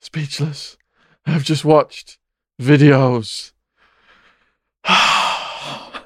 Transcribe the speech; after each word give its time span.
speechless. 0.00 0.76
I've 1.26 1.44
just 1.44 1.64
watched 1.64 2.18
videos. 2.60 3.52
I 4.84 6.00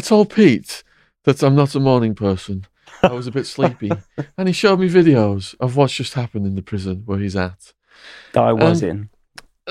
told 0.00 0.30
Pete 0.30 0.82
that 1.24 1.42
I'm 1.42 1.54
not 1.54 1.74
a 1.74 1.80
morning 1.80 2.14
person. 2.14 2.66
I 3.02 3.12
was 3.12 3.26
a 3.26 3.30
bit 3.32 3.46
sleepy. 3.46 3.90
and 4.38 4.48
he 4.48 4.52
showed 4.52 4.80
me 4.80 4.88
videos 4.88 5.54
of 5.60 5.76
what's 5.76 5.94
just 5.94 6.14
happened 6.14 6.46
in 6.46 6.54
the 6.54 6.62
prison 6.62 7.02
where 7.06 7.18
he's 7.18 7.36
at. 7.36 7.72
That 8.32 8.44
I 8.44 8.52
was 8.52 8.82
Um, 8.82 8.88
in. 8.88 9.08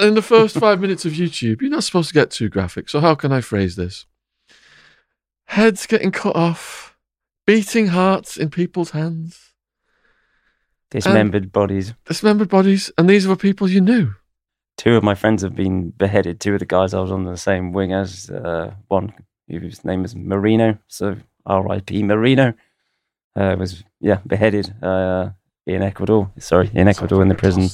In 0.07 0.13
the 0.15 0.21
first 0.21 0.57
five 0.57 0.81
minutes 0.81 1.05
of 1.05 1.13
YouTube, 1.13 1.61
you're 1.61 1.69
not 1.69 1.83
supposed 1.83 2.09
to 2.09 2.13
get 2.13 2.31
too 2.31 2.49
graphic. 2.49 2.89
So, 2.89 2.99
how 2.99 3.15
can 3.15 3.31
I 3.31 3.41
phrase 3.41 3.75
this? 3.75 4.05
Heads 5.45 5.85
getting 5.85 6.11
cut 6.11 6.35
off, 6.35 6.97
beating 7.45 7.87
hearts 7.87 8.35
in 8.35 8.49
people's 8.49 8.91
hands, 8.91 9.53
Dismembered 10.91 11.51
bodies. 11.51 11.93
dismembered 12.05 12.49
bodies, 12.49 12.91
and 12.97 13.09
these 13.09 13.27
were 13.27 13.35
people 13.35 13.69
you 13.69 13.81
knew. 13.81 14.13
Two 14.77 14.95
of 14.95 15.03
my 15.03 15.15
friends 15.15 15.41
have 15.41 15.55
been 15.55 15.89
beheaded. 15.91 16.39
Two 16.39 16.53
of 16.53 16.59
the 16.59 16.65
guys 16.65 16.93
I 16.93 16.99
was 16.99 17.11
on 17.11 17.23
the 17.23 17.37
same 17.37 17.73
wing 17.73 17.93
as. 17.93 18.29
Uh, 18.29 18.73
one 18.87 19.13
whose 19.47 19.83
name 19.85 20.03
is 20.05 20.15
Marino, 20.15 20.77
so 20.87 21.17
R.I.P. 21.45 22.03
Marino, 22.03 22.53
uh, 23.35 23.55
was 23.57 23.83
yeah 23.99 24.19
beheaded 24.25 24.73
uh, 24.83 25.29
in 25.65 25.81
Ecuador. 25.81 26.31
Sorry, 26.39 26.69
in 26.73 26.87
Ecuador 26.87 27.21
in 27.21 27.27
the 27.27 27.35
prison 27.35 27.69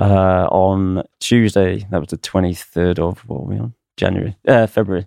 uh, 0.00 0.48
on 0.50 1.04
Tuesday. 1.20 1.86
That 1.90 2.00
was 2.00 2.08
the 2.08 2.16
twenty 2.16 2.54
third 2.54 2.98
of 2.98 3.20
what 3.28 3.40
were 3.40 3.54
we 3.54 3.58
on? 3.58 3.74
January, 3.96 4.36
uh, 4.48 4.66
February. 4.66 5.06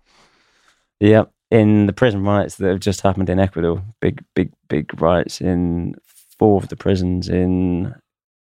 yeah, 1.00 1.24
in 1.50 1.86
the 1.86 1.92
prison 1.92 2.22
riots 2.22 2.56
that 2.56 2.68
have 2.68 2.80
just 2.80 3.00
happened 3.00 3.30
in 3.30 3.38
Ecuador. 3.38 3.82
Big, 4.00 4.24
big, 4.34 4.52
big 4.68 5.00
riots 5.00 5.40
in 5.40 5.94
four 6.38 6.62
of 6.62 6.68
the 6.68 6.76
prisons 6.76 7.28
in 7.28 7.94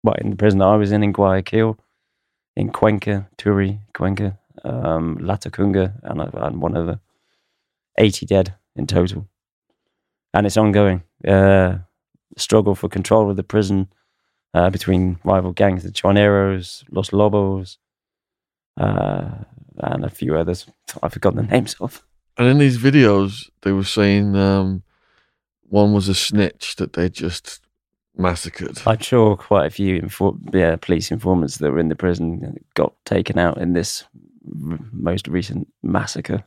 well, 0.02 0.14
in 0.20 0.30
the 0.30 0.36
prison 0.36 0.62
I 0.62 0.76
was 0.76 0.92
in 0.92 1.02
in 1.02 1.12
Guayaquil, 1.12 1.78
in 2.54 2.70
Cuenca, 2.70 3.28
Turi, 3.38 3.80
Cuenca, 3.92 4.38
um, 4.64 5.18
Latacunga, 5.18 5.94
and, 6.04 6.20
and 6.20 6.62
one 6.62 6.76
other. 6.76 7.00
80 7.98 8.26
dead 8.26 8.54
in 8.74 8.86
total. 8.86 9.26
And 10.34 10.46
it's 10.46 10.56
ongoing. 10.56 11.02
Uh, 11.26 11.78
struggle 12.36 12.74
for 12.74 12.88
control 12.88 13.30
of 13.30 13.36
the 13.36 13.42
prison 13.42 13.88
uh, 14.54 14.70
between 14.70 15.18
rival 15.24 15.52
gangs, 15.52 15.82
the 15.82 15.90
Choneros, 15.90 16.84
Los 16.90 17.12
Lobos, 17.12 17.78
uh, 18.78 19.30
and 19.78 20.04
a 20.04 20.10
few 20.10 20.36
others 20.36 20.66
I've 21.02 21.12
forgotten 21.12 21.46
the 21.46 21.52
names 21.52 21.74
of. 21.80 22.04
And 22.38 22.48
in 22.48 22.58
these 22.58 22.78
videos, 22.78 23.48
they 23.62 23.72
were 23.72 23.84
saying 23.84 24.36
um, 24.36 24.82
one 25.68 25.92
was 25.92 26.08
a 26.08 26.14
snitch 26.14 26.76
that 26.76 26.92
they 26.92 27.08
just 27.08 27.60
massacred. 28.16 28.80
I'm 28.86 28.98
sure 28.98 29.36
quite 29.36 29.66
a 29.66 29.70
few 29.70 30.00
infor- 30.02 30.38
yeah, 30.52 30.76
police 30.76 31.10
informants 31.10 31.58
that 31.58 31.70
were 31.70 31.78
in 31.78 31.88
the 31.88 31.94
prison 31.96 32.58
got 32.74 32.92
taken 33.04 33.38
out 33.38 33.58
in 33.58 33.72
this 33.72 34.04
r- 34.68 34.78
most 34.92 35.28
recent 35.28 35.68
massacre. 35.82 36.44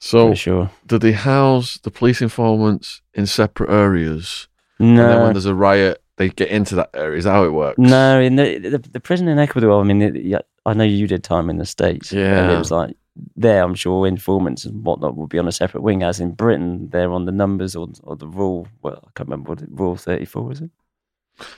So, 0.00 0.32
sure. 0.34 0.70
did 0.86 1.00
they 1.00 1.12
house 1.12 1.78
the 1.78 1.90
police 1.90 2.22
informants 2.22 3.02
in 3.14 3.26
separate 3.26 3.70
areas? 3.70 4.46
No. 4.78 4.86
And 4.86 4.98
then 4.98 5.22
when 5.22 5.32
there's 5.34 5.44
a 5.44 5.54
riot, 5.54 6.00
they 6.16 6.28
get 6.28 6.48
into 6.48 6.76
that 6.76 6.90
area. 6.94 7.18
Is 7.18 7.24
that 7.24 7.32
how 7.32 7.44
it 7.44 7.52
works? 7.52 7.78
no. 7.78 8.20
In 8.20 8.36
the, 8.36 8.58
the 8.58 8.78
the 8.78 9.00
prison 9.00 9.26
in 9.28 9.38
Ecuador, 9.38 9.80
I 9.80 9.84
mean, 9.84 10.00
it, 10.02 10.46
I 10.64 10.72
know 10.74 10.84
you 10.84 11.06
did 11.08 11.24
time 11.24 11.50
in 11.50 11.56
the 11.58 11.66
states. 11.66 12.12
and 12.12 12.20
Yeah. 12.20 12.54
it 12.54 12.58
was 12.58 12.70
like 12.70 12.96
there. 13.36 13.62
I'm 13.62 13.74
sure 13.74 14.06
informants 14.06 14.64
and 14.64 14.84
whatnot 14.84 15.16
will 15.16 15.26
be 15.26 15.38
on 15.38 15.48
a 15.48 15.52
separate 15.52 15.82
wing. 15.82 16.02
As 16.02 16.20
in 16.20 16.32
Britain, 16.32 16.88
they're 16.90 17.12
on 17.12 17.24
the 17.24 17.32
numbers 17.32 17.76
or 17.76 17.88
or 18.02 18.16
the 18.16 18.26
rule. 18.26 18.68
Well, 18.82 19.02
I 19.06 19.10
can't 19.14 19.28
remember 19.28 19.50
what 19.50 19.62
it, 19.62 19.68
rule 19.70 19.96
34 19.96 20.42
was 20.42 20.60
it? 20.60 20.70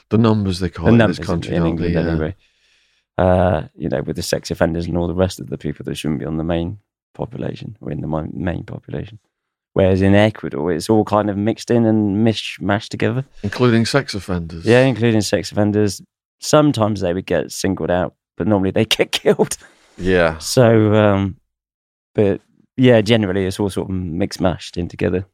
The 0.09 0.17
numbers 0.17 0.59
they 0.59 0.69
call 0.69 0.85
the 0.85 0.91
it 0.91 1.01
in 1.01 1.07
this 1.07 1.19
country, 1.19 1.55
in 1.55 1.63
don't 1.63 1.71
England? 1.71 1.93
Yeah. 1.93 2.01
anyway. 2.01 2.35
Uh, 3.17 3.63
you 3.75 3.89
know, 3.89 4.01
with 4.01 4.15
the 4.15 4.23
sex 4.23 4.51
offenders 4.51 4.85
and 4.87 4.97
all 4.97 5.07
the 5.07 5.13
rest 5.13 5.39
of 5.39 5.49
the 5.49 5.57
people 5.57 5.83
that 5.85 5.95
shouldn't 5.95 6.19
be 6.19 6.25
on 6.25 6.37
the 6.37 6.43
main 6.43 6.79
population 7.13 7.77
or 7.81 7.91
in 7.91 8.01
the 8.01 8.07
main 8.33 8.63
population. 8.63 9.19
Whereas 9.73 10.01
in 10.01 10.15
Ecuador, 10.15 10.71
it's 10.71 10.89
all 10.89 11.05
kind 11.05 11.29
of 11.29 11.37
mixed 11.37 11.71
in 11.71 11.85
and 11.85 12.25
mishmashed 12.25 12.89
together. 12.89 13.25
Including 13.43 13.85
sex 13.85 14.13
offenders. 14.13 14.65
Yeah, 14.65 14.81
including 14.81 15.21
sex 15.21 15.51
offenders. 15.51 16.01
Sometimes 16.39 17.01
they 17.01 17.13
would 17.13 17.25
get 17.25 17.51
singled 17.51 17.91
out, 17.91 18.15
but 18.37 18.47
normally 18.47 18.71
they 18.71 18.85
get 18.97 19.11
killed. 19.11 19.57
Yeah. 19.97 20.37
So, 20.39 20.93
um, 20.93 21.37
but 22.13 22.41
yeah, 22.77 23.01
generally 23.01 23.45
it's 23.45 23.59
all 23.59 23.69
sort 23.69 23.89
of 23.89 23.95
mixed 23.95 24.41
mashed 24.41 24.77
in 24.77 24.87
together. 24.87 25.25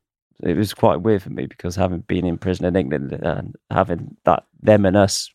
It 0.44 0.56
was 0.56 0.74
quite 0.74 1.02
weird 1.02 1.24
for 1.24 1.32
me 1.32 1.48
because 1.48 1.76
having 1.76 2.02
been 2.02 2.26
in 2.26 2.38
prison 2.38 2.66
in 2.66 2.76
England 2.76 3.12
and 3.12 3.56
having 3.72 4.18
that 4.26 4.46
them 4.62 4.86
and 4.86 4.96
us 4.96 5.32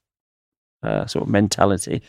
uh, 0.82 1.06
sort 1.06 1.24
of 1.24 1.28
mentality, 1.28 2.02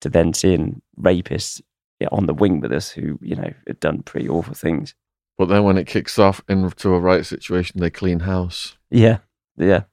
to 0.00 0.08
then 0.08 0.34
seeing 0.34 0.82
rapists 1.00 1.60
yeah, 2.00 2.08
on 2.12 2.26
the 2.26 2.34
wing 2.34 2.60
with 2.60 2.72
us 2.72 2.90
who 2.90 3.18
you 3.22 3.34
know 3.34 3.52
had 3.66 3.80
done 3.80 4.02
pretty 4.02 4.28
awful 4.28 4.54
things. 4.54 4.94
But 5.38 5.46
then 5.46 5.64
when 5.64 5.78
it 5.78 5.86
kicks 5.86 6.18
off 6.18 6.42
into 6.48 6.94
a 6.94 7.00
right 7.00 7.24
situation, 7.24 7.80
they 7.80 7.90
clean 7.90 8.20
house. 8.20 8.76
Yeah, 8.90 9.18
yeah, 9.56 9.84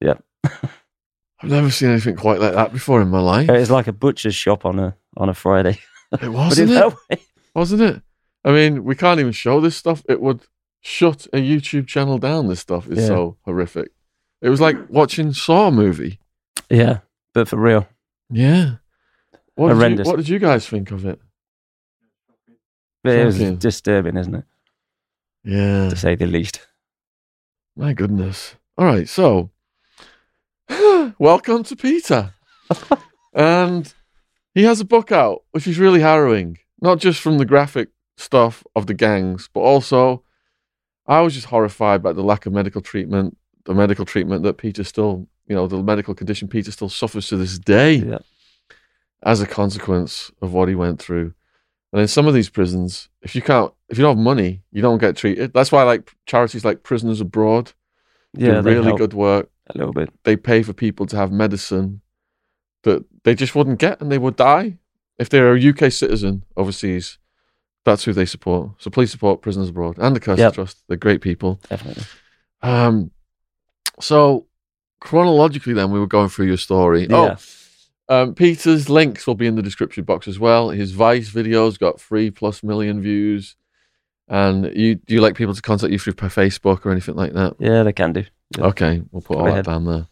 yeah. 0.00 0.14
I've 0.44 1.50
never 1.50 1.70
seen 1.70 1.90
anything 1.90 2.16
quite 2.16 2.40
like 2.40 2.54
that 2.54 2.72
before 2.72 3.00
in 3.00 3.08
my 3.08 3.20
life. 3.20 3.48
It's 3.48 3.70
like 3.70 3.86
a 3.86 3.92
butcher's 3.92 4.34
shop 4.34 4.64
on 4.64 4.78
a 4.78 4.96
on 5.16 5.28
a 5.28 5.34
Friday. 5.34 5.80
It 6.12 6.22
it 6.22 6.28
wasn't 6.28 6.70
it? 7.10 7.20
Wasn't 7.54 7.82
it? 7.82 8.02
I 8.44 8.52
mean, 8.52 8.84
we 8.84 8.94
can't 8.94 9.20
even 9.20 9.32
show 9.32 9.60
this 9.60 9.76
stuff. 9.76 10.02
It 10.08 10.20
would 10.20 10.40
shut 10.80 11.26
a 11.32 11.38
YouTube 11.38 11.86
channel 11.86 12.18
down. 12.18 12.46
This 12.46 12.60
stuff 12.60 12.88
is 12.88 12.98
Yeah. 13.00 13.06
so 13.06 13.36
horrific. 13.44 13.90
It 14.40 14.48
was 14.48 14.60
like 14.60 14.76
watching 14.88 15.32
Saw 15.32 15.70
movie. 15.70 16.20
Yeah, 16.70 16.98
but 17.34 17.48
for 17.48 17.56
real. 17.56 17.88
Yeah. 18.30 18.76
What 19.54 19.68
did, 19.68 19.74
you, 19.74 19.80
Horrendous. 19.80 20.06
what 20.06 20.16
did 20.16 20.28
you 20.28 20.38
guys 20.38 20.68
think 20.68 20.90
of 20.92 21.04
it? 21.04 21.20
It 23.04 23.24
was 23.24 23.38
disturbing, 23.58 24.16
isn't 24.16 24.34
it? 24.34 24.44
Yeah. 25.44 25.88
To 25.88 25.96
say 25.96 26.14
the 26.14 26.26
least. 26.26 26.66
My 27.76 27.92
goodness. 27.92 28.54
All 28.76 28.84
right. 28.84 29.08
So, 29.08 29.50
welcome 31.18 31.62
to 31.64 31.74
Peter. 31.76 32.34
and 33.32 33.92
he 34.54 34.64
has 34.64 34.80
a 34.80 34.84
book 34.84 35.10
out, 35.10 35.42
which 35.52 35.66
is 35.66 35.78
really 35.78 36.00
harrowing, 36.00 36.58
not 36.80 36.98
just 36.98 37.20
from 37.20 37.38
the 37.38 37.44
graphic 37.46 37.88
stuff 38.18 38.64
of 38.76 38.86
the 38.86 38.94
gangs, 38.94 39.48
but 39.52 39.60
also 39.60 40.22
I 41.06 41.20
was 41.20 41.34
just 41.34 41.46
horrified 41.46 42.02
by 42.02 42.12
the 42.12 42.22
lack 42.22 42.44
of 42.46 42.52
medical 42.52 42.80
treatment, 42.82 43.36
the 43.64 43.74
medical 43.74 44.04
treatment 44.04 44.42
that 44.42 44.58
Peter 44.58 44.84
still, 44.84 45.26
you 45.46 45.54
know, 45.56 45.66
the 45.66 45.82
medical 45.82 46.14
condition 46.14 46.48
Peter 46.48 46.70
still 46.70 46.88
suffers 46.90 47.28
to 47.28 47.36
this 47.36 47.58
day 47.58 47.94
Yeah. 47.94 48.18
as 49.22 49.40
a 49.40 49.46
consequence 49.46 50.30
of 50.42 50.52
what 50.52 50.68
he 50.68 50.74
went 50.74 51.00
through. 51.00 51.32
And 51.92 52.02
in 52.02 52.08
some 52.08 52.26
of 52.26 52.34
these 52.34 52.50
prisons, 52.50 53.08
if 53.22 53.34
you 53.34 53.40
can't, 53.40 53.72
if 53.88 53.96
you 53.96 54.02
don't 54.02 54.16
have 54.18 54.24
money, 54.24 54.62
you 54.72 54.82
don't 54.82 54.98
get 54.98 55.16
treated. 55.16 55.54
That's 55.54 55.72
why, 55.72 55.82
like 55.84 56.12
charities 56.26 56.62
like 56.64 56.82
Prisoners 56.82 57.22
Abroad, 57.22 57.72
Yeah, 58.34 58.60
do 58.60 58.62
really 58.62 58.92
good 58.96 59.14
work. 59.14 59.48
a 59.70 59.78
little 59.78 59.94
bit. 59.94 60.10
They 60.24 60.36
pay 60.36 60.62
for 60.62 60.72
people 60.74 61.06
to 61.06 61.16
have 61.16 61.30
medicine 61.32 62.00
that 62.82 63.04
they 63.24 63.34
just 63.34 63.54
wouldn't 63.54 63.78
get, 63.78 64.00
and 64.02 64.10
they 64.12 64.18
would 64.18 64.36
die 64.36 64.78
if 65.18 65.28
they're 65.30 65.54
a 65.54 65.58
UK 65.70 65.90
citizen 65.90 66.44
overseas. 66.56 67.18
That's 67.88 68.04
who 68.04 68.12
they 68.12 68.26
support. 68.26 68.70
So 68.78 68.90
please 68.90 69.10
support 69.10 69.40
Prisoners 69.42 69.70
Abroad 69.70 69.96
and 69.98 70.14
the 70.14 70.20
Cursed 70.20 70.40
Yep. 70.40 70.54
Trust. 70.54 70.82
They're 70.88 70.96
great 70.96 71.22
people. 71.22 71.58
Definitely. 71.68 72.04
Um, 72.62 73.10
so 74.00 74.46
chronologically, 75.00 75.72
then 75.72 75.90
we 75.90 75.98
were 75.98 76.06
going 76.06 76.28
through 76.28 76.46
your 76.46 76.56
story. 76.58 77.06
Yeah. 77.08 77.36
Oh, 78.08 78.22
um, 78.22 78.34
Peter's 78.34 78.88
links 78.90 79.26
will 79.26 79.34
be 79.34 79.46
in 79.46 79.54
the 79.54 79.62
description 79.62 80.04
box 80.04 80.28
as 80.28 80.38
well. 80.38 80.70
His 80.70 80.92
Vice 80.92 81.30
videos 81.30 81.78
got 81.78 82.00
three 82.00 82.30
plus 82.30 82.62
million 82.62 83.00
views. 83.00 83.56
And 84.28 84.70
you 84.76 84.96
do 84.96 85.14
you 85.14 85.22
like 85.22 85.34
people 85.34 85.54
to 85.54 85.62
contact 85.62 85.90
you 85.90 85.98
through 85.98 86.12
Facebook 86.12 86.84
or 86.84 86.90
anything 86.90 87.16
like 87.16 87.32
that? 87.32 87.56
Yeah, 87.58 87.82
they 87.82 87.94
can 87.94 88.12
do. 88.12 88.24
Yeah. 88.58 88.66
Okay, 88.66 89.02
we'll 89.10 89.22
put 89.22 89.38
Go 89.38 89.46
all 89.46 89.54
that 89.54 89.64
down 89.64 89.86
there, 89.86 90.06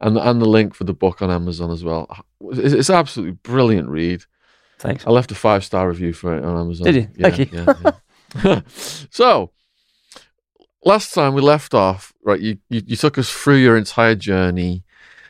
and 0.00 0.18
and 0.18 0.42
the 0.42 0.48
link 0.48 0.74
for 0.74 0.82
the 0.82 0.92
book 0.92 1.22
on 1.22 1.30
Amazon 1.30 1.70
as 1.70 1.84
well. 1.84 2.24
It's, 2.50 2.74
it's 2.74 2.90
absolutely 2.90 3.38
brilliant 3.44 3.88
read. 3.88 4.24
Thanks. 4.78 5.06
I 5.06 5.10
left 5.10 5.30
a 5.30 5.34
five 5.34 5.64
star 5.64 5.88
review 5.88 6.12
for 6.12 6.36
it 6.36 6.44
on 6.44 6.58
Amazon. 6.58 6.84
Did 6.86 6.94
you? 6.96 7.08
Yeah, 7.16 7.30
Thank 7.30 7.52
you. 7.52 7.64
yeah, 7.64 7.92
yeah. 8.44 8.60
so, 9.10 9.50
last 10.84 11.14
time 11.14 11.34
we 11.34 11.40
left 11.42 11.74
off, 11.74 12.12
right? 12.22 12.40
You, 12.40 12.58
you 12.68 12.82
you 12.86 12.96
took 12.96 13.16
us 13.18 13.30
through 13.30 13.56
your 13.56 13.76
entire 13.76 14.14
journey 14.14 14.82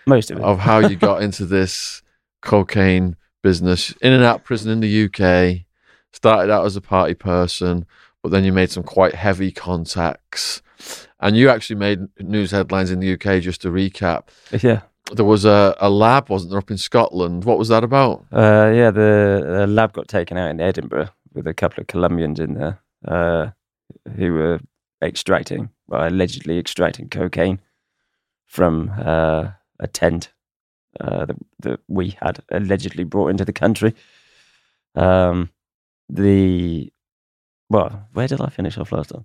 Most 0.07 0.31
of 0.31 0.39
it. 0.39 0.45
of 0.45 0.59
how 0.61 0.79
you 0.79 0.97
got 0.97 1.23
into 1.27 1.45
this 1.47 2.03
cocaine 2.43 3.17
business 3.43 3.93
in 4.01 4.13
and 4.13 4.25
out 4.25 4.45
prison 4.45 4.71
in 4.73 4.81
the 4.81 5.05
UK. 5.05 5.67
Started 6.13 6.51
out 6.51 6.65
as 6.65 6.77
a 6.77 6.81
party 6.81 7.15
person, 7.15 7.87
but 8.23 8.31
then 8.31 8.45
you 8.45 8.53
made 8.53 8.71
some 8.71 8.85
quite 8.85 9.15
heavy 9.15 9.51
contacts. 9.51 10.63
And 11.19 11.37
you 11.37 11.49
actually 11.49 11.77
made 11.77 12.01
news 12.21 12.51
headlines 12.53 12.91
in 12.91 13.01
the 13.01 13.15
UK, 13.15 13.43
just 13.43 13.63
to 13.63 13.69
recap. 13.69 14.29
Yeah. 14.63 14.83
There 15.13 15.25
was 15.25 15.45
a, 15.45 15.77
a 15.81 15.91
lab, 15.91 16.31
wasn't 16.31 16.51
there, 16.51 16.59
up 16.59 16.71
in 16.71 16.79
Scotland? 16.79 17.45
What 17.45 17.59
was 17.59 17.69
that 17.69 17.85
about? 17.85 18.25
Uh, 18.33 18.73
yeah, 18.75 18.91
the 18.91 19.65
uh, 19.65 19.67
lab 19.67 19.93
got 19.93 20.09
taken 20.09 20.37
out 20.37 20.51
in 20.51 20.61
Edinburgh 20.61 21.11
with 21.35 21.47
a 21.47 21.55
couple 21.55 21.81
of 21.81 21.89
Colombians 21.89 22.41
in 22.41 22.55
there 22.55 22.81
uh, 23.07 23.51
who 24.17 24.33
were 24.33 24.61
extracting, 25.03 25.71
well, 25.87 26.09
allegedly 26.09 26.59
extracting 26.59 27.09
cocaine 27.11 27.61
from 28.47 28.93
uh, 28.99 29.51
a 29.79 29.87
tent 29.87 30.33
uh, 31.01 31.27
that, 31.27 31.37
that 31.61 31.81
we 31.89 32.17
had 32.23 32.43
allegedly 32.51 33.05
brought 33.05 33.29
into 33.29 33.45
the 33.45 33.53
country. 33.53 33.95
Um, 34.95 35.51
the 36.09 36.93
well, 37.69 38.09
where 38.13 38.29
did 38.29 38.41
I 38.41 38.49
finish 38.49 38.79
off 38.79 38.93
last 38.93 39.11
time? 39.11 39.25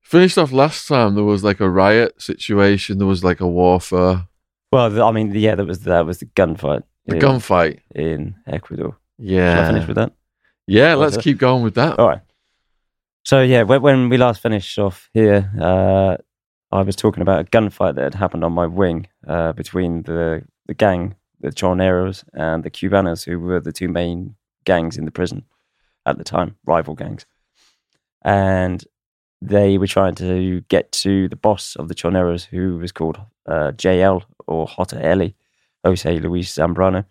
Finished 0.00 0.38
off 0.38 0.52
last 0.52 0.88
time. 0.88 1.14
There 1.14 1.24
was 1.24 1.44
like 1.44 1.60
a 1.60 1.70
riot 1.70 2.20
situation. 2.20 2.98
There 2.98 3.06
was 3.06 3.24
like 3.24 3.40
a 3.40 3.46
warfare, 3.46 4.26
Well, 4.76 5.02
I 5.08 5.10
mean, 5.12 5.32
yeah, 5.34 5.54
that 5.54 5.66
was 5.66 5.80
that 5.80 6.04
was 6.04 6.18
the 6.18 6.26
gunfight 6.26 6.82
a 7.08 7.14
in, 7.14 7.20
gunfight. 7.20 7.80
in 7.94 8.34
Ecuador. 8.46 8.96
Shall 9.18 9.62
I 9.64 9.66
finish 9.68 9.82
Yeah, 9.82 9.86
with 9.86 9.96
that? 9.96 10.12
yeah. 10.66 10.94
Was 10.94 11.12
Let's 11.14 11.24
keep 11.24 11.38
going 11.38 11.62
with 11.62 11.74
that. 11.76 11.98
All 11.98 12.08
right. 12.08 12.20
So 13.24 13.42
yeah, 13.42 13.62
when, 13.62 13.80
when 13.82 14.08
we 14.10 14.18
last 14.18 14.42
finished 14.42 14.78
off 14.78 15.08
here, 15.14 15.50
uh, 15.60 16.16
I 16.70 16.82
was 16.82 16.94
talking 16.94 17.22
about 17.22 17.40
a 17.40 17.44
gunfight 17.44 17.94
that 17.94 18.04
had 18.04 18.14
happened 18.14 18.44
on 18.44 18.52
my 18.52 18.66
wing 18.66 19.08
uh, 19.26 19.52
between 19.52 20.02
the 20.02 20.42
the 20.66 20.74
gang, 20.74 21.14
the 21.40 21.50
Choneros, 21.50 22.24
and 22.34 22.62
the 22.62 22.70
Cubanos, 22.70 23.24
who 23.24 23.40
were 23.40 23.60
the 23.60 23.72
two 23.72 23.88
main 23.88 24.36
gangs 24.64 24.98
in 24.98 25.06
the 25.06 25.10
prison 25.10 25.44
at 26.04 26.18
the 26.18 26.24
time, 26.24 26.56
rival 26.66 26.94
gangs. 26.94 27.24
And 28.22 28.84
they 29.46 29.78
were 29.78 29.86
trying 29.86 30.14
to 30.16 30.60
get 30.62 30.90
to 30.90 31.28
the 31.28 31.36
boss 31.36 31.76
of 31.76 31.88
the 31.88 31.94
Choneros, 31.94 32.44
who 32.44 32.78
was 32.78 32.90
called 32.90 33.18
uh, 33.46 33.72
JL 33.76 34.22
or 34.46 34.66
Jota 34.66 35.12
Eli, 35.12 35.30
Jose 35.84 36.18
Luis 36.18 36.52
Zambrano. 36.52 37.04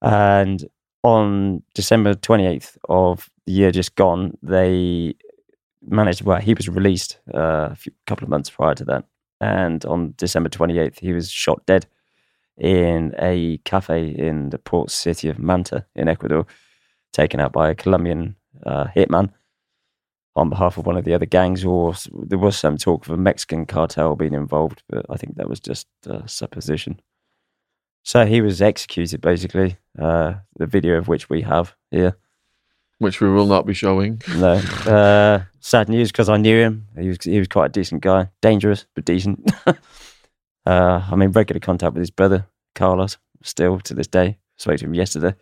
And 0.00 0.66
on 1.02 1.62
December 1.74 2.14
28th 2.14 2.78
of 2.88 3.28
the 3.46 3.52
year 3.52 3.70
just 3.70 3.96
gone, 3.96 4.36
they 4.42 5.14
managed, 5.86 6.22
well, 6.22 6.40
he 6.40 6.54
was 6.54 6.68
released 6.68 7.18
uh, 7.34 7.68
a 7.72 7.74
few, 7.74 7.92
couple 8.06 8.24
of 8.24 8.30
months 8.30 8.48
prior 8.48 8.74
to 8.74 8.84
that. 8.86 9.04
And 9.42 9.84
on 9.84 10.14
December 10.16 10.48
28th, 10.48 11.00
he 11.00 11.12
was 11.12 11.30
shot 11.30 11.64
dead 11.66 11.86
in 12.56 13.14
a 13.18 13.58
cafe 13.64 14.08
in 14.08 14.50
the 14.50 14.58
port 14.58 14.90
city 14.90 15.28
of 15.28 15.38
Manta 15.38 15.84
in 15.94 16.08
Ecuador, 16.08 16.46
taken 17.12 17.40
out 17.40 17.52
by 17.52 17.70
a 17.70 17.74
Colombian 17.74 18.36
uh, 18.64 18.86
hitman 18.96 19.32
on 20.36 20.48
behalf 20.48 20.78
of 20.78 20.86
one 20.86 20.96
of 20.96 21.04
the 21.04 21.14
other 21.14 21.26
gangs. 21.26 21.64
Or 21.64 21.94
there 22.12 22.38
was 22.38 22.58
some 22.58 22.76
talk 22.76 23.06
of 23.06 23.12
a 23.12 23.16
Mexican 23.16 23.66
cartel 23.66 24.16
being 24.16 24.34
involved, 24.34 24.82
but 24.88 25.06
I 25.10 25.16
think 25.16 25.36
that 25.36 25.48
was 25.48 25.60
just 25.60 25.86
uh, 26.08 26.26
supposition. 26.26 27.00
So 28.02 28.24
he 28.24 28.40
was 28.40 28.62
executed, 28.62 29.20
basically. 29.20 29.76
Uh, 29.98 30.34
the 30.56 30.66
video 30.66 30.96
of 30.96 31.08
which 31.08 31.28
we 31.28 31.42
have 31.42 31.74
here. 31.90 32.16
Which 32.98 33.20
we 33.20 33.30
will 33.30 33.46
not 33.46 33.66
be 33.66 33.74
showing. 33.74 34.22
No, 34.36 34.54
uh, 34.86 35.44
sad 35.60 35.88
news 35.88 36.10
because 36.12 36.28
I 36.28 36.36
knew 36.36 36.58
him. 36.58 36.86
He 36.98 37.08
was 37.08 37.18
he 37.22 37.38
was 37.38 37.48
quite 37.48 37.66
a 37.66 37.72
decent 37.72 38.02
guy, 38.02 38.28
dangerous 38.42 38.86
but 38.94 39.04
decent. 39.04 39.50
uh, 39.66 39.74
I'm 40.66 41.22
in 41.22 41.32
regular 41.32 41.60
contact 41.60 41.94
with 41.94 42.00
his 42.00 42.10
brother 42.10 42.46
Carlos 42.74 43.16
still 43.42 43.80
to 43.80 43.94
this 43.94 44.06
day. 44.06 44.38
Spoke 44.56 44.78
to 44.78 44.84
him 44.84 44.94
yesterday, 44.94 45.34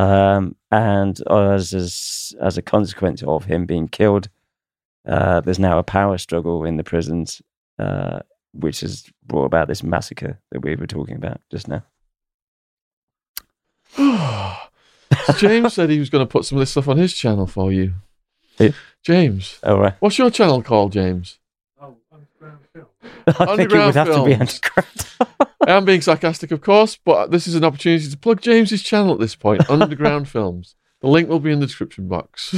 um, 0.00 0.56
and 0.70 1.20
as, 1.28 1.74
as 1.74 2.34
as 2.40 2.56
a 2.56 2.62
consequence 2.62 3.22
of 3.22 3.44
him 3.44 3.66
being 3.66 3.86
killed, 3.86 4.30
uh, 5.06 5.40
there's 5.42 5.58
now 5.58 5.78
a 5.78 5.82
power 5.82 6.16
struggle 6.16 6.64
in 6.64 6.78
the 6.78 6.84
prisons, 6.84 7.42
uh, 7.78 8.20
which 8.54 8.80
has 8.80 9.04
brought 9.26 9.44
about 9.44 9.68
this 9.68 9.82
massacre 9.82 10.40
that 10.52 10.60
we 10.60 10.74
were 10.74 10.86
talking 10.86 11.16
about 11.16 11.42
just 11.50 11.68
now. 11.68 11.82
James 15.36 15.74
said 15.74 15.90
he 15.90 15.98
was 15.98 16.08
going 16.08 16.26
to 16.26 16.30
put 16.30 16.46
some 16.46 16.56
of 16.56 16.60
this 16.60 16.70
stuff 16.70 16.88
on 16.88 16.96
his 16.96 17.12
channel 17.12 17.46
for 17.46 17.70
you. 17.70 17.92
Who? 18.56 18.72
James, 19.02 19.58
All 19.62 19.80
right, 19.80 19.94
what's 20.00 20.16
your 20.16 20.30
channel 20.30 20.62
called, 20.62 20.92
James? 20.92 21.39
I 23.26 23.32
think 23.32 23.40
it 23.40 23.48
Underground 23.48 23.86
would 23.86 23.94
have 23.96 24.06
to 24.08 24.24
be 24.24 24.34
films. 24.34 24.60
underground. 24.64 25.50
I 25.66 25.72
am 25.72 25.84
being 25.84 26.00
sarcastic, 26.00 26.50
of 26.50 26.60
course, 26.60 26.96
but 27.04 27.30
this 27.30 27.46
is 27.46 27.54
an 27.54 27.64
opportunity 27.64 28.08
to 28.10 28.16
plug 28.16 28.40
James's 28.40 28.82
channel 28.82 29.12
at 29.14 29.20
this 29.20 29.34
point, 29.36 29.68
Underground 29.70 30.28
Films. 30.28 30.74
The 31.00 31.08
link 31.08 31.28
will 31.28 31.40
be 31.40 31.50
in 31.50 31.60
the 31.60 31.66
description 31.66 32.08
box. 32.08 32.54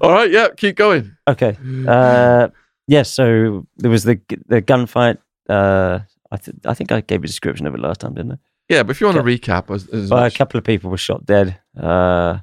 All 0.00 0.10
right, 0.12 0.30
yeah, 0.30 0.48
keep 0.56 0.76
going. 0.76 1.16
Okay. 1.28 1.56
Uh, 1.86 2.48
yeah. 2.86 3.02
So 3.02 3.66
there 3.78 3.90
was 3.90 4.04
the 4.04 4.20
the 4.46 4.62
gunfight. 4.62 5.18
Uh, 5.48 6.00
I 6.30 6.36
th- 6.36 6.56
I 6.64 6.74
think 6.74 6.92
I 6.92 7.00
gave 7.00 7.22
a 7.24 7.26
description 7.26 7.66
of 7.66 7.74
it 7.74 7.80
last 7.80 8.00
time, 8.00 8.14
didn't 8.14 8.32
I? 8.32 8.36
Yeah, 8.68 8.82
but 8.82 8.90
if 8.90 9.00
you 9.00 9.06
want 9.06 9.18
to 9.18 9.24
recap, 9.24 9.74
as, 9.74 9.88
as 9.88 10.10
Well, 10.10 10.24
a 10.24 10.30
couple 10.30 10.56
of 10.58 10.64
people 10.64 10.90
were 10.90 10.96
shot 10.96 11.26
dead. 11.26 11.60
Uh, 11.78 12.38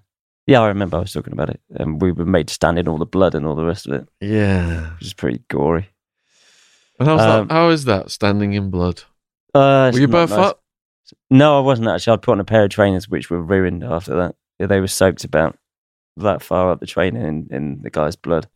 yeah, 0.48 0.62
I 0.62 0.68
remember 0.68 0.98
I 0.98 1.02
was 1.02 1.14
talking 1.14 1.34
about 1.34 1.50
it, 1.50 1.60
and 1.72 2.02
we 2.02 2.12
were 2.12 2.26
made 2.26 2.48
to 2.50 2.54
stand 2.54 2.78
in 2.80 2.88
all 2.88 2.98
the 2.98 3.06
blood 3.06 3.36
and 3.36 3.46
all 3.46 3.56
the 3.56 3.66
rest 3.66 3.88
of 3.88 3.94
it, 3.94 4.08
yeah. 4.20 4.92
which 4.96 5.08
is 5.08 5.14
pretty 5.14 5.42
gory. 5.50 5.90
And 7.00 7.08
how's 7.08 7.22
Um, 7.22 7.48
that? 7.48 7.54
How 7.54 7.70
is 7.70 7.86
that? 7.86 8.12
Standing 8.12 8.54
in 8.54 8.70
blood. 8.70 9.04
Uh, 9.54 9.88
it's 9.90 9.96
Were 9.96 10.02
you 10.02 10.08
not 10.08 10.30
barefoot? 10.30 10.38
nice. 10.38 10.54
No, 11.30 11.58
I 11.58 11.62
wasn't 11.62 11.88
actually. 11.88 12.14
I'd 12.14 12.22
put 12.22 12.32
on 12.34 12.40
a 12.40 12.46
pair 12.46 12.64
of 12.64 12.70
trainers 12.70 13.10
which 13.10 13.30
were 13.30 13.42
ruined 13.42 13.84
after 13.84 14.16
that. 14.16 14.36
Yeah, 14.60 14.68
they 14.68 14.80
were 14.80 14.88
soaked 14.88 15.24
about 15.24 15.58
that 16.18 16.42
far 16.42 16.72
up 16.72 16.80
the 16.80 16.86
trainer 16.86 17.26
in, 17.28 17.48
in 17.52 17.82
the 17.82 17.90
guy's 17.90 18.16
blood. 18.16 18.48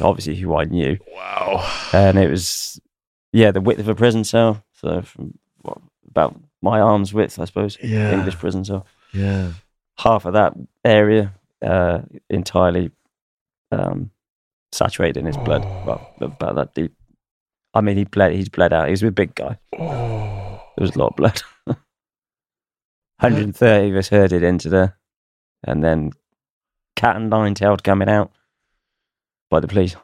Obviously, 0.00 0.36
who 0.36 0.54
I 0.56 0.64
knew. 0.64 0.98
Wow. 1.12 1.66
and 1.92 2.18
it 2.18 2.30
was 2.30 2.80
yeah 3.32 3.50
the 3.50 3.60
width 3.60 3.80
of 3.80 3.88
a 3.88 3.94
prison 3.94 4.24
cell 4.24 4.62
so 4.74 5.02
from 5.02 5.36
what, 5.62 5.78
about 6.08 6.40
my 6.62 6.80
arm's 6.80 7.12
width 7.12 7.38
i 7.38 7.44
suppose 7.44 7.76
Yeah. 7.82 8.12
english 8.12 8.36
prison 8.36 8.64
cell 8.64 8.86
Yeah. 9.12 9.52
Half 9.98 10.24
of 10.24 10.32
that 10.34 10.54
area 10.84 11.34
uh 11.62 12.00
entirely 12.30 12.90
um 13.72 14.10
saturated 14.72 15.18
in 15.18 15.26
his 15.26 15.36
blood. 15.38 15.64
Well 15.86 16.14
about 16.20 16.54
that 16.56 16.74
deep. 16.74 16.94
I 17.74 17.80
mean 17.80 17.96
he 17.96 18.04
bled 18.04 18.32
he's 18.32 18.48
bled 18.48 18.72
out. 18.72 18.86
He 18.86 18.92
was 18.92 19.02
a 19.02 19.10
big 19.10 19.34
guy. 19.34 19.58
Oh. 19.78 20.62
there 20.76 20.82
was 20.82 20.94
a 20.94 20.98
lot 20.98 21.08
of 21.08 21.16
blood. 21.16 21.42
130 23.20 23.90
of 23.90 23.96
us 23.96 24.08
herded 24.08 24.42
into 24.44 24.68
there. 24.68 24.96
And 25.64 25.82
then 25.82 26.12
cat 26.94 27.16
and 27.16 27.30
nine 27.30 27.54
tailed 27.54 27.82
coming 27.82 28.08
out 28.08 28.30
by 29.50 29.60
the 29.60 29.68
police. 29.68 29.96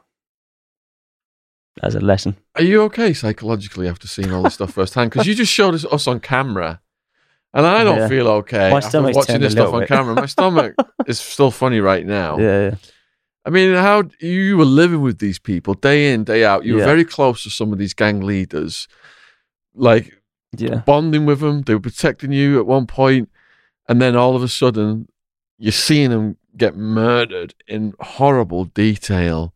As 1.81 1.95
a 1.95 1.99
lesson. 1.99 2.37
Are 2.55 2.63
you 2.63 2.81
okay 2.83 3.13
psychologically 3.13 3.87
after 3.87 4.07
seeing 4.07 4.31
all 4.31 4.43
this 4.43 4.55
stuff 4.55 4.73
firsthand? 4.73 5.11
Because 5.11 5.27
you 5.27 5.35
just 5.35 5.51
showed 5.51 5.73
us, 5.73 5.83
us 5.85 6.07
on 6.07 6.21
camera, 6.21 6.81
and 7.55 7.65
I 7.65 7.83
don't 7.83 7.97
Yeah. 7.97 8.07
feel 8.07 8.27
okay 8.27 8.69
My 8.69 8.77
after 8.77 9.01
watching 9.01 9.41
this 9.41 9.53
stuff 9.53 9.73
on 9.73 9.79
bit. 9.81 9.87
camera. 9.89 10.13
My 10.13 10.25
stomach 10.37 10.75
is 11.07 11.19
still 11.19 11.49
funny 11.51 11.79
right 11.79 12.05
now. 12.05 12.37
yeah, 12.37 12.61
yeah. 12.69 12.75
I 13.47 13.49
mean, 13.51 13.73
how 13.75 14.03
you 14.19 14.57
were 14.57 14.65
living 14.65 15.01
with 15.01 15.17
these 15.19 15.39
people 15.39 15.73
day 15.75 16.13
in, 16.13 16.23
day 16.23 16.43
out. 16.45 16.65
You 16.65 16.75
were 16.75 16.83
very 16.85 17.05
close 17.05 17.43
to 17.43 17.49
some 17.49 17.71
of 17.73 17.79
these 17.79 17.93
gang 17.93 18.21
leaders, 18.21 18.87
like 19.73 20.13
yeah 20.57 20.77
bonding 20.85 21.25
with 21.25 21.39
them. 21.41 21.61
They 21.61 21.73
were 21.75 21.79
protecting 21.91 22.31
you 22.31 22.59
at 22.59 22.65
one 22.65 22.87
point, 22.87 23.29
and 23.87 24.01
then 24.01 24.15
all 24.15 24.35
of 24.35 24.41
a 24.43 24.47
sudden, 24.47 25.07
you're 25.59 25.71
seeing 25.71 26.09
them 26.09 26.37
get 26.57 26.75
murdered 26.75 27.53
in 27.67 27.93
horrible 27.99 28.65
detail. 28.65 29.53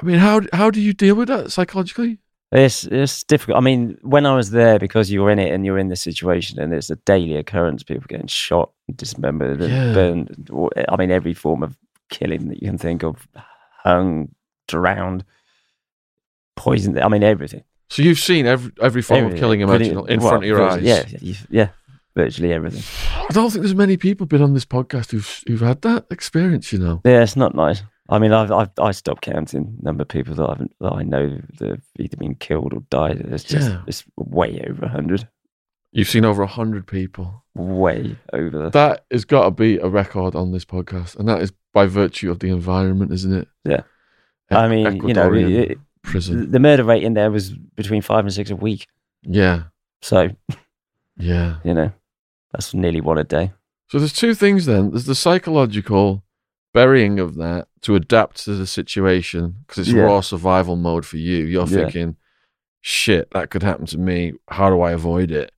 I 0.00 0.04
mean, 0.06 0.18
how 0.18 0.42
how 0.52 0.70
do 0.70 0.80
you 0.80 0.92
deal 0.92 1.16
with 1.16 1.28
that 1.28 1.50
psychologically? 1.50 2.18
It's 2.52 2.84
it's 2.84 3.22
difficult. 3.22 3.58
I 3.58 3.60
mean, 3.60 3.96
when 4.02 4.26
I 4.26 4.34
was 4.34 4.50
there, 4.50 4.78
because 4.80 5.08
you 5.10 5.22
were 5.22 5.30
in 5.30 5.38
it 5.38 5.52
and 5.54 5.64
you're 5.64 5.78
in 5.78 5.88
the 5.88 5.94
situation, 5.96 6.58
and 6.58 6.74
it's 6.74 6.90
a 6.90 6.96
daily 6.96 7.36
occurrence, 7.36 7.84
people 7.84 8.04
getting 8.08 8.26
shot, 8.26 8.72
dismembered, 8.96 9.60
Yeah. 9.60 9.92
burned. 9.94 10.48
or- 10.52 10.70
I 10.88 10.96
mean, 10.96 11.12
every 11.12 11.32
form 11.34 11.62
of 11.62 11.76
killing 12.10 12.48
that 12.48 12.60
you 12.60 12.68
can 12.68 12.78
think 12.78 13.04
of, 13.04 13.28
hung, 13.84 14.34
drowned, 14.66 15.24
poisoned. 16.56 16.98
I 16.98 17.06
mean, 17.08 17.22
everything. 17.22 17.62
So 17.88 18.02
you've 18.02 18.18
seen 18.18 18.46
every 18.46 18.72
every 18.80 19.02
form 19.02 19.26
of 19.26 19.36
killing 19.36 19.60
imaginable 19.60 20.06
in 20.06 20.18
well, 20.20 20.28
front 20.30 20.44
of 20.44 20.48
your 20.48 20.62
eyes. 20.62 20.82
Yeah, 20.82 21.04
yeah, 21.50 21.68
virtually 22.16 22.52
everything. 22.52 22.82
I 23.28 23.32
don't 23.32 23.50
think 23.50 23.62
there's 23.62 23.74
many 23.76 23.96
people 23.96 24.26
been 24.26 24.42
on 24.42 24.54
this 24.54 24.64
podcast 24.66 25.12
who've 25.12 25.42
who've 25.46 25.60
had 25.60 25.82
that 25.82 26.06
experience. 26.10 26.72
You 26.72 26.80
know. 26.80 27.00
Yeah, 27.04 27.22
it's 27.22 27.36
not 27.36 27.54
nice. 27.54 27.82
I 28.10 28.18
mean, 28.18 28.32
I've, 28.32 28.50
I've 28.50 28.70
I 28.78 28.90
stopped 28.90 29.22
counting 29.22 29.76
number 29.80 30.02
of 30.02 30.08
people 30.08 30.34
that 30.34 30.48
I've 30.50 30.68
that 30.80 30.92
I 30.92 31.02
know 31.02 31.40
that 31.58 31.68
have 31.68 31.82
either 31.98 32.16
been 32.16 32.34
killed 32.34 32.72
or 32.74 32.80
died. 32.90 33.20
It's 33.20 33.44
just 33.44 33.68
Yeah. 33.70 33.82
it's 33.86 34.04
way 34.16 34.62
over 34.68 34.84
a 34.84 34.88
hundred, 34.88 35.28
You've 35.92 36.08
seen 36.08 36.24
over 36.24 36.42
a 36.42 36.46
hundred 36.46 36.86
people. 36.86 37.44
way 37.54 38.16
over. 38.32 38.70
That 38.70 39.04
has 39.10 39.24
got 39.24 39.44
to 39.44 39.50
be 39.50 39.78
a 39.78 39.88
record 39.88 40.34
on 40.34 40.52
this 40.52 40.64
podcast, 40.64 41.16
and 41.18 41.28
that 41.28 41.40
is 41.40 41.52
by 41.72 41.86
virtue 41.86 42.30
of 42.30 42.40
the 42.40 42.50
environment, 42.50 43.12
isn't 43.12 43.32
it? 43.32 43.48
Yeah. 43.64 43.82
E- 44.52 44.56
I 44.56 44.68
mean, 44.68 45.06
you 45.06 45.14
know, 45.14 45.28
Ecuadorian 45.30 45.70
it- 45.70 45.78
prison. 46.02 46.50
the 46.50 46.58
murder 46.58 46.82
rate 46.84 47.02
in 47.04 47.14
there 47.14 47.30
was 47.30 47.50
between 47.52 48.02
five 48.02 48.24
and 48.24 48.32
six 48.34 48.50
a 48.50 48.56
week. 48.56 48.86
Yeah, 49.22 49.64
So, 50.02 50.30
yeah. 51.16 51.56
you 51.64 51.74
know, 51.74 51.92
that's 52.52 52.72
nearly 52.74 53.00
one 53.00 53.18
a 53.18 53.24
day. 53.24 53.52
So 53.88 53.98
there's 53.98 54.12
two 54.12 54.34
things 54.34 54.66
then. 54.66 54.90
There's 54.90 55.04
the 55.04 55.14
psychological 55.14 56.22
burying 56.72 57.18
of 57.18 57.34
that 57.36 57.68
to 57.82 57.94
adapt 57.96 58.44
to 58.44 58.54
the 58.54 58.66
situation 58.66 59.56
because 59.66 59.78
it's 59.88 59.96
Yeah. 59.96 60.02
raw 60.02 60.20
survival 60.20 60.76
mode 60.76 61.04
for 61.06 61.16
you. 61.16 61.44
You're 61.44 61.66
Yeah. 61.66 61.76
thinking, 61.84 62.16
shit, 62.80 63.28
that 63.32 63.50
could 63.50 63.62
happen 63.62 63.86
to 63.86 63.98
me. 63.98 64.32
How 64.48 64.70
do 64.70 64.80
I 64.80 64.92
avoid 64.92 65.30
it? 65.30 65.52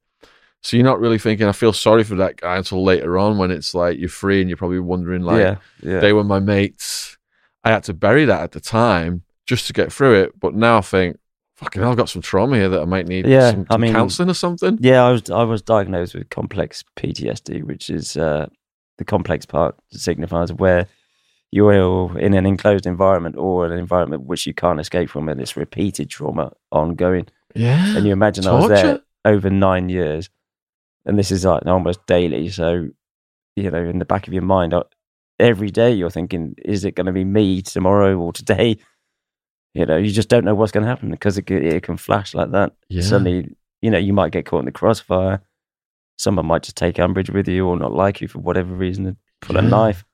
So 0.62 0.76
you're 0.76 0.84
not 0.84 1.00
really 1.00 1.18
thinking, 1.18 1.46
I 1.48 1.52
feel 1.52 1.72
sorry 1.72 2.04
for 2.04 2.14
that 2.16 2.36
guy 2.40 2.56
until 2.56 2.84
later 2.84 3.18
on 3.18 3.36
when 3.36 3.50
it's 3.50 3.74
like 3.74 3.98
you're 3.98 4.08
free 4.08 4.40
and 4.40 4.48
you're 4.48 4.56
probably 4.56 4.78
wondering, 4.78 5.22
like, 5.22 5.40
yeah, 5.40 5.56
yeah. 5.82 5.98
they 6.00 6.12
were 6.12 6.22
my 6.24 6.38
mates. 6.38 7.18
I 7.64 7.70
had 7.70 7.82
to 7.84 7.94
bury 7.94 8.24
that 8.26 8.42
at 8.42 8.52
the 8.52 8.60
time 8.60 9.22
just 9.46 9.66
to 9.66 9.72
get 9.72 9.92
through 9.92 10.14
it. 10.22 10.38
But 10.38 10.54
now 10.54 10.78
I 10.78 10.82
think, 10.82 11.18
fucking 11.56 11.82
hell, 11.82 11.90
I've 11.90 11.96
got 11.96 12.08
some 12.08 12.22
trauma 12.22 12.56
here 12.56 12.68
that 12.68 12.80
I 12.80 12.84
might 12.84 13.08
need 13.08 13.26
Yeah, 13.26 13.50
some, 13.50 13.66
I 13.70 13.74
some 13.74 13.80
mean- 13.80 13.92
counselling 13.92 14.30
or 14.30 14.34
something. 14.34 14.78
Yeah, 14.80 15.04
I 15.04 15.10
was 15.10 15.28
I 15.30 15.42
was 15.42 15.62
diagnosed 15.62 16.14
with 16.14 16.28
complex 16.30 16.84
PTSD, 16.96 17.62
which 17.64 17.90
is 17.90 18.16
uh, 18.16 18.46
the 18.98 19.04
complex 19.04 19.44
part 19.46 19.74
signifies 19.90 20.52
where 20.52 20.86
you're 21.52 22.18
in 22.18 22.34
an 22.34 22.46
enclosed 22.46 22.86
environment 22.86 23.36
or 23.36 23.66
an 23.66 23.78
environment 23.78 24.24
which 24.24 24.46
you 24.46 24.54
can't 24.54 24.80
escape 24.80 25.10
from, 25.10 25.28
and 25.28 25.40
it's 25.40 25.56
repeated 25.56 26.08
trauma 26.10 26.52
ongoing. 26.72 27.28
Yeah. 27.54 27.96
And 27.96 28.06
you 28.06 28.12
imagine 28.12 28.46
I 28.46 28.52
was 28.54 28.68
there 28.68 29.00
over 29.24 29.50
nine 29.50 29.88
years, 29.90 30.30
and 31.04 31.18
this 31.18 31.30
is 31.30 31.44
like 31.44 31.64
almost 31.66 32.04
daily. 32.06 32.48
So, 32.48 32.88
you 33.54 33.70
know, 33.70 33.84
in 33.84 33.98
the 33.98 34.04
back 34.06 34.26
of 34.26 34.32
your 34.32 34.42
mind, 34.42 34.72
uh, 34.72 34.84
every 35.38 35.70
day 35.70 35.92
you're 35.92 36.10
thinking, 36.10 36.54
is 36.64 36.84
it 36.86 36.94
going 36.94 37.06
to 37.06 37.12
be 37.12 37.24
me 37.24 37.62
tomorrow 37.62 38.18
or 38.18 38.32
today? 38.32 38.78
You 39.74 39.86
know, 39.86 39.96
you 39.96 40.10
just 40.12 40.28
don't 40.28 40.44
know 40.44 40.54
what's 40.54 40.70
going 40.70 40.82
to 40.84 40.88
happen 40.90 41.10
because 41.10 41.38
it, 41.38 41.46
can- 41.46 41.64
it 41.64 41.82
can 41.82 41.96
flash 41.96 42.34
like 42.34 42.50
that. 42.50 42.74
Yeah. 42.90 43.00
Suddenly, 43.00 43.56
you 43.80 43.90
know, 43.90 43.96
you 43.96 44.12
might 44.12 44.30
get 44.30 44.44
caught 44.44 44.58
in 44.58 44.64
the 44.66 44.70
crossfire. 44.70 45.40
Someone 46.18 46.44
might 46.44 46.62
just 46.62 46.76
take 46.76 46.98
umbrage 46.98 47.30
with 47.30 47.48
you 47.48 47.66
or 47.66 47.78
not 47.78 47.90
like 47.94 48.20
you 48.20 48.28
for 48.28 48.38
whatever 48.40 48.74
reason 48.74 49.06
and 49.06 49.16
pull 49.40 49.56
a 49.56 49.62
knife. 49.62 50.04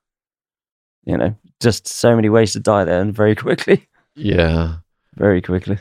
You 1.05 1.17
know, 1.17 1.37
just 1.61 1.89
so 1.89 2.15
many 2.15 2.29
ways 2.29 2.53
to 2.53 2.61
die 2.61 2.85
there 2.85 3.01
and 3.01 3.15
very 3.15 3.35
quickly. 3.35 3.89
Yeah. 4.21 4.79
Very 5.15 5.41
quickly. 5.41 5.79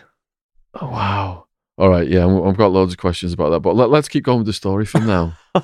Oh, 0.80 0.90
wow. 0.90 1.46
All 1.80 1.90
right. 1.90 2.08
Yeah. 2.08 2.28
I've 2.28 2.56
got 2.56 2.72
loads 2.72 2.94
of 2.94 3.00
questions 3.00 3.34
about 3.34 3.50
that, 3.50 3.62
but 3.62 3.76
let, 3.76 3.90
let's 3.90 4.08
keep 4.08 4.24
going 4.24 4.38
with 4.38 4.46
the 4.46 4.54
story 4.54 4.86
from 4.86 5.08
now. 5.08 5.34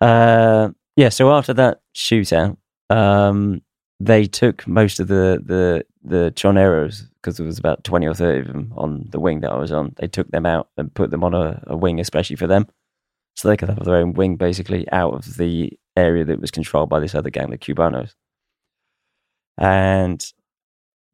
Uh, 0.00 0.70
yeah. 0.96 1.08
So 1.08 1.32
after 1.32 1.54
that 1.54 1.80
shootout, 1.94 2.56
um, 2.90 3.62
they 3.98 4.26
took 4.26 4.66
most 4.66 5.00
of 5.00 5.08
the 5.08 5.42
the 5.44 5.84
the 6.04 6.32
choneros 6.36 7.04
because 7.14 7.38
there 7.38 7.46
was 7.46 7.58
about 7.58 7.82
twenty 7.82 8.06
or 8.06 8.14
thirty 8.14 8.40
of 8.40 8.46
them 8.46 8.72
on 8.76 9.06
the 9.10 9.18
wing 9.20 9.40
that 9.40 9.52
I 9.52 9.56
was 9.56 9.72
on. 9.72 9.94
They 9.96 10.06
took 10.06 10.30
them 10.30 10.44
out 10.46 10.68
and 10.76 10.92
put 10.92 11.10
them 11.10 11.24
on 11.24 11.34
a, 11.34 11.62
a 11.66 11.76
wing 11.76 11.98
especially 11.98 12.36
for 12.36 12.46
them, 12.46 12.66
so 13.36 13.48
they 13.48 13.56
could 13.56 13.68
have 13.68 13.84
their 13.84 13.96
own 13.96 14.14
wing 14.14 14.36
basically 14.36 14.90
out 14.92 15.14
of 15.14 15.36
the 15.36 15.72
area 15.96 16.24
that 16.24 16.40
was 16.40 16.50
controlled 16.50 16.88
by 16.88 17.00
this 17.00 17.14
other 17.14 17.30
gang, 17.30 17.50
the 17.50 17.58
Cubanos. 17.58 18.14
And 19.58 20.24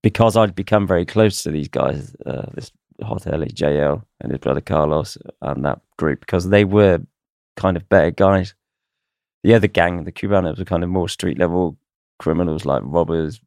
because 0.03 0.37
I'd 0.37 0.55
become 0.55 0.87
very 0.87 1.05
close 1.05 1.43
to 1.43 1.51
these 1.51 1.69
guys, 1.69 2.15
uh, 2.25 2.47
this 2.55 2.73
hot 3.03 3.23
JL, 3.23 4.05
and 4.21 4.33
his 4.33 4.39
brother 4.39 4.61
Carlos, 4.61 5.19
and 5.41 5.65
that 5.65 5.81
group, 5.97 6.21
because 6.21 6.49
they 6.49 6.65
were 6.65 7.01
kind 7.57 7.77
of 7.77 7.89
better 7.89 8.11
guys. 8.11 8.55
The 9.43 9.55
other 9.55 9.67
gang, 9.67 10.05
the 10.05 10.13
Cubanos, 10.13 10.59
were 10.59 10.65
kind 10.65 10.85
of 10.85 10.91
more 10.91 11.09
street 11.09 11.39
level 11.39 11.77
criminals 12.19 12.65
like 12.65 12.83
robbers, 12.85 13.41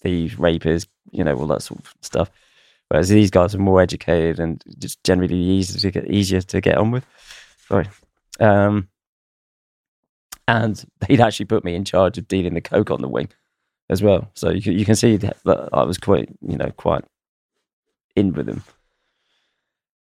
thieves, 0.00 0.36
rapists, 0.36 0.86
you 1.10 1.24
know, 1.24 1.36
all 1.36 1.48
that 1.48 1.62
sort 1.62 1.80
of 1.80 1.94
stuff. 2.00 2.30
Whereas 2.88 3.08
these 3.08 3.30
guys 3.30 3.54
are 3.54 3.58
more 3.58 3.80
educated 3.80 4.38
and 4.40 4.62
just 4.78 5.02
generally 5.04 5.62
to 5.64 5.90
get 5.90 6.10
easier 6.10 6.40
to 6.40 6.60
get 6.60 6.76
on 6.76 6.90
with. 6.92 7.04
Sorry. 7.68 7.88
Um, 8.40 8.88
and 10.48 10.84
he'd 11.06 11.20
actually 11.20 11.46
put 11.46 11.64
me 11.64 11.74
in 11.74 11.84
charge 11.84 12.18
of 12.18 12.26
dealing 12.26 12.54
the 12.54 12.60
coke 12.60 12.90
on 12.90 13.02
the 13.02 13.08
wing 13.08 13.28
as 13.88 14.02
well. 14.02 14.30
So 14.34 14.50
you 14.50 14.72
you 14.72 14.84
can 14.84 14.96
see 14.96 15.16
that 15.16 15.36
I 15.46 15.82
was 15.84 15.98
quite, 15.98 16.28
you 16.40 16.56
know, 16.56 16.72
quite 16.76 17.04
in 18.16 18.32
with 18.32 18.48
him. 18.48 18.64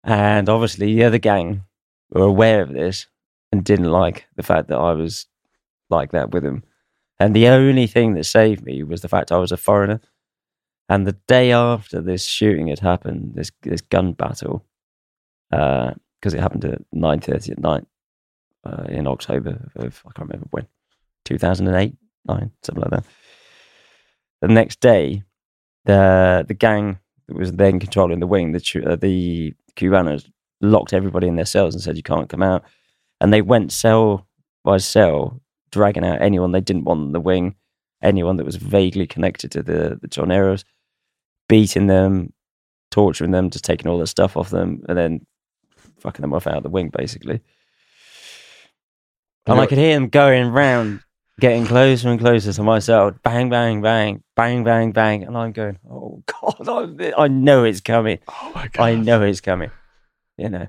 And 0.04 0.50
obviously, 0.50 0.96
the 0.96 1.06
other 1.06 1.18
gang 1.20 1.63
were 2.10 2.24
aware 2.24 2.62
of 2.62 2.74
this 2.74 3.08
and 3.52 3.63
didn't 3.63 3.92
like 3.92 4.28
the 4.36 4.44
fact 4.44 4.68
that 4.68 4.78
I 4.78 4.92
was 4.94 5.28
like 5.90 6.12
that 6.12 6.32
with 6.32 6.44
them. 6.44 6.63
And 7.20 7.34
the 7.34 7.48
only 7.48 7.88
thing 7.88 8.16
that 8.16 8.25
saved 8.25 8.66
me 8.66 8.84
was 8.84 9.02
the 9.02 9.08
fact 9.08 9.32
I 9.32 9.38
was 9.38 9.52
a 9.52 9.58
foreigner. 9.58 10.02
And 10.90 11.08
the 11.08 11.18
day 11.28 11.54
after 11.54 12.02
this 12.02 12.25
shooting 12.25 12.68
had 12.68 12.80
happened, 12.80 13.36
this 13.36 13.52
this 13.62 13.82
gun 13.82 14.12
battle, 14.12 14.66
because 15.50 16.34
it 16.34 16.42
happened 16.42 16.66
at 16.66 16.82
nine 16.92 17.22
thirty 17.22 17.52
at 17.54 17.60
night 17.60 17.86
uh, 18.63 18.86
in 18.89 19.08
October 19.08 19.70
of 19.75 20.01
I 20.05 20.12
can't 20.12 20.29
remember 20.29 20.48
when, 20.51 20.67
two 21.25 21.38
thousand 21.38 21.67
and 21.67 21.77
eight, 21.77 21.96
nine, 22.25 22.51
something 22.62 22.82
like 22.82 22.91
that. 22.91 23.05
The 24.41 24.48
next 24.48 24.79
day, 24.79 25.24
the 25.86 26.46
the 26.48 26.53
gang 26.53 27.00
that 27.27 27.38
was 27.38 27.51
then 27.53 27.79
controlling 27.79 28.20
the 28.20 28.27
wing, 28.27 28.51
the 28.51 28.84
uh, 28.86 28.96
the 28.96 29.53
Cubanos, 29.75 30.29
locked 30.62 30.93
everybody 30.93 31.27
in 31.27 31.36
their 31.36 31.46
cells 31.46 31.74
and 31.74 31.84
said 31.84 31.98
you 31.98 32.03
can't 32.03 32.29
come 32.29 32.43
out. 32.43 32.63
And 33.22 33.32
they 33.32 33.41
went 33.41 33.72
cell 33.72 34.27
by 34.63 34.77
cell, 34.77 35.41
dragging 35.72 36.05
out 36.05 36.22
anyone 36.22 36.51
they 36.51 36.62
didn't 36.62 36.86
want 36.86 37.05
in 37.05 37.12
the 37.13 37.22
wing, 37.22 37.55
anyone 38.01 38.38
that 38.38 38.46
was 38.46 38.58
vaguely 38.58 39.08
connected 39.08 39.51
to 39.51 39.63
the 39.63 39.98
the 40.01 40.08
Choneros, 40.08 40.63
beating 41.48 41.88
them, 41.88 42.34
torturing 42.91 43.32
them, 43.32 43.50
just 43.50 43.65
taking 43.65 43.89
all 43.89 43.98
their 43.98 44.08
stuff 44.08 44.36
off 44.38 44.50
them, 44.50 44.84
and 44.88 44.98
then 44.98 45.25
fucking 46.00 46.22
them 46.22 46.34
off 46.34 46.48
out 46.48 46.58
of 46.58 46.63
the 46.63 46.70
wing, 46.70 46.89
basically. 46.89 47.41
And 49.46 49.60
I 49.60 49.66
could 49.66 49.78
hear 49.78 49.94
them 49.96 50.08
going 50.08 50.50
round, 50.50 51.02
getting 51.40 51.66
closer 51.66 52.10
and 52.10 52.20
closer 52.20 52.54
to 52.54 52.64
myself. 52.64 53.16
Bang, 53.24 53.50
bang, 53.50 53.82
bang, 53.82 54.24
bang, 54.36 54.64
bang, 54.64 54.92
bang. 54.92 55.24
And 55.24 55.38
I'm 55.38 55.52
going, 55.52 55.80
oh, 55.90 56.24
God, 56.58 57.02
I, 57.02 57.24
I 57.24 57.28
know 57.28 57.64
it's 57.64 57.82
coming. 57.82 58.20
Oh 58.28 58.52
my 58.56 58.68
god. 58.68 58.84
I 58.84 58.96
know 58.96 59.22
it's 59.22 59.42
coming. 59.42 59.72
You 60.38 60.50
know, 60.50 60.68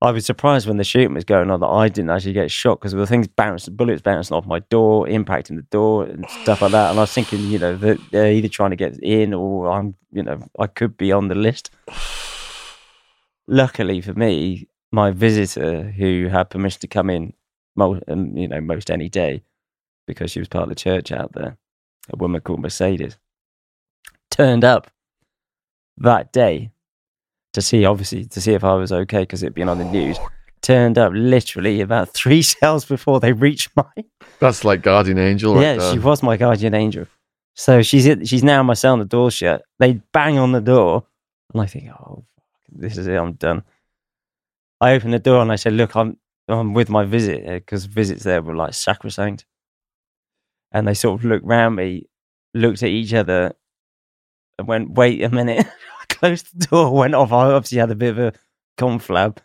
I 0.00 0.10
was 0.10 0.26
surprised 0.26 0.66
when 0.66 0.76
the 0.76 0.84
shooting 0.84 1.14
was 1.14 1.24
going 1.24 1.50
on 1.50 1.60
that 1.60 1.66
I 1.66 1.88
didn't 1.88 2.10
actually 2.10 2.34
get 2.34 2.50
shot 2.50 2.78
because 2.78 2.92
the 2.92 3.06
things 3.06 3.26
bouncing, 3.26 3.74
bullets 3.74 4.02
bouncing 4.02 4.36
off 4.36 4.46
my 4.46 4.58
door, 4.58 5.06
impacting 5.06 5.56
the 5.56 5.66
door 5.70 6.04
and 6.04 6.28
stuff 6.42 6.62
like 6.62 6.72
that. 6.72 6.90
And 6.90 6.98
I 6.98 7.02
was 7.02 7.12
thinking, 7.12 7.40
you 7.48 7.58
know, 7.58 7.76
that 7.76 7.98
they're 8.10 8.32
either 8.32 8.48
trying 8.48 8.70
to 8.70 8.76
get 8.76 8.98
in 8.98 9.32
or 9.32 9.70
I'm, 9.70 9.94
you 10.12 10.22
know, 10.22 10.42
I 10.58 10.66
could 10.66 10.96
be 10.96 11.10
on 11.10 11.28
the 11.28 11.34
list. 11.34 11.70
Luckily 13.46 14.00
for 14.00 14.14
me, 14.14 14.68
my 14.92 15.10
visitor 15.10 15.84
who 15.90 16.28
had 16.28 16.50
permission 16.50 16.80
to 16.80 16.86
come 16.86 17.08
in, 17.08 17.32
mo- 17.76 18.00
um, 18.08 18.36
you 18.36 18.48
know, 18.48 18.60
most 18.60 18.90
any 18.90 19.08
day 19.08 19.42
because 20.06 20.30
she 20.30 20.38
was 20.38 20.48
part 20.48 20.64
of 20.64 20.68
the 20.68 20.74
church 20.74 21.12
out 21.12 21.32
there, 21.32 21.56
a 22.12 22.16
woman 22.16 22.40
called 22.40 22.60
Mercedes, 22.60 23.16
turned 24.30 24.64
up 24.64 24.90
that 25.98 26.32
day 26.32 26.70
to 27.52 27.62
see, 27.62 27.84
obviously, 27.84 28.24
to 28.24 28.40
see 28.40 28.52
if 28.52 28.64
I 28.64 28.74
was 28.74 28.92
okay 28.92 29.20
because 29.20 29.42
it'd 29.42 29.54
been 29.54 29.68
on 29.68 29.78
the 29.78 29.84
news. 29.84 30.18
Turned 30.60 30.98
up 30.98 31.12
literally 31.14 31.80
about 31.80 32.08
three 32.14 32.42
cells 32.42 32.84
before 32.84 33.20
they 33.20 33.32
reached 33.32 33.70
mine. 33.76 34.04
That's 34.40 34.64
like 34.64 34.82
guardian 34.82 35.18
angel. 35.18 35.54
Right 35.54 35.62
yeah, 35.62 35.76
there. 35.76 35.92
she 35.92 35.98
was 35.98 36.22
my 36.22 36.36
guardian 36.36 36.74
angel. 36.74 37.06
So 37.54 37.82
she's 37.82 38.28
she's 38.28 38.42
now 38.42 38.60
in 38.60 38.66
my 38.66 38.74
cell 38.74 38.94
and 38.94 39.02
the 39.02 39.06
door's 39.06 39.34
shut. 39.34 39.62
They 39.78 40.00
bang 40.12 40.38
on 40.38 40.52
the 40.52 40.60
door, 40.60 41.04
and 41.52 41.62
I 41.62 41.66
think, 41.66 41.90
oh, 41.90 42.24
this 42.68 42.98
is 42.98 43.06
it. 43.06 43.14
I'm 43.14 43.34
done. 43.34 43.62
I 44.80 44.94
open 44.94 45.12
the 45.12 45.18
door 45.18 45.40
and 45.40 45.52
I 45.52 45.56
said, 45.56 45.72
look, 45.72 45.94
I'm 45.96 46.18
I'm 46.48 46.74
with 46.74 46.90
my 46.90 47.04
visit 47.04 47.44
because 47.46 47.86
visits 47.86 48.24
there 48.24 48.42
were 48.42 48.56
like 48.56 48.74
sacrosanct. 48.74 49.46
And 50.72 50.86
they 50.86 50.94
sort 50.94 51.20
of 51.20 51.24
looked 51.24 51.46
round 51.46 51.76
me, 51.76 52.08
looked 52.52 52.82
at 52.82 52.88
each 52.88 53.14
other, 53.14 53.54
and 54.58 54.68
went, 54.68 54.90
wait 54.92 55.22
a 55.22 55.28
minute. 55.28 55.66
Closed 56.08 56.58
the 56.58 56.66
door, 56.66 56.92
went 56.92 57.14
off. 57.14 57.32
I 57.32 57.52
obviously 57.52 57.78
had 57.78 57.90
a 57.90 57.94
bit 57.94 58.10
of 58.10 58.18
a 58.18 58.32
conflab. 58.78 59.38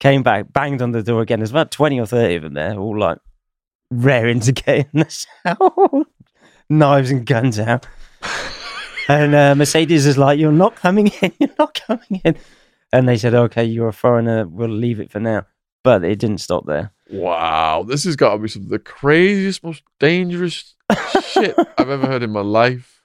Came 0.00 0.22
back, 0.22 0.52
banged 0.52 0.82
on 0.82 0.92
the 0.92 1.02
door 1.02 1.22
again. 1.22 1.40
There's 1.40 1.50
about 1.50 1.70
20 1.70 2.00
or 2.00 2.06
30 2.06 2.36
of 2.36 2.42
them 2.42 2.54
there, 2.54 2.78
all 2.78 2.98
like 2.98 3.18
raring 3.90 4.40
to 4.40 4.52
get 4.52 4.88
in 4.92 5.00
the 5.00 5.10
cell. 5.44 6.06
Knives 6.68 7.10
and 7.10 7.26
guns 7.26 7.58
out. 7.58 7.86
And 9.08 9.34
uh, 9.34 9.54
Mercedes 9.54 10.06
is 10.06 10.16
like, 10.16 10.38
You're 10.38 10.52
not 10.52 10.76
coming 10.76 11.08
in, 11.20 11.32
you're 11.40 11.50
not 11.58 11.80
coming 11.86 12.20
in. 12.24 12.36
And 12.92 13.08
they 13.08 13.16
said, 13.16 13.34
Okay, 13.34 13.64
you're 13.64 13.88
a 13.88 13.92
foreigner, 13.92 14.46
we'll 14.46 14.68
leave 14.68 15.00
it 15.00 15.10
for 15.10 15.20
now. 15.20 15.46
But 15.84 16.04
it 16.04 16.18
didn't 16.18 16.38
stop 16.38 16.66
there. 16.66 16.92
Wow, 17.10 17.82
this 17.86 18.04
has 18.04 18.16
got 18.16 18.32
to 18.34 18.38
be 18.38 18.48
some 18.48 18.62
of 18.62 18.68
the 18.68 18.78
craziest, 18.78 19.62
most 19.64 19.82
dangerous 20.00 20.74
shit 21.32 21.54
I've 21.78 21.90
ever 21.90 22.06
heard 22.06 22.22
in 22.22 22.30
my 22.30 22.40
life. 22.40 23.02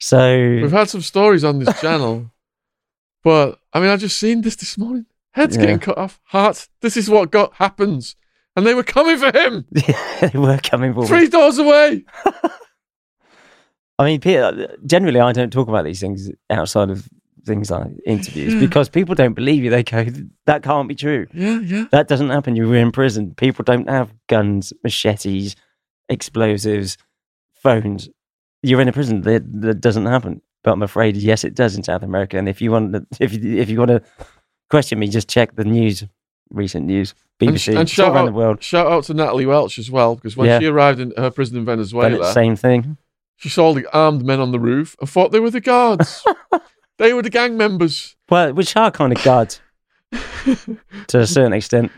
So, 0.00 0.38
We've 0.38 0.70
had 0.72 0.88
some 0.88 1.00
stories 1.02 1.44
on 1.44 1.58
this 1.58 1.80
channel, 1.80 2.30
but 3.24 3.58
I 3.72 3.80
mean, 3.80 3.90
I 3.90 3.96
just 3.96 4.18
seen 4.18 4.42
this 4.42 4.56
this 4.56 4.78
morning. 4.78 5.06
Heads 5.32 5.56
Yeah. 5.56 5.62
getting 5.62 5.78
cut 5.80 5.98
off, 5.98 6.20
hearts. 6.24 6.68
This 6.80 6.96
is 6.96 7.10
what 7.10 7.30
got 7.30 7.54
happens, 7.54 8.14
and 8.56 8.64
they 8.66 8.74
were 8.74 8.84
coming 8.84 9.18
for 9.18 9.36
him 9.36 9.64
they 9.72 10.30
were 10.38 10.58
coming 10.58 10.94
for 10.94 11.00
me. 11.02 11.06
three 11.08 11.28
doors 11.28 11.58
away. 11.58 12.04
I 13.98 14.04
mean, 14.04 14.20
Peter, 14.20 14.76
generally, 14.86 15.20
I 15.20 15.32
don't 15.32 15.52
talk 15.52 15.68
about 15.68 15.84
these 15.84 16.00
things 16.00 16.30
outside 16.50 16.90
of 16.90 17.08
things 17.44 17.70
like 17.70 17.88
interviews 18.06 18.54
Yeah. 18.54 18.60
because 18.60 18.88
people 18.88 19.14
don't 19.14 19.34
believe 19.34 19.62
you. 19.64 19.70
They 19.70 19.82
go, 19.82 20.06
That 20.46 20.62
can't 20.62 20.88
be 20.88 20.94
true. 20.94 21.26
Yeah, 21.32 21.60
yeah. 21.60 21.84
That 21.90 22.08
doesn't 22.08 22.30
happen. 22.30 22.56
You 22.56 22.68
were 22.68 22.76
in 22.76 22.92
prison. 22.92 23.34
People 23.34 23.64
don't 23.64 23.88
have 23.88 24.12
guns, 24.28 24.72
machetes, 24.82 25.56
explosives, 26.08 26.96
phones. 27.54 28.08
You're 28.62 28.80
in 28.80 28.88
a 28.88 28.92
prison. 28.92 29.22
That, 29.22 29.42
that 29.62 29.80
doesn't 29.80 30.06
happen. 30.06 30.40
But 30.62 30.72
I'm 30.72 30.82
afraid, 30.82 31.16
yes, 31.16 31.44
it 31.44 31.54
does 31.54 31.76
in 31.76 31.82
South 31.82 32.02
America. 32.02 32.38
And 32.38 32.48
if 32.48 32.62
you 32.62 32.70
want, 32.72 32.92
to, 32.94 33.06
if 33.20 33.34
you, 33.34 33.58
if 33.58 33.68
you 33.68 33.78
want 33.78 33.90
to 33.90 34.02
question 34.70 34.98
me, 34.98 35.08
just 35.08 35.28
check 35.28 35.56
the 35.56 35.64
news, 35.64 36.04
recent 36.50 36.86
news, 36.86 37.14
And, 37.40 37.50
BBC, 37.50 37.58
sh- 37.58 37.68
and 37.76 37.90
shout 37.90 38.12
around 38.14 38.16
out, 38.22 38.26
the 38.26 38.32
world. 38.32 38.62
shout 38.62 38.86
out 38.90 39.04
to 39.04 39.14
Natalie 39.14 39.44
Welch 39.44 39.78
as 39.78 39.90
well, 39.90 40.14
because 40.14 40.36
when 40.36 40.48
Yeah. 40.48 40.58
she 40.60 40.66
arrived 40.66 41.00
in 41.00 41.12
her 41.18 41.30
prison 41.30 41.58
in 41.58 41.64
Venezuela, 41.66 42.32
same 42.32 42.56
thing. 42.56 42.96
she 43.36 43.50
saw 43.50 43.74
the 43.74 43.86
armed 43.92 44.24
men 44.24 44.40
on 44.40 44.52
the 44.52 44.58
roof 44.60 44.96
and 45.00 45.08
thought 45.10 45.32
they 45.32 45.40
were 45.40 45.50
the 45.50 45.60
guards. 45.60 46.24
They 46.98 47.12
were 47.12 47.22
the 47.22 47.30
gang 47.30 47.56
members. 47.56 48.16
Well, 48.30 48.52
which 48.52 48.76
are 48.76 48.90
kind 48.90 49.12
of 49.16 49.22
guards 49.24 49.60
to 51.08 51.20
a 51.20 51.26
certain 51.26 51.52
extent. 51.52 51.90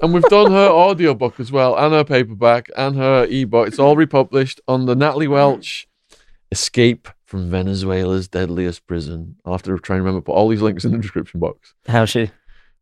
And 0.00 0.12
we've 0.12 0.22
done 0.24 0.50
her 0.50 0.68
audiobook 0.68 1.38
as 1.38 1.52
well, 1.52 1.76
and 1.76 1.92
her 1.94 2.04
paperback, 2.04 2.68
and 2.76 2.96
her 2.96 3.24
ebook. 3.30 3.68
It's 3.68 3.78
all 3.78 3.96
republished 3.96 4.60
on 4.66 4.86
the 4.86 4.96
Natalie 4.96 5.28
Welch 5.28 5.86
Escape 6.50 7.08
from 7.24 7.50
Venezuela's 7.50 8.28
Deadliest 8.28 8.86
Prison. 8.86 9.36
I'll 9.44 9.52
have 9.52 9.62
to 9.62 9.78
try 9.78 9.96
and 9.96 10.04
remember 10.04 10.22
put 10.24 10.32
all 10.32 10.48
these 10.48 10.60
links 10.62 10.84
in 10.84 10.92
the 10.92 10.98
description 10.98 11.40
box. 11.40 11.74
How's 11.86 12.10
she? 12.10 12.30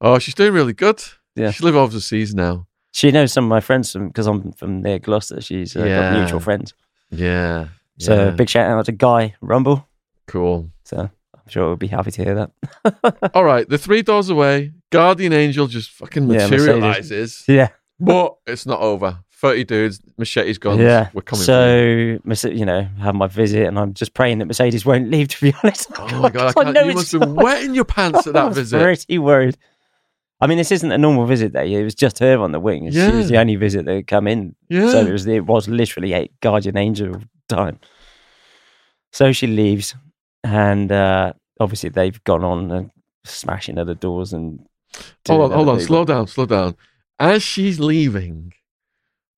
Oh, 0.01 0.19
she's 0.19 0.35
doing 0.35 0.53
really 0.55 0.73
good. 0.73 1.03
Yeah. 1.37 1.51
She's 1.51 1.63
living 1.63 1.81
overseas 1.81 2.35
now. 2.35 2.67
She 2.93 3.13
knows 3.13 3.33
some 3.33 3.45
of 3.45 3.49
my 3.51 3.61
friends 3.61 3.93
from 3.93 4.09
because 4.09 4.27
I'm 4.27 4.51
from 4.53 4.83
near 4.83 4.99
Gloucester. 4.99 5.41
She's 5.41 5.77
uh, 5.77 5.85
Yeah. 5.85 6.11
got 6.11 6.19
mutual 6.19 6.41
friends. 6.41 6.75
Yeah. 7.11 7.69
So 7.99 8.15
yeah. 8.17 8.31
big 8.31 8.49
shout 8.49 8.69
out 8.69 8.87
to 8.87 8.93
Guy 8.93 9.35
Rumble. 9.41 9.87
cool. 10.27 10.71
So 10.85 11.11
Sure 11.51 11.67
we'll 11.69 11.77
be 11.77 11.87
happy 11.89 12.11
to 12.13 12.25
hear 12.25 12.35
that. 12.83 13.31
All 13.35 13.45
right, 13.45 13.69
the 13.69 13.79
three 13.79 14.03
doors 14.03 14.31
away, 14.31 14.73
Guardian 14.91 15.33
Angel 15.33 15.67
just 15.67 15.91
fucking 15.91 16.27
materializes. 16.27 17.45
yeah. 17.49 17.69
but 17.99 18.37
it's 18.47 18.67
not 18.67 18.81
over. 18.81 19.19
30 19.33 19.65
dudes, 19.65 20.01
machetes, 20.19 20.59
guns. 20.59 20.81
Yeah. 20.81 21.09
We're 21.15 21.23
coming 21.23 21.41
you. 21.41 21.47
So, 21.47 22.19
Merce- 22.25 22.45
you 22.45 22.67
know, 22.67 22.83
have 23.01 23.15
my 23.15 23.27
visit, 23.27 23.67
and 23.67 23.79
I'm 23.79 23.95
just 23.95 24.13
praying 24.13 24.39
that 24.39 24.45
Mercedes 24.45 24.85
won't 24.85 25.11
leave. 25.11 25.29
To 25.29 25.41
be 25.41 25.55
honest, 25.65 25.91
Oh 25.99 26.21
my 26.21 26.29
god, 26.29 26.49
I 26.57 26.63
can't, 26.65 26.75
know 26.75 26.83
you 26.83 26.93
must 26.95 27.11
have 27.13 27.23
been 27.23 27.35
wetting 27.35 27.75
your 27.75 27.87
pants 27.87 28.27
at 28.27 28.37
I 28.37 28.41
that 28.43 28.49
was 28.49 28.57
visit. 28.59 28.83
Pretty 28.83 29.19
worried. 29.19 29.57
I 30.43 30.47
mean, 30.47 30.59
this 30.59 30.71
isn't 30.73 30.93
a 30.93 30.99
normal 30.99 31.25
visit 31.25 31.55
day. 31.55 31.73
It 31.73 31.83
was 31.85 31.95
just 31.95 32.19
her 32.19 32.39
on 32.39 32.53
the 32.53 32.61
wing. 32.61 32.91
She 32.91 32.99
Yeah. 32.99 33.13
was 33.17 33.29
the 33.31 33.39
only 33.39 33.57
visit 33.57 33.87
that 33.87 33.95
had 33.95 34.07
come 34.07 34.27
in. 34.27 34.55
Yeah. 34.69 34.91
So 34.91 35.01
it 35.07 35.11
was 35.13 35.27
it 35.27 35.47
was 35.47 35.69
literally 35.69 36.13
a 36.13 36.31
guardian 36.43 36.77
angel 36.77 37.17
time. 37.49 37.79
So 39.13 39.33
she 39.33 39.47
leaves, 39.47 39.95
and 40.45 40.93
uh, 40.93 41.33
obviously 41.61 41.91
they've 41.91 42.23
gone 42.25 42.43
on 42.43 42.71
and 42.73 42.91
smashing 43.25 43.79
other 43.79 43.95
doors 43.95 44.33
and. 44.33 44.67
hold 45.29 45.43
on, 45.43 45.51
hold 45.53 45.69
on, 45.69 45.81
slow 45.81 46.05
down, 46.05 46.27
slow 46.27 46.47
down. 46.47 46.75
As 47.21 47.43
she's 47.43 47.79
leaving, 47.79 48.55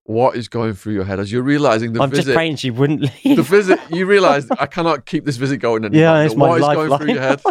what 0.05 0.35
is 0.35 0.47
going 0.47 0.73
through 0.73 0.93
your 0.93 1.03
head 1.03 1.19
as 1.19 1.31
you're 1.31 1.43
realizing 1.43 1.93
the 1.93 1.99
visit? 1.99 2.21
I'm 2.21 2.25
just 2.25 2.33
praying 2.33 2.55
she 2.55 2.71
wouldn't 2.71 3.01
leave. 3.25 3.37
the 3.37 3.43
visit, 3.43 3.79
you 3.89 4.05
realize 4.05 4.49
I 4.51 4.65
cannot 4.65 5.05
keep 5.05 5.25
this 5.25 5.37
visit 5.37 5.57
going 5.57 5.85
anymore. 5.85 6.01
yeah, 6.01 6.23
it's 6.23 6.35
my 6.35 6.47
What 6.47 6.61
is 6.61 6.67
going 6.75 6.97
through 6.97 7.13
your 7.13 7.21
head? 7.21 7.41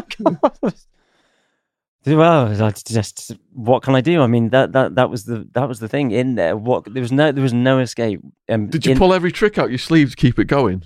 well, 2.16 2.62
I 2.62 2.70
just 2.72 3.32
what 3.52 3.82
can 3.82 3.94
I 3.94 4.00
do? 4.00 4.22
I 4.22 4.26
mean 4.26 4.50
that 4.50 4.72
that 4.72 4.96
that 4.96 5.10
was 5.10 5.24
the 5.24 5.48
that 5.52 5.68
was 5.68 5.80
the 5.80 5.88
thing 5.88 6.10
in 6.10 6.34
there. 6.34 6.56
What 6.56 6.92
there 6.92 7.00
was 7.00 7.12
no 7.12 7.30
there 7.32 7.42
was 7.42 7.54
no 7.54 7.78
escape. 7.78 8.20
Um, 8.48 8.68
Did 8.68 8.86
you 8.86 8.92
in- 8.92 8.98
pull 8.98 9.14
every 9.14 9.32
trick 9.32 9.58
out 9.58 9.70
your 9.70 9.78
sleeve 9.78 10.10
to 10.10 10.16
keep 10.16 10.38
it 10.38 10.44
going? 10.44 10.84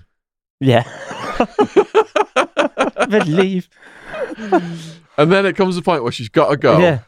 Yeah. 0.61 0.85
but 3.09 3.27
leave. 3.29 3.69
And 5.19 5.33
then 5.33 5.47
it 5.47 5.57
comes 5.57 5.75
to 5.75 5.81
the 5.81 5.85
point 5.85 6.03
where 6.03 6.13
she's 6.13 6.29
got 6.29 6.51
to 6.51 6.57
go. 6.57 6.79
Yeah. 6.79 7.01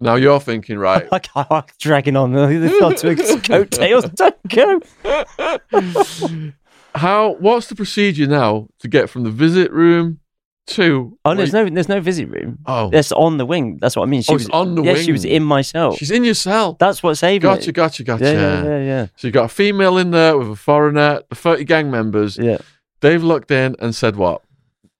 Now 0.00 0.16
you're 0.16 0.40
thinking, 0.40 0.76
right? 0.78 1.06
I 1.12 1.18
can't 1.20 1.46
I'm 1.50 1.62
dragging 1.78 2.16
on 2.16 2.32
the 2.32 2.46
the 2.46 3.40
coattails. 3.44 4.04
Don't 4.10 4.48
go. 4.48 4.80
How? 6.94 7.34
What's 7.40 7.66
the 7.68 7.74
procedure 7.74 8.26
now 8.26 8.68
to 8.80 8.88
get 8.88 9.10
from 9.10 9.24
the 9.24 9.30
visit 9.30 9.72
room 9.72 10.20
to? 10.68 11.18
Oh, 11.24 11.34
there's 11.34 11.52
no 11.52 11.68
there's 11.68 11.88
no 11.88 12.00
visit 12.00 12.28
room. 12.28 12.58
Oh, 12.66 12.90
That's 12.90 13.10
on 13.12 13.36
the 13.38 13.46
wing. 13.46 13.78
That's 13.80 13.96
what 13.96 14.04
I 14.04 14.06
mean. 14.06 14.20
Oh, 14.20 14.22
she 14.22 14.32
Oh, 14.32 14.34
was 14.34 14.48
on 14.50 14.74
the 14.76 14.82
wing. 14.82 14.96
yeah, 14.96 15.02
she 15.02 15.12
was 15.12 15.24
in 15.24 15.42
my 15.42 15.62
cell. 15.62 15.96
she's 15.96 16.10
in 16.10 16.22
your 16.24 16.34
cell. 16.34 16.76
That's 16.78 17.02
what 17.02 17.14
saved 17.16 17.42
Gotcha, 17.42 17.68
me. 17.68 17.72
gotcha, 17.72 18.04
gotcha. 18.04 18.24
Yeah, 18.24 18.32
yeah, 18.32 18.62
yeah, 18.64 18.78
yeah. 18.84 19.06
So 19.16 19.26
you 19.28 19.32
got 19.32 19.44
a 19.46 19.48
female 19.48 19.98
in 19.98 20.10
there 20.12 20.36
with 20.38 20.50
a 20.50 20.56
foreigner, 20.56 21.22
the 21.28 21.34
30 21.34 21.64
gang 21.64 21.90
members. 21.90 22.36
Yeah. 22.38 22.58
They've 23.00 23.22
looked 23.22 23.50
in 23.50 23.74
and 23.80 23.94
said 23.94 24.14
what? 24.16 24.42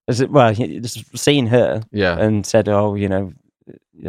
Is 0.09 0.21
it, 0.21 0.31
well, 0.31 0.53
he- 0.53 0.81
just 0.81 1.17
seen 1.17 1.47
her 1.47 1.83
Yeah. 1.93 2.19
and 2.19 2.45
said, 2.45 2.69
"Oh, 2.69 2.95
you 2.95 3.09
know," 3.09 3.33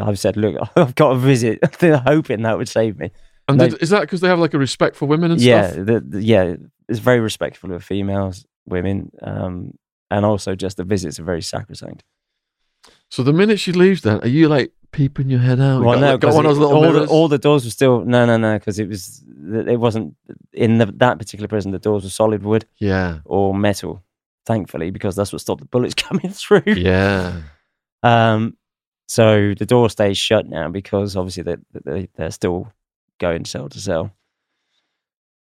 I've 0.01 0.19
said, 0.19 0.35
"Look, 0.37 0.55
I've 0.75 0.95
got 0.95 1.11
a 1.11 1.17
visit." 1.17 1.59
They're 1.79 1.97
hoping 1.97 2.41
that 2.43 2.57
would 2.57 2.67
save 2.69 2.99
me. 2.99 3.11
And 3.47 3.59
did, 3.59 3.81
is 3.81 3.89
that 3.91 4.01
because 4.01 4.21
they 4.21 4.27
have 4.27 4.39
like 4.39 4.53
a 4.53 4.57
respect 4.59 4.95
for 4.95 5.05
women 5.05 5.31
and 5.31 5.39
yeah, 5.39 5.71
stuff? 5.71 5.85
the, 5.85 5.99
the- 6.01 6.23
yeah, 6.23 6.55
it's 6.89 6.99
very 6.99 7.19
respectful 7.19 7.71
of 7.71 7.83
females, 7.83 8.45
women, 8.65 9.11
um, 9.21 9.77
and 10.11 10.25
also 10.25 10.55
just 10.55 10.77
the 10.77 10.83
visits 10.83 11.19
are 11.19 11.23
very 11.23 11.41
sacrosanct. 11.41 12.03
So 13.09 13.23
the 13.23 13.33
minute 13.33 13.59
she 13.59 13.71
leaves, 13.71 14.01
then 14.01 14.19
are 14.21 14.27
you 14.27 14.47
like 14.49 14.71
peeping 14.91 15.29
your 15.29 15.39
head 15.39 15.59
out? 15.59 15.81
Got, 15.83 15.99
got 16.01 16.21
'cause 16.21 16.35
one 16.35 16.45
of 16.45 16.49
those 16.51 16.57
it- 16.57 16.61
little 16.61 16.75
all, 16.75 16.81
the, 16.83 16.91
mirrors? 16.93 17.09
all 17.09 17.27
the 17.27 17.37
doors 17.37 17.63
were 17.65 17.71
still 17.71 18.03
no, 18.03 18.25
no, 18.25 18.37
no, 18.37 18.55
because 18.57 18.79
it 18.79 18.89
was 18.89 19.23
it 19.53 19.79
wasn't 19.79 20.15
in 20.51 20.79
the, 20.79 20.87
that 20.87 21.19
particular 21.19 21.47
prison. 21.47 21.71
The 21.71 21.79
doors 21.79 22.03
were 22.03 22.09
solid 22.09 22.43
wood 22.43 22.65
yeah, 22.79 23.19
or 23.25 23.53
metal, 23.53 24.03
thankfully, 24.45 24.91
because 24.91 25.15
that's 25.15 25.31
what 25.31 25.41
stopped 25.41 25.61
the 25.61 25.67
bullets 25.67 25.93
coming 25.95 26.29
through. 26.29 26.63
yeah. 26.67 27.41
Um, 28.03 28.57
so 29.07 29.53
the 29.57 29.65
door 29.65 29.89
stays 29.89 30.17
shut 30.17 30.47
now 30.47 30.69
because 30.69 31.15
obviously 31.15 31.43
they, 31.43 31.57
they 31.83 32.09
they're 32.15 32.31
still 32.31 32.71
going 33.19 33.45
cell 33.45 33.69
to 33.69 33.79
cell. 33.79 34.11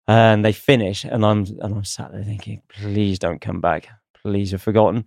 And 0.06 0.44
they 0.44 0.52
finish, 0.52 1.06
and 1.06 1.26
I'm 1.26 1.46
and 1.46 1.76
I'm 1.76 1.86
sat 1.86 2.12
there 2.12 2.26
thinking, 2.26 2.62
please 2.68 3.20
don't 3.20 3.40
come 3.40 3.62
back, 3.62 3.88
please 4.22 4.52
you've 4.52 4.62
forgotten. 4.62 5.06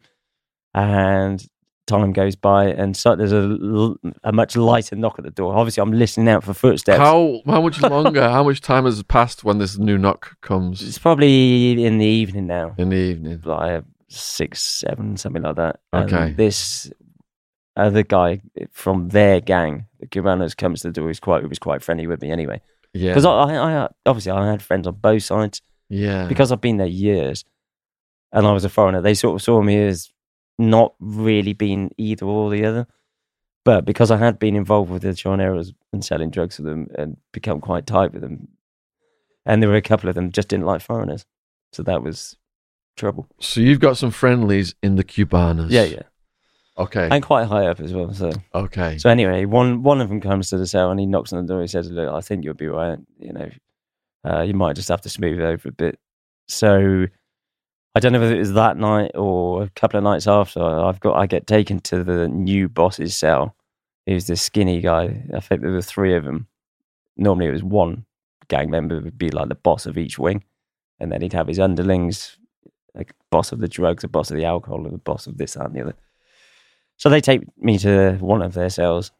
And 0.73 1.45
time 1.87 2.13
goes 2.13 2.37
by, 2.37 2.67
and 2.67 2.97
so 2.97 3.15
there's 3.17 3.33
a, 3.33 3.95
a 4.25 4.33
much 4.33 4.57
lighter 4.57 4.97
knock 4.97 5.19
at 5.19 5.25
the 5.25 5.31
door. 5.31 5.55
Obviously, 5.55 5.81
I'm 5.81 5.93
listening 5.93 6.29
out 6.29 6.45
for 6.45 6.53
footsteps. 6.55 6.99
How 6.99 7.41
how 7.47 7.61
much 7.63 7.81
longer? 7.81 8.29
how 8.29 8.43
much 8.45 8.61
time 8.61 8.85
has 8.85 9.03
passed 9.05 9.45
when 9.45 9.59
this 9.59 9.79
new 9.79 9.97
knock 9.99 10.41
comes 10.41 10.83
It's 10.83 10.99
probably 10.99 11.85
in 11.85 11.99
the 11.99 12.07
evening 12.07 12.47
now, 12.47 12.75
in 12.79 12.89
the 12.91 12.97
evening? 12.97 13.41
like 13.45 13.85
six, 14.09 14.63
seven, 14.63 15.17
something 15.17 15.43
like 15.43 15.57
that. 15.57 15.81
And 15.93 16.13
Okay. 16.13 16.33
this 16.33 16.91
other 17.77 18.03
guy 18.03 18.41
from 18.73 19.09
their 19.09 19.41
gang, 19.41 19.87
the 20.01 20.07
Cubanos, 20.07 20.57
comes 20.57 20.81
to 20.83 20.89
the 20.89 20.93
door. 20.93 21.09
He's 21.09 21.21
quite, 21.21 21.43
he 21.43 21.49
was 21.49 21.59
quite 21.59 21.83
friendly 21.83 22.07
with 22.07 22.23
me 22.23 22.31
anyway. 22.31 22.61
Yeah, 22.95 23.11
Because 23.11 23.25
I, 23.27 23.31
I, 23.31 23.85
I, 23.85 23.89
obviously, 24.07 24.33
I 24.33 24.51
had 24.51 24.63
friends 24.63 24.87
on 24.87 24.95
both 24.95 25.23
sides 25.25 25.61
yeah, 25.91 26.27
because 26.29 26.51
I've 26.51 26.61
been 26.63 26.79
there 26.79 26.87
years, 26.87 27.45
and 28.33 28.47
I 28.47 28.53
was 28.53 28.65
a 28.65 28.69
foreigner. 28.71 29.03
They 29.03 29.15
sort 29.15 29.35
of 29.35 29.43
saw 29.43 29.61
me 29.61 29.77
as 29.87 30.11
not 30.59 30.95
really 31.01 31.53
being 31.53 31.91
either 31.99 32.27
or 32.27 32.51
the 32.51 32.65
other. 32.65 32.87
But 33.65 33.85
because 33.85 34.11
I 34.13 34.17
had 34.17 34.39
been 34.39 34.55
involved 34.55 34.91
with 34.91 35.03
the 35.03 35.13
John 35.13 35.39
Chinaros 35.41 35.75
and 35.93 36.05
selling 36.05 36.31
drugs 36.31 36.57
to 36.57 36.63
them 36.63 36.89
and 36.97 37.17
become 37.33 37.61
quite 37.61 37.87
tight 37.87 38.13
with 38.13 38.23
them, 38.23 38.49
and 39.45 39.61
there 39.63 39.69
were 39.69 39.77
a 39.77 39.83
couple 39.83 40.09
of 40.09 40.15
them 40.15 40.31
just 40.31 40.49
didn't 40.49 40.67
like 40.67 40.81
foreigners, 40.81 41.25
so 41.73 41.83
that 41.83 42.03
was 42.03 42.37
trouble. 42.97 43.27
So 43.41 43.61
you've 43.61 43.81
got 43.81 43.97
some 43.97 44.11
friendlies 44.13 44.75
in 44.83 44.95
the 44.95 45.03
Cubanos. 45.05 45.71
Yeah, 45.71 45.83
yeah, 45.83 46.03
Okay. 46.79 47.09
and 47.11 47.23
quite 47.25 47.47
high 47.49 47.67
up 47.67 47.81
as 47.81 47.93
well. 47.93 48.13
So, 48.15 48.31
okay. 48.55 48.99
so 48.99 49.11
anyway, 49.11 49.45
one 49.47 49.83
one 49.83 50.01
of 50.01 50.09
them 50.09 50.21
comes 50.21 50.49
to 50.51 50.59
the 50.59 50.67
cell 50.67 50.91
and 50.93 51.01
he 51.01 51.07
knocks 51.07 51.33
on 51.33 51.45
the 51.45 51.53
door. 51.53 51.61
He 51.61 51.67
says, 51.69 51.91
"Look, 51.91 52.09
I 52.09 52.21
think 52.21 52.45
you'll 52.45 52.55
be 52.55 52.69
right. 52.69 52.99
You 53.19 53.33
know, 53.33 53.51
uh, 54.25 54.43
you 54.43 54.55
might 54.55 54.77
just 54.77 54.89
have 54.91 55.01
to 55.03 55.09
smooth 55.09 55.41
it 55.41 55.45
over 55.45 55.69
a 55.69 55.73
bit." 55.73 55.99
So, 56.49 57.07
I 57.97 57.99
don't 57.99 58.13
know 58.13 58.21
if 58.23 58.31
it 58.31 58.39
was 58.39 58.53
that 58.53 58.77
night 58.77 59.13
or 59.15 59.63
a 59.63 59.71
couple 59.71 59.97
of 59.97 60.05
nights 60.05 60.27
after. 60.27 60.63
I've 60.63 61.01
got 61.01 61.17
I 61.17 61.25
get 61.25 61.47
taken 61.47 61.81
to 61.81 62.05
the 62.05 62.29
new 62.29 62.69
boss's 62.69 63.17
cell. 63.17 63.57
He 64.05 64.13
was 64.13 64.27
this 64.27 64.43
skinny 64.43 64.83
guy. 64.83 65.23
I 65.35 65.41
think 65.41 65.63
there 65.63 65.71
were 65.71 65.81
three 65.81 66.15
of 66.15 66.25
them. 66.25 66.47
Normally, 67.17 67.47
it 67.47 67.53
was 67.53 67.65
one 67.65 68.05
gang 68.49 68.71
member 68.71 69.01
would 69.01 69.17
be 69.17 69.31
like 69.31 69.49
the 69.49 69.55
boss 69.55 69.87
of 69.87 69.97
each 69.97 70.19
wing, 70.19 70.45
and 71.01 71.11
then 71.11 71.23
he'd 71.23 71.33
have 71.33 71.49
his 71.49 71.59
underlings, 71.59 72.37
like 72.95 73.15
boss 73.31 73.51
of 73.51 73.61
the 73.61 73.67
drugs, 73.67 74.05
a 74.05 74.09
boss 74.09 74.31
of 74.31 74.37
the 74.37 74.45
alcohol, 74.45 74.85
and 74.85 74.93
the 74.93 74.99
boss 74.99 75.27
of 75.27 75.39
this, 75.39 75.55
that, 75.55 75.65
and 75.65 75.75
the 75.75 75.81
other. 75.81 75.95
So 76.99 77.09
they 77.09 77.23
take 77.23 77.45
me 77.57 77.79
to 77.79 78.19
one 78.21 78.43
of 78.43 78.53
their 78.53 78.69
cells. 78.69 79.11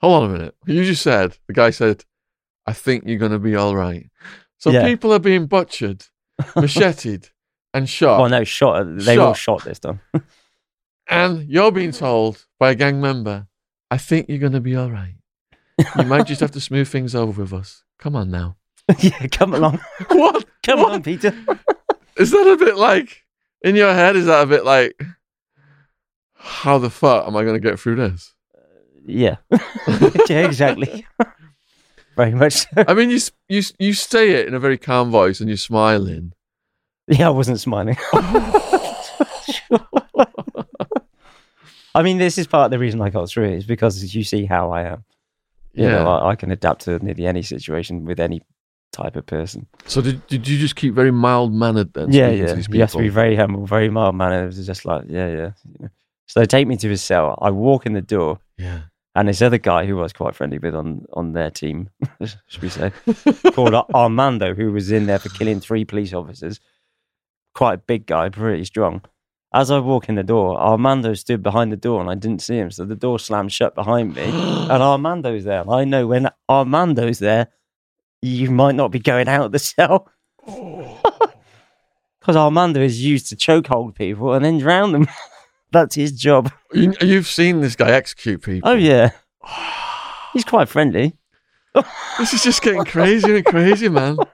Hold 0.00 0.22
on 0.22 0.30
a 0.30 0.32
minute. 0.32 0.54
You 0.64 0.84
just 0.86 1.02
said 1.02 1.36
the 1.48 1.52
guy 1.52 1.68
said, 1.68 2.02
"I 2.66 2.72
think 2.72 3.04
you're 3.06 3.18
going 3.18 3.32
to 3.32 3.38
be 3.38 3.56
all 3.56 3.76
right." 3.76 4.08
So 4.56 4.70
Yeah. 4.70 4.86
people 4.86 5.12
are 5.12 5.18
being 5.18 5.44
butchered, 5.46 6.06
macheted, 6.56 7.28
and 7.74 7.88
shot, 7.88 8.20
Well, 8.20 8.30
no, 8.30 8.44
shot. 8.44 8.84
They 8.98 9.16
were 9.18 9.24
all 9.24 9.34
Shot. 9.34 9.60
shot 9.60 9.64
this 9.64 9.78
time. 9.78 10.00
and 11.08 11.48
you're 11.48 11.72
being 11.72 11.92
told 11.92 12.44
by 12.58 12.70
a 12.70 12.74
gang 12.74 13.00
member, 13.00 13.46
"I 13.90 13.98
think 13.98 14.28
you're 14.28 14.38
going 14.38 14.52
to 14.52 14.60
be 14.60 14.76
all 14.76 14.90
right." 14.90 15.14
You 15.98 16.04
might 16.04 16.26
just 16.26 16.40
have 16.40 16.50
to 16.52 16.60
smooth 16.60 16.86
things 16.88 17.14
over 17.14 17.42
with 17.42 17.52
us. 17.52 17.82
Come 17.98 18.14
on 18.14 18.30
now. 18.30 18.56
yeah, 18.98 19.26
come 19.28 19.54
along, 19.54 19.80
What? 20.08 20.44
come 20.62 20.80
What? 20.80 20.92
on, 20.92 21.02
Peter. 21.02 21.34
Is 22.16 22.30
that 22.30 22.46
a 22.46 22.56
bit 22.56 22.76
like 22.76 23.22
in 23.62 23.74
your 23.74 23.92
head? 23.94 24.16
Is 24.16 24.26
that 24.26 24.42
a 24.42 24.46
bit 24.46 24.64
like, 24.64 25.00
how 26.34 26.78
the 26.78 26.90
fuck 26.90 27.26
am 27.26 27.36
I 27.36 27.42
going 27.42 27.54
to 27.60 27.68
get 27.68 27.78
through 27.80 27.96
this? 27.96 28.34
Uh, 28.56 28.60
yeah, 29.06 29.36
yeah, 30.28 30.46
exactly. 30.46 31.06
Very 32.16 32.32
much. 32.34 32.52
So. 32.52 32.66
I 32.86 32.92
mean, 32.94 33.08
you 33.10 33.18
you 33.48 33.62
you 33.78 33.92
say 33.94 34.30
it 34.32 34.46
in 34.46 34.54
a 34.54 34.60
very 34.60 34.76
calm 34.78 35.10
voice, 35.10 35.40
and 35.40 35.48
you're 35.48 35.56
smiling. 35.56 36.32
Yeah, 37.08 37.26
I 37.26 37.30
wasn't 37.30 37.58
smiling. 37.60 37.96
I 41.94 42.02
mean, 42.02 42.18
this 42.18 42.38
is 42.38 42.46
part 42.46 42.66
of 42.66 42.70
the 42.70 42.78
reason 42.78 43.02
I 43.02 43.10
got 43.10 43.28
through 43.28 43.44
it 43.50 43.54
is 43.58 43.66
because 43.66 44.14
you 44.14 44.24
see 44.24 44.46
how 44.46 44.70
I 44.70 44.82
am. 44.84 45.04
You 45.74 45.84
Yeah. 45.84 45.90
know, 46.04 46.08
I, 46.08 46.30
I 46.30 46.36
can 46.36 46.50
adapt 46.50 46.82
to 46.82 46.98
nearly 47.04 47.26
any 47.26 47.42
situation 47.42 48.04
with 48.04 48.18
any 48.20 48.42
type 48.92 49.16
of 49.16 49.26
person. 49.26 49.66
So 49.86 50.00
did 50.00 50.26
did 50.26 50.46
you 50.48 50.58
just 50.58 50.76
keep 50.76 50.94
very 50.94 51.10
mild 51.10 51.52
mannered 51.52 51.92
then? 51.92 52.12
yeah, 52.12 52.28
to 52.30 52.36
yeah. 52.36 52.54
these 52.54 52.68
You 52.70 52.80
have 52.80 52.92
to 52.92 52.98
be 52.98 53.08
very 53.08 53.36
humble, 53.36 53.66
very 53.66 53.90
mild 53.90 54.14
mannered. 54.14 54.44
It 54.44 54.56
was 54.56 54.66
just 54.66 54.84
like, 54.84 55.04
yeah, 55.08 55.28
yeah. 55.28 55.50
You 55.68 55.76
know. 55.80 55.88
So 56.26 56.40
they 56.40 56.46
take 56.46 56.66
me 56.66 56.76
to 56.78 56.88
his 56.88 57.02
cell. 57.02 57.38
I 57.42 57.50
walk 57.50 57.84
in 57.84 57.92
the 57.92 58.00
door, 58.00 58.38
Yeah. 58.56 58.82
and 59.14 59.28
this 59.28 59.42
other 59.42 59.58
guy 59.58 59.84
who 59.86 59.98
I 59.98 60.02
was 60.02 60.12
quite 60.14 60.34
friendly 60.34 60.58
with 60.58 60.74
on 60.74 61.04
on 61.12 61.32
their 61.32 61.50
team, 61.50 61.90
should 62.24 62.62
we 62.62 62.68
say, 62.70 62.90
called 63.52 63.74
Armando, 63.94 64.54
who 64.54 64.72
was 64.72 64.90
in 64.92 65.06
there 65.06 65.18
for 65.18 65.28
killing 65.30 65.60
three 65.60 65.84
police 65.84 66.14
officers. 66.14 66.58
Quite 67.54 67.74
a 67.74 67.78
big 67.78 68.06
guy, 68.06 68.28
pretty 68.28 68.64
strong. 68.64 69.02
As 69.54 69.70
I 69.70 69.78
walk 69.78 70.08
in 70.08 70.14
the 70.14 70.22
door, 70.22 70.58
Armando 70.58 71.12
stood 71.14 71.42
behind 71.42 71.70
the 71.70 71.76
door 71.76 72.00
and 72.00 72.08
I 72.08 72.14
didn't 72.14 72.40
see 72.40 72.56
him. 72.56 72.70
So 72.70 72.84
the 72.84 72.96
door 72.96 73.18
slammed 73.18 73.52
shut 73.52 73.74
behind 73.74 74.14
me 74.14 74.22
and 74.24 74.82
Armando's 74.82 75.44
there. 75.44 75.60
And 75.60 75.70
I 75.70 75.84
know 75.84 76.06
when 76.06 76.30
Armando's 76.48 77.18
there, 77.18 77.48
you 78.22 78.50
might 78.50 78.74
not 78.74 78.90
be 78.90 78.98
going 78.98 79.28
out 79.28 79.46
of 79.46 79.52
the 79.52 79.58
cell. 79.58 80.08
Oh. 80.46 80.98
Because 82.22 82.36
Armando 82.36 82.80
is 82.80 83.04
used 83.04 83.28
to 83.30 83.36
chokehold 83.36 83.96
people 83.96 84.32
and 84.32 84.44
then 84.44 84.58
drown 84.58 84.92
them. 84.92 85.08
That's 85.72 85.96
his 85.96 86.12
job. 86.12 86.52
You, 86.72 86.94
you've 87.00 87.26
seen 87.26 87.60
this 87.60 87.74
guy 87.74 87.90
execute 87.90 88.42
people. 88.42 88.70
Oh, 88.70 88.74
yeah. 88.74 89.10
He's 90.32 90.44
quite 90.44 90.68
friendly. 90.68 91.16
This 92.18 92.32
is 92.32 92.44
just 92.44 92.62
getting 92.62 92.84
crazier 92.84 93.34
and 93.34 93.44
crazier, 93.44 93.90
man. 93.90 94.18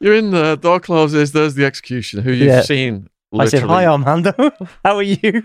You're 0.00 0.14
in 0.16 0.30
the 0.30 0.56
door 0.56 0.80
closes. 0.80 1.32
There's 1.32 1.54
the 1.54 1.64
executioner 1.64 2.22
who 2.22 2.32
you've 2.32 2.48
Yeah. 2.48 2.62
seen. 2.62 3.08
I 3.32 3.46
said, 3.46 3.62
literally- 3.62 3.74
Hi, 3.74 3.86
Armando. 3.86 4.32
How 4.84 4.96
are 4.96 5.02
you? 5.02 5.42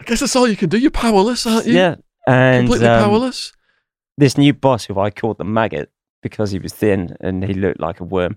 I 0.00 0.04
guess 0.04 0.20
that's 0.20 0.36
all 0.36 0.48
you 0.48 0.56
can 0.56 0.68
do. 0.68 0.78
You're 0.78 0.90
powerless, 0.90 1.46
aren't 1.46 1.66
you? 1.66 1.74
Yeah. 1.74 1.96
And 2.26 2.66
Completely 2.66 2.88
um, 2.88 3.02
powerless. 3.04 3.52
this 4.16 4.36
new 4.38 4.52
boss 4.54 4.84
who 4.84 4.98
I 4.98 5.10
called 5.10 5.38
the 5.38 5.44
maggot 5.44 5.90
because 6.22 6.50
he 6.50 6.58
was 6.58 6.72
thin 6.72 7.16
and 7.20 7.44
he 7.44 7.54
looked 7.54 7.80
like 7.80 8.00
a 8.00 8.04
worm. 8.04 8.36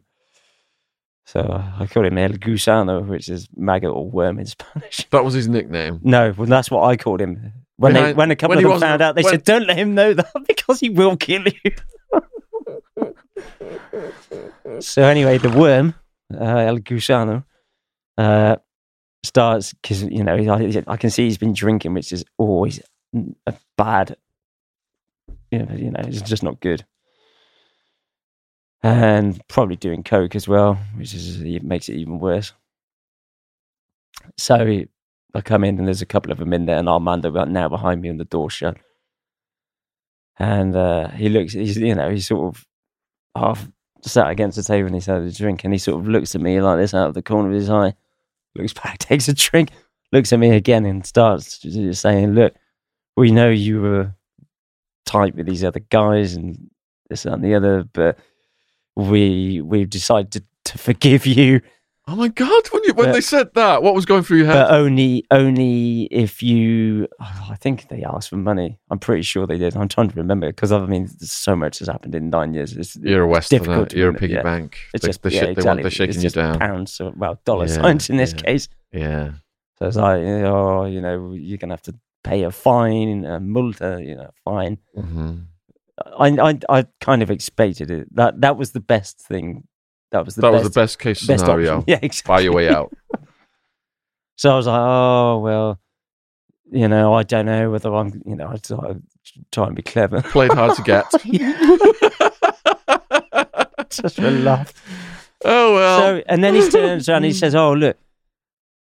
So 1.25 1.39
I 1.79 1.85
called 1.87 2.07
him 2.07 2.17
El 2.17 2.31
Gusano, 2.31 3.05
which 3.07 3.29
is 3.29 3.47
maggot 3.55 3.91
or 3.91 4.09
worm 4.09 4.39
in 4.39 4.45
Spanish. 4.45 5.07
That 5.11 5.23
was 5.23 5.33
his 5.33 5.47
nickname. 5.47 5.99
No, 6.03 6.33
well, 6.37 6.47
that's 6.47 6.71
what 6.71 6.83
I 6.83 6.97
called 6.97 7.21
him. 7.21 7.53
When 7.77 7.93
they, 7.93 7.99
Behind- 7.99 8.17
when 8.17 8.31
a 8.31 8.35
couple 8.35 8.49
when 8.55 8.59
he 8.59 8.63
of 8.63 8.67
them 8.69 8.71
wasn't- 8.73 8.89
found 8.89 9.01
out, 9.01 9.15
they 9.15 9.23
when- 9.23 9.31
said, 9.33 9.43
"Don't 9.43 9.67
let 9.67 9.77
him 9.77 9.95
know 9.95 10.13
that 10.13 10.31
because 10.47 10.79
he 10.79 10.89
will 10.89 11.15
kill 11.17 11.43
you." 11.47 11.71
So 14.79 15.03
anyway, 15.03 15.37
the 15.37 15.49
worm, 15.49 15.93
uh, 16.33 16.57
El 16.57 16.79
Gusano, 16.79 17.43
uh, 18.17 18.55
starts 19.23 19.73
because 19.73 20.03
you 20.03 20.23
know 20.23 20.35
I, 20.35 20.83
I 20.87 20.97
can 20.97 21.09
see 21.09 21.25
he's 21.25 21.37
been 21.37 21.53
drinking, 21.53 21.93
which 21.93 22.11
is 22.11 22.25
always 22.37 22.81
a 23.47 23.53
bad. 23.77 24.15
You 25.51 25.59
know, 25.59 25.75
you 25.75 25.91
know, 25.91 25.99
it's 26.03 26.21
just 26.21 26.43
not 26.43 26.59
good. 26.61 26.85
And 28.83 29.39
probably 29.47 29.75
doing 29.75 30.03
coke 30.03 30.35
as 30.35 30.47
well, 30.47 30.79
which 30.95 31.13
is 31.13 31.41
it 31.41 31.63
makes 31.63 31.87
it 31.89 31.95
even 31.95 32.19
worse. 32.19 32.53
So 34.37 34.85
I 35.33 35.41
come 35.41 35.63
in 35.63 35.77
and 35.77 35.87
there's 35.87 36.01
a 36.01 36.07
couple 36.07 36.31
of 36.31 36.39
them 36.39 36.53
in 36.53 36.65
there, 36.65 36.77
and 36.77 36.89
Armando 36.89 37.31
right 37.31 37.47
now 37.47 37.69
behind 37.69 38.01
me 38.01 38.09
and 38.09 38.19
the 38.19 38.25
door 38.25 38.49
shut. 38.49 38.77
And 40.39 40.75
uh, 40.75 41.09
he 41.09 41.29
looks, 41.29 41.53
he's 41.53 41.77
you 41.77 41.93
know, 41.93 42.09
he's 42.09 42.27
sort 42.27 42.55
of 42.55 42.65
half 43.35 43.67
sat 44.01 44.29
against 44.29 44.57
the 44.57 44.63
table 44.63 44.87
and 44.87 44.95
he's 44.95 45.05
had 45.05 45.21
a 45.21 45.31
drink, 45.31 45.63
and 45.63 45.73
he 45.73 45.77
sort 45.77 45.99
of 45.99 46.07
looks 46.07 46.35
at 46.35 46.41
me 46.41 46.59
like 46.61 46.77
this 46.77 46.93
out 46.93 47.07
of 47.07 47.13
the 47.13 47.21
corner 47.21 47.49
of 47.49 47.55
his 47.55 47.69
eye, 47.69 47.93
looks 48.55 48.73
back, 48.73 48.97
takes 48.99 49.27
a 49.27 49.33
drink, 49.33 49.69
looks 50.11 50.33
at 50.33 50.39
me 50.39 50.51
again, 50.51 50.85
and 50.85 51.05
starts 51.05 51.65
saying, 51.99 52.33
"Look, 52.33 52.55
we 53.15 53.31
know 53.31 53.49
you 53.49 53.81
were 53.81 54.15
tight 55.05 55.35
with 55.35 55.45
these 55.45 55.63
other 55.63 55.79
guys 55.79 56.35
and 56.35 56.69
this 57.09 57.25
and 57.25 57.43
the 57.43 57.55
other, 57.55 57.83
but 57.83 58.17
we 58.95 59.61
we've 59.61 59.89
decided 59.89 60.31
to, 60.31 60.43
to 60.71 60.77
forgive 60.77 61.25
you." 61.25 61.61
Oh 62.07 62.15
my 62.15 62.29
god! 62.29 62.63
When 62.71 62.83
you 62.83 62.93
when 62.93 63.07
Yeah. 63.07 63.13
they 63.13 63.21
said 63.21 63.53
that, 63.53 63.83
what 63.83 63.93
was 63.93 64.05
going 64.05 64.23
through 64.23 64.39
your 64.39 64.47
head? 64.47 64.53
but 64.67 64.71
only 64.71 65.23
only 65.31 66.05
if 66.11 66.41
you 66.41 67.07
oh, 67.21 67.47
i 67.51 67.55
think 67.55 67.87
they 67.89 68.03
asked 68.03 68.29
for 68.29 68.37
money 68.37 68.79
i'm 68.89 68.97
pretty 68.99 69.21
sure 69.21 69.45
they 69.45 69.57
did 69.57 69.75
i'm 69.77 69.87
trying 69.87 70.09
to 70.09 70.15
remember 70.15 70.47
because 70.47 70.71
i 70.71 70.83
mean 70.85 71.07
so 71.07 71.55
much 71.55 71.79
has 71.79 71.87
happened 71.87 72.15
in 72.15 72.29
nine 72.29 72.53
years 72.53 72.73
it's, 72.75 72.95
You're 72.95 73.23
a 73.23 73.27
Westerner. 73.27 73.87
You're 73.93 74.09
a 74.09 74.13
piggy 74.13 74.33
yeah. 74.33 74.41
bank. 74.41 74.77
it's 74.93 75.03
They- 75.03 75.07
just 75.09 75.21
they 75.21 75.29
yeah, 75.29 75.39
shit- 75.39 75.45
they 75.47 75.51
exactly. 75.51 75.67
want, 75.67 75.81
they're 75.83 75.91
shaking 75.91 76.21
you 76.21 76.29
down. 76.29 76.59
pounds 76.59 76.99
or 76.99 77.11
well 77.15 77.39
dollar 77.45 77.67
Yeah, 77.67 77.75
signs 77.81 78.09
in 78.09 78.17
this 78.17 78.33
case 78.33 78.67
Yeah. 78.91 79.33
so 79.77 79.85
it's 79.87 79.97
like 79.97 80.21
oh 80.23 80.85
you 80.85 81.01
know 81.01 81.33
you're 81.33 81.57
gonna 81.59 81.73
have 81.73 81.81
to 81.83 81.95
pay 82.23 82.43
a 82.43 82.51
fine 82.51 83.25
a 83.25 83.39
multa 83.39 84.03
you 84.05 84.15
know 84.15 84.31
fine 84.43 84.77
hmm 84.95 85.33
I, 86.19 86.27
I 86.49 86.59
i 86.77 86.85
kind 86.99 87.21
of 87.21 87.29
expected 87.29 87.91
it 87.91 88.07
that 88.15 88.41
that 88.41 88.57
was 88.57 88.71
the 88.71 88.79
best 88.79 89.19
thing 89.19 89.67
that 90.11 90.25
was 90.25 90.35
the 90.35 90.41
That 90.41 90.51
best, 90.51 90.63
was 90.63 90.73
the 90.73 90.79
best 90.79 90.99
case 90.99 91.25
best 91.25 91.41
scenario. 91.41 91.77
option. 91.79 91.85
yeah 91.87 91.99
exactly 92.01 92.33
Buy 92.35 92.39
your 92.41 92.53
way 92.53 92.69
out. 92.69 92.91
So 94.37 94.51
I 94.51 94.55
was 94.55 94.65
like, 94.65 94.79
oh 94.79 95.37
well, 95.39 95.79
you 96.71 96.87
know, 96.87 97.13
I 97.13 97.21
don't 97.21 97.45
know 97.45 97.69
whether 97.69 97.93
I'm, 97.93 98.23
you 98.25 98.35
know, 98.35 98.47
I 98.47 98.57
try, 99.51 99.67
and 99.67 99.75
be 99.75 99.83
clever. 99.83 100.19
Played 100.31 100.53
hard 100.53 100.75
to 100.77 100.81
get. 100.81 101.05
Just 103.91 104.15
for 104.15 104.25
a 104.27 104.31
laugh. 104.31 104.73
Oh 105.45 105.75
well. 105.75 105.99
So, 105.99 106.23
and 106.27 106.43
then 106.43 106.55
he 106.55 106.67
turns 106.69 107.07
around 107.07 107.17
and 107.17 107.25
he 107.25 107.33
says, 107.33 107.53
"Oh 107.53 107.73
look, 107.73 107.97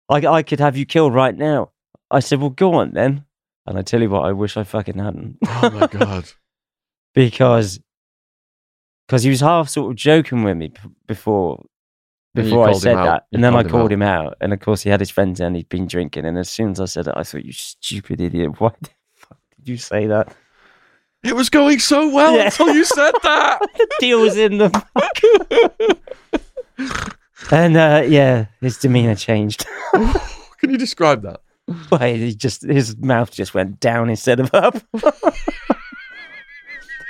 I, 0.09 0.25
I 0.25 0.41
could 0.43 0.59
have 0.59 0.77
you 0.77 0.85
killed 0.85 1.13
right 1.13 1.35
now." 1.35 1.71
I 2.09 2.21
said, 2.21 2.39
"Well, 2.39 2.49
go 2.49 2.73
on 2.75 2.93
then." 2.93 3.25
And 3.67 3.77
I 3.77 3.81
tell 3.81 4.01
you 4.01 4.09
what, 4.09 4.21
I 4.25 4.31
wish 4.31 4.57
I 4.57 4.63
fucking 4.63 4.97
hadn't 4.97 5.37
oh 5.47 5.69
my 5.71 5.87
god. 5.87 6.25
because 7.13 7.79
because 9.07 9.23
he 9.23 9.29
was 9.29 9.39
half 9.41 9.69
sort 9.69 9.91
of 9.91 9.95
joking 9.97 10.43
with 10.43 10.57
me 10.57 10.69
p- 10.69 10.89
before 11.07 11.63
And 12.35 12.45
you 12.45 12.51
before 12.51 12.65
I 12.65 12.71
called 12.71 12.75
him 12.77 12.81
said 12.81 12.95
out. 12.97 13.05
that, 13.05 13.23
You 13.31 13.35
and 13.37 13.43
then 13.43 13.53
I 13.55 13.63
called 13.63 13.65
him 13.65 13.71
called 13.71 13.91
out. 13.91 13.93
him 13.93 14.01
out, 14.01 14.37
and 14.41 14.53
of 14.53 14.59
course 14.59 14.81
he 14.81 14.89
had 14.89 14.99
his 14.99 15.09
friends 15.09 15.39
and 15.39 15.55
he'd 15.55 15.69
been 15.69 15.87
drinking, 15.87 16.25
and 16.25 16.37
as 16.37 16.49
soon 16.49 16.71
as 16.71 16.79
I 16.79 16.85
said 16.85 17.07
it, 17.07 17.13
I 17.15 17.23
thought, 17.23 17.45
"You 17.45 17.51
stupid 17.53 18.19
idiot! 18.21 18.51
Why 18.59 18.71
the 18.81 18.89
fuck 19.15 19.37
did 19.57 19.67
you 19.69 19.77
say 19.77 20.07
that?" 20.07 20.35
It 21.23 21.35
was 21.35 21.49
going 21.49 21.79
so 21.79 22.07
well 22.13 22.35
Yeah. 22.35 22.45
until 22.45 22.73
you 22.75 22.85
said 22.85 23.11
that. 23.23 23.59
the 23.77 23.87
deal 23.99 24.21
was 24.21 24.37
in 24.37 24.59
the 24.59 25.97
and 27.51 27.77
uh, 27.77 28.03
yeah, 28.07 28.45
his 28.61 28.77
demeanor 28.77 29.15
changed. 29.15 29.65
Can 29.93 30.69
you 30.69 30.77
describe 30.77 31.21
that? 31.23 31.41
Wait, 31.91 32.17
he 32.17 32.35
just 32.35 32.61
his 32.61 32.95
mouth 32.97 33.31
just 33.31 33.53
went 33.55 33.79
down 33.79 34.09
instead 34.09 34.39
of 34.39 34.53
up. 34.53 34.75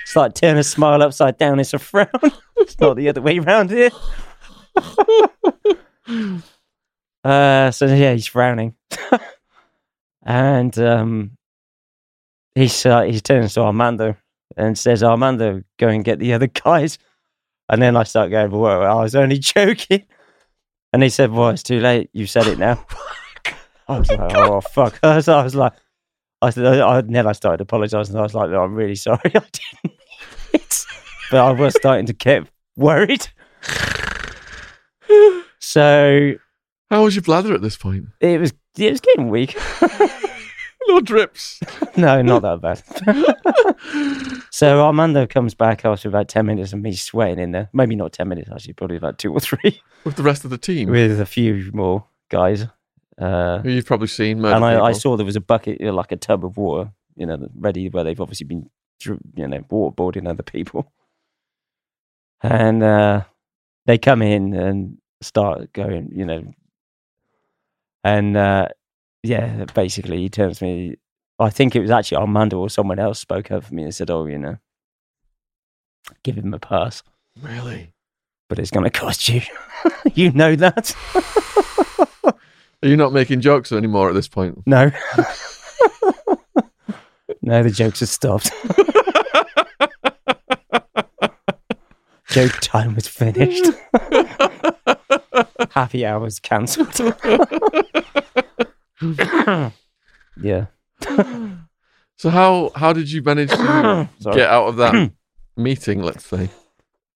It's 0.05 0.15
like 0.15 0.35
turn 0.35 0.57
a 0.57 0.63
smile 0.63 1.01
upside 1.01 1.39
down, 1.39 1.59
it's 1.59 1.73
a 1.73 1.79
frown. 1.79 2.07
it's 2.57 2.79
not 2.79 2.95
the 2.95 3.09
other 3.09 3.23
way 3.23 3.39
around 3.39 3.71
here. 3.71 3.89
uh, 7.23 7.71
so 7.71 7.87
yeah, 7.87 8.13
he's 8.13 8.27
frowning, 8.27 8.75
and 10.23 10.77
um, 10.77 11.31
he's 12.53 12.85
uh, 12.85 13.01
he 13.01 13.19
turns 13.19 13.55
to 13.55 13.61
Armando 13.61 14.15
and 14.55 14.77
says, 14.77 15.01
"Armando, 15.01 15.63
go 15.79 15.87
and 15.87 16.05
get 16.05 16.19
the 16.19 16.33
other 16.33 16.47
guys." 16.47 16.99
And 17.67 17.81
then 17.81 17.97
I 17.97 18.03
start 18.03 18.29
going, 18.29 18.51
"Well, 18.51 18.83
I 18.83 19.01
was 19.01 19.15
only 19.15 19.39
joking." 19.39 20.05
And 20.93 21.01
he 21.01 21.09
said, 21.09 21.31
"Well, 21.31 21.49
it's 21.49 21.63
too 21.63 21.79
late. 21.79 22.11
You 22.13 22.27
said 22.27 22.45
it 22.45 22.59
now." 22.59 22.85
I 23.87 23.97
was 23.97 24.11
like, 24.11 24.35
"Oh 24.35 24.61
fuck!" 24.61 24.99
I 25.01 25.15
was, 25.15 25.27
I 25.27 25.43
was 25.43 25.55
like, 25.55 25.73
I 26.43 26.51
said, 26.51 26.65
I, 26.65 27.01
then 27.01 27.25
I 27.25 27.31
started 27.31 27.61
apologising. 27.61 28.15
I 28.15 28.21
was 28.21 28.35
like, 28.35 28.51
no, 28.51 28.61
"I'm 28.61 28.75
really 28.75 28.95
sorry, 28.95 29.19
I 29.25 29.29
didn't." 29.29 29.94
Mean 31.31 31.39
it." 31.39 31.43
but 31.43 31.45
I 31.45 31.51
was 31.51 31.75
starting 31.75 32.05
to 32.07 32.13
get 32.13 32.47
worried. 32.75 33.27
So 35.59 36.33
How 36.89 37.03
was 37.03 37.15
your 37.15 37.23
bladder 37.23 37.53
at 37.53 37.61
this 37.61 37.77
point? 37.77 38.05
it 38.19 38.39
was 38.39 38.53
it 38.77 38.91
was 38.91 39.01
getting 39.01 39.29
weak. 39.29 39.57
No 40.87 41.01
drips. 41.01 41.59
no, 41.97 42.21
not 42.21 42.43
that 42.43 42.61
bad. 42.61 44.43
so 44.51 44.81
Armando 44.85 45.25
comes 45.25 45.55
back 45.55 45.83
after 45.83 46.07
about 46.07 46.27
ten 46.27 46.45
minutes 46.45 46.73
of 46.73 46.79
me 46.79 46.93
sweating 46.93 47.39
in 47.39 47.53
there. 47.53 47.69
Maybe 47.73 47.95
not 47.95 48.13
ten 48.13 48.27
minutes 48.27 48.51
actually, 48.51 48.73
probably 48.73 48.97
about 48.97 49.17
two 49.17 49.33
or 49.33 49.39
three 49.39 49.81
With 50.03 50.15
the 50.15 50.21
rest 50.21 50.45
of 50.45 50.51
the 50.51 50.59
team. 50.59 50.91
with 50.91 51.19
a 51.19 51.25
few 51.25 51.71
more 51.73 52.05
guys. 52.29 52.67
Uh, 53.19 53.61
who 53.63 53.69
you've 53.71 53.87
probably 53.87 54.05
seen. 54.05 54.39
murder 54.41 54.57
and 54.57 54.63
I, 54.63 54.75
I 54.75 54.89
people. 54.89 54.99
saw 54.99 55.17
there 55.17 55.25
was 55.25 55.35
a 55.35 55.41
bucket, 55.41 55.79
you 55.79 55.87
know, 55.87 55.93
like 55.93 56.11
a 56.11 56.17
tub 56.17 56.45
of 56.45 56.55
water, 56.55 56.91
you 57.15 57.25
know, 57.25 57.47
ready 57.55 57.89
where 57.89 58.03
they've 58.03 58.21
obviously 58.21 58.45
been, 58.45 58.69
dr- 58.99 59.17
you 59.35 59.47
know, 59.47 59.61
waterboarding 59.61 60.27
other 60.29 60.43
people. 60.43 60.91
And 62.51 62.83
uh, 62.83 63.23
they 63.85 63.97
come 63.97 64.21
in 64.21 64.53
and 64.53 64.97
start 65.21 65.73
going, 65.73 66.09
you 66.13 66.25
know, 66.25 66.43
and 68.03 68.37
uh, 68.37 68.67
yeah, 69.23 69.65
basically 69.73 70.17
he 70.19 70.29
turns 70.29 70.59
to 70.59 70.65
me. 70.65 70.95
I 71.39 71.49
think 71.49 71.75
it 71.75 71.81
was 71.81 71.91
actually 71.91 72.17
Armando 72.17 72.59
or 72.59 72.69
someone 72.69 72.99
else 72.99 73.19
spoke 73.19 73.51
up 73.51 73.63
for 73.65 73.73
me 73.73 73.83
and 73.83 73.93
said, 73.95 74.09
"Oh, 74.11 74.25
you 74.25 74.37
know, 74.37 74.57
give 76.23 76.37
him 76.37 76.53
a 76.53 76.59
pass, 76.59 77.03
Really? 77.41 77.91
but 78.47 78.59
it's 78.59 78.71
going 78.71 78.83
to 78.85 78.89
cost 78.89 79.27
you. 79.27 79.41
you 80.13 80.31
know 80.31 80.55
that." 80.55 80.95
Are 82.83 82.87
you 82.87 82.95
not 82.97 83.13
making 83.13 83.41
jokes 83.41 83.71
anymore 83.71 84.09
at 84.09 84.13
this 84.13 84.27
point? 84.27 84.61
No. 84.67 84.91
no, 87.41 87.63
the 87.63 87.71
jokes 87.71 88.01
have 88.01 88.09
stopped. 88.09 88.51
Joke 92.35 92.59
time 92.59 92.95
was 92.95 93.07
finished. 93.07 93.63
Happy 95.71 96.05
hours 96.05 96.41
cancelled. 96.41 96.99
yeah. 100.41 100.65
So 102.17 102.29
how 102.29 102.73
how 102.75 102.91
did 102.91 103.09
you 103.09 103.23
manage 103.23 103.51
to 103.51 104.09
Sorry. 104.19 104.35
get 104.35 104.49
out 104.49 104.67
of 104.67 104.75
that 104.75 105.13
meeting? 105.55 106.03
Let's 106.03 106.25
say. 106.25 106.49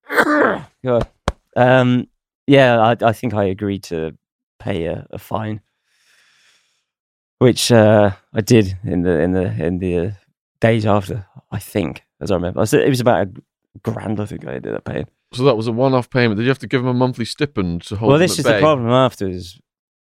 God. 0.85 1.05
Um, 1.53 2.07
yeah, 2.47 2.79
I, 2.79 2.95
I 3.01 3.11
think 3.11 3.33
I 3.33 3.43
agreed 3.43 3.83
to 3.83 4.17
pay 4.57 4.85
a, 4.85 5.05
a 5.09 5.17
fine, 5.17 5.59
which 7.39 7.73
uh, 7.73 8.11
I 8.33 8.39
did 8.39 8.77
in 8.85 9.01
the 9.01 9.19
in 9.19 9.33
the 9.33 9.65
in 9.65 9.79
the 9.79 9.97
uh, 9.97 10.11
days 10.61 10.85
after. 10.85 11.25
I 11.51 11.59
think, 11.59 12.05
as 12.21 12.31
I 12.31 12.35
remember, 12.35 12.61
I 12.61 12.63
said 12.63 12.83
it 12.83 12.89
was 12.89 13.01
about 13.01 13.27
a 13.27 13.31
grand. 13.83 14.19
I 14.19 14.25
think 14.25 14.45
I 14.47 14.55
ended 14.55 14.75
up 14.75 14.85
paying. 14.85 15.07
So 15.33 15.43
that 15.43 15.55
was 15.55 15.67
a 15.67 15.71
one-off 15.71 16.09
payment. 16.09 16.37
Did 16.37 16.43
you 16.43 16.49
have 16.49 16.59
to 16.59 16.67
give 16.67 16.81
them 16.81 16.89
a 16.89 16.93
monthly 16.93 17.25
stipend 17.25 17.83
to 17.83 17.95
hold 17.95 18.09
well, 18.09 18.19
this 18.19 18.39
is 18.39 18.45
bay? 18.45 18.53
the 18.53 18.59
problem. 18.59 18.89
After 18.89 19.27
is 19.27 19.59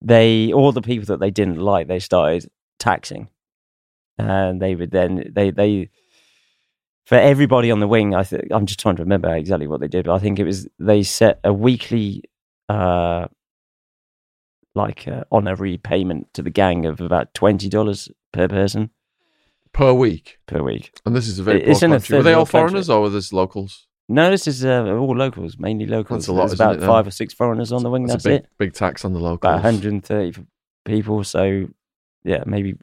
they 0.01 0.53
all 0.53 0.71
the 0.71 0.81
people 0.81 1.05
that 1.07 1.19
they 1.19 1.31
didn't 1.31 1.57
like, 1.57 1.87
they 1.87 1.99
started 1.99 2.49
taxing, 2.79 3.27
and 4.17 4.61
they 4.61 4.75
would 4.75 4.91
then 4.91 5.31
they 5.33 5.51
they 5.51 5.89
for 7.05 7.15
everybody 7.15 7.71
on 7.71 7.79
the 7.79 7.87
wing. 7.87 8.15
I 8.15 8.23
think 8.23 8.47
I'm 8.51 8.65
just 8.65 8.79
trying 8.79 8.95
to 8.95 9.03
remember 9.03 9.35
exactly 9.35 9.67
what 9.67 9.81
they 9.81 9.87
did, 9.87 10.05
but 10.05 10.15
I 10.15 10.19
think 10.19 10.39
it 10.39 10.45
was 10.45 10.67
they 10.79 11.03
set 11.03 11.39
a 11.43 11.53
weekly 11.53 12.23
uh 12.69 13.27
like 14.73 15.07
uh, 15.07 15.25
honorary 15.31 15.77
payment 15.77 16.33
to 16.33 16.41
the 16.41 16.49
gang 16.49 16.85
of 16.85 17.01
about 17.01 17.33
twenty 17.33 17.67
dollars 17.67 18.09
per 18.31 18.47
person 18.47 18.89
per 19.73 19.93
week. 19.93 20.37
per 20.47 20.61
week. 20.63 20.91
And 21.05 21.15
this 21.15 21.27
is 21.27 21.39
a 21.39 21.43
very 21.43 21.61
poor 21.61 21.75
country. 21.79 22.17
Were 22.17 22.23
they 22.23 22.33
all 22.33 22.39
world 22.39 22.49
country. 22.49 22.59
foreigners 22.69 22.89
or 22.89 23.01
were 23.01 23.09
this 23.09 23.31
locals? 23.33 23.87
No, 24.09 24.29
this 24.29 24.45
is 24.47 24.65
uh, 24.65 24.83
all 24.99 25.15
locals, 25.15 25.57
mainly 25.57 25.85
locals. 25.85 26.23
That's 26.23 26.27
a 26.27 26.33
lot, 26.33 26.47
There's 26.47 26.59
about 26.59 26.75
it, 26.77 26.85
five 26.85 27.07
or 27.07 27.11
six 27.11 27.33
foreigners 27.33 27.71
on 27.71 27.81
the 27.83 27.89
wing. 27.89 28.07
That's 28.07 28.23
That's, 28.23 28.25
a 28.25 28.29
big 28.29 28.41
it. 28.41 28.49
big 28.57 28.73
tax 28.73 29.05
on 29.05 29.13
the 29.13 29.19
locals. 29.19 29.37
about 29.37 29.63
130 29.63 30.45
people. 30.83 31.23
So, 31.23 31.67
yeah, 32.23 32.43
maybe 32.45 32.75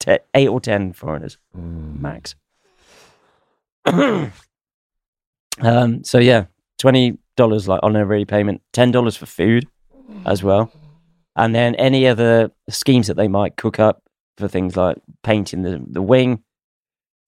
te- 0.00 0.18
eight 0.34 0.48
or 0.48 0.60
10 0.60 0.94
foreigners 0.94 1.36
Mm. 1.54 2.00
max. 2.00 2.34
um, 5.60 6.02
so, 6.04 6.18
yeah, 6.18 6.46
$20 6.80 7.18
like 7.68 7.80
honorary 7.82 8.24
payment, 8.24 8.62
$10 8.72 9.16
for 9.18 9.26
food 9.26 9.66
as 10.24 10.42
well. 10.42 10.72
And 11.34 11.54
then 11.54 11.74
any 11.74 12.06
other 12.06 12.50
schemes 12.70 13.08
that 13.08 13.16
they 13.18 13.28
might 13.28 13.56
cook 13.56 13.78
up 13.78 14.02
for 14.36 14.48
things 14.48 14.76
like 14.76 14.98
painting 15.22 15.62
the, 15.62 15.84
the 15.88 16.02
wing. 16.02 16.42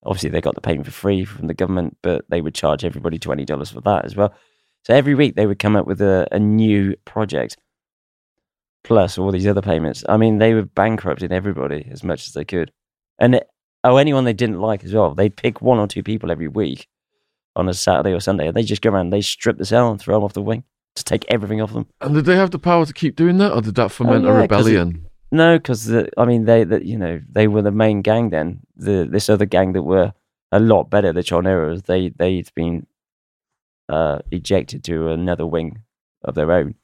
Obviously, 0.05 0.31
they 0.31 0.41
got 0.41 0.55
the 0.55 0.61
payment 0.61 0.87
for 0.87 0.93
free 0.93 1.25
from 1.25 1.49
the 1.49 1.55
government, 1.55 1.97
but 2.03 2.25
they 2.29 2.41
would 2.41 2.55
charge 2.55 2.85
everybody 2.85 3.19
$20 3.19 3.73
for 3.73 3.81
that 3.81 4.05
as 4.05 4.15
well. 4.15 4.33
So 4.85 4.95
every 4.95 5.15
week 5.15 5.35
they 5.35 5.47
would 5.47 5.59
come 5.59 5.77
up 5.77 5.87
with 5.87 6.01
a, 6.01 6.29
a 6.31 6.39
new 6.39 6.97
project 7.05 7.57
plus 8.85 9.19
all 9.19 9.33
these 9.33 9.47
other 9.47 9.61
payments. 9.61 10.05
I 10.09 10.17
mean, 10.17 10.39
they 10.39 10.55
were 10.55 10.63
bankrupting 10.63 11.33
everybody 11.33 11.87
as 11.91 12.03
much 12.03 12.27
as 12.27 12.35
they 12.35 12.45
could. 12.45 12.73
And 13.19 13.35
it, 13.35 13.49
oh, 13.85 13.97
anyone 13.97 14.25
they 14.25 14.33
didn't 14.33 14.61
like 14.61 14.85
as 14.85 14.95
well, 14.95 15.15
they'd 15.15 15.37
pick 15.37 15.61
one 15.61 15.79
or 15.79 15.87
two 15.87 16.03
people 16.03 16.31
every 16.31 16.49
week 16.49 16.87
on 17.57 17.69
a 17.69 17.75
Saturday 17.75 18.13
or 18.13 18.21
Sunday, 18.21 18.47
and 18.47 18.57
they 18.57 18.63
just 18.63 18.83
go 18.83 18.91
around, 18.91 19.11
they 19.11 19.21
strip 19.21 19.59
the 19.59 19.65
cell 19.65 19.91
and 19.91 20.01
throw 20.01 20.15
them 20.15 20.25
off 20.25 20.33
the 20.33 20.41
wing, 20.41 20.63
to 20.95 21.05
take 21.05 21.25
everything 21.29 21.61
off 21.61 21.73
them. 21.73 21.87
And 22.01 22.15
did 22.15 22.25
they 22.25 22.37
have 22.37 22.53
the 22.53 22.59
power 22.59 22.87
to 22.87 22.93
keep 22.93 23.17
doing 23.17 23.39
that, 23.39 23.53
or 23.53 23.61
did 23.61 23.75
that 23.75 23.91
foment 23.91 24.25
Oh, 24.25 24.29
yeah, 24.29 24.39
a 24.39 24.41
rebellion? 24.43 25.08
No, 25.31 25.59
because 25.59 25.93
I 26.17 26.25
mean, 26.25 26.45
they, 26.45 26.65
that 26.65 26.85
you 26.85 26.97
know, 26.97 27.21
they 27.31 27.49
were 27.49 27.63
the 27.63 27.71
main 27.71 28.03
gang 28.03 28.31
then. 28.31 28.61
The 28.77 29.07
this 29.11 29.29
other 29.29 29.45
gang 29.45 29.73
that 29.73 29.83
were 29.83 30.13
a 30.53 30.61
lot 30.61 30.91
better, 30.91 31.13
the 31.13 31.21
Choneros, 31.21 31.85
they 31.85 32.09
they'd 32.11 32.51
been 32.55 32.87
uh, 33.89 34.21
ejected 34.31 34.85
to 34.85 35.09
another 35.09 35.47
wing 35.47 35.83
of 36.25 36.35
their 36.35 36.51
own. 36.53 36.75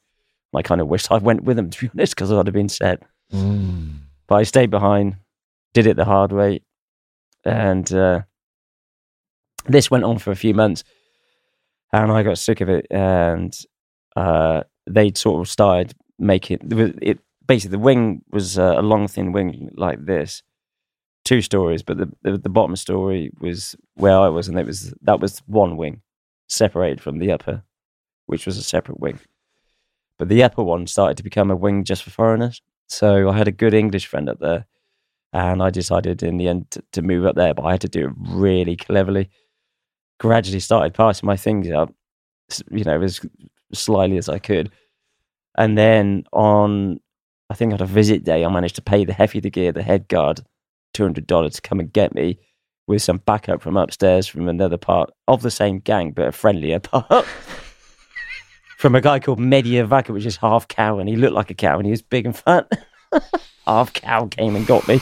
I 0.54 0.62
kind 0.62 0.80
of 0.80 0.88
wished 0.88 1.10
I 1.10 1.18
went 1.18 1.44
with 1.44 1.56
them 1.56 1.70
to 1.70 1.80
be 1.80 1.90
honest, 1.94 2.14
because 2.14 2.30
I'd 2.32 2.46
have 2.46 2.54
been 2.54 2.68
set. 2.68 3.02
Mm. 3.32 3.94
But 4.26 4.36
I 4.36 4.42
stayed 4.44 4.70
behind, 4.70 5.16
did 5.72 5.86
it 5.86 5.96
the 5.96 6.04
hard 6.04 6.32
way, 6.32 6.60
and 7.44 7.90
uh, 7.92 8.22
this 9.66 9.90
went 9.90 10.04
on 10.04 10.18
for 10.18 10.30
a 10.30 10.36
few 10.36 10.54
months, 10.54 10.84
and 11.92 12.12
I 12.12 12.22
got 12.22 12.38
sick 12.38 12.60
of 12.60 12.68
it. 12.68 12.86
And 12.90 13.56
uh, 14.16 14.62
they 14.86 15.12
sort 15.14 15.40
of 15.40 15.50
started 15.50 15.94
making 16.18 16.58
it, 16.60 16.98
it. 17.02 17.18
Basically, 17.46 17.72
the 17.72 17.78
wing 17.78 18.22
was 18.30 18.58
uh, 18.58 18.74
a 18.76 18.82
long, 18.82 19.08
thin 19.08 19.32
wing 19.32 19.70
like 19.76 20.04
this, 20.04 20.42
two 21.24 21.42
stories. 21.42 21.82
But 21.82 21.98
the, 21.98 22.12
the 22.22 22.38
the 22.38 22.48
bottom 22.48 22.76
story 22.76 23.30
was 23.40 23.76
where 23.94 24.18
I 24.18 24.28
was, 24.28 24.48
and 24.48 24.58
it 24.58 24.66
was 24.66 24.94
that 25.02 25.20
was 25.20 25.40
one 25.46 25.76
wing, 25.76 26.02
separated 26.48 27.00
from 27.00 27.18
the 27.18 27.32
upper, 27.32 27.62
which 28.26 28.46
was 28.46 28.56
a 28.56 28.62
separate 28.62 29.00
wing. 29.00 29.20
But 30.18 30.28
the 30.28 30.42
upper 30.42 30.62
one 30.62 30.86
started 30.86 31.16
to 31.16 31.22
become 31.22 31.50
a 31.50 31.56
wing 31.56 31.84
just 31.84 32.02
for 32.04 32.10
foreigners. 32.10 32.62
So 32.88 33.28
I 33.28 33.36
had 33.36 33.48
a 33.48 33.52
good 33.52 33.74
English 33.74 34.06
friend 34.06 34.28
up 34.28 34.38
there, 34.38 34.66
and 35.32 35.62
I 35.62 35.70
decided 35.70 36.22
in 36.22 36.36
the 36.36 36.48
end 36.48 36.70
to, 36.70 36.82
to 36.92 37.02
move 37.02 37.26
up 37.26 37.36
there. 37.36 37.54
But 37.54 37.64
I 37.64 37.72
had 37.72 37.80
to 37.82 37.88
do 37.88 38.06
it 38.06 38.14
really 38.18 38.76
cleverly. 38.76 39.30
Gradually 40.20 40.60
started 40.60 40.94
passing 40.94 41.26
my 41.26 41.36
things 41.36 41.70
up, 41.70 41.92
you 42.70 42.84
know, 42.84 43.02
as 43.02 43.20
slyly 43.72 44.16
as 44.16 44.28
I 44.28 44.38
could. 44.38 44.70
And 45.58 45.76
then 45.76 46.24
on, 46.32 47.00
I 47.50 47.54
think 47.54 47.72
on 47.72 47.80
a 47.80 47.86
visit 47.86 48.24
day, 48.24 48.44
I 48.44 48.48
managed 48.50 48.76
to 48.76 48.82
pay 48.82 49.04
the 49.04 49.12
Jefe 49.12 49.40
de 49.40 49.50
Guía, 49.50 49.74
the 49.74 49.82
head 49.82 50.08
guard, 50.08 50.40
$200 50.94 51.54
to 51.54 51.62
come 51.62 51.80
and 51.80 51.92
get 51.92 52.14
me 52.14 52.38
with 52.86 53.02
some 53.02 53.18
backup 53.18 53.62
from 53.62 53.76
upstairs 53.76 54.26
from 54.26 54.48
another 54.48 54.76
part 54.76 55.10
of 55.28 55.42
the 55.42 55.50
same 55.50 55.78
gang, 55.78 56.12
but 56.12 56.28
a 56.28 56.32
friendlier 56.32 56.78
part. 56.80 57.26
from 58.78 58.94
a 58.94 59.00
guy 59.00 59.18
called 59.18 59.40
Media 59.40 59.84
Vaca, 59.84 60.12
which 60.12 60.26
is 60.26 60.36
half 60.36 60.68
cow, 60.68 60.98
and 60.98 61.08
he 61.08 61.16
looked 61.16 61.34
like 61.34 61.50
a 61.50 61.54
cow, 61.54 61.76
and 61.76 61.86
he 61.86 61.90
was 61.90 62.02
big 62.02 62.26
and 62.26 62.36
fat. 62.36 62.70
half 63.66 63.92
cow 63.92 64.26
came 64.26 64.56
and 64.56 64.66
got 64.66 64.86
me 64.88 65.00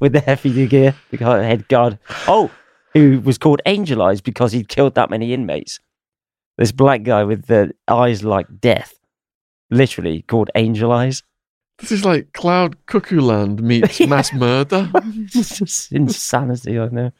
with 0.00 0.12
the 0.12 0.20
the 0.42 0.66
gear, 0.66 0.94
the 1.10 1.18
head 1.18 1.68
guard. 1.68 1.98
Oh, 2.26 2.50
who 2.94 3.20
was 3.20 3.38
called 3.38 3.60
Angel 3.66 4.02
Eyes 4.02 4.20
because 4.20 4.52
he'd 4.52 4.68
killed 4.68 4.94
that 4.94 5.10
many 5.10 5.32
inmates. 5.32 5.78
This 6.56 6.72
black 6.72 7.02
guy 7.04 7.24
with 7.24 7.46
the 7.46 7.72
eyes 7.86 8.24
like 8.24 8.60
death, 8.60 8.98
literally 9.70 10.22
called 10.22 10.50
Angel 10.54 10.92
Eyes. 10.92 11.22
This 11.78 11.92
is 11.92 12.04
like 12.04 12.32
Cloud 12.34 12.76
Cuckoo 12.86 13.20
Land 13.20 13.62
meets 13.62 14.00
mass 14.06 14.32
murder. 14.32 14.90
it's 14.94 15.58
just 15.58 15.92
insanity, 15.92 16.78
I 16.78 16.88
know. 16.88 17.12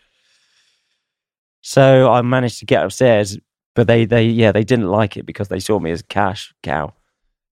So 1.63 2.11
I 2.11 2.23
managed 2.23 2.59
to 2.61 2.67
get 2.67 2.85
upstairs, 2.85 3.39
but 3.75 3.87
they, 3.87 4.05
they, 4.05 4.25
yeah, 4.27 4.53
they 4.53 4.65
didn't 4.65 4.89
like 4.89 5.17
it 5.17 5.27
because 5.27 5.49
they 5.49 5.61
saw 5.61 5.79
me 5.79 5.91
as 5.91 6.03
cash 6.03 6.55
cow, 6.63 6.93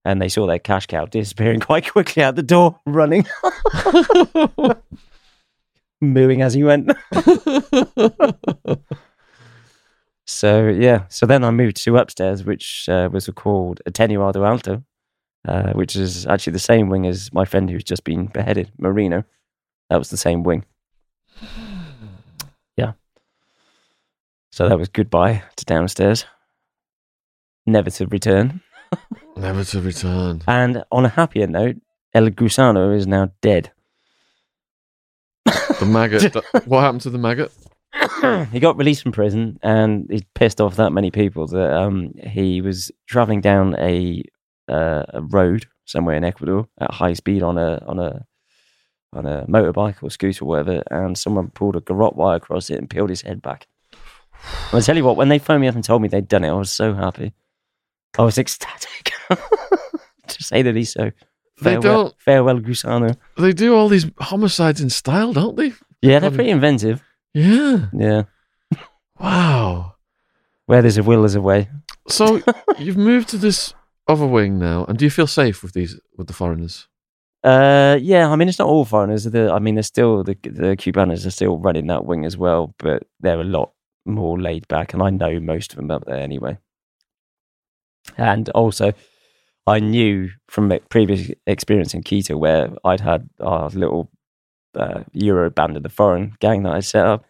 and 0.05 0.21
they 0.21 0.29
saw 0.29 0.45
their 0.45 0.59
cash 0.59 0.85
cow 0.87 1.05
disappearing 1.05 1.59
quite 1.61 1.91
quickly 1.91 2.21
out 2.21 2.35
the 2.35 2.43
door, 2.43 2.79
running, 2.85 3.25
mooing 6.01 6.41
as 6.41 6.53
he 6.53 6.63
went. 6.63 6.91
So 10.29 10.67
yeah, 10.67 11.05
so 11.09 11.25
then 11.25 11.43
I 11.43 11.49
moved 11.49 11.83
to 11.83 11.97
upstairs, 11.97 12.43
which 12.43 12.87
uh, 12.87 13.09
was 13.11 13.27
called 13.33 13.81
Atenuado 13.89 14.47
Alto, 14.47 14.83
uh, 15.47 15.71
which 15.73 15.95
is 15.95 16.25
actually 16.27 16.53
the 16.53 16.59
same 16.59 16.89
wing 16.89 17.05
as 17.05 17.33
my 17.33 17.45
friend 17.45 17.69
who's 17.69 17.83
just 17.83 18.03
been 18.03 18.27
beheaded, 18.27 18.71
Marino. 18.77 19.23
That 19.89 19.97
was 19.97 20.09
the 20.09 20.17
same 20.17 20.43
wing. 20.43 20.65
Yeah. 22.77 22.93
So 24.53 24.69
that 24.69 24.79
was 24.79 24.87
goodbye 24.87 25.43
to 25.57 25.65
downstairs, 25.65 26.25
never 27.65 27.89
to 27.89 28.07
return. 28.07 28.61
Never 29.37 29.63
to 29.63 29.81
return. 29.81 30.41
And 30.47 30.83
on 30.91 31.05
a 31.05 31.09
happier 31.09 31.47
note, 31.47 31.77
El 32.13 32.29
Gusano 32.29 32.95
is 32.95 33.05
now 33.05 33.31
dead. 33.41 33.71
The 35.45 35.85
maggot. 35.85 36.33
what 36.65 36.81
happened 36.81 37.01
to 37.01 37.09
the 37.09 37.17
maggot? 37.17 37.51
he 38.51 38.59
got 38.59 38.77
released 38.77 39.03
from 39.03 39.11
prison 39.11 39.59
and 39.63 40.07
he 40.09 40.25
pissed 40.35 40.59
off 40.59 40.75
that 40.75 40.91
many 40.91 41.11
people 41.11 41.47
that 41.47 41.73
um, 41.73 42.13
he 42.21 42.61
was 42.61 42.91
traveling 43.07 43.41
down 43.41 43.75
a 43.79 44.23
uh, 44.69 45.03
a 45.09 45.21
road 45.21 45.65
somewhere 45.85 46.15
in 46.15 46.23
Ecuador 46.23 46.67
at 46.79 46.91
high 46.93 47.13
speed 47.13 47.43
on 47.43 47.57
a 47.57 47.83
on 47.87 47.99
a 47.99 48.25
on 49.13 49.25
a 49.25 49.45
motorbike 49.47 50.03
or 50.03 50.09
scooter 50.11 50.45
or 50.45 50.47
whatever, 50.47 50.83
and 50.91 51.17
someone 51.17 51.49
pulled 51.49 51.75
a 51.75 51.81
garrote 51.81 52.15
wire 52.15 52.37
across 52.37 52.69
it 52.69 52.77
and 52.77 52.89
peeled 52.89 53.09
his 53.09 53.21
head 53.23 53.41
back. 53.41 53.67
I 54.73 54.79
tell 54.81 54.95
you 54.95 55.03
what, 55.03 55.15
when 55.17 55.29
they 55.29 55.39
phoned 55.39 55.61
me 55.61 55.67
up 55.67 55.75
and 55.75 55.83
told 55.83 56.01
me 56.01 56.07
they'd 56.07 56.27
done 56.27 56.43
it, 56.43 56.49
I 56.49 56.53
was 56.53 56.71
so 56.71 56.93
happy. 56.93 57.33
I 58.17 58.23
was 58.23 58.37
ecstatic 58.37 59.11
to 59.29 60.43
say 60.43 60.61
the 60.61 60.71
least. 60.73 60.93
So 60.93 61.11
They 61.61 61.73
farewell, 61.73 62.03
don't- 62.03 62.15
farewell, 62.21 62.59
Gusano. 62.59 63.15
They 63.37 63.51
do 63.53 63.75
all 63.75 63.87
these 63.89 64.05
homicides 64.19 64.79
in 64.81 64.89
style, 64.89 65.33
don't 65.33 65.57
they? 65.57 65.73
Yeah, 66.01 66.19
they're 66.19 66.31
pretty 66.31 66.49
inventive. 66.51 67.03
Yeah. 67.33 67.87
Yeah, 67.93 68.23
Wow. 69.19 69.95
where 70.65 70.81
there's 70.81 70.97
a 70.97 71.03
will, 71.03 71.21
there's 71.21 71.35
a 71.35 71.41
way. 71.41 71.69
So 72.07 72.41
you've 72.79 72.97
moved 72.97 73.29
to 73.29 73.37
this 73.37 73.73
other 74.09 74.25
wing 74.25 74.59
now, 74.59 74.85
and 74.85 74.97
do 74.97 75.05
you 75.05 75.11
feel 75.11 75.27
safe 75.27 75.63
with 75.63 75.73
these 75.73 75.99
with 76.17 76.27
the 76.27 76.33
foreigners? 76.33 76.87
Uh, 77.43 77.97
yeah, 78.01 78.29
I 78.29 78.35
mean, 78.35 78.49
it's 78.49 78.59
not 78.59 78.67
all 78.67 78.83
foreigners. 78.83 79.23
The, 79.23 79.51
I 79.51 79.59
mean, 79.59 79.75
there's 79.75 79.87
still 79.87 80.23
the 80.23 80.35
the 80.43 80.75
are 81.25 81.31
still 81.31 81.57
running 81.57 81.87
that 81.87 82.05
wing 82.05 82.25
as 82.25 82.35
well, 82.35 82.75
but 82.79 83.03
they're 83.21 83.39
a 83.39 83.45
lot 83.45 83.71
more 84.05 84.39
laid 84.39 84.67
back, 84.67 84.93
and 84.93 85.01
I 85.01 85.09
know 85.09 85.39
most 85.39 85.71
of 85.71 85.77
them 85.77 85.91
up 85.91 86.05
there 86.05 86.19
anyway. 86.19 86.57
And 88.17 88.49
also, 88.49 88.93
I 89.67 89.79
knew 89.79 90.31
from 90.47 90.73
previous 90.89 91.31
experience 91.45 91.93
in 91.93 92.03
Quito 92.03 92.35
where 92.37 92.69
I'd 92.83 93.01
had 93.01 93.29
our 93.39 93.69
little 93.69 94.09
uh, 94.75 95.03
Euro 95.13 95.49
band 95.49 95.77
of 95.77 95.83
the 95.83 95.89
foreign 95.89 96.35
gang 96.39 96.63
that 96.63 96.73
I 96.73 96.79
set 96.79 97.05
up. 97.05 97.25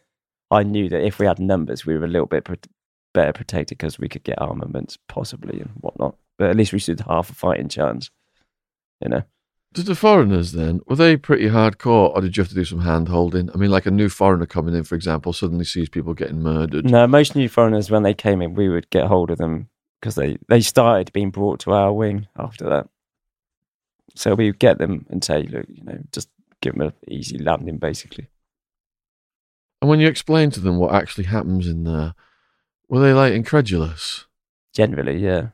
I 0.50 0.64
knew 0.64 0.90
that 0.90 1.06
if 1.06 1.20
we 1.20 1.26
had 1.26 1.40
numbers, 1.40 1.86
we 1.86 1.98
were 1.98 2.06
a 2.06 2.10
little 2.10 2.28
bit 2.28 2.46
pro- 2.46 2.56
better 3.14 3.34
protected 3.34 3.78
because 3.78 4.00
we 4.00 4.10
could 4.10 4.24
get 4.24 4.42
armaments 4.42 4.98
possibly 5.08 5.60
and 5.60 5.72
whatnot. 5.82 6.16
But 6.40 6.50
at 6.50 6.56
least 6.56 6.74
we 6.74 6.80
stood 6.80 7.02
half 7.02 7.30
a 7.30 7.34
fighting 7.34 7.68
chance, 7.68 8.10
you 9.02 9.10
know. 9.10 9.24
Did 9.74 9.86
the 9.86 9.94
foreigners 9.94 10.54
then 10.54 10.80
were 10.88 10.96
they 10.96 11.16
pretty 11.16 11.50
hardcore, 11.50 12.16
or 12.16 12.22
did 12.22 12.36
you 12.36 12.42
have 12.42 12.50
to 12.50 12.56
do 12.56 12.66
some 12.66 12.82
hand 12.82 13.10
holding? 13.10 13.52
I 13.54 13.58
mean, 13.58 13.70
like 13.70 13.86
a 13.86 13.92
new 13.92 14.10
foreigner 14.10 14.48
coming 14.48 14.74
in, 14.74 14.84
for 14.84 14.96
example, 14.96 15.34
suddenly 15.34 15.66
sees 15.66 15.90
people 15.90 16.16
getting 16.16 16.42
murdered. 16.42 16.86
No, 16.86 17.06
most 17.06 17.36
new 17.36 17.48
foreigners 17.48 17.92
when 17.92 18.02
they 18.02 18.16
came 18.16 18.42
in, 18.42 18.56
we 18.56 18.70
would 18.70 18.90
get 18.90 19.06
hold 19.06 19.30
of 19.30 19.38
them 19.38 19.70
because 20.00 20.16
they 20.16 20.38
they 20.48 20.62
started 20.62 21.14
being 21.14 21.30
brought 21.30 21.60
to 21.60 21.72
our 21.72 21.94
wing 21.94 22.28
after 22.38 22.68
that. 22.70 22.88
So 24.16 24.34
we 24.34 24.46
would 24.48 24.60
get 24.60 24.80
them 24.80 25.06
and 25.10 25.24
say, 25.24 25.44
look, 25.44 25.66
you 25.70 25.84
know, 25.84 26.00
just 26.12 26.30
give 26.62 26.74
them 26.74 26.88
an 26.88 26.94
easy 27.08 27.38
landing, 27.38 27.78
basically. 27.78 28.28
And 29.82 29.90
when 29.90 30.00
you 30.00 30.08
explain 30.08 30.52
to 30.52 30.60
them 30.60 30.78
what 30.78 30.96
actually 30.96 31.26
happens 31.26 31.68
in 31.68 31.84
there, 31.84 32.16
were 32.88 33.02
they 33.02 33.14
like 33.14 33.34
incredulous? 33.34 34.26
Generally, 34.74 35.18
yeah. 35.20 35.50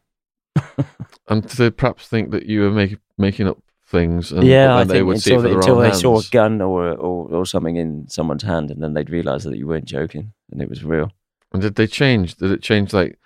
And 1.27 1.43
they 1.43 1.71
perhaps 1.71 2.07
think 2.07 2.31
that 2.31 2.45
you 2.45 2.61
were 2.61 2.71
make, 2.71 2.97
making 3.17 3.47
up 3.47 3.57
things? 3.87 4.31
And 4.31 4.43
yeah, 4.43 4.75
I 4.75 4.83
they 4.83 4.95
think 4.95 5.07
would 5.07 5.21
see 5.21 5.33
it 5.33 5.37
until, 5.37 5.41
they, 5.41 5.49
their 5.49 5.57
until 5.57 5.77
they 5.77 5.91
saw 5.91 6.19
a 6.19 6.23
gun 6.31 6.61
or, 6.61 6.89
or 6.91 7.33
or 7.33 7.45
something 7.45 7.77
in 7.77 8.07
someone's 8.07 8.43
hand, 8.43 8.69
and 8.69 8.81
then 8.81 8.93
they'd 8.93 9.09
realise 9.09 9.43
that 9.43 9.57
you 9.57 9.67
weren't 9.67 9.85
joking 9.85 10.33
and 10.51 10.61
it 10.61 10.69
was 10.69 10.83
real. 10.83 11.11
And 11.51 11.61
did 11.61 11.75
they 11.75 11.87
change? 11.87 12.35
Did 12.35 12.51
it 12.51 12.61
change 12.61 12.93
like 12.93 13.17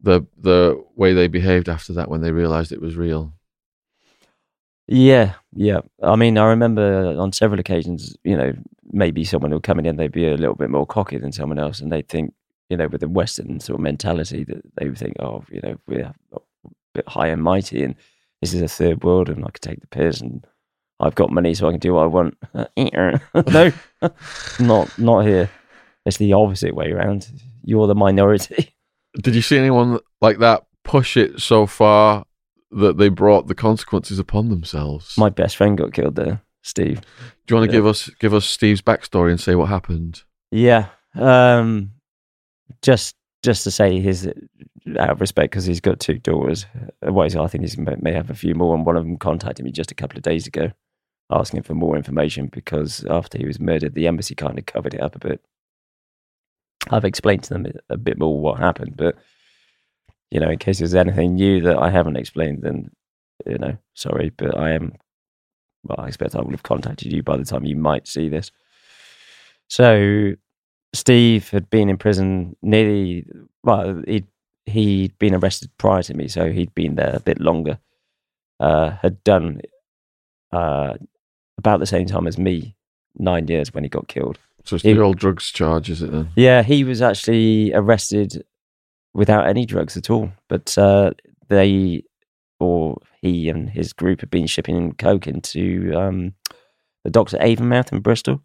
the 0.00 0.22
the 0.36 0.82
way 0.94 1.14
they 1.14 1.26
behaved 1.26 1.68
after 1.68 1.92
that 1.94 2.08
when 2.08 2.20
they 2.20 2.30
realised 2.30 2.70
it 2.70 2.80
was 2.80 2.96
real? 2.96 3.32
Yeah, 4.86 5.34
yeah. 5.52 5.80
I 6.02 6.16
mean, 6.16 6.38
I 6.38 6.46
remember 6.46 7.14
on 7.18 7.32
several 7.32 7.60
occasions, 7.60 8.16
you 8.24 8.36
know, 8.36 8.54
maybe 8.90 9.22
someone 9.24 9.50
will 9.50 9.60
come 9.60 9.78
in 9.78 9.86
and 9.86 9.98
they'd 9.98 10.12
be 10.12 10.26
a 10.26 10.36
little 10.36 10.54
bit 10.54 10.70
more 10.70 10.86
cocky 10.86 11.18
than 11.18 11.32
someone 11.32 11.58
else, 11.58 11.80
and 11.80 11.92
they'd 11.92 12.08
think, 12.08 12.32
you 12.70 12.76
know, 12.76 12.86
with 12.86 13.00
the 13.00 13.08
Western 13.08 13.60
sort 13.60 13.78
of 13.78 13.82
mentality 13.82 14.44
that 14.44 14.62
they 14.76 14.88
would 14.88 14.96
think, 14.96 15.16
oh, 15.20 15.44
you 15.50 15.60
know, 15.62 15.78
we're 15.86 16.12
bit 16.98 17.08
high 17.08 17.28
and 17.28 17.42
mighty, 17.42 17.82
and 17.82 17.94
this 18.40 18.54
is 18.54 18.62
a 18.62 18.68
third 18.68 19.02
world, 19.04 19.28
and 19.28 19.44
I 19.44 19.50
could 19.50 19.62
take 19.62 19.80
the 19.80 19.86
piss, 19.86 20.20
and 20.20 20.44
I've 21.00 21.14
got 21.14 21.30
money, 21.30 21.54
so 21.54 21.68
I 21.68 21.72
can 21.72 21.80
do 21.80 21.94
what 21.94 22.02
I 22.04 22.06
want. 22.06 22.36
no, 22.76 23.72
not 24.60 24.98
not 24.98 25.20
here. 25.26 25.50
It's 26.06 26.16
the 26.16 26.32
opposite 26.32 26.74
way 26.74 26.90
around. 26.90 27.28
You're 27.64 27.86
the 27.86 27.94
minority. 27.94 28.74
Did 29.22 29.34
you 29.34 29.42
see 29.42 29.58
anyone 29.58 29.98
like 30.20 30.38
that 30.38 30.64
push 30.84 31.16
it 31.16 31.40
so 31.40 31.66
far 31.66 32.24
that 32.70 32.96
they 32.98 33.08
brought 33.08 33.46
the 33.46 33.54
consequences 33.54 34.18
upon 34.18 34.48
themselves? 34.48 35.16
My 35.18 35.28
best 35.28 35.56
friend 35.56 35.76
got 35.76 35.92
killed 35.92 36.16
there, 36.16 36.40
Steve. 36.62 37.00
Do 37.46 37.54
you 37.54 37.56
want 37.60 37.70
to 37.70 37.74
Yeah. 37.74 37.78
give 37.78 37.86
us 37.86 38.10
give 38.20 38.34
us 38.34 38.46
Steve's 38.46 38.82
backstory 38.82 39.30
and 39.30 39.40
say 39.40 39.54
what 39.54 39.68
happened? 39.68 40.22
Yeah. 40.50 40.86
Um, 41.14 41.90
just 42.82 43.14
just 43.42 43.64
to 43.64 43.70
say 43.70 44.00
his 44.00 44.30
out 44.98 45.10
of 45.10 45.20
respect 45.20 45.50
because 45.50 45.66
he's 45.66 45.80
got 45.80 46.00
two 46.00 46.18
daughters. 46.18 46.66
Uh, 46.74 46.86
Otherwise, 47.02 47.36
I 47.36 47.46
think 47.46 47.68
he 47.68 47.80
may 48.00 48.12
have 48.12 48.30
a 48.30 48.34
few 48.34 48.54
more. 48.54 48.74
And 48.74 48.86
one 48.86 48.96
of 48.96 49.04
them 49.04 49.16
contacted 49.16 49.64
me 49.64 49.72
just 49.72 49.90
a 49.90 49.94
couple 49.94 50.16
of 50.16 50.22
days 50.22 50.46
ago, 50.46 50.72
asking 51.30 51.62
for 51.62 51.74
more 51.74 51.96
information 51.96 52.46
because 52.46 53.04
after 53.08 53.38
he 53.38 53.46
was 53.46 53.60
murdered, 53.60 53.94
the 53.94 54.06
embassy 54.06 54.34
kind 54.34 54.58
of 54.58 54.66
covered 54.66 54.94
it 54.94 55.02
up 55.02 55.16
a 55.16 55.18
bit. 55.18 55.40
I've 56.90 57.04
explained 57.04 57.44
to 57.44 57.54
them 57.54 57.66
a 57.90 57.96
bit 57.96 58.18
more 58.18 58.40
what 58.40 58.58
happened, 58.58 58.96
but 58.96 59.16
you 60.30 60.40
know, 60.40 60.50
in 60.50 60.58
case 60.58 60.78
there's 60.78 60.94
anything 60.94 61.34
new 61.34 61.60
that 61.62 61.78
I 61.78 61.90
haven't 61.90 62.16
explained, 62.16 62.62
then 62.62 62.90
you 63.46 63.58
know, 63.58 63.76
sorry, 63.94 64.30
but 64.30 64.56
I 64.56 64.70
am. 64.70 64.92
Well, 65.84 66.00
I 66.00 66.08
expect 66.08 66.34
I 66.34 66.40
will 66.40 66.50
have 66.50 66.64
contacted 66.64 67.12
you 67.12 67.22
by 67.22 67.36
the 67.36 67.44
time 67.44 67.64
you 67.64 67.76
might 67.76 68.08
see 68.08 68.28
this. 68.28 68.50
So 69.68 70.32
Steve 70.92 71.50
had 71.50 71.70
been 71.70 71.88
in 71.88 71.98
prison 71.98 72.56
nearly 72.62 73.26
well, 73.62 74.02
he'd 74.06 74.26
he'd 74.68 75.18
been 75.18 75.34
arrested 75.34 75.70
prior 75.78 76.02
to 76.04 76.14
me, 76.14 76.28
so 76.28 76.50
he'd 76.52 76.74
been 76.74 76.94
there 76.94 77.14
a 77.16 77.20
bit 77.20 77.40
longer. 77.40 77.78
Uh, 78.60 78.90
had 79.02 79.22
done 79.24 79.60
uh, 80.52 80.94
about 81.58 81.80
the 81.80 81.86
same 81.86 82.06
time 82.06 82.26
as 82.26 82.38
me, 82.38 82.74
nine 83.16 83.46
years 83.48 83.72
when 83.72 83.84
he 83.84 83.88
got 83.90 84.08
killed. 84.08 84.38
So 84.64 84.76
it's 84.76 84.84
He- 84.84 84.92
the 84.92 85.00
old 85.00 85.18
drugs 85.18 85.50
charge, 85.50 85.88
is 85.90 86.02
it 86.02 86.10
then? 86.12 86.30
Yeah, 86.36 86.62
he 86.62 86.84
was 86.84 87.00
actually 87.02 87.72
arrested 87.74 88.44
without 89.14 89.46
any 89.46 89.64
drugs 89.66 89.96
at 89.96 90.10
all, 90.10 90.30
but 90.48 90.76
uh, 90.78 91.12
they 91.48 92.02
or 92.60 92.98
he 93.22 93.48
and 93.48 93.70
his 93.70 93.92
group 93.92 94.20
had 94.20 94.30
been 94.30 94.46
shipping 94.46 94.92
coke 94.94 95.26
into 95.28 95.92
um, 95.96 96.34
the 97.04 97.10
docks 97.10 97.32
at 97.34 97.40
Avonmouth 97.40 97.92
in 97.92 98.00
Bristol, 98.00 98.42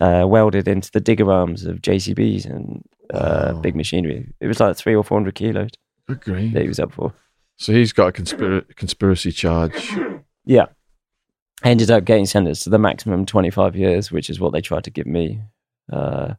uh, 0.00 0.24
welded 0.26 0.66
into 0.66 0.90
the 0.90 1.00
digger 1.00 1.30
arms 1.30 1.64
of 1.66 1.82
JCBs 1.82 2.46
and 2.46 2.82
uh, 3.12 3.52
Wow. 3.54 3.60
big 3.60 3.74
machinery. 3.76 4.32
It 4.40 4.46
was 4.46 4.60
like 4.60 4.76
three 4.76 4.94
or 4.94 5.02
four 5.04 5.18
hundred 5.18 5.34
kilos 5.34 5.70
that 6.06 6.62
he 6.62 6.68
was 6.68 6.80
up 6.80 6.92
for. 6.92 7.12
So 7.56 7.72
he's 7.72 7.92
got 7.92 8.08
a 8.08 8.12
conspira- 8.22 8.76
conspiracy 8.76 9.32
charge. 9.32 9.90
Yeah. 10.44 10.66
Ended 11.64 11.90
up 11.90 12.04
getting 12.04 12.24
sentenced 12.26 12.62
to 12.64 12.70
the 12.70 12.78
maximum 12.78 13.26
25 13.26 13.74
years, 13.74 14.12
which 14.12 14.30
is 14.30 14.38
what 14.38 14.52
they 14.52 14.60
tried 14.60 14.84
to 14.84 14.90
give 14.90 15.06
me. 15.06 15.40
Uh, 15.92 16.34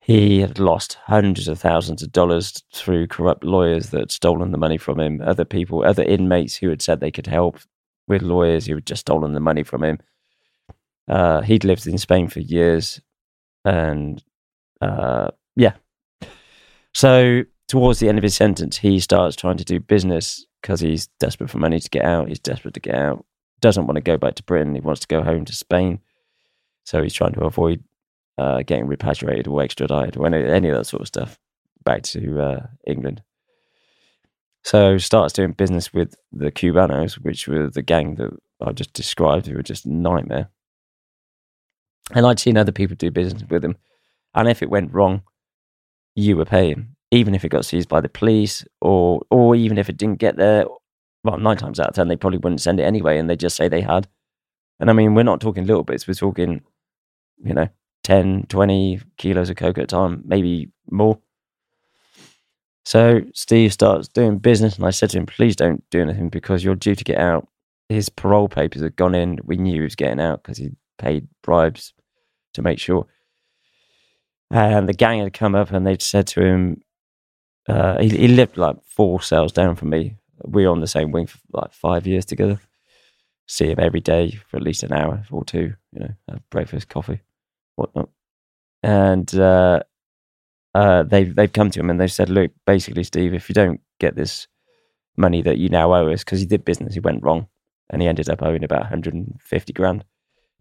he 0.00 0.40
had 0.40 0.58
lost 0.58 0.98
hundreds 1.06 1.48
of 1.48 1.58
thousands 1.58 2.02
of 2.02 2.12
dollars 2.12 2.62
through 2.74 3.06
corrupt 3.06 3.42
lawyers 3.42 3.88
that 3.90 4.00
had 4.00 4.10
stolen 4.12 4.52
the 4.52 4.58
money 4.58 4.76
from 4.76 5.00
him, 5.00 5.22
other 5.24 5.46
people, 5.46 5.82
other 5.82 6.02
inmates 6.02 6.56
who 6.56 6.68
had 6.68 6.82
said 6.82 7.00
they 7.00 7.10
could 7.10 7.26
help 7.26 7.58
with 8.06 8.20
lawyers 8.20 8.66
who 8.66 8.74
had 8.74 8.84
just 8.86 9.00
stolen 9.00 9.32
the 9.32 9.40
money 9.40 9.62
from 9.62 9.82
him. 9.82 9.98
Uh, 11.08 11.40
he'd 11.40 11.64
lived 11.64 11.86
in 11.86 11.96
Spain 11.96 12.28
for 12.28 12.40
years. 12.40 13.00
And 13.64 14.22
uh, 14.82 15.30
yeah. 15.56 15.74
So 16.92 17.42
towards 17.68 17.98
the 17.98 18.08
end 18.08 18.18
of 18.18 18.24
his 18.24 18.34
sentence, 18.34 18.78
he 18.78 19.00
starts 19.00 19.36
trying 19.36 19.56
to 19.56 19.64
do 19.64 19.80
business 19.80 20.44
because 20.62 20.80
he's 20.80 21.08
desperate 21.18 21.50
for 21.50 21.58
money 21.58 21.80
to 21.80 21.90
get 21.90 22.04
out. 22.04 22.28
He's 22.28 22.38
desperate 22.38 22.74
to 22.74 22.80
get 22.80 22.94
out. 22.94 23.24
Doesn't 23.60 23.86
want 23.86 23.96
to 23.96 24.02
go 24.02 24.16
back 24.16 24.34
to 24.36 24.42
Britain. 24.42 24.74
He 24.74 24.80
wants 24.80 25.00
to 25.00 25.08
go 25.08 25.22
home 25.22 25.44
to 25.44 25.54
Spain. 25.54 26.00
So 26.84 27.02
he's 27.02 27.14
trying 27.14 27.32
to 27.32 27.44
avoid 27.44 27.82
uh, 28.38 28.62
getting 28.62 28.86
repatriated 28.86 29.46
or 29.46 29.62
extradited 29.62 30.16
or 30.16 30.26
any, 30.26 30.44
any 30.44 30.68
of 30.68 30.76
that 30.76 30.84
sort 30.84 31.02
of 31.02 31.08
stuff 31.08 31.38
back 31.84 32.02
to 32.02 32.40
uh, 32.40 32.66
England. 32.86 33.22
So 34.62 34.96
starts 34.96 35.34
doing 35.34 35.52
business 35.52 35.92
with 35.92 36.14
the 36.32 36.50
Cubanos, 36.50 37.14
which 37.14 37.46
were 37.46 37.68
the 37.68 37.82
gang 37.82 38.14
that 38.16 38.30
I 38.62 38.72
just 38.72 38.94
described, 38.94 39.46
who 39.46 39.56
were 39.56 39.62
just 39.62 39.86
nightmare. 39.86 40.48
And 42.12 42.26
I'd 42.26 42.40
seen 42.40 42.56
other 42.56 42.72
people 42.72 42.96
do 42.96 43.10
business 43.10 43.42
with 43.48 43.64
him. 43.64 43.76
And 44.34 44.48
if 44.48 44.62
it 44.62 44.70
went 44.70 44.92
wrong, 44.92 45.22
you 46.14 46.36
were 46.36 46.44
paying, 46.44 46.94
even 47.10 47.34
if 47.34 47.44
it 47.44 47.50
got 47.50 47.64
seized 47.64 47.88
by 47.88 48.00
the 48.00 48.08
police, 48.08 48.64
or 48.80 49.22
or 49.30 49.54
even 49.56 49.78
if 49.78 49.88
it 49.88 49.96
didn't 49.96 50.18
get 50.18 50.36
there. 50.36 50.66
Well, 51.24 51.38
nine 51.38 51.56
times 51.56 51.80
out 51.80 51.88
of 51.88 51.94
ten, 51.94 52.08
they 52.08 52.16
probably 52.16 52.38
wouldn't 52.38 52.60
send 52.60 52.80
it 52.80 52.84
anyway, 52.84 53.18
and 53.18 53.28
they 53.28 53.36
just 53.36 53.56
say 53.56 53.68
they 53.68 53.80
had. 53.80 54.08
And 54.80 54.90
I 54.90 54.92
mean, 54.92 55.14
we're 55.14 55.22
not 55.22 55.40
talking 55.40 55.66
little 55.66 55.84
bits; 55.84 56.06
we're 56.06 56.14
talking, 56.14 56.62
you 57.42 57.54
know, 57.54 57.68
10, 58.04 58.46
20 58.48 59.00
kilos 59.18 59.50
of 59.50 59.56
coke 59.56 59.78
at 59.78 59.84
a 59.84 59.86
time, 59.86 60.22
maybe 60.26 60.70
more. 60.90 61.18
So 62.84 63.22
Steve 63.32 63.72
starts 63.72 64.08
doing 64.08 64.38
business, 64.38 64.76
and 64.76 64.86
I 64.86 64.90
said 64.90 65.10
to 65.10 65.18
him, 65.18 65.26
"Please 65.26 65.56
don't 65.56 65.82
do 65.90 66.02
anything 66.02 66.28
because 66.28 66.62
you're 66.62 66.74
due 66.74 66.94
to 66.94 67.04
get 67.04 67.18
out." 67.18 67.48
His 67.88 68.08
parole 68.08 68.48
papers 68.48 68.82
had 68.82 68.96
gone 68.96 69.14
in. 69.14 69.38
We 69.44 69.56
knew 69.56 69.74
he 69.74 69.80
was 69.80 69.96
getting 69.96 70.20
out 70.20 70.42
because 70.42 70.58
he 70.58 70.72
paid 70.98 71.28
bribes 71.42 71.94
to 72.54 72.62
make 72.62 72.78
sure. 72.78 73.06
And 74.54 74.88
the 74.88 74.94
gang 74.94 75.18
had 75.18 75.32
come 75.32 75.56
up 75.56 75.72
and 75.72 75.84
they'd 75.84 76.00
said 76.00 76.28
to 76.28 76.40
him, 76.40 76.80
uh, 77.68 77.98
he, 78.00 78.08
he 78.10 78.28
lived 78.28 78.56
like 78.56 78.76
four 78.86 79.20
cells 79.20 79.50
down 79.50 79.74
from 79.74 79.90
me. 79.90 80.14
We 80.44 80.64
were 80.64 80.70
on 80.70 80.78
the 80.78 80.86
same 80.86 81.10
wing 81.10 81.26
for 81.26 81.38
like 81.52 81.72
five 81.72 82.06
years 82.06 82.24
together. 82.24 82.60
See 83.48 83.66
him 83.66 83.80
every 83.80 83.98
day 83.98 84.38
for 84.48 84.56
at 84.58 84.62
least 84.62 84.84
an 84.84 84.92
hour 84.92 85.24
or 85.32 85.44
two, 85.44 85.74
you 85.90 86.00
know, 86.00 86.10
have 86.28 86.48
breakfast, 86.50 86.88
coffee, 86.88 87.20
whatnot. 87.74 88.10
And 88.84 89.34
uh, 89.34 89.80
uh, 90.72 91.02
they've, 91.02 91.34
they've 91.34 91.52
come 91.52 91.72
to 91.72 91.80
him 91.80 91.90
and 91.90 92.00
they've 92.00 92.12
said, 92.12 92.30
look, 92.30 92.52
basically, 92.64 93.02
Steve, 93.02 93.34
if 93.34 93.48
you 93.48 93.56
don't 93.56 93.80
get 93.98 94.14
this 94.14 94.46
money 95.16 95.42
that 95.42 95.58
you 95.58 95.68
now 95.68 95.92
owe 95.92 96.12
us, 96.12 96.22
because 96.22 96.38
he 96.38 96.46
did 96.46 96.64
business, 96.64 96.94
he 96.94 97.00
went 97.00 97.24
wrong 97.24 97.48
and 97.90 98.00
he 98.00 98.06
ended 98.06 98.30
up 98.30 98.40
owing 98.40 98.62
about 98.62 98.82
150 98.82 99.72
grand 99.72 100.04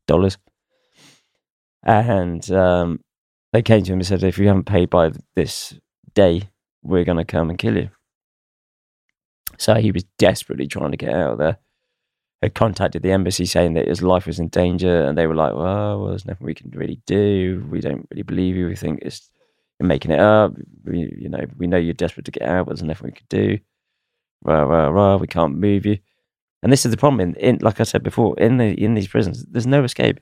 dollars. 0.07 0.39
And 1.83 2.49
um, 2.49 3.01
they 3.53 3.61
came 3.61 3.83
to 3.83 3.93
him 3.93 3.99
and 3.99 4.05
said, 4.05 4.23
if 4.23 4.37
you 4.37 4.47
haven't 4.47 4.65
paid 4.65 4.89
by 4.89 5.11
this 5.35 5.73
day, 6.13 6.49
we're 6.81 7.05
going 7.05 7.17
to 7.17 7.25
come 7.25 7.49
and 7.49 7.57
kill 7.57 7.77
you. 7.77 7.89
So 9.57 9.75
he 9.75 9.91
was 9.91 10.03
desperately 10.17 10.67
trying 10.67 10.91
to 10.91 10.97
get 10.97 11.13
out 11.13 11.33
of 11.33 11.37
there. 11.37 11.57
Had 12.41 12.55
contacted 12.55 13.03
the 13.03 13.11
embassy 13.11 13.45
saying 13.45 13.75
that 13.75 13.87
his 13.87 14.01
life 14.01 14.27
was 14.27 14.39
in 14.39 14.49
danger, 14.49 15.05
and 15.05 15.17
they 15.17 15.27
were 15.27 15.35
like, 15.35 15.53
"Well, 15.53 16.01
well 16.01 16.09
there's 16.09 16.25
nothing 16.25 16.45
we 16.45 16.53
can 16.53 16.71
really 16.71 16.99
do. 17.05 17.65
We 17.69 17.79
don't 17.79 18.05
really 18.11 18.23
believe 18.23 18.57
you. 18.57 18.67
We 18.67 18.75
think 18.75 18.99
it's 19.01 19.29
you're 19.79 19.87
making 19.87 20.11
it 20.11 20.19
up. 20.19 20.51
We, 20.83 21.09
you 21.17 21.29
know, 21.29 21.45
we 21.57 21.67
know 21.67 21.77
you're 21.77 21.93
desperate 21.93 22.25
to 22.25 22.31
get 22.31 22.43
out, 22.43 22.65
but 22.65 22.71
there's 22.75 22.83
nothing 22.83 23.05
we 23.05 23.13
could 23.13 23.29
do." 23.29 23.59
rah 24.43 24.63
rah 24.63 24.89
rah. 24.89 25.17
We 25.17 25.27
can't 25.27 25.55
move 25.55 25.85
you. 25.85 25.99
And 26.61 26.71
this 26.71 26.85
is 26.85 26.91
the 26.91 26.97
problem. 26.97 27.21
In, 27.21 27.35
in 27.35 27.57
like 27.61 27.79
I 27.79 27.83
said 27.83 28.03
before, 28.03 28.37
in 28.37 28.57
the 28.57 28.73
in 28.83 28.93
these 28.93 29.07
prisons, 29.07 29.45
there's 29.45 29.67
no 29.67 29.83
escape. 29.83 30.19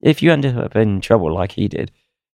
If 0.00 0.22
you 0.22 0.32
end 0.32 0.44
up 0.46 0.76
in 0.76 1.00
trouble 1.00 1.32
like 1.32 1.52
he 1.52 1.68
did, 1.68 1.92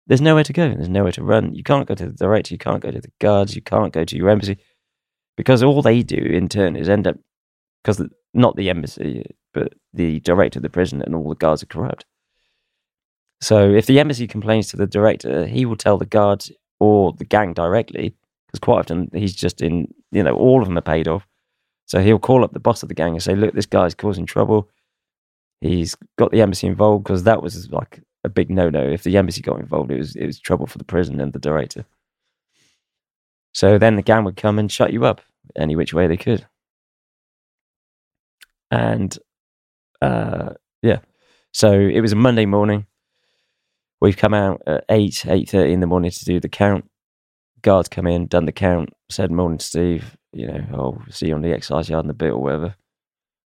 there's 0.07 0.21
nowhere 0.21 0.45
to 0.45 0.53
go. 0.53 0.69
There's 0.69 0.89
nowhere 0.89 1.13
to 1.13 1.23
run. 1.23 1.55
You 1.55 1.63
can't 1.63 1.87
go 1.87 1.95
to 1.95 2.07
the 2.07 2.13
director. 2.13 2.55
You 2.55 2.59
can't 2.59 2.83
go 2.83 2.91
to 2.91 3.01
the 3.01 3.13
guards. 3.21 3.55
You 3.55 3.63
can't 3.63 3.93
go 3.93 4.05
to 4.05 4.17
your 4.17 4.31
embassy 4.31 4.59
because 5.37 5.63
all 5.63 5.83
they 5.83 6.03
do 6.03 6.17
in 6.17 6.49
turn 6.49 6.77
is 6.77 6.89
end 6.89 7.07
up 7.07 7.17
because 7.83 8.03
not 8.35 8.57
the 8.57 8.71
embassy, 8.71 9.25
but 9.53 9.75
the 9.93 10.21
director 10.21 10.59
of 10.59 10.63
the 10.63 10.71
prison 10.71 11.03
and 11.03 11.15
all 11.15 11.29
the 11.29 11.35
guards 11.35 11.63
are 11.63 11.67
corrupt. 11.67 12.05
So 13.41 13.71
if 13.71 13.87
the 13.87 13.99
embassy 13.99 14.27
complains 14.27 14.69
to 14.69 14.77
the 14.77 14.87
director, 14.87 15.47
he 15.47 15.67
will 15.67 15.77
tell 15.77 15.99
the 15.99 16.07
guards 16.07 16.53
or 16.79 17.13
the 17.13 17.25
gang 17.25 17.55
directly 17.55 18.15
because 18.47 18.61
quite 18.61 18.79
often 18.81 19.11
he's 19.13 19.35
just 19.35 19.61
in, 19.61 19.93
you 20.11 20.23
know, 20.23 20.35
all 20.35 20.63
of 20.63 20.69
them 20.69 20.79
are 20.79 20.83
paid 20.83 21.09
off. 21.09 21.27
So 21.87 22.01
he'll 22.01 22.19
call 22.19 22.45
up 22.45 22.53
the 22.53 22.61
boss 22.61 22.83
of 22.83 22.89
the 22.89 22.95
gang 22.95 23.13
and 23.13 23.23
say, 23.23 23.35
"Look, 23.35 23.55
this 23.55 23.67
guy's 23.67 23.95
causing 23.95 24.27
trouble. 24.27 24.69
He's 25.61 25.97
got 26.17 26.31
the 26.31 26.41
embassy 26.41 26.67
involved 26.67 27.05
because 27.05 27.25
that 27.25 27.43
was 27.43 27.71
like 27.71 28.01
a 28.25 28.29
big 28.29 28.51
no-no. 28.51 28.83
If 28.83 29.03
the 29.03 29.17
embassy 29.17 29.43
got 29.43 29.61
involved, 29.61 29.91
it 29.91 29.99
was 29.99 30.17
it 30.17 30.27
was 30.27 30.39
trouble 30.39 30.67
for 30.67 30.79
the 30.79 30.85
prison 30.85 31.21
and 31.21 31.33
the 31.33 31.39
director. 31.39 31.85
So 33.53 33.79
then 33.79 33.97
the 33.97 34.03
gang 34.03 34.25
would 34.25 34.37
come 34.37 34.59
and 34.59 34.71
shut 34.71 34.93
you 34.93 35.05
up 35.05 35.21
any 35.57 35.77
which 35.77 35.93
way 35.93 36.07
they 36.07 36.17
could. 36.17 36.47
And 38.71 39.17
uh, 40.01 40.55
yeah, 40.83 41.01
so 41.53 41.73
it 41.73 42.01
was 42.01 42.13
a 42.13 42.17
Monday 42.17 42.47
morning. 42.47 42.87
We've 44.01 44.17
come 44.17 44.35
out 44.35 44.63
at 44.67 44.85
eight, 44.89 45.27
eight 45.27 45.51
thirty 45.51 45.73
in 45.73 45.81
the 45.81 45.87
morning 45.87 46.11
to 46.11 46.25
do 46.25 46.41
the 46.41 46.49
count. 46.49 46.89
Guards 47.61 47.89
come 47.89 48.07
in, 48.09 48.27
done 48.27 48.47
the 48.47 48.53
count, 48.53 48.91
said 49.09 49.31
morning, 49.31 49.61
Steve. 49.61 50.17
You 50.33 50.49
know, 50.49 50.65
I'll 50.73 51.03
see 51.11 51.29
you 51.29 51.35
on 51.35 51.43
the 51.43 51.53
exercise 51.53 51.89
yard 51.89 52.05
in 52.05 52.11
a 52.11 52.15
bit 52.15 52.33
or 52.33 52.39
whatever. 52.39 52.75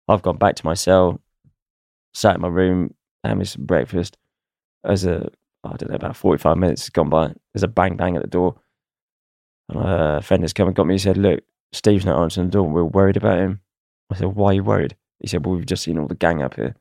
I've 0.08 0.22
gone 0.22 0.38
back 0.38 0.54
to 0.56 0.64
my 0.64 0.74
cell, 0.74 1.20
sat 2.14 2.36
in 2.36 2.40
my 2.40 2.48
room, 2.48 2.94
had 3.24 3.36
me 3.36 3.44
some 3.44 3.66
breakfast. 3.66 4.16
As 4.84 5.04
a, 5.04 5.28
I 5.64 5.76
don't 5.76 5.90
know, 5.90 5.96
about 5.96 6.16
forty 6.16 6.40
five 6.40 6.56
minutes 6.56 6.82
has 6.82 6.90
gone 6.90 7.10
by. 7.10 7.32
There's 7.52 7.62
a 7.62 7.68
bang 7.68 7.96
bang 7.96 8.16
at 8.16 8.22
the 8.22 8.28
door. 8.28 8.56
And 9.68 9.80
a 9.80 10.22
friend 10.22 10.42
has 10.42 10.52
come 10.52 10.68
and 10.68 10.76
got 10.76 10.86
me. 10.86 10.94
He 10.94 10.98
said, 10.98 11.16
"Look, 11.16 11.40
Steve's 11.72 12.04
not 12.04 12.20
answering 12.22 12.48
the 12.48 12.52
door. 12.52 12.68
We're 12.68 12.84
worried 12.84 13.16
about 13.16 13.38
him." 13.38 13.60
I 14.10 14.16
said, 14.16 14.28
"Why 14.28 14.50
are 14.50 14.54
you 14.54 14.64
worried?" 14.64 14.96
He 15.20 15.28
said, 15.28 15.44
"Well, 15.44 15.56
we've 15.56 15.66
just 15.66 15.82
seen 15.82 15.98
all 15.98 16.06
the 16.06 16.14
gang 16.14 16.42
up 16.42 16.54
here." 16.54 16.76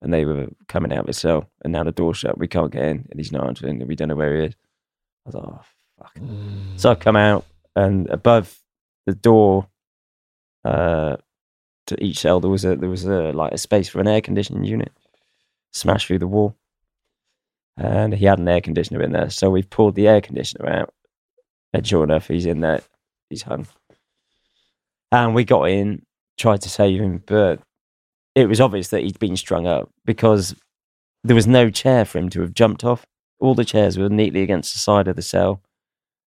and 0.00 0.12
they 0.12 0.24
were 0.24 0.48
coming 0.68 0.92
out 0.92 1.00
of 1.00 1.06
his 1.06 1.18
cell, 1.18 1.48
and 1.62 1.72
now 1.72 1.84
the 1.84 1.92
door's 1.92 2.18
shut. 2.18 2.38
We 2.38 2.48
can't 2.48 2.70
get 2.70 2.84
in, 2.84 3.06
and 3.10 3.18
he's 3.18 3.32
not 3.32 3.46
answering, 3.46 3.80
and 3.80 3.88
we 3.88 3.96
don't 3.96 4.08
know 4.08 4.14
where 4.14 4.36
he 4.36 4.46
is. 4.46 4.54
I 5.26 5.28
was 5.28 5.34
like, 5.34 5.44
oh, 5.44 5.60
fuck. 5.98 6.14
Mm. 6.18 6.80
So 6.80 6.90
I 6.90 6.94
come 6.94 7.16
out, 7.16 7.44
and 7.74 8.08
above 8.08 8.60
the 9.06 9.14
door 9.14 9.68
uh, 10.64 11.16
to 11.86 12.04
each 12.04 12.20
cell, 12.20 12.40
there 12.40 12.50
was 12.50 12.64
a 12.64 12.76
there 12.76 12.90
was 12.90 13.04
a 13.04 13.32
like 13.32 13.52
a 13.52 13.58
space 13.58 13.88
for 13.88 14.00
an 14.00 14.08
air 14.08 14.20
conditioning 14.20 14.64
unit, 14.64 14.92
smashed 15.72 16.06
through 16.06 16.20
the 16.20 16.28
wall, 16.28 16.56
and 17.78 18.14
he 18.14 18.26
had 18.26 18.38
an 18.38 18.48
air 18.48 18.60
conditioner 18.60 19.02
in 19.02 19.12
there. 19.12 19.30
So 19.30 19.50
we've 19.50 19.70
pulled 19.70 19.94
the 19.94 20.08
air 20.08 20.20
conditioner 20.20 20.68
out, 20.68 20.92
and 21.72 21.86
sure 21.86 22.04
enough, 22.04 22.28
he's 22.28 22.46
in 22.46 22.60
there. 22.60 22.82
He's 23.30 23.42
hung, 23.42 23.66
and 25.12 25.34
we 25.34 25.44
got 25.44 25.64
in, 25.64 26.02
tried 26.38 26.62
to 26.62 26.68
save 26.68 27.00
him, 27.00 27.22
but 27.26 27.60
it 28.34 28.48
was 28.48 28.60
obvious 28.60 28.88
that 28.88 29.02
he'd 29.02 29.18
been 29.18 29.36
strung 29.36 29.66
up 29.66 29.90
because 30.04 30.54
there 31.24 31.36
was 31.36 31.46
no 31.46 31.70
chair 31.70 32.04
for 32.04 32.18
him 32.18 32.28
to 32.30 32.40
have 32.40 32.54
jumped 32.54 32.84
off. 32.84 33.04
All 33.40 33.54
the 33.54 33.64
chairs 33.64 33.98
were 33.98 34.08
neatly 34.08 34.42
against 34.42 34.72
the 34.72 34.78
side 34.78 35.08
of 35.08 35.16
the 35.16 35.22
cell. 35.22 35.60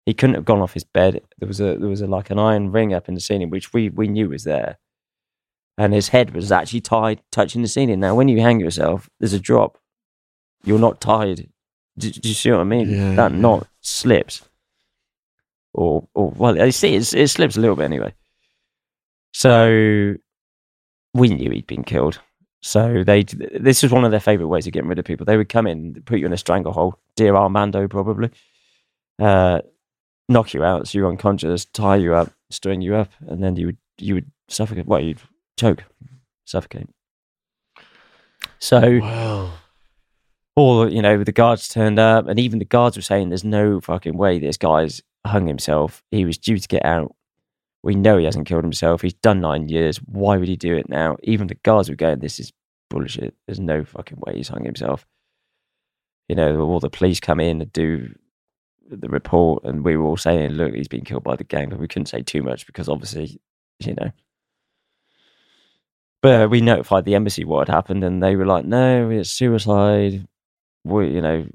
He 0.06 0.14
couldn't 0.14 0.34
have 0.34 0.44
gone 0.44 0.60
off 0.60 0.74
his 0.74 0.84
bed. 0.84 1.20
There 1.38 1.46
was 1.46 1.60
a 1.60 1.76
there 1.76 1.88
was 1.88 2.00
a, 2.00 2.06
like 2.06 2.30
an 2.30 2.38
iron 2.38 2.72
ring 2.72 2.94
up 2.94 3.08
in 3.08 3.14
the 3.14 3.20
ceiling, 3.20 3.50
which 3.50 3.72
we, 3.72 3.90
we 3.90 4.08
knew 4.08 4.30
was 4.30 4.44
there. 4.44 4.78
And 5.78 5.94
his 5.94 6.08
head 6.08 6.34
was 6.34 6.50
actually 6.50 6.80
tied, 6.80 7.22
touching 7.30 7.62
the 7.62 7.68
ceiling. 7.68 8.00
Now, 8.00 8.14
when 8.14 8.28
you 8.28 8.40
hang 8.40 8.60
yourself, 8.60 9.08
there's 9.18 9.32
a 9.32 9.38
drop. 9.38 9.78
You're 10.64 10.78
not 10.78 11.00
tied. 11.00 11.48
Do, 11.98 12.10
do 12.10 12.28
you 12.28 12.34
see 12.34 12.50
what 12.50 12.60
I 12.60 12.64
mean? 12.64 12.90
Yeah, 12.90 13.14
that 13.14 13.32
yeah. 13.32 13.38
knot 13.38 13.68
slips. 13.80 14.42
Or, 15.72 16.06
or 16.14 16.30
well, 16.30 16.56
you 16.56 16.72
see, 16.72 16.94
it's, 16.96 17.12
it 17.12 17.28
slips 17.28 17.56
a 17.56 17.60
little 17.60 17.76
bit 17.76 17.84
anyway. 17.84 18.14
So 19.32 20.14
we 21.14 21.28
knew 21.28 21.50
he'd 21.50 21.66
been 21.66 21.84
killed. 21.84 22.20
So 22.62 23.04
they 23.04 23.22
this 23.22 23.82
was 23.82 23.90
one 23.90 24.04
of 24.04 24.10
their 24.10 24.20
favourite 24.20 24.48
ways 24.48 24.66
of 24.66 24.72
getting 24.72 24.88
rid 24.88 24.98
of 24.98 25.04
people. 25.04 25.24
They 25.24 25.36
would 25.36 25.48
come 25.48 25.66
in, 25.66 26.02
put 26.04 26.18
you 26.18 26.26
in 26.26 26.32
a 26.32 26.36
stranglehold, 26.36 26.94
dear 27.16 27.34
Armando 27.34 27.88
probably, 27.88 28.30
uh, 29.18 29.60
knock 30.28 30.52
you 30.52 30.62
out 30.62 30.86
so 30.86 30.98
you're 30.98 31.08
unconscious, 31.08 31.64
tie 31.64 31.96
you 31.96 32.14
up, 32.14 32.30
string 32.50 32.82
you 32.82 32.96
up, 32.96 33.10
and 33.26 33.42
then 33.42 33.56
you 33.56 33.66
would 33.66 33.78
you 33.98 34.14
would 34.14 34.30
suffocate. 34.48 34.86
Well, 34.86 35.00
you'd 35.00 35.20
choke, 35.58 35.84
suffocate. 36.44 36.88
So 38.58 38.98
Wow. 38.98 39.29
All 40.56 40.92
you 40.92 41.02
know, 41.02 41.22
the 41.22 41.32
guards 41.32 41.68
turned 41.68 41.98
up, 41.98 42.26
and 42.28 42.38
even 42.38 42.58
the 42.58 42.64
guards 42.64 42.96
were 42.96 43.02
saying, 43.02 43.28
"There's 43.28 43.44
no 43.44 43.80
fucking 43.80 44.16
way 44.16 44.38
this 44.38 44.56
guy's 44.56 45.02
hung 45.26 45.46
himself. 45.46 46.02
He 46.10 46.24
was 46.24 46.38
due 46.38 46.58
to 46.58 46.68
get 46.68 46.84
out. 46.84 47.14
We 47.82 47.94
know 47.94 48.18
he 48.18 48.24
hasn't 48.24 48.46
killed 48.46 48.64
himself. 48.64 49.02
He's 49.02 49.14
done 49.14 49.40
nine 49.40 49.68
years. 49.68 49.98
Why 49.98 50.36
would 50.36 50.48
he 50.48 50.56
do 50.56 50.76
it 50.76 50.88
now?" 50.88 51.16
Even 51.22 51.46
the 51.46 51.54
guards 51.56 51.88
were 51.88 51.96
going, 51.96 52.18
"This 52.18 52.40
is 52.40 52.52
bullshit. 52.90 53.34
There's 53.46 53.60
no 53.60 53.84
fucking 53.84 54.18
way 54.20 54.36
he's 54.36 54.48
hung 54.48 54.64
himself." 54.64 55.06
You 56.28 56.36
know, 56.36 56.60
all 56.60 56.80
the 56.80 56.90
police 56.90 57.20
come 57.20 57.40
in 57.40 57.60
and 57.60 57.72
do 57.72 58.14
the 58.88 59.08
report, 59.08 59.64
and 59.64 59.84
we 59.84 59.96
were 59.96 60.04
all 60.04 60.16
saying, 60.16 60.52
"Look, 60.52 60.74
he's 60.74 60.88
been 60.88 61.04
killed 61.04 61.24
by 61.24 61.36
the 61.36 61.44
gang," 61.44 61.70
but 61.70 61.78
we 61.78 61.88
couldn't 61.88 62.06
say 62.06 62.22
too 62.22 62.42
much 62.42 62.66
because 62.66 62.88
obviously, 62.88 63.40
you 63.78 63.94
know. 63.94 64.10
But 66.22 66.50
we 66.50 66.60
notified 66.60 67.04
the 67.04 67.14
embassy 67.14 67.44
what 67.44 67.68
had 67.68 67.74
happened, 67.74 68.04
and 68.04 68.22
they 68.22 68.36
were 68.36 68.46
like, 68.46 68.64
"No, 68.66 69.08
it's 69.10 69.30
suicide. 69.30 70.26
We, 70.84 71.08
you 71.10 71.20
know, 71.20 71.46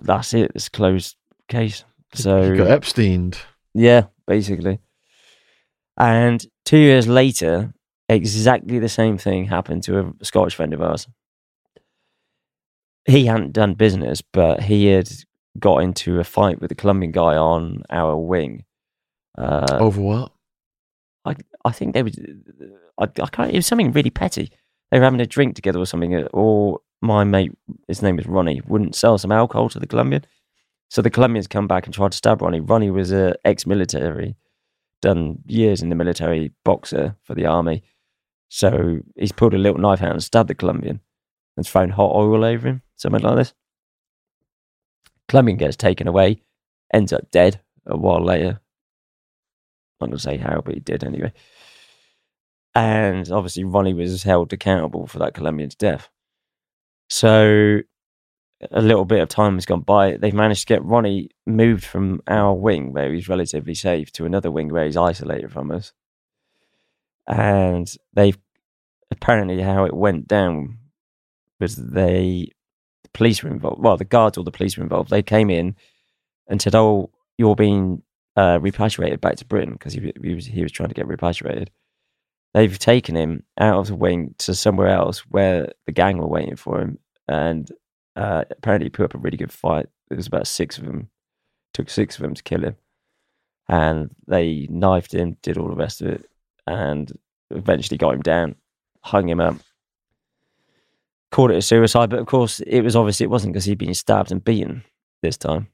that's 0.00 0.34
it. 0.34 0.52
It's 0.54 0.66
a 0.68 0.70
closed 0.70 1.16
case." 1.48 1.84
So 2.14 2.52
he 2.52 2.58
got 2.58 2.68
Epsteined. 2.82 3.38
yeah, 3.74 4.06
basically. 4.26 4.80
And 5.96 6.44
two 6.64 6.78
years 6.78 7.06
later, 7.06 7.72
exactly 8.08 8.78
the 8.78 8.88
same 8.88 9.18
thing 9.18 9.44
happened 9.44 9.82
to 9.84 10.00
a 10.00 10.24
Scottish 10.24 10.54
friend 10.54 10.72
of 10.74 10.82
ours. 10.82 11.06
He 13.06 13.26
hadn't 13.26 13.52
done 13.52 13.74
business, 13.74 14.22
but 14.22 14.62
he 14.62 14.86
had 14.86 15.10
got 15.58 15.78
into 15.82 16.20
a 16.20 16.24
fight 16.24 16.60
with 16.60 16.70
a 16.72 16.74
Colombian 16.74 17.12
guy 17.12 17.36
on 17.36 17.82
our 17.90 18.16
wing. 18.16 18.64
Uh, 19.36 19.78
Over 19.80 20.00
what? 20.00 20.32
I 21.24 21.34
I 21.64 21.72
think 21.72 21.94
they 21.94 22.02
was 22.02 22.18
I, 22.98 23.04
I 23.04 23.26
can't. 23.26 23.50
It 23.52 23.56
was 23.56 23.66
something 23.66 23.92
really 23.92 24.10
petty. 24.10 24.50
They 24.90 24.98
were 24.98 25.04
having 25.04 25.20
a 25.20 25.26
drink 25.26 25.54
together 25.54 25.78
or 25.78 25.86
something, 25.86 26.14
uh, 26.14 26.28
or 26.32 26.80
my 27.00 27.24
mate, 27.24 27.52
his 27.88 28.02
name 28.02 28.16
was 28.16 28.26
Ronnie, 28.26 28.62
wouldn't 28.66 28.94
sell 28.94 29.18
some 29.18 29.32
alcohol 29.32 29.68
to 29.70 29.78
the 29.78 29.86
Colombian. 29.86 30.24
So 30.88 31.02
the 31.02 31.10
Colombians 31.10 31.46
come 31.46 31.68
back 31.68 31.86
and 31.86 31.94
tried 31.94 32.12
to 32.12 32.18
stab 32.18 32.42
Ronnie. 32.42 32.60
Ronnie 32.60 32.90
was 32.90 33.12
a 33.12 33.34
ex-military, 33.44 34.36
done 35.00 35.38
years 35.46 35.82
in 35.82 35.88
the 35.88 35.94
military, 35.94 36.52
boxer 36.64 37.16
for 37.22 37.34
the 37.34 37.46
army. 37.46 37.82
So 38.48 39.00
he's 39.16 39.32
pulled 39.32 39.54
a 39.54 39.58
little 39.58 39.80
knife 39.80 40.02
out 40.02 40.12
and 40.12 40.22
stabbed 40.22 40.50
the 40.50 40.54
Colombian 40.54 41.00
and 41.56 41.66
thrown 41.66 41.90
hot 41.90 42.14
oil 42.14 42.44
over 42.44 42.68
him, 42.68 42.82
something 42.96 43.22
like 43.22 43.36
this. 43.36 43.54
Colombian 45.28 45.58
gets 45.58 45.76
taken 45.76 46.08
away, 46.08 46.42
ends 46.92 47.12
up 47.12 47.30
dead 47.30 47.60
a 47.86 47.96
while 47.96 48.24
later. 48.24 48.60
I'm 50.00 50.06
not 50.06 50.06
going 50.08 50.16
to 50.16 50.22
say 50.22 50.36
how, 50.38 50.60
but 50.60 50.74
he 50.74 50.80
did 50.80 51.04
anyway. 51.04 51.32
And 52.74 53.30
obviously, 53.30 53.64
Ronnie 53.64 53.94
was 53.94 54.22
held 54.22 54.52
accountable 54.52 55.06
for 55.06 55.18
that 55.20 55.34
Colombian's 55.34 55.74
death. 55.74 56.08
So 57.10 57.80
a 58.70 58.80
little 58.80 59.04
bit 59.04 59.20
of 59.20 59.28
time 59.28 59.54
has 59.54 59.66
gone 59.66 59.80
by. 59.80 60.16
They've 60.16 60.32
managed 60.32 60.60
to 60.60 60.66
get 60.66 60.84
Ronnie 60.84 61.30
moved 61.46 61.84
from 61.84 62.22
our 62.28 62.54
wing, 62.54 62.92
where 62.92 63.12
he's 63.12 63.28
relatively 63.28 63.74
safe, 63.74 64.12
to 64.12 64.26
another 64.26 64.50
wing 64.50 64.68
where 64.68 64.84
he's 64.84 64.96
isolated 64.96 65.50
from 65.50 65.70
us. 65.70 65.92
And 67.26 67.92
they've 68.12 68.38
apparently 69.10 69.60
how 69.60 69.84
it 69.84 69.94
went 69.94 70.28
down 70.28 70.78
was 71.58 71.76
they 71.76 72.48
the 73.02 73.08
police 73.12 73.42
were 73.42 73.50
involved. 73.50 73.82
Well, 73.82 73.96
the 73.96 74.04
guards 74.04 74.38
or 74.38 74.44
the 74.44 74.50
police 74.50 74.76
were 74.76 74.82
involved. 74.82 75.10
They 75.10 75.22
came 75.22 75.50
in 75.50 75.76
and 76.46 76.62
said, 76.62 76.74
"Oh, 76.74 77.10
you're 77.38 77.56
being 77.56 78.02
uh, 78.36 78.58
repatriated 78.60 79.20
back 79.20 79.36
to 79.36 79.44
Britain 79.44 79.72
because 79.72 79.94
he, 79.94 80.12
he 80.22 80.34
was 80.34 80.46
he 80.46 80.62
was 80.62 80.72
trying 80.72 80.88
to 80.90 80.94
get 80.94 81.08
repatriated." 81.08 81.70
They've 82.52 82.78
taken 82.78 83.16
him 83.16 83.44
out 83.58 83.78
of 83.78 83.86
the 83.86 83.94
wing 83.94 84.34
to 84.38 84.54
somewhere 84.54 84.88
else 84.88 85.20
where 85.20 85.72
the 85.86 85.92
gang 85.92 86.18
were 86.18 86.26
waiting 86.26 86.56
for 86.56 86.80
him, 86.80 86.98
and 87.28 87.70
uh, 88.16 88.44
apparently 88.50 88.86
he 88.86 88.90
put 88.90 89.04
up 89.04 89.14
a 89.14 89.18
really 89.18 89.36
good 89.36 89.52
fight. 89.52 89.86
There 90.08 90.16
was 90.16 90.26
about 90.26 90.48
six 90.48 90.78
of 90.78 90.84
them. 90.84 91.10
Took 91.72 91.88
six 91.88 92.16
of 92.16 92.22
them 92.22 92.34
to 92.34 92.42
kill 92.42 92.64
him, 92.64 92.76
and 93.68 94.10
they 94.26 94.66
knifed 94.68 95.14
him, 95.14 95.36
did 95.42 95.56
all 95.56 95.68
the 95.68 95.76
rest 95.76 96.00
of 96.00 96.08
it, 96.08 96.28
and 96.66 97.12
eventually 97.50 97.96
got 97.96 98.14
him 98.14 98.22
down, 98.22 98.56
hung 99.02 99.28
him 99.28 99.40
up, 99.40 99.54
called 101.30 101.52
it 101.52 101.56
a 101.56 101.62
suicide. 101.62 102.10
But 102.10 102.18
of 102.18 102.26
course, 102.26 102.58
it 102.66 102.80
was 102.80 102.96
obvious 102.96 103.20
it 103.20 103.30
wasn't 103.30 103.52
because 103.52 103.66
he'd 103.66 103.78
been 103.78 103.94
stabbed 103.94 104.32
and 104.32 104.44
beaten 104.44 104.82
this 105.22 105.36
time. 105.36 105.68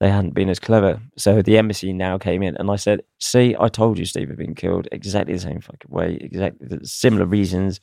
They 0.00 0.10
hadn't 0.10 0.34
been 0.34 0.48
as 0.48 0.58
clever. 0.58 1.00
So 1.16 1.42
the 1.42 1.58
embassy 1.58 1.92
now 1.92 2.18
came 2.18 2.42
in, 2.42 2.56
and 2.56 2.70
I 2.70 2.76
said, 2.76 3.02
"See, 3.18 3.54
I 3.58 3.68
told 3.68 3.98
you 3.98 4.06
Steve 4.06 4.28
had 4.28 4.38
been 4.38 4.54
killed 4.54 4.88
exactly 4.90 5.34
the 5.34 5.40
same 5.40 5.60
fucking 5.60 5.90
way, 5.90 6.18
exactly 6.20 6.66
the 6.66 6.86
similar 6.86 7.26
reasons. 7.26 7.80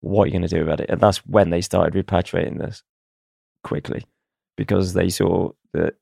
What 0.00 0.24
are 0.24 0.26
you 0.26 0.32
going 0.32 0.42
to 0.42 0.48
do 0.48 0.62
about 0.62 0.80
it?" 0.80 0.90
And 0.90 1.00
that's 1.00 1.26
when 1.26 1.50
they 1.50 1.62
started 1.62 1.94
repatriating 1.94 2.58
this 2.58 2.82
quickly 3.62 4.04
because 4.56 4.92
they 4.92 5.08
saw 5.08 5.50
that 5.72 5.94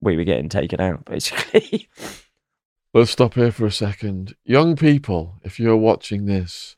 we 0.00 0.16
were 0.16 0.24
getting 0.24 0.48
taken 0.48 0.80
out, 0.80 1.04
basically. 1.06 1.88
Let's 2.92 3.12
stop 3.12 3.34
here 3.34 3.50
for 3.50 3.66
a 3.66 3.72
second. 3.72 4.34
Young 4.44 4.76
people, 4.76 5.40
if 5.42 5.58
you're 5.58 5.76
watching 5.76 6.26
this, 6.26 6.76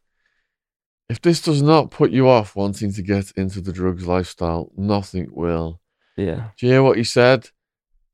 if 1.08 1.20
this 1.20 1.40
does 1.42 1.62
not 1.62 1.90
put 1.90 2.10
you 2.10 2.28
off 2.28 2.56
wanting 2.56 2.92
to 2.92 3.02
get 3.02 3.32
into 3.36 3.60
the 3.60 3.72
drugs 3.72 4.06
lifestyle, 4.06 4.70
nothing 4.76 5.28
will. 5.30 5.80
yeah, 6.16 6.50
Do 6.56 6.66
you 6.66 6.72
hear 6.72 6.82
what 6.82 6.96
he 6.96 7.04
said? 7.04 7.50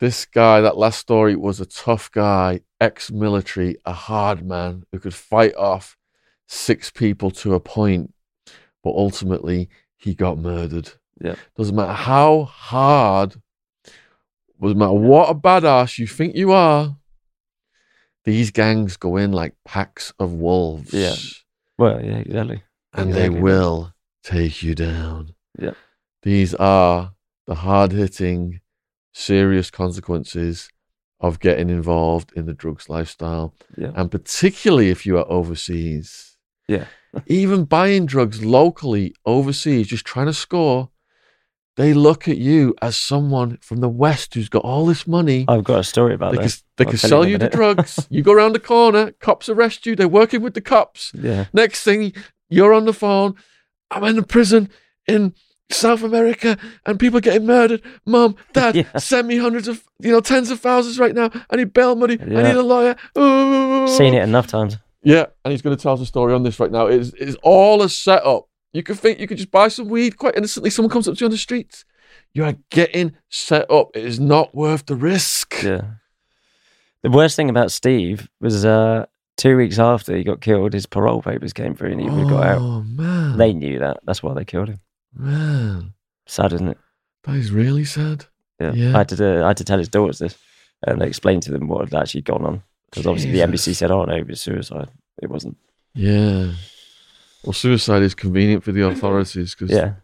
This 0.03 0.25
guy, 0.25 0.61
that 0.63 0.77
last 0.77 0.99
story, 0.99 1.37
was 1.37 1.61
a 1.61 1.65
tough 1.65 2.11
guy, 2.11 2.63
ex 2.81 3.13
military, 3.13 3.77
a 3.87 3.93
hard 3.93 4.45
man 4.45 4.83
who 4.91 4.99
could 4.99 5.15
fight 5.15 5.55
off 5.55 5.97
six 6.49 6.91
people 6.91 7.31
to 7.31 7.55
a 7.55 7.61
point, 7.61 8.13
but 8.83 8.97
ultimately 8.97 9.69
he 9.97 10.17
got 10.17 10.39
murdered. 10.39 10.91
Yeah. 11.21 11.37
Doesn't 11.57 11.77
matter 11.77 11.93
how 11.93 12.43
hard, 12.47 13.37
doesn't 14.61 14.77
matter 14.77 14.93
what 14.93 15.31
a 15.31 15.37
badass 15.37 15.99
you 16.01 16.09
think 16.09 16.35
you 16.35 16.51
are, 16.51 16.97
these 18.25 18.51
gangs 18.51 18.97
go 18.97 19.17
in 19.17 19.31
like 19.31 19.55
packs 19.65 20.13
of 20.19 20.33
wolves. 20.33 20.93
Yeah. 20.93 21.15
well, 21.79 22.05
yeah, 22.05 22.17
exactly. 22.17 22.65
And 22.93 23.13
they 23.13 23.27
Exactly. 23.27 23.41
will 23.41 23.95
take 24.25 24.65
you 24.65 24.75
down. 24.75 25.37
Yeah. 25.57 25.75
These 26.25 26.57
are 26.57 27.13
the 27.47 27.55
hard 27.55 27.93
hitting, 27.93 28.62
serious 29.13 29.71
consequences 29.71 30.69
of 31.21 31.39
getting 31.39 31.71
involved 31.71 32.33
in 32.35 32.47
the 32.47 32.55
drugs 32.55 32.89
lifestyle. 32.89 33.55
Yeah. 33.77 33.93
And 33.95 34.11
particularly 34.11 34.91
if 34.91 35.07
you 35.07 35.19
are 35.19 35.31
overseas. 35.31 36.37
Yeah. 36.69 36.87
Even 37.27 37.65
buying 37.65 38.07
drugs 38.07 38.45
locally 38.45 39.15
overseas, 39.25 39.89
just 39.89 40.05
trying 40.05 40.27
to 40.27 40.33
score, 40.33 40.89
they 41.77 41.95
look 41.95 42.29
at 42.29 42.39
you 42.39 42.75
as 42.83 42.97
someone 42.97 43.59
from 43.63 43.79
the 43.79 43.89
West 43.89 44.35
who's 44.35 44.49
got 44.49 44.65
all 44.65 44.85
this 44.85 45.07
money. 45.07 45.45
I've 45.49 45.65
got 45.65 45.81
a 45.81 45.85
story 45.85 46.15
about 46.15 46.33
They 46.33 46.39
can, 46.39 46.45
this. 46.45 46.63
they 46.77 46.85
I'll 46.85 46.91
can 46.91 46.99
sell 46.99 47.23
a 47.23 47.29
you 47.29 47.39
the 47.39 47.49
drugs. 47.49 48.07
you 48.11 48.23
go 48.23 48.33
around 48.33 48.55
the 48.55 48.61
corner, 48.61 49.13
cops 49.13 49.49
arrest 49.49 49.87
you, 49.87 49.95
they're 49.97 50.09
working 50.09 50.43
with 50.43 50.55
the 50.55 50.61
cops. 50.61 51.13
Yeah, 51.15 51.47
Next 51.53 51.83
thing, 51.83 52.13
you're 52.51 52.75
on 52.75 52.85
the 52.85 52.93
phone. 52.93 53.35
I'm 53.91 54.05
in 54.05 54.19
a 54.19 54.23
prison 54.23 54.69
in 55.07 55.35
South 55.73 56.03
America, 56.03 56.57
and 56.87 56.99
people 57.01 57.21
getting 57.21 57.47
murdered. 57.47 57.83
Mom, 58.07 58.37
Dad, 58.53 58.75
Yeah. 58.77 58.97
send 58.99 59.29
me 59.29 59.37
hundreds 59.39 59.69
of, 59.69 59.83
you 60.01 60.11
know, 60.13 60.21
tens 60.21 60.51
of 60.51 60.61
thousands 60.61 60.99
right 60.99 61.15
now. 61.15 61.31
I 61.51 61.57
need 61.57 61.73
bail 61.73 61.95
money. 61.97 62.19
I 62.21 62.25
need 62.25 62.57
a 62.57 62.63
lawyer. 62.63 62.97
Ooh. 63.19 63.89
seen 63.89 64.15
it 64.15 64.23
enough 64.23 64.47
times. 64.47 64.79
Yeah, 65.03 65.27
and 65.45 65.51
he's 65.51 65.63
going 65.63 65.77
to 65.77 65.83
tell 65.83 65.95
us 65.95 66.01
a 66.01 66.07
story 66.07 66.33
on 66.33 66.43
this 66.45 66.61
right 66.61 66.71
now. 66.71 66.87
It's, 66.87 67.13
it's 67.15 67.37
all 67.43 67.83
a 67.83 67.89
setup. 67.89 68.49
You 68.73 68.83
could 68.83 68.99
think 68.99 69.19
you 69.19 69.27
could 69.27 69.37
just 69.39 69.51
buy 69.51 69.69
some 69.69 69.89
weed 69.89 70.17
quite 70.17 70.37
innocently. 70.37 70.71
Someone 70.71 70.91
comes 70.91 71.09
up 71.09 71.17
to 71.17 71.21
you 71.21 71.27
on 71.27 71.31
the 71.33 71.37
streets. 71.39 71.85
You 72.35 72.45
are 72.45 72.55
getting 72.71 73.15
set 73.29 73.71
up. 73.71 73.91
It 73.95 74.05
is 74.05 74.19
not 74.21 74.55
worth 74.55 74.87
the 74.87 74.95
risk. 74.95 75.63
Yeah. 75.63 75.83
The 77.03 77.11
worst 77.11 77.35
thing 77.37 77.51
about 77.51 77.73
Steve 77.73 78.29
was 78.41 78.65
uh, 78.65 79.07
two 79.37 79.57
weeks 79.57 79.79
after 79.79 80.17
he 80.17 80.23
got 80.23 80.41
killed, 80.41 80.73
his 80.73 80.87
parole 80.87 81.21
papers 81.21 81.53
came 81.53 81.75
through 81.75 81.91
and 81.93 82.01
he 82.01 82.07
have 82.07 82.29
got 82.29 82.47
out. 82.47 82.59
Oh 82.63 82.83
man, 82.83 83.37
They 83.39 83.53
knew 83.53 83.81
that. 83.81 83.99
That's 84.05 84.23
why 84.23 84.35
they 84.35 84.45
killed 84.45 84.69
him. 84.69 84.79
Man, 85.15 85.93
Sad, 86.27 86.53
isn't 86.53 86.69
it? 86.69 86.79
that 87.25 87.37
is 87.37 87.51
really 87.51 87.85
sad. 87.85 88.25
Yeah. 88.61 88.73
Yeah. 88.73 88.95
I 88.95 88.99
had 88.99 89.09
to 89.11 89.41
uh, 89.41 89.45
I 89.45 89.49
had 89.49 89.57
to 89.59 89.65
tell 89.65 89.79
his 89.79 89.89
daughters 89.89 90.19
this 90.19 90.37
and 90.87 91.03
explain 91.03 91.41
to 91.41 91.51
them 91.53 91.69
what 91.69 91.89
had 91.89 92.01
actually 92.03 92.23
gone 92.23 92.45
on 92.45 92.63
because 92.91 93.07
obviously 93.07 93.33
the 93.33 93.43
embassy 93.43 93.75
said, 93.75 93.91
"Oh 93.91 94.05
no, 94.05 94.15
it 94.15 94.27
was 94.27 94.41
suicide." 94.41 94.89
It 95.23 95.31
wasn't. 95.31 95.57
Yeah. 95.95 96.53
Well, 97.45 97.53
suicide 97.53 98.03
is 98.03 98.15
convenient 98.15 98.63
for 98.65 98.73
the 98.73 98.87
authorities 98.87 99.55
because 99.55 99.75
Yeah. 99.77 99.95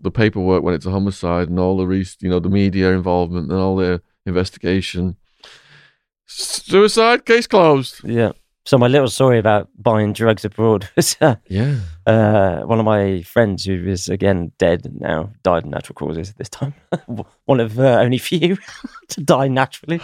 the 0.00 0.10
paperwork 0.10 0.62
when 0.62 0.74
it's 0.74 0.86
a 0.86 0.90
homicide 0.90 1.48
and 1.48 1.58
all 1.58 1.76
the 1.76 1.86
re- 1.86 2.06
you 2.20 2.30
know 2.30 2.40
the 2.40 2.48
media 2.50 2.92
involvement 2.92 3.50
and 3.50 3.58
all 3.60 3.76
the 3.76 4.00
investigation. 4.26 5.16
Suicide 6.26 7.24
case 7.24 7.46
closed. 7.46 8.04
Yeah. 8.04 8.32
So 8.66 8.76
my 8.76 8.86
little 8.88 9.08
story 9.08 9.38
about 9.38 9.68
buying 9.78 10.12
drugs 10.12 10.44
abroad 10.44 10.88
was 10.96 11.16
uh, 11.20 11.36
Yeah. 11.48 11.76
Uh, 12.08 12.62
one 12.62 12.78
of 12.78 12.86
my 12.86 13.20
friends 13.20 13.66
who 13.66 13.86
is 13.86 14.08
again 14.08 14.50
dead 14.56 14.90
now, 14.98 15.30
died 15.42 15.64
of 15.64 15.70
natural 15.70 15.94
causes 15.94 16.32
this 16.34 16.48
time. 16.48 16.74
one 17.44 17.60
of 17.60 17.78
uh, 17.78 17.98
only 18.00 18.16
few 18.16 18.56
to 19.08 19.20
die 19.20 19.48
naturally. 19.48 20.00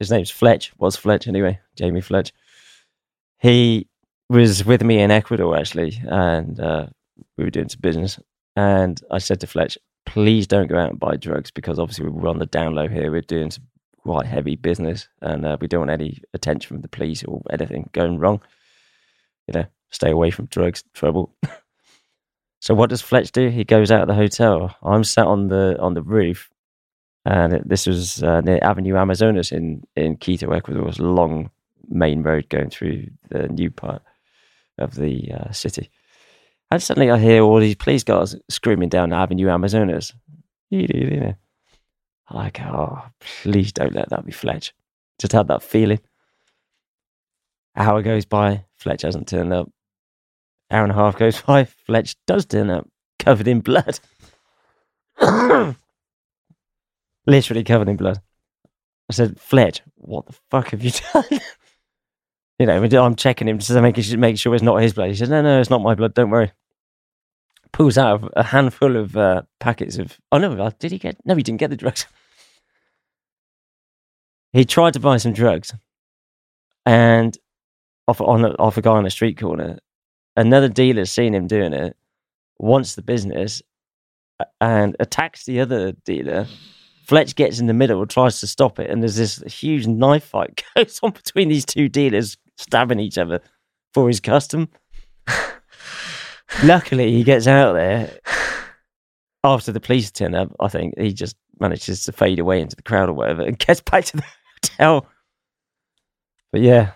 His 0.00 0.10
name's 0.10 0.30
Fletch, 0.30 0.72
was 0.78 0.96
Fletch 0.96 1.28
anyway, 1.28 1.60
Jamie 1.76 2.00
Fletch. 2.00 2.32
He 3.38 3.86
was 4.28 4.64
with 4.64 4.82
me 4.82 4.98
in 4.98 5.12
Ecuador 5.12 5.56
actually, 5.56 6.02
and 6.04 6.58
uh, 6.58 6.86
we 7.38 7.44
were 7.44 7.50
doing 7.50 7.68
some 7.68 7.80
business. 7.80 8.18
And 8.56 9.00
I 9.12 9.18
said 9.18 9.40
to 9.40 9.46
Fletch, 9.46 9.78
please 10.06 10.48
don't 10.48 10.66
go 10.66 10.76
out 10.76 10.90
and 10.90 10.98
buy 10.98 11.16
drugs 11.16 11.52
because 11.52 11.78
obviously 11.78 12.08
we're 12.08 12.28
on 12.28 12.40
the 12.40 12.46
down 12.46 12.74
low 12.74 12.88
here. 12.88 13.12
We're 13.12 13.20
doing 13.20 13.52
some 13.52 13.64
quite 14.02 14.26
heavy 14.26 14.56
business 14.56 15.08
and 15.22 15.46
uh, 15.46 15.56
we 15.60 15.68
don't 15.68 15.82
want 15.86 15.92
any 15.92 16.20
attention 16.34 16.66
from 16.68 16.80
the 16.80 16.88
police 16.88 17.22
or 17.22 17.42
anything 17.50 17.88
going 17.92 18.18
wrong. 18.18 18.40
You 19.46 19.60
know, 19.60 19.66
stay 19.90 20.10
away 20.10 20.30
from 20.30 20.46
drugs, 20.46 20.84
trouble. 20.94 21.34
so 22.60 22.74
what 22.74 22.90
does 22.90 23.02
Fletch 23.02 23.32
do? 23.32 23.48
He 23.48 23.64
goes 23.64 23.90
out 23.90 24.02
of 24.02 24.08
the 24.08 24.14
hotel. 24.14 24.74
I'm 24.82 25.04
sat 25.04 25.26
on 25.26 25.48
the 25.48 25.78
on 25.80 25.94
the 25.94 26.02
roof, 26.02 26.50
and 27.24 27.52
it, 27.52 27.68
this 27.68 27.86
was 27.86 28.22
uh, 28.22 28.40
near 28.40 28.58
Avenue 28.62 28.96
Amazonas 28.96 29.52
in 29.52 29.84
in 29.96 30.16
Quito, 30.16 30.50
Ecuador. 30.50 30.82
It 30.82 30.86
was 30.86 30.98
a 30.98 31.04
long 31.04 31.50
main 31.88 32.22
road 32.22 32.48
going 32.48 32.70
through 32.70 33.06
the 33.28 33.48
new 33.48 33.70
part 33.70 34.02
of 34.78 34.94
the 34.94 35.32
uh, 35.32 35.52
city. 35.52 35.90
And 36.70 36.82
suddenly 36.82 37.10
I 37.10 37.18
hear 37.18 37.42
all 37.42 37.58
these 37.58 37.74
police 37.74 38.04
cars 38.04 38.36
screaming 38.48 38.88
down 38.88 39.12
Avenue 39.12 39.48
Amazonas. 39.48 40.14
I'm 42.30 42.36
like, 42.36 42.60
oh, 42.60 43.02
please 43.42 43.72
don't 43.72 43.94
let 43.94 44.10
that 44.10 44.24
be 44.24 44.30
Fletch. 44.30 44.72
Just 45.18 45.32
had 45.32 45.48
that 45.48 45.64
feeling. 45.64 45.98
Hour 47.76 48.02
goes 48.02 48.24
by, 48.24 48.64
Fletch 48.78 49.02
hasn't 49.02 49.28
turned 49.28 49.52
up. 49.52 49.70
Hour 50.70 50.84
and 50.84 50.92
a 50.92 50.94
half 50.94 51.16
goes 51.16 51.40
by, 51.46 51.64
Fletch 51.64 52.16
does 52.26 52.46
turn 52.46 52.70
up, 52.70 52.88
covered 53.18 53.48
in 53.48 53.60
blood. 53.60 53.98
Literally 57.26 57.64
covered 57.64 57.88
in 57.88 57.96
blood. 57.96 58.20
I 59.08 59.12
said, 59.12 59.40
Fletch, 59.40 59.82
what 59.96 60.26
the 60.26 60.34
fuck 60.50 60.68
have 60.70 60.82
you 60.82 60.92
done? 61.12 61.24
you 62.58 62.66
know, 62.66 62.82
I'm 62.82 63.16
checking 63.16 63.48
him 63.48 63.58
to 63.58 63.82
make, 63.82 63.96
sure- 63.96 64.18
make 64.18 64.38
sure 64.38 64.54
it's 64.54 64.62
not 64.62 64.82
his 64.82 64.92
blood. 64.94 65.08
He 65.10 65.16
says, 65.16 65.28
no, 65.28 65.42
no, 65.42 65.60
it's 65.60 65.70
not 65.70 65.82
my 65.82 65.94
blood, 65.94 66.14
don't 66.14 66.30
worry. 66.30 66.52
Pulls 67.72 67.98
out 67.98 68.32
a 68.36 68.42
handful 68.42 68.96
of 68.96 69.16
uh, 69.16 69.42
packets 69.60 69.96
of. 69.98 70.18
Oh, 70.32 70.38
no, 70.38 70.70
did 70.80 70.90
he 70.90 70.98
get. 70.98 71.16
No, 71.24 71.36
he 71.36 71.42
didn't 71.42 71.60
get 71.60 71.70
the 71.70 71.76
drugs. 71.76 72.06
He 74.52 74.64
tried 74.64 74.94
to 74.94 75.00
buy 75.00 75.16
some 75.18 75.32
drugs 75.32 75.72
and 76.84 77.38
off, 78.08 78.20
on 78.20 78.44
off 78.56 78.76
a 78.76 78.82
guy 78.82 78.90
on 78.90 79.06
a 79.06 79.10
street 79.10 79.38
corner. 79.38 79.78
Another 80.36 80.68
dealer's 80.68 81.10
seen 81.10 81.34
him 81.34 81.46
doing 81.46 81.72
it, 81.72 81.96
wants 82.58 82.94
the 82.94 83.02
business, 83.02 83.62
and 84.60 84.96
attacks 85.00 85.44
the 85.44 85.60
other 85.60 85.92
dealer. 85.92 86.46
Fletch 87.06 87.34
gets 87.34 87.58
in 87.58 87.66
the 87.66 87.74
middle, 87.74 88.06
tries 88.06 88.40
to 88.40 88.46
stop 88.46 88.78
it, 88.78 88.88
and 88.88 89.02
there's 89.02 89.16
this 89.16 89.42
huge 89.52 89.86
knife 89.86 90.24
fight 90.24 90.62
goes 90.76 91.00
on 91.02 91.10
between 91.10 91.48
these 91.48 91.66
two 91.66 91.88
dealers, 91.88 92.36
stabbing 92.56 93.00
each 93.00 93.18
other 93.18 93.40
for 93.92 94.06
his 94.06 94.20
custom. 94.20 94.68
Luckily, 96.64 97.12
he 97.12 97.24
gets 97.24 97.46
out 97.46 97.74
there 97.74 98.18
after 99.44 99.72
the 99.72 99.80
police 99.80 100.10
turn 100.10 100.34
up. 100.34 100.54
I 100.60 100.68
think 100.68 100.98
he 100.98 101.12
just 101.12 101.36
manages 101.58 102.04
to 102.04 102.12
fade 102.12 102.38
away 102.38 102.60
into 102.60 102.76
the 102.76 102.82
crowd 102.82 103.08
or 103.08 103.12
whatever, 103.12 103.42
and 103.42 103.58
gets 103.58 103.80
back 103.80 104.04
to 104.06 104.18
the 104.18 104.24
hotel. 104.62 105.06
But 106.52 106.62
yeah, 106.62 106.92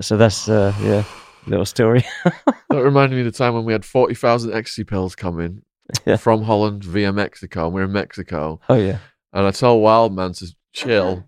so 0.00 0.16
that's 0.16 0.48
uh, 0.48 0.74
yeah, 0.82 1.04
little 1.48 1.64
story. 1.66 2.04
That 2.70 2.82
reminded 2.84 3.14
me 3.16 3.20
of 3.22 3.32
the 3.32 3.36
time 3.38 3.54
when 3.54 3.64
we 3.64 3.72
had 3.72 3.84
40,000 3.84 4.52
ecstasy 4.52 4.84
pills 4.84 5.16
coming 5.16 5.62
Yeah. 6.04 6.16
from 6.16 6.42
Holland 6.42 6.84
via 6.84 7.12
Mexico. 7.14 7.64
And 7.66 7.74
we're 7.74 7.84
in 7.84 7.92
Mexico. 7.92 8.60
Oh 8.68 8.74
yeah, 8.74 8.98
And 9.32 9.46
I 9.46 9.50
tell 9.52 9.80
Wildman 9.80 10.34
to 10.34 10.54
chill. 10.74 11.24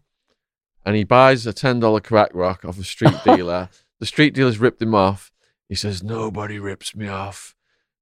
And 0.84 0.96
he 0.96 1.04
buys 1.04 1.46
a 1.46 1.52
$10 1.54 2.02
crack 2.04 2.30
rock 2.34 2.64
off 2.66 2.78
a 2.78 2.84
street 2.84 3.14
dealer. 3.24 3.70
the 4.00 4.06
street 4.06 4.34
dealer's 4.34 4.58
ripped 4.58 4.82
him 4.82 4.94
off. 4.94 5.32
He 5.68 5.74
says, 5.74 6.02
Nobody 6.02 6.58
rips 6.58 6.94
me 6.94 7.08
off. 7.08 7.54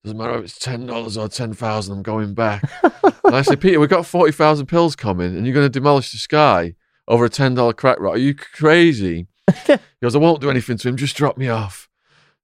Doesn't 0.03 0.19
matter 0.19 0.39
if 0.39 0.45
it's 0.45 0.59
$10 0.59 1.17
or 1.17 1.29
10000 1.29 1.93
I'm 1.93 2.03
going 2.03 2.35
back. 2.35 2.63
and 2.83 3.37
I 3.37 3.43
say, 3.43 3.55
Peter, 3.57 3.79
we've 3.79 3.89
got 3.89 4.05
40,000 4.07 4.67
pills 4.67 4.97
coming 4.97 5.37
and 5.37 5.47
you're 5.47 5.55
going 5.55 5.67
to 5.67 5.71
demolish 5.71 6.11
the 6.13 6.19
sky 6.19 6.75
over 7.07 7.25
a 7.25 7.31
$10 7.31 7.77
crack 7.77 8.01
rock. 8.01 8.15
Are 8.15 8.19
you 8.19 8.35
crazy? 8.35 9.27
he 9.67 9.77
goes, 10.03 10.15
I 10.17 10.19
won't 10.19 10.41
do 10.41 10.51
anything 10.51 10.77
to 10.79 10.89
him. 10.89 10.97
Just 10.97 11.17
drop 11.17 11.37
me 11.39 11.49
off. 11.49 11.88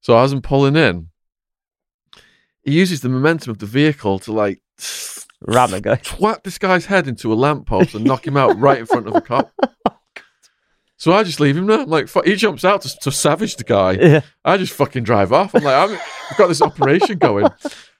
So 0.05 0.15
as 0.19 0.31
I'm 0.31 0.41
pulling 0.43 0.75
in, 0.75 1.09
he 2.61 2.73
uses 2.73 3.01
the 3.01 3.09
momentum 3.09 3.49
of 3.49 3.57
the 3.57 3.65
vehicle 3.65 4.19
to 4.19 4.31
like 4.31 4.61
ram 5.41 5.71
the 5.71 5.81
guy. 5.81 5.95
twat 5.95 6.43
this 6.43 6.59
guy's 6.59 6.85
head 6.85 7.07
into 7.07 7.33
a 7.33 7.35
lamppost 7.35 7.95
and 7.95 8.05
knock 8.05 8.27
him 8.27 8.37
out 8.37 8.55
right 8.59 8.77
in 8.77 8.85
front 8.85 9.07
of 9.07 9.15
a 9.15 9.21
cop. 9.29 9.51
So 10.97 11.11
I 11.11 11.23
just 11.23 11.39
leave 11.39 11.57
him 11.57 11.65
there. 11.65 11.79
I'm 11.79 11.89
like, 11.89 12.07
fu- 12.07 12.21
he 12.21 12.35
jumps 12.35 12.63
out 12.63 12.83
to, 12.83 12.95
to 12.99 13.11
savage 13.11 13.55
the 13.55 13.63
guy. 13.63 13.93
Yeah. 13.93 14.21
I 14.43 14.57
just 14.57 14.73
fucking 14.73 15.05
drive 15.05 15.33
off. 15.33 15.55
I'm 15.55 15.63
like, 15.63 15.89
I'm, 15.89 15.97
I've 16.29 16.37
got 16.37 16.49
this 16.49 16.61
operation 16.61 17.17
going. 17.17 17.47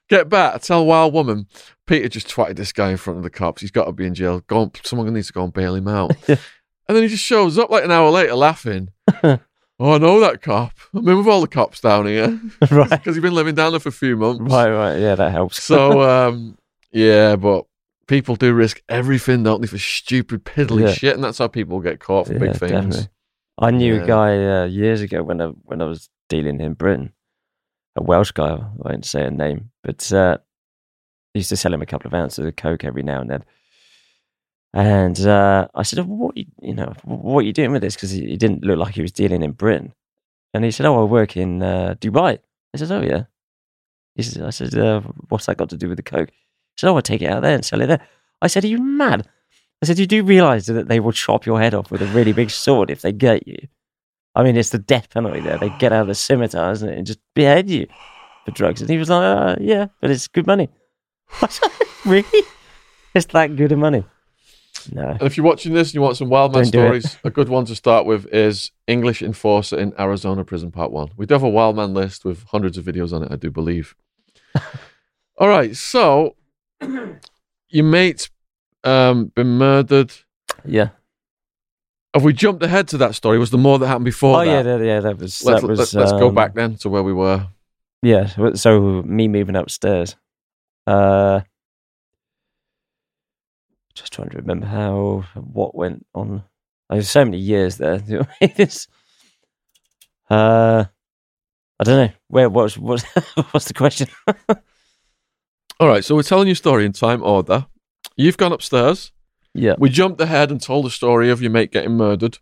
Get 0.08 0.30
back. 0.30 0.54
I 0.54 0.58
tell 0.60 0.86
Wild 0.86 1.12
Woman, 1.12 1.48
Peter 1.88 2.08
just 2.08 2.28
twatted 2.28 2.58
this 2.58 2.72
guy 2.72 2.92
in 2.92 2.98
front 2.98 3.18
of 3.18 3.24
the 3.24 3.32
cops. 3.32 3.62
He's 3.62 3.72
got 3.72 3.86
to 3.86 3.92
be 3.92 4.06
in 4.06 4.14
jail. 4.14 4.42
Go 4.42 4.60
on, 4.60 4.72
someone 4.84 5.12
needs 5.12 5.28
to 5.28 5.34
go 5.34 5.44
and 5.44 5.52
bail 5.52 5.74
him 5.74 5.88
out. 5.88 6.12
Yeah. 6.28 6.36
And 6.88 6.96
then 6.96 7.02
he 7.02 7.10
just 7.10 7.24
shows 7.24 7.58
up 7.58 7.72
like 7.72 7.84
an 7.84 7.90
hour 7.90 8.12
later 8.12 8.36
laughing. 8.36 8.90
oh, 9.80 9.94
I 9.94 9.98
know 9.98 10.20
that 10.22 10.42
cop. 10.42 10.72
I'm 10.94 11.08
in 11.08 11.18
with 11.18 11.28
all 11.28 11.42
the 11.42 11.48
cops 11.48 11.82
down 11.82 12.06
here 12.08 12.28
right. 12.72 12.90
because 12.90 13.16
he's 13.16 13.22
been 13.22 13.34
living 13.36 13.56
down 13.56 13.72
there 13.74 13.80
for 13.80 13.90
a 13.90 13.94
few 13.94 14.16
months. 14.18 14.42
Right, 14.42 14.70
right. 14.70 14.98
Yeah, 15.00 15.16
that 15.16 15.32
helps. 15.32 15.62
So, 15.64 16.02
um, 16.30 16.58
yeah, 16.92 17.36
but 17.36 17.66
people 18.08 18.36
do 18.36 18.54
risk 18.54 18.82
everything, 18.90 19.44
don't 19.44 19.62
they, 19.62 19.68
for 19.68 19.78
stupid, 19.78 20.46
piddly 20.46 20.84
Yeah. 20.88 20.94
shit. 20.94 21.16
And 21.16 21.24
that's 21.24 21.38
how 21.40 21.48
people 21.48 21.80
get 21.80 22.00
caught 22.00 22.28
for 22.28 22.34
Yeah, 22.34 22.40
big 22.40 22.56
things. 22.58 22.72
definitely. 22.72 23.10
I 23.58 23.72
knew 23.72 23.96
Yeah. 23.96 24.04
a 24.04 24.08
guy 24.08 24.46
uh, 24.62 24.66
years 24.66 25.02
ago 25.02 25.24
when 25.24 25.42
I 25.42 25.48
when 25.64 25.82
I 25.82 25.86
was 25.86 26.10
dealing 26.30 26.60
in 26.60 26.74
Britain, 26.74 27.14
a 27.96 28.04
Welsh 28.04 28.32
guy. 28.32 28.56
I 28.56 28.68
won't 28.76 29.06
say 29.06 29.24
a 29.26 29.32
name, 29.32 29.72
but 29.84 30.12
uh, 30.12 30.38
used 31.34 31.50
to 31.50 31.58
sell 31.58 31.74
him 31.74 31.82
a 31.82 31.86
couple 31.86 32.08
of 32.08 32.14
ounces 32.14 32.46
of 32.46 32.56
coke 32.56 32.84
every 32.84 33.04
now 33.04 33.22
and 33.22 33.30
then. 33.30 33.44
And 34.76 35.18
uh, 35.22 35.70
I 35.74 35.84
said, 35.84 36.00
oh, 36.00 36.04
"What 36.04 36.38
you, 36.38 36.46
you 36.62 36.74
know? 36.74 36.94
What 37.06 37.40
are 37.40 37.48
you 37.48 37.54
doing 37.54 37.72
with 37.72 37.82
this?" 37.82 37.96
Because 37.96 38.12
he, 38.12 38.28
he 38.28 38.36
didn't 38.36 38.66
look 38.66 38.78
like 38.78 38.94
he 38.94 39.02
was 39.02 39.14
dealing 39.14 39.42
in 39.42 39.54
Britain. 39.54 39.94
And 40.54 40.66
he 40.66 40.72
said, 40.72 40.86
"Oh, 40.86 41.00
I 41.00 41.04
work 41.06 41.38
in 41.38 41.64
uh, 41.64 41.96
Dubai." 42.02 42.40
I 42.74 42.78
said, 42.78 42.92
"Oh 42.92 43.02
yeah." 43.02 43.24
He 44.16 44.24
said, 44.24 44.44
"I 44.44 44.50
said, 44.50 44.78
uh, 44.78 45.00
what's 45.30 45.46
that 45.46 45.56
got 45.56 45.70
to 45.70 45.78
do 45.78 45.88
with 45.88 45.96
the 45.96 46.04
coke?" 46.04 46.30
He 46.30 46.80
said, 46.80 46.90
"Oh, 46.90 46.98
I 46.98 47.02
take 47.02 47.22
it 47.22 47.32
out 47.32 47.42
there 47.42 47.56
and 47.56 47.64
sell 47.64 47.80
it 47.80 47.88
there." 47.88 48.06
I 48.42 48.48
said, 48.48 48.66
"Are 48.66 48.68
you 48.68 48.80
mad?" 48.80 49.26
I 49.82 49.86
said, 49.86 49.98
"You 49.98 50.08
do 50.08 50.24
realise 50.24 50.66
that 50.66 50.90
they 50.90 51.00
will 51.00 51.14
chop 51.14 51.46
your 51.46 51.62
head 51.62 51.74
off 51.74 51.90
with 51.90 52.02
a 52.02 52.08
really 52.08 52.34
big 52.34 52.50
sword 52.50 52.92
if 52.92 53.02
they 53.02 53.14
get 53.14 53.48
you." 53.48 53.70
I 54.36 54.44
mean, 54.44 54.58
it's 54.58 54.72
the 54.72 54.78
death 54.78 55.10
penalty 55.10 55.40
there. 55.40 55.58
They 55.58 55.70
get 55.80 55.94
out 55.94 56.02
of 56.02 56.08
the 56.08 56.16
scimitar, 56.16 56.74
isn't 56.74 56.90
it, 56.90 56.98
and 56.98 57.08
just 57.08 57.20
behead 57.34 57.70
you 57.70 57.88
for 58.44 58.52
drugs. 58.52 58.82
And 58.82 58.90
he 58.90 58.98
was 58.98 59.10
like, 59.10 59.24
uh, 59.24 59.56
"Yeah, 59.62 59.88
but 60.02 60.12
it's 60.12 60.28
good 60.28 60.48
money." 60.48 60.68
I 61.42 61.48
said, 61.48 61.72
"Really? 62.04 62.44
It's 63.14 63.28
that 63.28 63.56
good 63.56 63.72
of 63.72 63.80
money?" 63.80 64.04
No. 64.92 65.08
And 65.10 65.22
if 65.24 65.38
you're 65.38 65.46
watching 65.46 65.74
this 65.74 65.90
and 65.90 65.96
you 65.96 66.02
want 66.02 66.18
some 66.18 66.30
wild 66.30 66.54
man 66.54 66.64
Don't 66.64 66.72
stories, 66.72 67.18
a 67.24 67.30
good 67.30 67.50
one 67.50 67.66
to 67.66 67.76
start 67.76 68.06
with 68.06 68.26
is 68.34 68.72
English 68.88 69.22
Enforcer 69.22 69.78
in 69.78 69.94
Arizona 70.00 70.44
Prison 70.44 70.72
Part 70.72 70.92
1. 70.92 71.12
We 71.18 71.26
do 71.26 71.34
have 71.34 71.44
a 71.44 71.50
wild 71.50 71.76
man 71.76 71.94
list 71.94 72.26
with 72.26 72.44
hundreds 72.46 72.78
of 72.78 72.86
videos 72.86 73.14
on 73.14 73.24
it, 73.24 73.32
I 73.32 73.36
do 73.36 73.50
believe. 73.52 73.96
All 75.38 75.48
right, 75.50 75.76
so 75.76 76.36
your 77.70 77.84
mate's 77.86 78.30
um, 78.84 79.26
been 79.36 79.58
murdered. 79.58 80.14
Yeah. 80.64 80.90
Have 82.14 82.24
we 82.24 82.32
jumped 82.32 82.64
ahead 82.64 82.88
to 82.90 82.98
that 83.00 83.14
story? 83.16 83.38
Was 83.38 83.52
there 83.52 83.60
more 83.60 83.78
that 83.80 83.88
happened 83.88 84.06
before 84.06 84.42
Oh 84.42 84.46
that? 84.46 84.66
yeah, 84.66 84.78
yeah. 84.78 85.00
That 85.02 85.18
was. 85.18 85.44
Let's, 85.44 85.62
that 85.62 85.68
was. 85.68 85.80
let's, 85.80 85.94
let's 85.94 86.12
go 86.14 86.30
um, 86.30 86.36
back 86.36 86.54
then 86.54 86.76
to 86.78 86.90
where 86.90 87.04
we 87.04 87.12
were. 87.12 87.48
Yeah. 88.02 88.28
so- 88.28 88.54
So 88.54 89.02
me 89.04 89.28
moving 89.28 89.56
upstairs. 89.58 90.16
Uh, 90.88 91.42
just 93.96 94.14
trying 94.14 94.30
to 94.30 94.38
remember 94.38 94.66
how 94.68 95.26
what 95.36 95.74
went 95.76 96.06
on. 96.14 96.44
There's 96.90 97.10
so 97.10 97.26
many 97.26 97.38
years 97.40 97.78
there. 97.78 98.02
It's, 98.42 98.88
uh, 100.30 100.86
I 101.80 101.84
don't 101.84 102.08
know. 102.08 102.14
Where 102.28 102.50
what's 102.50 102.78
what's 102.78 103.04
what's 103.52 103.66
the 103.66 103.74
question? 103.74 104.08
All 105.80 105.88
right, 105.88 106.06
so 106.06 106.16
we're 106.16 106.24
telling 106.24 106.48
your 106.48 106.56
story 106.56 106.86
in 106.86 106.94
time 106.94 107.22
order. 107.24 107.66
You've 108.16 108.38
gone 108.38 108.54
upstairs. 108.54 109.12
yeah. 109.54 109.76
We 109.78 109.90
jumped 109.90 110.22
ahead 110.22 110.52
and 110.52 110.62
told 110.62 110.86
the 110.86 110.90
story 110.90 111.30
of 111.30 111.42
your 111.42 111.52
mate 111.52 111.72
getting 111.72 111.98
murdered. 111.98 112.38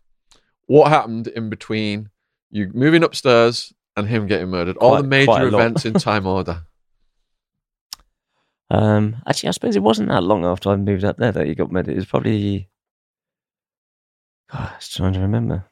What 0.68 0.90
happened 0.90 1.28
in 1.28 1.50
between 1.50 2.10
you 2.52 2.70
moving 2.74 3.04
upstairs 3.04 3.74
and 3.98 4.08
him 4.08 4.28
getting 4.28 4.50
murdered? 4.50 4.78
All 4.78 4.92
the 5.02 5.08
Quite- 5.08 5.26
quite 5.26 5.40
major 5.42 5.48
events 5.56 5.86
in 5.86 5.94
time 5.94 6.28
order. 6.28 6.64
Um, 8.74 9.18
actually, 9.28 9.50
I 9.50 9.52
suppose 9.52 9.76
it 9.76 9.84
wasn't 9.84 10.10
that 10.10 10.24
long 10.24 10.44
after 10.46 10.72
I 10.72 10.76
moved 10.76 11.04
up 11.04 11.18
there 11.18 11.32
that 11.32 11.46
he 11.46 11.54
got 11.54 11.72
murdered. 11.72 11.94
It 11.94 11.98
was 11.98 12.08
probably. 12.08 12.70
God, 14.52 14.72
I 14.72 14.76
was 14.76 14.90
trying 14.90 15.14
to 15.14 15.20
remember. 15.20 15.66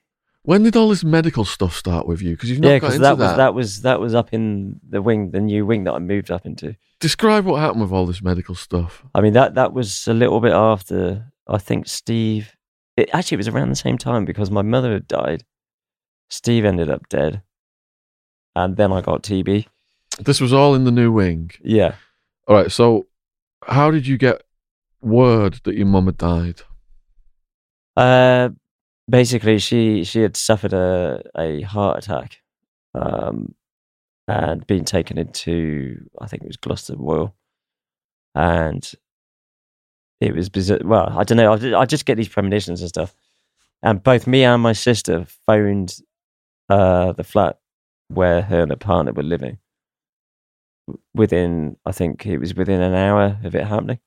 When 0.43 0.63
did 0.63 0.75
all 0.75 0.89
this 0.89 1.03
medical 1.03 1.43
stuff 1.43 1.75
start 1.75 2.07
with 2.07 2.21
you? 2.21 2.31
Because 2.31 2.51
you've 2.51 2.59
not 2.59 2.69
yeah, 2.69 2.79
got 2.79 2.93
into 2.93 2.99
that 2.99 3.17
that. 3.17 3.25
was 3.27 3.37
that 3.37 3.53
was 3.53 3.81
that 3.81 3.99
was 3.99 4.15
up 4.15 4.33
in 4.33 4.79
the 4.87 5.01
wing, 5.01 5.31
the 5.31 5.39
new 5.39 5.65
wing 5.65 5.83
that 5.85 5.93
I 5.93 5.99
moved 5.99 6.29
up 6.29 6.45
into. 6.45 6.75
Describe 6.99 7.45
what 7.45 7.59
happened 7.59 7.81
with 7.81 7.91
all 7.91 8.05
this 8.05 8.21
medical 8.21 8.53
stuff. 8.53 9.03
I 9.15 9.21
mean 9.21 9.33
that 9.33 9.55
that 9.55 9.73
was 9.73 10.07
a 10.07 10.13
little 10.13 10.39
bit 10.39 10.53
after 10.53 11.31
I 11.47 11.57
think 11.57 11.87
Steve. 11.87 12.55
It 12.97 13.09
actually 13.13 13.35
it 13.35 13.37
was 13.39 13.47
around 13.47 13.69
the 13.69 13.75
same 13.75 13.97
time 13.97 14.25
because 14.25 14.51
my 14.51 14.61
mother 14.61 14.93
had 14.93 15.07
died. 15.07 15.43
Steve 16.29 16.65
ended 16.65 16.89
up 16.89 17.09
dead, 17.09 17.41
and 18.55 18.77
then 18.77 18.91
I 18.91 19.01
got 19.01 19.23
TB. 19.23 19.65
This 20.19 20.39
was 20.39 20.53
all 20.53 20.75
in 20.75 20.83
the 20.83 20.91
new 20.91 21.11
wing. 21.11 21.51
Yeah, 21.63 21.95
All 22.47 22.55
right, 22.55 22.71
so 22.71 23.07
how 23.65 23.91
did 23.91 24.07
you 24.07 24.17
get 24.17 24.43
word 25.01 25.59
that 25.63 25.75
your 25.75 25.85
mum 25.87 26.05
had 26.07 26.17
died? 26.17 26.61
uh, 27.97 28.49
basically 29.09 29.59
she 29.59 30.03
she 30.03 30.21
had 30.21 30.35
suffered 30.37 30.73
a 30.73 31.21
a 31.37 31.61
heart 31.61 31.97
attack, 31.99 32.41
um, 32.95 33.53
and 34.27 34.65
been 34.67 34.85
taken 34.85 35.17
into 35.17 35.97
I 36.19 36.27
think 36.27 36.43
it 36.43 36.47
was 36.47 36.57
Gloucester 36.57 36.95
Royal, 36.97 37.35
and 38.35 38.89
it 40.19 40.35
was 40.35 40.49
bizarre. 40.49 40.79
Well, 40.83 41.09
I 41.17 41.23
don't 41.23 41.37
know. 41.37 41.53
I 41.53 41.81
I 41.81 41.85
just 41.85 42.05
get 42.05 42.15
these 42.15 42.29
premonitions 42.29 42.81
and 42.81 42.89
stuff, 42.89 43.13
and 43.83 44.01
both 44.01 44.27
me 44.27 44.43
and 44.43 44.61
my 44.61 44.73
sister 44.73 45.25
phoned 45.45 45.95
uh, 46.69 47.11
the 47.13 47.23
flat 47.23 47.59
where 48.07 48.41
her 48.41 48.61
and 48.61 48.71
her 48.71 48.77
partner 48.77 49.13
were 49.13 49.23
living. 49.23 49.57
Within, 51.13 51.77
I 51.85 51.91
think 51.91 52.25
it 52.25 52.37
was 52.37 52.55
within 52.55 52.81
an 52.81 52.93
hour 52.93 53.37
of 53.43 53.55
it 53.55 53.65
happening, 53.65 53.99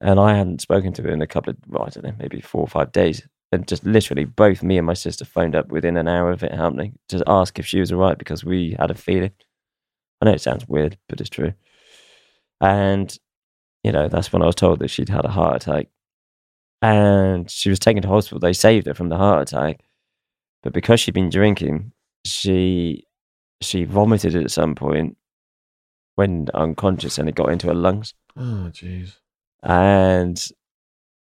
and 0.00 0.20
I 0.20 0.34
hadn't 0.34 0.60
spoken 0.60 0.92
to 0.94 1.02
her 1.02 1.10
in 1.10 1.22
a 1.22 1.26
couple 1.26 1.50
of, 1.50 1.56
well, 1.66 1.84
I 1.84 1.88
don't 1.90 2.04
know, 2.04 2.14
maybe 2.18 2.40
four 2.40 2.62
or 2.62 2.68
five 2.68 2.92
days. 2.92 3.26
And 3.52 3.66
just 3.66 3.84
literally, 3.86 4.24
both 4.24 4.62
me 4.62 4.76
and 4.76 4.86
my 4.86 4.94
sister 4.94 5.24
phoned 5.24 5.54
up 5.56 5.68
within 5.68 5.96
an 5.96 6.08
hour 6.08 6.30
of 6.32 6.42
it 6.42 6.52
happening 6.52 6.98
to 7.08 7.22
ask 7.26 7.58
if 7.58 7.66
she 7.66 7.80
was 7.80 7.92
all 7.92 8.00
right 8.00 8.18
because 8.18 8.44
we 8.44 8.76
had 8.78 8.90
a 8.90 8.94
feeling. 8.94 9.32
I 10.20 10.26
know 10.26 10.32
it 10.32 10.40
sounds 10.40 10.68
weird, 10.68 10.98
but 11.08 11.20
it's 11.20 11.30
true. 11.30 11.54
And 12.60 13.16
you 13.84 13.92
know, 13.92 14.08
that's 14.08 14.32
when 14.32 14.42
I 14.42 14.46
was 14.46 14.56
told 14.56 14.80
that 14.80 14.88
she'd 14.88 15.08
had 15.08 15.24
a 15.24 15.30
heart 15.30 15.62
attack. 15.62 15.86
And 16.82 17.48
she 17.48 17.70
was 17.70 17.78
taken 17.78 18.02
to 18.02 18.08
hospital. 18.08 18.40
They 18.40 18.52
saved 18.52 18.86
her 18.86 18.94
from 18.94 19.10
the 19.10 19.16
heart 19.16 19.42
attack. 19.42 19.80
But 20.64 20.72
because 20.72 21.00
she'd 21.00 21.14
been 21.14 21.30
drinking, 21.30 21.92
she 22.24 23.06
she 23.62 23.84
vomited 23.84 24.34
at 24.36 24.50
some 24.50 24.74
point 24.74 25.16
when 26.16 26.48
unconscious 26.52 27.18
and 27.18 27.28
it 27.28 27.34
got 27.34 27.50
into 27.50 27.68
her 27.68 27.74
lungs. 27.74 28.12
Oh, 28.36 28.70
jeez. 28.72 29.16
And 29.62 30.44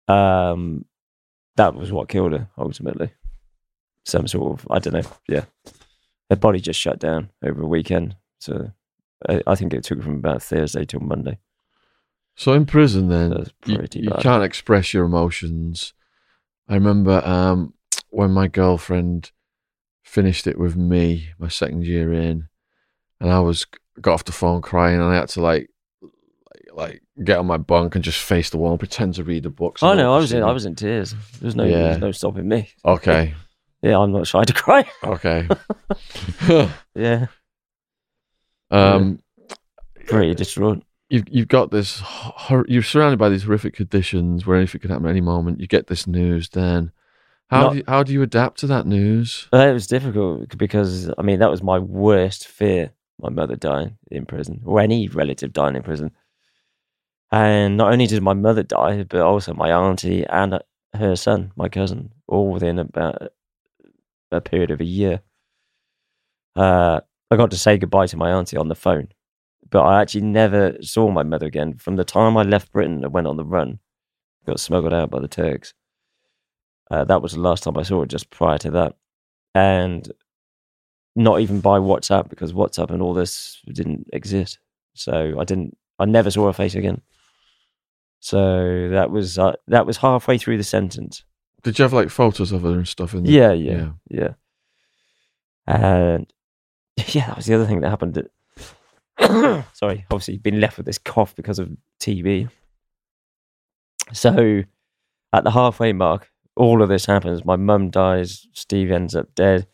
um 0.07 0.85
that 1.55 1.75
was 1.75 1.91
what 1.91 2.09
killed 2.09 2.33
her 2.33 2.49
ultimately. 2.57 3.11
Some 4.03 4.27
sort 4.27 4.59
of 4.59 4.67
I 4.69 4.79
don't 4.79 4.93
know, 4.93 5.09
yeah. 5.27 5.45
Her 6.29 6.35
body 6.35 6.59
just 6.59 6.79
shut 6.79 6.99
down 6.99 7.29
over 7.43 7.61
a 7.61 7.67
weekend. 7.67 8.15
So 8.39 8.71
I, 9.29 9.41
I 9.47 9.55
think 9.55 9.73
it 9.73 9.83
took 9.83 10.01
from 10.01 10.15
about 10.15 10.43
Thursday 10.43 10.85
till 10.85 10.99
Monday. 10.99 11.37
So 12.35 12.53
in 12.53 12.65
prison, 12.65 13.07
then 13.07 13.45
you, 13.65 13.85
you 13.93 14.11
can't 14.19 14.43
express 14.43 14.93
your 14.93 15.05
emotions. 15.05 15.93
I 16.67 16.73
remember 16.73 17.25
um, 17.25 17.73
when 18.09 18.31
my 18.31 18.47
girlfriend 18.47 19.31
finished 20.03 20.45
it 20.45 20.59
with 20.59 20.75
me, 20.75 21.29
my 21.39 21.47
second 21.47 21.85
year 21.85 22.11
in, 22.11 22.49
and 23.21 23.31
I 23.31 23.39
was 23.39 23.65
got 24.01 24.13
off 24.13 24.23
the 24.25 24.31
phone 24.31 24.61
crying, 24.61 24.95
and 24.95 25.03
I 25.03 25.15
had 25.15 25.29
to 25.29 25.41
like, 25.41 25.69
like, 26.01 26.67
like 26.73 27.01
get 27.23 27.37
on 27.39 27.45
my 27.47 27.57
bunk 27.57 27.95
and 27.95 28.03
just 28.03 28.21
face 28.21 28.49
the 28.49 28.57
wall, 28.57 28.71
and 28.71 28.79
pretend 28.79 29.15
to 29.15 29.23
read 29.23 29.45
a 29.45 29.49
book. 29.49 29.77
so 29.79 29.87
Oh 29.89 29.93
no 29.93 30.03
no, 30.03 30.13
I 30.13 30.17
was 30.17 30.31
in, 30.33 30.43
I 30.43 30.51
was 30.51 30.65
in 30.65 30.75
tears. 30.75 31.11
There 31.39 31.47
was 31.47 31.55
no, 31.55 31.63
Yeah. 31.65 31.97
no 31.97 32.11
stopping 32.11 32.47
me. 32.47 32.69
Okay, 32.85 33.33
Yeah, 33.81 33.99
I'm 33.99 34.11
not 34.11 34.27
shy 34.27 34.43
to 34.43 34.53
cry. 34.53 34.85
okay. 35.03 35.47
yeah, 36.95 37.27
um, 38.71 39.19
pretty 40.07 40.33
distraught. 40.35 40.83
you've 41.09 41.25
you've 41.29 41.47
got 41.47 41.71
this. 41.71 41.99
Hor- 42.03 42.65
you're 42.67 42.83
surrounded 42.83 43.19
by 43.19 43.29
these 43.29 43.43
horrific 43.43 43.75
conditions 43.75 44.45
where 44.45 44.57
anything 44.57 44.81
could 44.81 44.89
happen 44.91 45.05
at 45.05 45.11
any 45.11 45.21
moment. 45.21 45.59
You 45.59 45.67
get 45.67 45.87
this 45.87 46.07
news, 46.07 46.49
then 46.49 46.91
how 47.49 47.61
Not- 47.61 47.71
do 47.71 47.77
you, 47.77 47.83
how 47.87 48.03
do 48.03 48.13
you 48.13 48.21
adapt 48.23 48.59
to 48.59 48.67
that 48.67 48.85
news? 48.87 49.47
But 49.51 49.67
it 49.69 49.73
was 49.73 49.87
difficult 49.87 50.57
because 50.57 51.09
I 51.17 51.21
mean 51.21 51.39
that 51.39 51.51
was 51.51 51.61
my 51.63 51.79
worst 51.79 52.47
fear. 52.47 52.91
My 53.19 53.29
mother 53.29 53.55
dying 53.55 53.97
in 54.11 54.25
prison, 54.25 54.61
or 54.65 54.79
any 54.79 55.07
relative 55.07 55.53
dying 55.53 55.75
in 55.75 55.83
prison. 55.83 56.11
And 57.31 57.77
not 57.77 57.91
only 57.91 58.07
did 58.07 58.21
my 58.21 58.33
mother 58.33 58.63
die, 58.63 59.03
but 59.03 59.21
also 59.21 59.53
my 59.53 59.71
auntie 59.71 60.25
and 60.25 60.59
her 60.93 61.15
son, 61.15 61.51
my 61.55 61.69
cousin, 61.69 62.11
all 62.27 62.51
within 62.51 62.79
about 62.79 63.29
a 64.31 64.41
period 64.41 64.71
of 64.71 64.81
a 64.81 64.85
year. 64.85 65.21
Uh, 66.55 67.01
I 67.31 67.35
got 67.35 67.51
to 67.51 67.57
say 67.57 67.77
goodbye 67.77 68.07
to 68.07 68.17
my 68.17 68.31
auntie 68.31 68.57
on 68.57 68.67
the 68.67 68.75
phone 68.75 69.09
but 69.69 69.81
I 69.81 70.01
actually 70.01 70.21
never 70.21 70.77
saw 70.81 71.09
my 71.09 71.23
mother 71.23 71.45
again. 71.45 71.77
From 71.77 71.95
the 71.95 72.05
time 72.05 72.37
I 72.37 72.43
left 72.43 72.71
Britain 72.71 73.03
and 73.03 73.13
went 73.13 73.27
on 73.27 73.37
the 73.37 73.45
run, 73.45 73.79
got 74.45 74.59
smuggled 74.59 74.93
out 74.93 75.09
by 75.09 75.19
the 75.19 75.27
Turks. 75.27 75.73
Uh, 76.91 77.03
that 77.05 77.21
was 77.21 77.33
the 77.33 77.39
last 77.39 77.63
time 77.63 77.77
I 77.77 77.83
saw 77.83 78.01
her, 78.01 78.05
just 78.05 78.29
prior 78.29 78.57
to 78.59 78.71
that. 78.71 78.95
And 79.55 80.11
not 81.15 81.39
even 81.39 81.61
by 81.61 81.79
WhatsApp 81.79 82.29
because 82.29 82.53
WhatsApp 82.53 82.89
and 82.89 83.01
all 83.01 83.13
this 83.13 83.61
didn't 83.71 84.09
exist. 84.13 84.59
So 84.93 85.39
I 85.39 85.43
didn't, 85.43 85.77
I 85.99 86.05
never 86.05 86.31
saw 86.31 86.47
her 86.47 86.53
face 86.53 86.75
again. 86.75 87.01
So 88.19 88.89
that 88.89 89.11
was 89.11 89.37
uh, 89.37 89.53
that 89.67 89.85
was 89.85 89.97
halfway 89.97 90.37
through 90.37 90.57
the 90.57 90.63
sentence. 90.63 91.23
Did 91.63 91.77
you 91.77 91.83
have 91.83 91.93
like 91.93 92.09
photos 92.09 92.51
of 92.51 92.63
her 92.63 92.71
and 92.71 92.87
stuff 92.87 93.13
in 93.13 93.23
there? 93.23 93.31
Yeah, 93.31 93.51
yeah, 93.51 93.89
yeah. 94.09 94.33
And 95.67 96.31
yeah, 97.07 97.27
that 97.27 97.37
was 97.37 97.45
the 97.45 97.53
other 97.55 97.65
thing 97.65 97.81
that 97.81 97.89
happened. 97.89 98.27
Sorry, 99.73 100.05
obviously 100.09 100.37
been 100.37 100.59
left 100.59 100.77
with 100.77 100.85
this 100.85 100.97
cough 100.97 101.35
because 101.35 101.59
of 101.59 101.69
TB. 101.99 102.49
So 104.13 104.63
at 105.33 105.43
the 105.43 105.51
halfway 105.51 105.93
mark, 105.93 106.29
all 106.55 106.81
of 106.81 106.89
this 106.89 107.05
happens. 107.05 107.45
My 107.45 107.55
mum 107.55 107.89
dies. 107.89 108.47
Steve 108.53 108.91
ends 108.91 109.15
up 109.15 109.33
dead. 109.35 109.67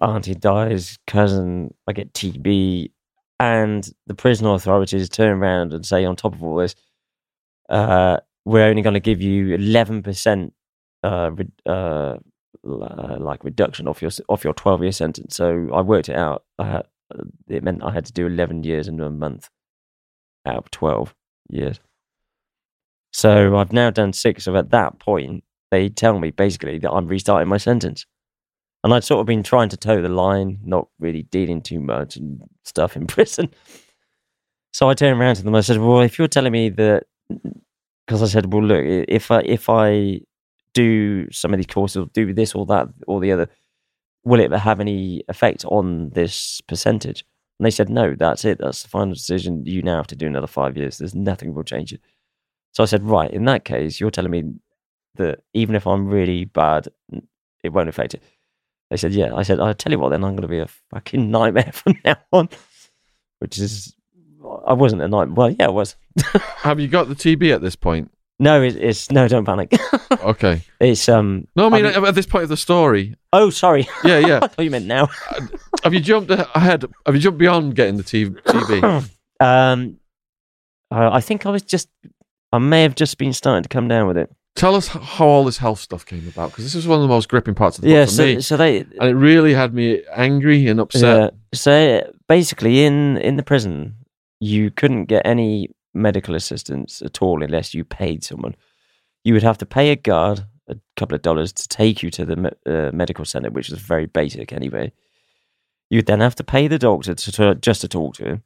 Auntie 0.00 0.34
dies. 0.34 0.98
Cousin, 1.06 1.74
I 1.86 1.92
get 1.92 2.12
TB. 2.12 2.90
And 3.38 3.88
the 4.06 4.14
prison 4.14 4.46
authorities 4.46 5.08
turn 5.08 5.38
around 5.38 5.72
and 5.72 5.84
say, 5.84 6.04
on 6.04 6.16
top 6.16 6.34
of 6.34 6.42
all 6.42 6.56
this, 6.56 6.74
uh, 7.68 8.18
we're 8.44 8.66
only 8.66 8.82
going 8.82 8.94
to 8.94 9.00
give 9.00 9.22
you 9.22 9.56
11% 9.56 10.50
uh, 11.02 11.30
re- 11.32 11.48
uh, 11.66 12.16
uh, 12.64 13.16
like 13.18 13.42
reduction 13.44 13.88
off 13.88 14.02
your 14.02 14.10
off 14.28 14.44
your 14.44 14.52
12 14.52 14.82
year 14.82 14.92
sentence. 14.92 15.36
So 15.36 15.70
I 15.72 15.80
worked 15.80 16.08
it 16.10 16.16
out. 16.16 16.44
Had, 16.58 16.82
it 17.48 17.62
meant 17.62 17.82
I 17.82 17.92
had 17.92 18.04
to 18.06 18.12
do 18.12 18.26
11 18.26 18.64
years 18.64 18.88
in 18.88 19.00
a 19.00 19.10
month 19.10 19.48
out 20.46 20.56
of 20.56 20.70
12 20.70 21.14
years. 21.48 21.80
So 23.12 23.56
I've 23.56 23.72
now 23.72 23.90
done 23.90 24.12
six. 24.12 24.44
So 24.44 24.56
at 24.56 24.70
that 24.70 24.98
point, 24.98 25.44
they 25.70 25.88
tell 25.88 26.18
me 26.18 26.30
basically 26.30 26.78
that 26.78 26.90
I'm 26.90 27.06
restarting 27.06 27.48
my 27.48 27.56
sentence. 27.56 28.06
And 28.82 28.94
I'd 28.94 29.04
sort 29.04 29.20
of 29.20 29.26
been 29.26 29.42
trying 29.42 29.68
to 29.70 29.76
toe 29.76 30.00
the 30.00 30.08
line, 30.08 30.58
not 30.64 30.88
really 30.98 31.24
dealing 31.24 31.60
too 31.60 31.80
much 31.80 32.16
and 32.16 32.40
stuff 32.64 32.96
in 32.96 33.06
prison. 33.16 33.50
So 34.72 34.88
I 34.88 34.94
turned 34.94 35.20
around 35.20 35.36
to 35.36 35.42
them. 35.42 35.54
I 35.54 35.60
said, 35.60 35.78
"Well, 35.78 36.00
if 36.00 36.18
you're 36.18 36.28
telling 36.28 36.52
me 36.52 36.68
that, 36.70 37.04
because 38.06 38.22
I 38.22 38.26
said, 38.26 38.52
well, 38.52 38.62
look, 38.62 38.84
if 38.84 39.30
I 39.30 39.40
if 39.40 39.68
I 39.68 40.20
do 40.74 41.30
some 41.30 41.52
of 41.52 41.58
these 41.58 41.66
courses, 41.66 42.06
do 42.12 42.32
this 42.32 42.54
or 42.54 42.64
that 42.66 42.88
or 43.06 43.20
the 43.20 43.32
other, 43.32 43.48
will 44.24 44.40
it 44.40 44.52
have 44.52 44.80
any 44.80 45.22
effect 45.28 45.64
on 45.66 46.10
this 46.10 46.60
percentage?" 46.62 47.24
And 47.58 47.66
they 47.66 47.70
said, 47.70 47.90
"No, 47.90 48.14
that's 48.14 48.44
it. 48.44 48.58
That's 48.58 48.82
the 48.82 48.88
final 48.88 49.14
decision. 49.14 49.66
You 49.66 49.82
now 49.82 49.96
have 49.96 50.06
to 50.08 50.16
do 50.16 50.26
another 50.26 50.46
five 50.46 50.76
years. 50.76 50.98
There's 50.98 51.14
nothing 51.14 51.54
will 51.54 51.64
change 51.64 51.92
it." 51.92 52.00
So 52.72 52.82
I 52.82 52.86
said, 52.86 53.04
"Right. 53.04 53.30
In 53.30 53.44
that 53.46 53.64
case, 53.64 54.00
you're 54.00 54.10
telling 54.10 54.30
me 54.30 54.44
that 55.16 55.40
even 55.54 55.74
if 55.74 55.86
I'm 55.86 56.06
really 56.08 56.44
bad, 56.44 56.88
it 57.64 57.70
won't 57.72 57.88
affect 57.88 58.14
it." 58.14 58.22
They 58.90 58.96
said, 58.96 59.12
"Yeah." 59.12 59.34
I 59.34 59.42
said, 59.42 59.60
"I 59.60 59.72
tell 59.72 59.92
you 59.92 59.98
what, 59.98 60.08
then 60.10 60.24
I'm 60.24 60.32
going 60.32 60.42
to 60.42 60.48
be 60.48 60.58
a 60.58 60.66
fucking 60.90 61.30
nightmare 61.30 61.70
from 61.72 61.94
now 62.04 62.16
on," 62.32 62.48
which 63.38 63.58
is, 63.58 63.94
I 64.66 64.72
wasn't 64.72 65.02
a 65.02 65.08
nightmare. 65.08 65.34
Well, 65.34 65.50
yeah, 65.50 65.66
I 65.66 65.70
was. 65.70 65.96
Have 66.58 66.80
you 66.80 66.88
got 66.88 67.08
the 67.08 67.14
TB 67.14 67.54
at 67.54 67.60
this 67.62 67.76
point? 67.76 68.10
No, 68.40 68.62
it, 68.62 68.74
it's 68.76 69.10
no. 69.10 69.28
Don't 69.28 69.44
panic. 69.44 69.72
Okay. 70.22 70.60
it's 70.80 71.08
um. 71.08 71.46
No, 71.54 71.66
I 71.66 71.70
mean, 71.70 71.86
I 71.86 71.94
mean- 71.96 72.04
at 72.04 72.14
this 72.16 72.26
point 72.26 72.42
of 72.42 72.48
the 72.48 72.56
story. 72.56 73.14
Oh, 73.32 73.48
sorry. 73.48 73.88
Yeah, 74.04 74.18
yeah. 74.18 74.40
I 74.42 74.48
thought 74.48 74.64
you 74.64 74.70
meant 74.70 74.86
now. 74.86 75.08
Have 75.84 75.94
you 75.94 76.00
jumped 76.00 76.30
ahead? 76.30 76.84
Have 77.06 77.14
you 77.14 77.20
jumped 77.20 77.38
beyond 77.38 77.76
getting 77.76 77.96
the 77.96 78.02
TB? 78.02 79.08
um, 79.40 79.98
uh, 80.90 81.10
I 81.12 81.20
think 81.20 81.46
I 81.46 81.50
was 81.50 81.62
just. 81.62 81.88
I 82.52 82.58
may 82.58 82.82
have 82.82 82.96
just 82.96 83.16
been 83.18 83.32
starting 83.32 83.62
to 83.62 83.68
come 83.68 83.86
down 83.86 84.08
with 84.08 84.18
it. 84.18 84.30
Tell 84.60 84.74
us 84.74 84.88
how 84.88 85.26
all 85.26 85.44
this 85.44 85.56
health 85.58 85.80
stuff 85.80 86.04
came 86.04 86.28
about 86.28 86.50
because 86.50 86.64
this 86.64 86.74
is 86.74 86.86
one 86.86 86.98
of 86.98 87.02
the 87.02 87.08
most 87.08 87.28
gripping 87.30 87.54
parts 87.54 87.78
of 87.78 87.82
the 87.84 87.90
Yeah. 87.90 88.02
book 88.02 88.08
for 88.10 88.14
So, 88.14 88.24
me, 88.26 88.40
so 88.42 88.56
they. 88.58 88.80
and 88.80 89.08
it 89.08 89.14
really 89.14 89.54
had 89.54 89.72
me 89.72 90.02
angry 90.14 90.66
and 90.68 90.78
upset. 90.78 91.32
Yeah. 91.32 91.38
So 91.54 92.12
basically, 92.28 92.84
in 92.84 93.16
in 93.16 93.36
the 93.36 93.42
prison, 93.42 93.94
you 94.38 94.70
couldn't 94.70 95.06
get 95.06 95.22
any 95.26 95.70
medical 95.94 96.34
assistance 96.34 97.00
at 97.02 97.22
all 97.22 97.42
unless 97.42 97.72
you 97.74 97.84
paid 97.84 98.22
someone. 98.22 98.54
You 99.24 99.32
would 99.34 99.42
have 99.42 99.58
to 99.58 99.66
pay 99.66 99.90
a 99.92 99.96
guard 99.96 100.44
a 100.68 100.76
couple 100.96 101.16
of 101.16 101.22
dollars 101.22 101.52
to 101.54 101.66
take 101.66 102.02
you 102.02 102.10
to 102.10 102.24
the 102.24 102.36
me- 102.36 102.50
uh, 102.66 102.90
medical 102.92 103.24
center, 103.24 103.50
which 103.50 103.70
was 103.70 103.80
very 103.80 104.06
basic 104.06 104.52
anyway. 104.52 104.92
You'd 105.88 106.06
then 106.06 106.20
have 106.20 106.36
to 106.36 106.44
pay 106.44 106.68
the 106.68 106.78
doctor 106.78 107.14
to, 107.14 107.32
to 107.32 107.54
just 107.56 107.80
to 107.80 107.88
talk 107.88 108.14
to 108.16 108.24
him. 108.24 108.42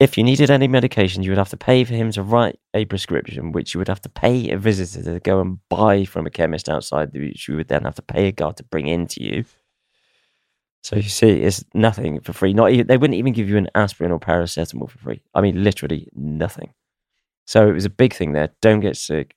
If 0.00 0.16
you 0.16 0.22
needed 0.22 0.48
any 0.50 0.68
medication, 0.68 1.24
you 1.24 1.32
would 1.32 1.38
have 1.38 1.48
to 1.50 1.56
pay 1.56 1.82
for 1.82 1.94
him 1.94 2.12
to 2.12 2.22
write 2.22 2.60
a 2.72 2.84
prescription, 2.84 3.50
which 3.50 3.74
you 3.74 3.78
would 3.78 3.88
have 3.88 4.00
to 4.02 4.08
pay 4.08 4.50
a 4.50 4.58
visitor 4.58 5.12
to 5.12 5.20
go 5.20 5.40
and 5.40 5.58
buy 5.68 6.04
from 6.04 6.24
a 6.24 6.30
chemist 6.30 6.68
outside, 6.68 7.12
which 7.12 7.48
you 7.48 7.56
would 7.56 7.68
then 7.68 7.82
have 7.82 7.96
to 7.96 8.02
pay 8.02 8.28
a 8.28 8.32
guard 8.32 8.56
to 8.58 8.62
bring 8.64 8.86
into 8.86 9.22
you. 9.22 9.44
So 10.84 10.94
you 10.94 11.02
see, 11.02 11.42
it's 11.42 11.64
nothing 11.74 12.20
for 12.20 12.32
free. 12.32 12.54
Not 12.54 12.70
even, 12.70 12.86
they 12.86 12.96
wouldn't 12.96 13.18
even 13.18 13.32
give 13.32 13.48
you 13.48 13.56
an 13.56 13.68
aspirin 13.74 14.12
or 14.12 14.20
paracetamol 14.20 14.88
for 14.88 14.98
free. 14.98 15.20
I 15.34 15.40
mean, 15.40 15.64
literally 15.64 16.08
nothing. 16.14 16.72
So 17.46 17.68
it 17.68 17.72
was 17.72 17.84
a 17.84 17.90
big 17.90 18.14
thing 18.14 18.32
there. 18.32 18.50
Don't 18.62 18.80
get 18.80 18.96
sick. 18.96 19.34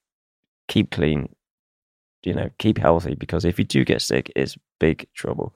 Keep 0.67 0.91
clean. 0.91 1.29
You 2.23 2.35
know, 2.35 2.51
keep 2.59 2.77
healthy 2.77 3.15
because 3.15 3.45
if 3.45 3.57
you 3.57 3.65
do 3.65 3.83
get 3.83 4.03
sick, 4.03 4.31
it's 4.35 4.55
big 4.79 5.07
trouble. 5.15 5.55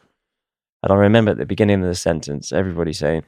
And 0.81 0.91
I 0.91 0.95
remember 0.95 1.31
at 1.31 1.37
the 1.37 1.45
beginning 1.45 1.83
of 1.83 1.87
the 1.87 1.95
sentence, 1.95 2.51
everybody 2.51 2.91
saying, 2.91 3.23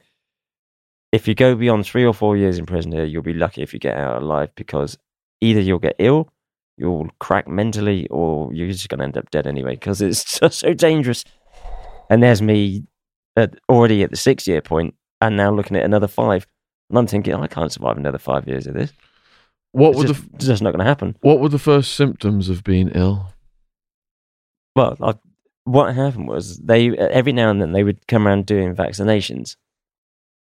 if 1.12 1.26
you 1.26 1.34
go 1.34 1.54
beyond 1.54 1.86
three 1.86 2.04
or 2.04 2.12
four 2.12 2.36
years 2.36 2.58
in 2.58 2.66
prison 2.66 2.92
here, 2.92 3.04
you'll 3.04 3.22
be 3.22 3.32
lucky 3.32 3.62
if 3.62 3.72
you 3.72 3.78
get 3.78 3.96
out 3.96 4.22
alive 4.22 4.50
because 4.54 4.98
either 5.40 5.60
you'll 5.60 5.78
get 5.78 5.96
ill, 5.98 6.28
you'll 6.76 7.08
crack 7.18 7.48
mentally, 7.48 8.06
or 8.08 8.52
you're 8.52 8.68
just 8.68 8.88
going 8.88 8.98
to 8.98 9.04
end 9.04 9.16
up 9.16 9.30
dead 9.30 9.46
anyway 9.46 9.74
because 9.74 10.02
it's 10.02 10.24
just 10.40 10.60
so 10.60 10.74
dangerous. 10.74 11.24
And 12.10 12.22
there's 12.22 12.42
me 12.42 12.84
at, 13.36 13.54
already 13.68 14.02
at 14.02 14.10
the 14.10 14.16
six 14.16 14.46
year 14.46 14.60
point 14.60 14.94
and 15.20 15.36
now 15.36 15.50
looking 15.50 15.76
at 15.76 15.84
another 15.84 16.08
five. 16.08 16.46
And 16.90 16.98
I'm 16.98 17.06
thinking, 17.06 17.34
I 17.34 17.46
can't 17.46 17.72
survive 17.72 17.96
another 17.96 18.18
five 18.18 18.48
years 18.48 18.66
of 18.66 18.74
this. 18.74 18.92
What 19.72 19.90
It's 19.90 19.98
were 19.98 20.06
just, 20.06 20.22
the 20.22 20.36
it's 20.36 20.46
just 20.46 20.62
not 20.62 20.70
going 20.70 20.84
to 20.84 20.88
happen. 20.88 21.16
What 21.20 21.40
were 21.40 21.50
the 21.50 21.58
first 21.58 21.94
symptoms 21.94 22.48
of 22.48 22.64
being 22.64 22.90
ill? 22.94 23.32
Well, 24.74 24.96
I, 25.02 25.14
what 25.64 25.94
happened 25.94 26.28
was 26.28 26.58
they 26.58 26.96
every 26.96 27.32
now 27.32 27.50
and 27.50 27.60
then 27.60 27.72
they 27.72 27.84
would 27.84 28.06
come 28.06 28.26
around 28.26 28.46
doing 28.46 28.74
vaccinations, 28.74 29.56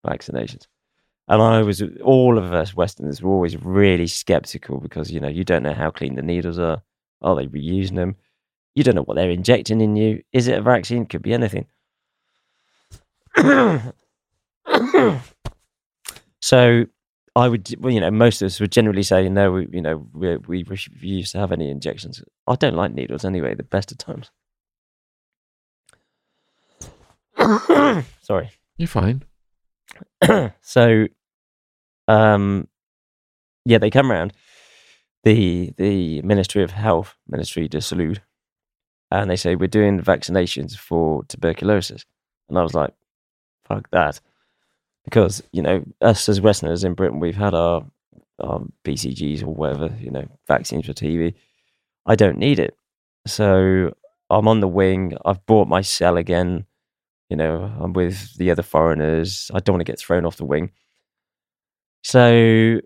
vaccinations, 0.05 0.67
and 1.27 1.41
I 1.41 1.61
was 1.61 1.81
all 2.03 2.37
of 2.37 2.53
us 2.53 2.75
Westerners 2.75 3.21
were 3.21 3.31
always 3.31 3.57
really 3.57 4.07
skeptical 4.07 4.79
because 4.79 5.11
you 5.11 5.19
know 5.19 5.27
you 5.27 5.43
don't 5.43 5.63
know 5.63 5.73
how 5.73 5.91
clean 5.91 6.15
the 6.15 6.21
needles 6.21 6.59
are. 6.59 6.81
Are 7.21 7.35
they 7.35 7.47
reusing 7.47 7.95
them? 7.95 8.15
You 8.73 8.83
don't 8.83 8.95
know 8.95 9.03
what 9.03 9.15
they're 9.15 9.29
injecting 9.29 9.81
in 9.81 9.95
you. 9.95 10.23
Is 10.33 10.47
it 10.47 10.57
a 10.57 10.61
vaccine? 10.61 11.05
Could 11.05 11.21
be 11.21 11.33
anything. 11.33 11.67
so 16.41 16.85
I 17.35 17.47
would, 17.47 17.73
well, 17.79 17.93
you 17.93 17.99
know, 17.99 18.11
most 18.11 18.41
of 18.41 18.47
us 18.47 18.59
would 18.59 18.71
generally 18.71 19.03
say, 19.03 19.29
no, 19.29 19.51
we, 19.51 19.67
you 19.71 19.81
know, 19.81 20.05
we, 20.13 20.37
we 20.37 20.63
refuse 20.63 21.31
to 21.31 21.39
have 21.39 21.51
any 21.51 21.69
injections. 21.69 22.21
I 22.47 22.55
don't 22.55 22.75
like 22.75 22.93
needles 22.93 23.23
anyway, 23.23 23.55
the 23.55 23.63
best 23.63 23.91
of 23.91 23.97
times. 23.97 24.31
Sorry. 28.21 28.51
You're 28.77 28.87
fine. 28.87 29.23
so, 30.61 31.07
um, 32.07 32.67
yeah, 33.65 33.77
they 33.77 33.89
come 33.89 34.11
around 34.11 34.33
the 35.23 35.71
the 35.77 36.21
Ministry 36.21 36.63
of 36.63 36.71
Health, 36.71 37.15
Ministry 37.27 37.67
de 37.67 37.77
Salud, 37.79 38.19
and 39.11 39.29
they 39.29 39.35
say 39.35 39.55
we're 39.55 39.67
doing 39.67 39.99
vaccinations 40.01 40.75
for 40.77 41.23
tuberculosis, 41.25 42.05
and 42.49 42.57
I 42.57 42.63
was 42.63 42.73
like, 42.73 42.93
fuck 43.65 43.89
that, 43.91 44.19
because 45.05 45.43
you 45.51 45.61
know 45.61 45.83
us 46.01 46.27
as 46.29 46.41
Westerners 46.41 46.83
in 46.83 46.93
Britain, 46.93 47.19
we've 47.19 47.35
had 47.35 47.53
our 47.53 47.85
our 48.39 48.61
BCGs 48.83 49.43
or 49.43 49.53
whatever, 49.53 49.95
you 49.99 50.09
know, 50.11 50.25
vaccines 50.47 50.85
for 50.87 50.93
TB. 50.93 51.35
I 52.07 52.15
don't 52.15 52.37
need 52.37 52.59
it, 52.59 52.75
so 53.27 53.93
I'm 54.29 54.47
on 54.47 54.59
the 54.61 54.67
wing. 54.67 55.17
I've 55.25 55.45
bought 55.45 55.67
my 55.67 55.81
cell 55.81 56.17
again. 56.17 56.65
You 57.31 57.37
know, 57.37 57.73
I'm 57.79 57.93
with 57.93 58.35
the 58.35 58.51
other 58.51 58.61
foreigners. 58.61 59.49
I 59.53 59.61
don't 59.61 59.75
want 59.75 59.85
to 59.85 59.89
get 59.89 59.97
thrown 59.97 60.25
off 60.25 60.35
the 60.35 60.43
wing. 60.43 60.71
So 62.03 62.81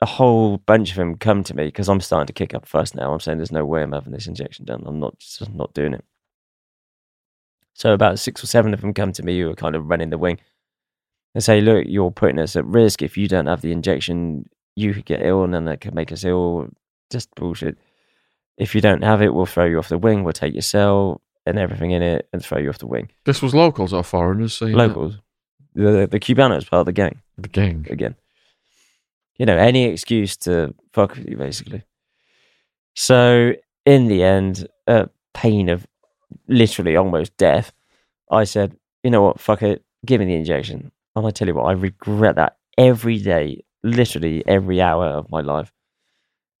a 0.00 0.06
whole 0.06 0.56
bunch 0.56 0.92
of 0.92 0.96
them 0.96 1.18
come 1.18 1.44
to 1.44 1.54
me 1.54 1.66
because 1.66 1.86
I'm 1.86 2.00
starting 2.00 2.26
to 2.28 2.32
kick 2.32 2.54
up 2.54 2.66
fuss 2.66 2.94
now. 2.94 3.12
I'm 3.12 3.20
saying 3.20 3.36
there's 3.36 3.52
no 3.52 3.66
way 3.66 3.82
I'm 3.82 3.92
having 3.92 4.14
this 4.14 4.26
injection 4.26 4.64
done. 4.64 4.84
I'm 4.86 5.00
not 5.00 5.18
just 5.18 5.52
not 5.52 5.74
doing 5.74 5.92
it. 5.92 6.02
So 7.74 7.92
about 7.92 8.18
six 8.18 8.42
or 8.42 8.46
seven 8.46 8.72
of 8.72 8.80
them 8.80 8.94
come 8.94 9.12
to 9.12 9.22
me 9.22 9.38
who 9.38 9.50
are 9.50 9.54
kind 9.54 9.76
of 9.76 9.84
running 9.90 10.08
the 10.08 10.16
wing 10.16 10.40
and 11.34 11.44
say, 11.44 11.60
"Look, 11.60 11.84
you're 11.86 12.10
putting 12.10 12.38
us 12.38 12.56
at 12.56 12.64
risk. 12.64 13.02
If 13.02 13.18
you 13.18 13.28
don't 13.28 13.48
have 13.48 13.60
the 13.60 13.72
injection, 13.72 14.48
you 14.76 14.94
could 14.94 15.04
get 15.04 15.20
ill, 15.26 15.44
and 15.44 15.52
then 15.52 15.66
that 15.66 15.82
could 15.82 15.94
make 15.94 16.10
us 16.10 16.24
ill. 16.24 16.70
Just 17.10 17.34
bullshit. 17.34 17.76
If 18.56 18.74
you 18.74 18.80
don't 18.80 19.04
have 19.04 19.20
it, 19.20 19.34
we'll 19.34 19.44
throw 19.44 19.66
you 19.66 19.78
off 19.78 19.90
the 19.90 19.98
wing. 19.98 20.24
We'll 20.24 20.32
take 20.32 20.54
your 20.54 20.62
cell 20.62 21.20
and 21.50 21.58
everything 21.58 21.90
in 21.90 22.02
it 22.02 22.28
and 22.32 22.42
throw 22.44 22.58
you 22.58 22.68
off 22.68 22.78
the 22.78 22.86
wing. 22.86 23.10
This 23.24 23.42
was 23.42 23.54
locals 23.54 23.92
or 23.92 24.02
foreigners 24.02 24.54
saying 24.56 24.72
that? 24.76 24.88
Locals, 24.88 25.18
the 25.74 26.08
the 26.10 26.18
Cubano 26.20 26.56
is 26.56 26.64
part 26.64 26.80
of 26.80 26.86
the 26.86 26.92
gang 26.92 27.20
The 27.38 27.48
gang. 27.48 27.86
again. 27.90 28.14
You 29.38 29.46
know, 29.46 29.56
any 29.56 29.84
excuse 29.84 30.36
to 30.38 30.74
fuck 30.92 31.16
with 31.16 31.26
you, 31.28 31.36
basically. 31.36 31.82
So, 32.94 33.52
in 33.86 34.08
the 34.08 34.22
end, 34.22 34.68
uh, 34.86 35.06
pain 35.32 35.68
of 35.70 35.86
literally 36.48 36.96
almost 36.96 37.36
death, 37.38 37.72
I 38.30 38.44
said, 38.44 38.76
you 39.02 39.10
know 39.10 39.22
what, 39.22 39.40
fuck 39.40 39.62
it, 39.62 39.82
give 40.04 40.20
me 40.20 40.26
the 40.26 40.34
injection. 40.34 40.92
And 41.16 41.26
I 41.26 41.30
tell 41.30 41.48
you 41.48 41.54
what, 41.54 41.64
I 41.66 41.72
regret 41.72 42.36
that 42.36 42.56
every 42.76 43.18
day, 43.18 43.64
literally 43.82 44.42
every 44.46 44.80
hour 44.82 45.06
of 45.06 45.30
my 45.30 45.40
life. 45.40 45.72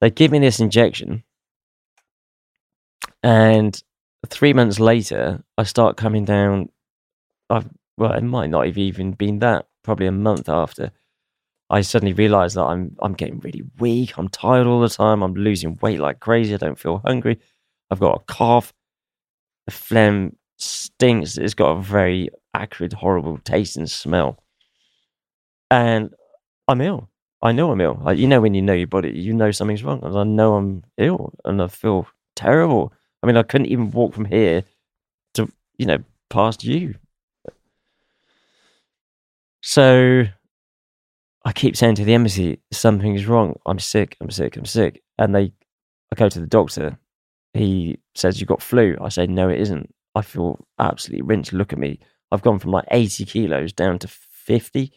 They 0.00 0.10
give 0.10 0.30
me 0.30 0.38
this 0.38 0.60
injection, 0.60 1.22
and 3.22 3.82
three 4.28 4.52
months 4.52 4.78
later, 4.78 5.42
I 5.56 5.62
start 5.64 5.96
coming 5.96 6.24
down. 6.24 6.70
I've, 7.48 7.68
well, 7.96 8.12
it 8.12 8.22
might 8.22 8.50
not 8.50 8.66
have 8.66 8.78
even 8.78 9.12
been 9.12 9.38
that, 9.40 9.66
probably 9.82 10.06
a 10.06 10.12
month 10.12 10.48
after. 10.48 10.92
I 11.70 11.82
suddenly 11.82 12.12
realized 12.12 12.56
that 12.56 12.64
I'm 12.64 12.96
I'm 13.00 13.12
getting 13.12 13.38
really 13.38 13.62
weak. 13.78 14.18
I'm 14.18 14.28
tired 14.28 14.66
all 14.66 14.80
the 14.80 14.88
time. 14.88 15.22
I'm 15.22 15.34
losing 15.34 15.78
weight 15.80 16.00
like 16.00 16.18
crazy. 16.18 16.52
I 16.52 16.56
don't 16.56 16.78
feel 16.78 17.00
hungry. 17.04 17.38
I've 17.90 18.00
got 18.00 18.20
a 18.20 18.24
cough. 18.32 18.72
The 19.66 19.72
phlegm 19.72 20.36
stinks. 20.58 21.38
It's 21.38 21.54
got 21.54 21.76
a 21.76 21.80
very 21.80 22.28
acrid, 22.54 22.92
horrible 22.92 23.38
taste 23.38 23.76
and 23.76 23.88
smell. 23.88 24.42
And 25.70 26.12
I'm 26.66 26.80
ill. 26.80 27.08
I 27.42 27.52
know 27.52 27.70
I'm 27.70 27.80
ill. 27.80 28.00
Like, 28.02 28.18
you 28.18 28.26
know 28.26 28.40
when 28.40 28.54
you 28.54 28.62
know 28.62 28.74
your 28.74 28.88
body, 28.88 29.12
you 29.12 29.32
know 29.32 29.50
something's 29.52 29.84
wrong. 29.84 30.04
I 30.04 30.24
know 30.24 30.56
I'm 30.56 30.84
ill, 30.98 31.32
and 31.44 31.62
I 31.62 31.68
feel 31.68 32.06
terrible. 32.34 32.92
I 33.22 33.26
mean, 33.26 33.36
I 33.36 33.42
couldn't 33.42 33.68
even 33.68 33.90
walk 33.90 34.14
from 34.14 34.24
here 34.24 34.64
to 35.34 35.50
you 35.78 35.86
know 35.86 35.98
past 36.28 36.64
you. 36.64 36.94
So 39.62 40.24
I 41.44 41.52
keep 41.52 41.76
saying 41.76 41.96
to 41.96 42.04
the 42.04 42.14
embassy, 42.14 42.60
something's 42.72 43.26
wrong. 43.26 43.58
I'm 43.66 43.78
sick. 43.78 44.16
I'm 44.20 44.30
sick. 44.30 44.56
I'm 44.56 44.64
sick. 44.64 45.02
And 45.18 45.34
they, 45.34 45.52
I 46.12 46.16
go 46.16 46.28
to 46.28 46.40
the 46.40 46.46
doctor. 46.46 46.98
He 47.54 47.98
says, 48.14 48.40
You've 48.40 48.48
got 48.48 48.62
flu. 48.62 48.96
I 49.00 49.08
say, 49.08 49.26
No, 49.26 49.48
it 49.48 49.60
isn't. 49.60 49.94
I 50.14 50.22
feel 50.22 50.64
absolutely 50.78 51.22
rinsed. 51.22 51.52
Look 51.52 51.72
at 51.72 51.78
me. 51.78 52.00
I've 52.32 52.42
gone 52.42 52.58
from 52.58 52.72
like 52.72 52.86
80 52.90 53.24
kilos 53.24 53.72
down 53.72 53.98
to 54.00 54.08
50 54.08 54.92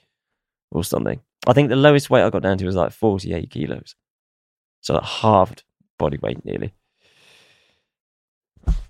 or 0.71 0.83
something. 0.83 1.19
I 1.47 1.53
think 1.53 1.69
the 1.69 1.75
lowest 1.75 2.09
weight 2.09 2.23
I 2.23 2.29
got 2.29 2.43
down 2.43 2.57
to 2.57 2.65
was 2.65 2.75
like 2.75 2.91
48 2.91 3.49
kilos. 3.49 3.95
So 4.81 4.95
like 4.95 5.03
halved 5.03 5.63
body 5.97 6.17
weight 6.17 6.43
nearly. 6.45 6.73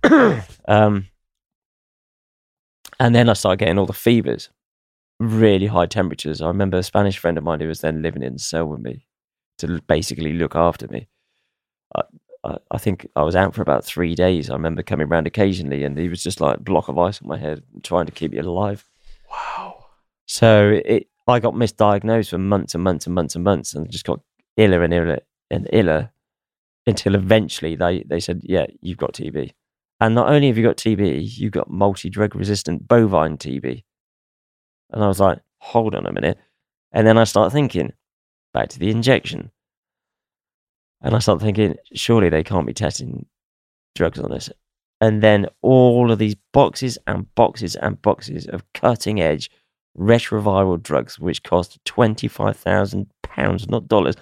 um, 0.67 1.07
and 2.99 3.15
then 3.15 3.29
I 3.29 3.33
started 3.33 3.59
getting 3.59 3.77
all 3.77 3.85
the 3.85 3.93
fevers 3.93 4.49
really 5.19 5.67
high 5.67 5.85
temperatures. 5.85 6.41
I 6.41 6.47
remember 6.47 6.77
a 6.77 6.83
Spanish 6.83 7.17
friend 7.17 7.37
of 7.37 7.43
mine 7.43 7.59
who 7.59 7.67
was 7.67 7.81
then 7.81 8.01
living 8.01 8.23
in 8.23 8.33
the 8.33 8.39
cell 8.39 8.65
with 8.65 8.81
me 8.81 9.05
to 9.59 9.81
basically 9.87 10.33
look 10.33 10.55
after 10.55 10.87
me. 10.87 11.07
I, 11.95 12.01
I, 12.43 12.57
I 12.71 12.77
think 12.77 13.07
I 13.15 13.23
was 13.23 13.35
out 13.35 13.55
for 13.55 13.61
about 13.61 13.85
three 13.85 14.15
days. 14.15 14.49
I 14.49 14.53
remember 14.53 14.83
coming 14.83 15.07
round 15.07 15.27
occasionally, 15.27 15.83
and 15.83 15.97
he 15.97 16.09
was 16.09 16.23
just 16.23 16.41
like 16.41 16.57
a 16.57 16.61
block 16.61 16.89
of 16.89 16.97
ice 16.97 17.21
on 17.21 17.27
my 17.27 17.37
head, 17.37 17.63
trying 17.83 18.05
to 18.05 18.11
keep 18.11 18.31
me 18.31 18.39
alive. 18.39 18.85
Wow. 19.31 19.85
So 20.25 20.81
it, 20.85 21.07
I 21.27 21.39
got 21.39 21.53
misdiagnosed 21.53 22.29
for 22.29 22.37
months 22.37 22.73
and 22.73 22.83
months 22.83 23.05
and 23.05 23.15
months 23.15 23.35
and 23.35 23.43
months, 23.43 23.73
and 23.73 23.89
just 23.89 24.05
got 24.05 24.19
iller 24.57 24.83
and 24.83 24.93
iller 24.93 25.19
and 25.49 25.69
iller 25.71 26.11
until 26.85 27.15
eventually 27.15 27.75
they, 27.75 28.03
they 28.03 28.19
said, 28.19 28.41
"Yeah, 28.43 28.65
you've 28.81 28.97
got 28.97 29.13
TB." 29.13 29.51
And 30.03 30.15
not 30.15 30.27
only 30.27 30.47
have 30.47 30.57
you 30.57 30.65
got 30.65 30.75
TB, 30.75 31.37
you've 31.37 31.53
got 31.53 31.71
multi-drug 31.71 32.35
resistant 32.35 32.85
bovine 32.89 33.37
TB. 33.37 33.83
And 34.89 35.01
I 35.01 35.07
was 35.07 35.21
like, 35.21 35.39
hold 35.59 35.95
on 35.95 36.05
a 36.05 36.11
minute. 36.11 36.37
And 36.91 37.07
then 37.07 37.17
I 37.17 37.23
start 37.23 37.53
thinking, 37.53 37.93
back 38.53 38.67
to 38.69 38.79
the 38.79 38.89
injection. 38.89 39.49
And 40.99 41.15
I 41.15 41.19
start 41.19 41.39
thinking, 41.39 41.77
surely 41.93 42.27
they 42.27 42.43
can't 42.43 42.67
be 42.67 42.73
testing 42.73 43.27
drugs 43.95 44.19
on 44.19 44.29
this. 44.29 44.49
And 44.99 45.23
then 45.23 45.47
all 45.61 46.11
of 46.11 46.19
these 46.19 46.35
boxes 46.51 46.97
and 47.07 47.33
boxes 47.35 47.77
and 47.77 48.01
boxes 48.01 48.45
of 48.47 48.61
cutting 48.73 49.21
edge 49.21 49.49
retroviral 49.97 50.83
drugs, 50.83 51.17
which 51.17 51.43
cost 51.43 51.79
£25,000, 51.85 53.69
not 53.69 53.87
dollars, 53.87 54.15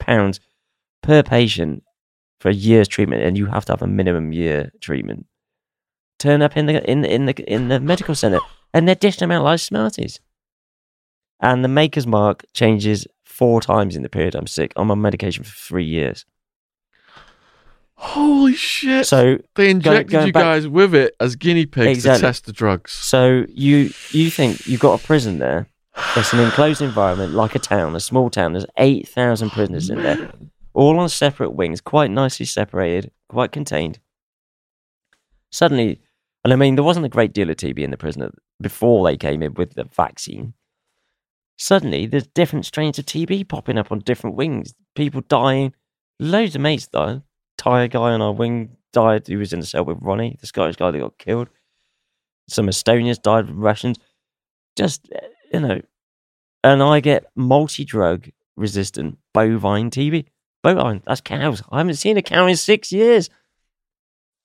pounds 0.00 0.40
per 1.02 1.22
patient 1.22 1.82
for 2.40 2.48
a 2.48 2.54
year's 2.54 2.88
treatment. 2.88 3.22
And 3.22 3.36
you 3.36 3.46
have 3.46 3.64
to 3.66 3.72
have 3.72 3.82
a 3.82 3.86
minimum 3.86 4.32
year 4.32 4.72
treatment. 4.80 5.26
Turn 6.18 6.42
up 6.42 6.56
in 6.56 6.66
the, 6.66 6.90
in, 6.90 7.04
in 7.04 7.26
the, 7.26 7.34
in 7.52 7.68
the 7.68 7.80
medical 7.80 8.14
center 8.14 8.40
and 8.74 8.86
they're 8.86 8.94
dishing 8.94 9.20
them 9.20 9.30
out 9.30 9.44
like 9.44 9.60
Smarties. 9.60 10.20
And 11.40 11.62
the 11.64 11.68
maker's 11.68 12.06
mark 12.06 12.44
changes 12.52 13.06
four 13.24 13.60
times 13.60 13.94
in 13.94 14.02
the 14.02 14.08
period 14.08 14.34
I'm 14.34 14.48
sick. 14.48 14.72
I'm 14.76 14.90
on 14.90 15.00
medication 15.00 15.44
for 15.44 15.54
three 15.54 15.84
years. 15.84 16.24
Holy 17.94 18.54
shit. 18.54 19.06
So, 19.06 19.38
they 19.56 19.70
injected 19.70 20.10
going 20.10 20.26
you 20.28 20.32
back- 20.32 20.42
guys 20.42 20.68
with 20.68 20.94
it 20.94 21.14
as 21.18 21.34
guinea 21.34 21.66
pigs 21.66 21.98
Exactly. 21.98 22.20
to 22.20 22.26
test 22.26 22.46
the 22.46 22.52
drugs. 22.52 22.92
so 22.92 23.44
you 23.48 23.90
you 24.10 24.30
think 24.30 24.66
you've 24.68 24.80
got 24.80 25.00
a 25.00 25.04
prison 25.04 25.38
there? 25.40 25.66
It's 26.16 26.32
an 26.32 26.38
enclosed 26.38 26.80
environment, 26.80 27.34
like 27.34 27.56
a 27.56 27.58
town, 27.58 27.96
a 27.96 28.00
small 28.00 28.30
town. 28.30 28.52
There's 28.52 28.66
eight 28.76 29.08
thousand 29.08 29.50
prisoners 29.50 29.90
in 29.90 30.00
there, 30.00 30.30
all 30.74 30.98
on 30.98 31.08
separate 31.08 31.50
wings, 31.50 31.80
quite 31.80 32.10
nicely 32.10 32.46
separated, 32.46 33.10
quite 33.28 33.52
contained. 33.52 33.98
Suddenly, 35.50 36.00
and 36.44 36.52
I 36.52 36.56
mean, 36.56 36.74
there 36.74 36.84
wasn't 36.84 37.06
a 37.06 37.10
great 37.10 37.32
deal 37.32 37.50
of 37.50 37.56
TB 37.56 37.78
in 37.78 37.90
the 37.90 37.96
prison 37.96 38.30
before 38.60 39.04
they 39.04 39.16
came 39.16 39.42
in 39.42 39.54
with 39.54 39.74
the 39.74 39.84
vaccine. 39.84 40.54
Suddenly, 41.56 42.06
there's 42.06 42.26
different 42.28 42.66
strains 42.66 42.98
of 42.98 43.06
TB 43.06 43.48
popping 43.48 43.78
up 43.78 43.90
on 43.90 43.98
different 44.00 44.36
wings. 44.36 44.74
People 44.94 45.22
dying. 45.22 45.74
Loads 46.20 46.54
of 46.54 46.60
mates 46.60 46.86
died. 46.86 47.22
Thai 47.56 47.88
guy 47.88 48.12
on 48.12 48.22
our 48.22 48.32
wing 48.32 48.76
died. 48.92 49.26
He 49.26 49.36
was 49.36 49.52
in 49.52 49.60
the 49.60 49.66
cell 49.66 49.84
with 49.84 49.98
Ronnie, 50.00 50.36
the 50.40 50.46
Scottish 50.46 50.76
guy 50.76 50.92
that 50.92 50.98
got 50.98 51.18
killed. 51.18 51.48
Some 52.48 52.68
Estonians 52.68 53.20
died, 53.20 53.50
Russians. 53.50 53.98
Just, 54.76 55.08
uh, 55.14 55.26
you 55.52 55.60
know. 55.60 55.80
And 56.62 56.82
I 56.82 57.00
get 57.00 57.26
multi 57.34 57.84
drug 57.84 58.28
resistant 58.56 59.18
bovine 59.34 59.90
TB. 59.90 60.26
Bovine, 60.62 61.02
that's 61.06 61.20
cows. 61.20 61.62
I 61.70 61.78
haven't 61.78 61.94
seen 61.94 62.16
a 62.16 62.22
cow 62.22 62.46
in 62.46 62.56
six 62.56 62.90
years. 62.92 63.30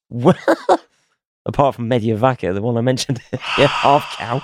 Well, 0.10 0.38
apart 1.46 1.76
from 1.76 1.88
Media 1.88 2.16
Vaca, 2.16 2.54
the 2.54 2.62
one 2.62 2.78
I 2.78 2.82
mentioned, 2.82 3.22
yeah, 3.58 3.68
half 3.68 4.16
cow. 4.18 4.42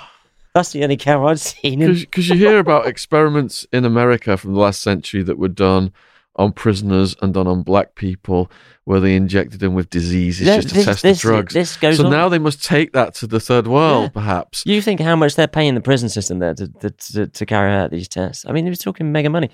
That's 0.54 0.72
the 0.72 0.82
only 0.82 0.96
cow 0.96 1.26
I've 1.26 1.40
seen. 1.40 1.78
Because 1.78 2.28
you 2.28 2.34
hear 2.34 2.58
about 2.60 2.86
experiments 2.86 3.66
in 3.72 3.84
America 3.84 4.36
from 4.36 4.54
the 4.54 4.58
last 4.60 4.82
century 4.82 5.22
that 5.22 5.38
were 5.38 5.48
done 5.48 5.92
on 6.36 6.52
prisoners 6.52 7.14
and 7.22 7.34
done 7.34 7.46
on 7.46 7.62
black 7.62 7.94
people 7.94 8.50
where 8.84 8.98
they 8.98 9.14
injected 9.14 9.60
them 9.60 9.74
with 9.74 9.90
diseases 9.90 10.46
Yeah, 10.46 10.56
just 10.56 10.68
to 10.70 10.74
this- 10.74 10.84
test 10.86 11.02
this- 11.02 11.22
the 11.22 11.28
drugs. 11.28 11.54
This 11.54 11.76
goes 11.76 11.98
so 11.98 12.06
on. 12.06 12.10
now 12.10 12.28
they 12.28 12.38
must 12.40 12.64
take 12.64 12.92
that 12.94 13.14
to 13.16 13.26
the 13.28 13.38
third 13.38 13.68
world, 13.68 14.04
Yeah. 14.04 14.08
perhaps. 14.08 14.64
You 14.66 14.82
think 14.82 14.98
how 15.00 15.14
much 15.14 15.36
they're 15.36 15.46
paying 15.46 15.74
the 15.76 15.80
prison 15.80 16.08
system 16.08 16.40
there 16.40 16.54
to, 16.54 16.66
to, 16.68 16.90
to, 16.90 17.26
to 17.28 17.46
carry 17.46 17.72
out 17.72 17.90
these 17.92 18.08
tests? 18.08 18.44
I 18.48 18.52
mean, 18.52 18.64
they 18.64 18.70
were 18.70 18.76
talking 18.76 19.12
mega 19.12 19.30
money. 19.30 19.50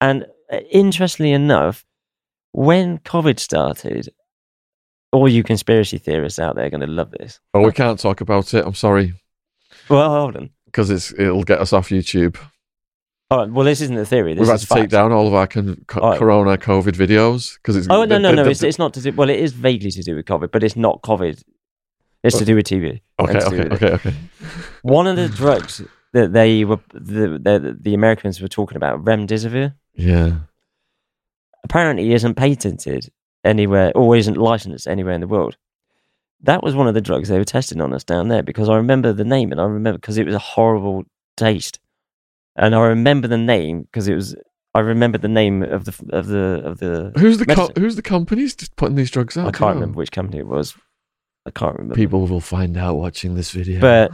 And 0.00 0.24
Uh, 0.52 0.58
interestingly 0.70 1.32
enough, 1.32 1.84
when 2.52 2.98
COVID 2.98 3.38
started, 3.38 4.08
all 5.12 5.28
you 5.28 5.42
conspiracy 5.42 5.98
theorists 5.98 6.38
out 6.38 6.56
there 6.56 6.66
are 6.66 6.70
going 6.70 6.80
to 6.80 6.86
love 6.86 7.10
this. 7.12 7.40
Oh, 7.54 7.60
we 7.62 7.72
can't 7.72 7.98
talk 7.98 8.20
about 8.20 8.52
it. 8.54 8.64
I'm 8.66 8.74
sorry 8.74 9.14
Well, 9.88 10.08
hold 10.10 10.36
on. 10.36 10.50
because 10.66 10.90
it's 10.90 11.12
it'll 11.12 11.44
get 11.44 11.60
us 11.60 11.72
off 11.72 11.88
YouTube. 11.88 12.36
All 13.30 13.38
right, 13.38 13.50
well, 13.50 13.64
this 13.64 13.80
isn't 13.80 13.96
a 13.96 14.04
theory. 14.04 14.34
This 14.34 14.40
We've 14.40 14.48
had 14.48 14.60
is 14.60 14.68
to 14.68 14.74
take 14.74 14.90
down 14.90 15.10
all 15.10 15.26
of 15.26 15.34
our 15.34 15.46
con- 15.46 15.82
co- 15.86 16.00
right. 16.00 16.18
Corona 16.18 16.58
COVID 16.58 16.92
videos 16.94 17.54
because 17.56 17.74
it's. 17.76 17.86
Oh 17.88 18.04
no, 18.04 18.18
no, 18.18 18.32
no! 18.32 18.44
the- 18.44 18.50
It's, 18.50 18.62
it's 18.62 18.78
not 18.78 18.92
to 18.94 19.00
do. 19.00 19.12
Well, 19.12 19.30
it 19.30 19.38
is 19.40 19.52
vaguely 19.52 19.90
to 19.92 20.02
do 20.02 20.14
with 20.14 20.26
COVID, 20.26 20.50
but 20.52 20.62
it's 20.62 20.76
not 20.76 21.00
COVID. 21.02 21.42
It's 22.22 22.38
to 22.38 22.44
do 22.44 22.54
with 22.54 22.66
TB. 22.66 23.00
okay, 23.20 23.36
It's 23.36 23.46
okay, 23.46 23.68
okay, 23.74 23.90
okay. 23.92 24.14
One 24.82 25.06
of 25.06 25.16
the 25.16 25.28
drugs 25.28 25.82
that 26.12 26.32
they 26.32 26.64
were 26.64 26.78
the, 26.92 27.38
the 27.42 27.76
the 27.80 27.94
Americans 27.94 28.40
were 28.40 28.48
talking 28.48 28.76
about, 28.76 29.04
remdesivir, 29.04 29.74
Yeah. 29.94 30.38
apparently 31.62 32.12
isn't 32.12 32.34
patented 32.34 33.10
anywhere 33.44 33.92
or 33.94 34.16
isn't 34.16 34.36
licensed 34.36 34.86
anywhere 34.86 35.14
in 35.14 35.20
the 35.20 35.28
world. 35.28 35.56
That 36.42 36.62
was 36.62 36.74
one 36.74 36.88
of 36.88 36.94
the 36.94 37.00
drugs 37.00 37.28
they 37.28 37.38
were 37.38 37.44
testing 37.44 37.80
on 37.80 37.94
us 37.94 38.04
down 38.04 38.28
there 38.28 38.42
because 38.42 38.68
I 38.68 38.76
remember 38.76 39.12
the 39.12 39.24
name 39.24 39.52
and 39.52 39.60
I 39.60 39.64
remember 39.64 39.98
because 39.98 40.18
it 40.18 40.26
was 40.26 40.34
a 40.34 40.38
horrible 40.40 41.04
taste, 41.36 41.78
and 42.56 42.74
I 42.74 42.80
remember 42.80 43.28
the 43.28 43.38
name 43.38 43.82
because 43.82 44.08
it 44.08 44.14
was. 44.14 44.36
I 44.76 44.80
remember 44.80 45.18
the 45.18 45.28
name 45.28 45.62
of 45.62 45.84
the 45.84 45.94
of 46.10 46.26
the 46.26 46.62
of 46.64 46.78
the. 46.80 47.12
Who's 47.16 47.38
the 47.38 47.46
co- 47.46 47.70
who's 47.76 47.96
the 47.96 48.02
companies 48.02 48.56
just 48.56 48.76
putting 48.76 48.96
these 48.96 49.10
drugs 49.10 49.38
out? 49.38 49.46
I 49.46 49.52
can't 49.52 49.60
know? 49.76 49.80
remember 49.80 49.98
which 49.98 50.10
company 50.10 50.38
it 50.38 50.46
was. 50.46 50.74
I 51.46 51.50
can't 51.50 51.76
remember. 51.76 51.94
People 51.94 52.26
will 52.26 52.40
find 52.40 52.76
out 52.76 52.96
watching 52.96 53.36
this 53.36 53.50
video. 53.52 53.80
But 53.80 54.12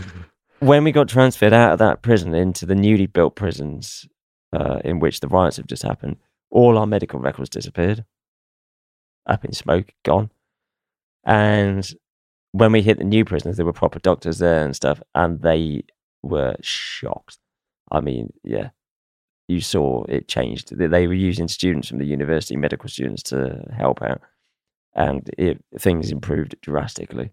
when 0.60 0.84
we 0.84 0.92
got 0.92 1.08
transferred 1.08 1.52
out 1.52 1.72
of 1.72 1.78
that 1.78 2.02
prison 2.02 2.34
into 2.34 2.66
the 2.66 2.74
newly 2.74 3.06
built 3.06 3.34
prisons 3.34 4.06
uh, 4.54 4.80
in 4.84 5.00
which 5.00 5.20
the 5.20 5.28
riots 5.28 5.56
have 5.56 5.66
just 5.66 5.82
happened, 5.82 6.16
all 6.50 6.78
our 6.78 6.86
medical 6.86 7.18
records 7.18 7.50
disappeared. 7.50 8.04
Up 9.26 9.44
in 9.44 9.52
smoke, 9.52 9.92
gone. 10.04 10.30
And 11.24 11.88
when 12.52 12.72
we 12.72 12.82
hit 12.82 12.98
the 12.98 13.04
new 13.04 13.24
prisons, 13.24 13.56
there 13.56 13.66
were 13.66 13.72
proper 13.72 13.98
doctors 13.98 14.38
there 14.38 14.64
and 14.64 14.76
stuff, 14.76 15.02
and 15.14 15.40
they 15.42 15.82
were 16.22 16.54
shocked. 16.60 17.38
I 17.90 18.00
mean, 18.00 18.32
yeah, 18.42 18.70
you 19.48 19.60
saw 19.60 20.04
it 20.04 20.28
changed. 20.28 20.76
They 20.76 20.86
they 20.86 21.06
were 21.06 21.14
using 21.14 21.48
students 21.48 21.88
from 21.88 21.98
the 21.98 22.06
university, 22.06 22.56
medical 22.56 22.88
students, 22.88 23.22
to 23.24 23.66
help 23.76 24.02
out, 24.02 24.20
and 24.94 25.28
it, 25.38 25.64
things 25.78 26.10
improved 26.10 26.54
drastically. 26.60 27.32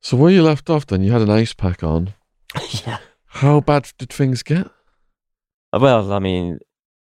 So 0.00 0.16
where 0.16 0.32
you 0.32 0.42
left 0.42 0.70
off, 0.70 0.86
then 0.86 1.02
you 1.02 1.12
had 1.12 1.22
an 1.22 1.30
ice 1.30 1.52
pack 1.52 1.82
on. 1.82 2.14
yeah. 2.86 2.98
How 3.26 3.60
bad 3.60 3.92
did 3.98 4.10
things 4.10 4.42
get? 4.42 4.70
Well, 5.78 6.12
I 6.12 6.18
mean, 6.18 6.58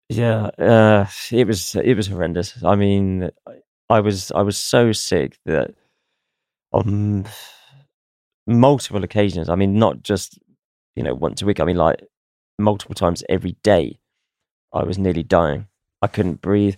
yeah, 0.09 0.47
uh, 0.59 1.07
it 1.31 1.47
was 1.47 1.75
it 1.77 1.97
was 1.97 2.07
horrendous. 2.09 2.63
I 2.65 2.77
mean, 2.77 3.31
I 3.91 4.01
was 4.01 4.33
I 4.33 4.43
was 4.43 4.57
so 4.57 4.93
sick 4.93 5.39
that 5.47 5.75
on 6.73 7.27
multiple 8.47 9.05
occasions. 9.05 9.49
I 9.49 9.57
mean, 9.57 9.79
not 9.79 10.03
just 10.03 10.39
you 10.95 11.03
know 11.03 11.15
once 11.15 11.43
a 11.43 11.47
week. 11.47 11.61
I 11.61 11.65
mean, 11.65 11.77
like 11.77 12.03
multiple 12.59 12.95
times 12.95 13.25
every 13.29 13.57
day. 13.63 13.99
I 14.73 14.85
was 14.85 14.99
nearly 14.99 15.23
dying. 15.23 15.69
I 16.03 16.07
couldn't 16.07 16.41
breathe. 16.43 16.77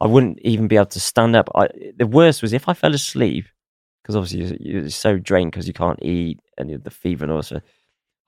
I 0.00 0.06
wouldn't 0.06 0.38
even 0.40 0.68
be 0.68 0.76
able 0.76 0.86
to 0.86 1.00
stand 1.00 1.36
up. 1.36 1.48
I, 1.54 1.68
the 1.96 2.06
worst 2.06 2.42
was 2.42 2.52
if 2.52 2.68
I 2.68 2.74
fell 2.74 2.94
asleep, 2.94 3.46
because 4.02 4.16
obviously 4.16 4.58
you're, 4.66 4.82
you're 4.82 4.90
so 4.90 5.18
drained 5.18 5.52
because 5.52 5.66
you 5.66 5.72
can't 5.72 6.02
eat 6.02 6.40
and 6.58 6.82
the 6.82 6.90
fever 6.90 7.24
and 7.24 7.32
also. 7.32 7.60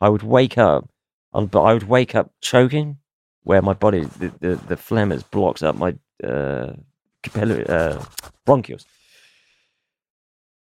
I 0.00 0.08
would 0.08 0.22
wake 0.22 0.58
up, 0.58 0.88
but 1.34 1.62
I 1.62 1.72
would 1.72 1.88
wake 1.88 2.14
up 2.14 2.32
choking, 2.40 2.98
where 3.42 3.60
my 3.60 3.74
body, 3.74 4.04
the, 4.04 4.32
the, 4.40 4.54
the 4.68 4.76
phlegm 4.76 5.10
has 5.10 5.22
blocked 5.22 5.62
up 5.62 5.76
my 5.76 5.94
uh, 6.22 6.74
capillary 7.22 7.66
uh, 7.66 8.02
bronchioles. 8.46 8.84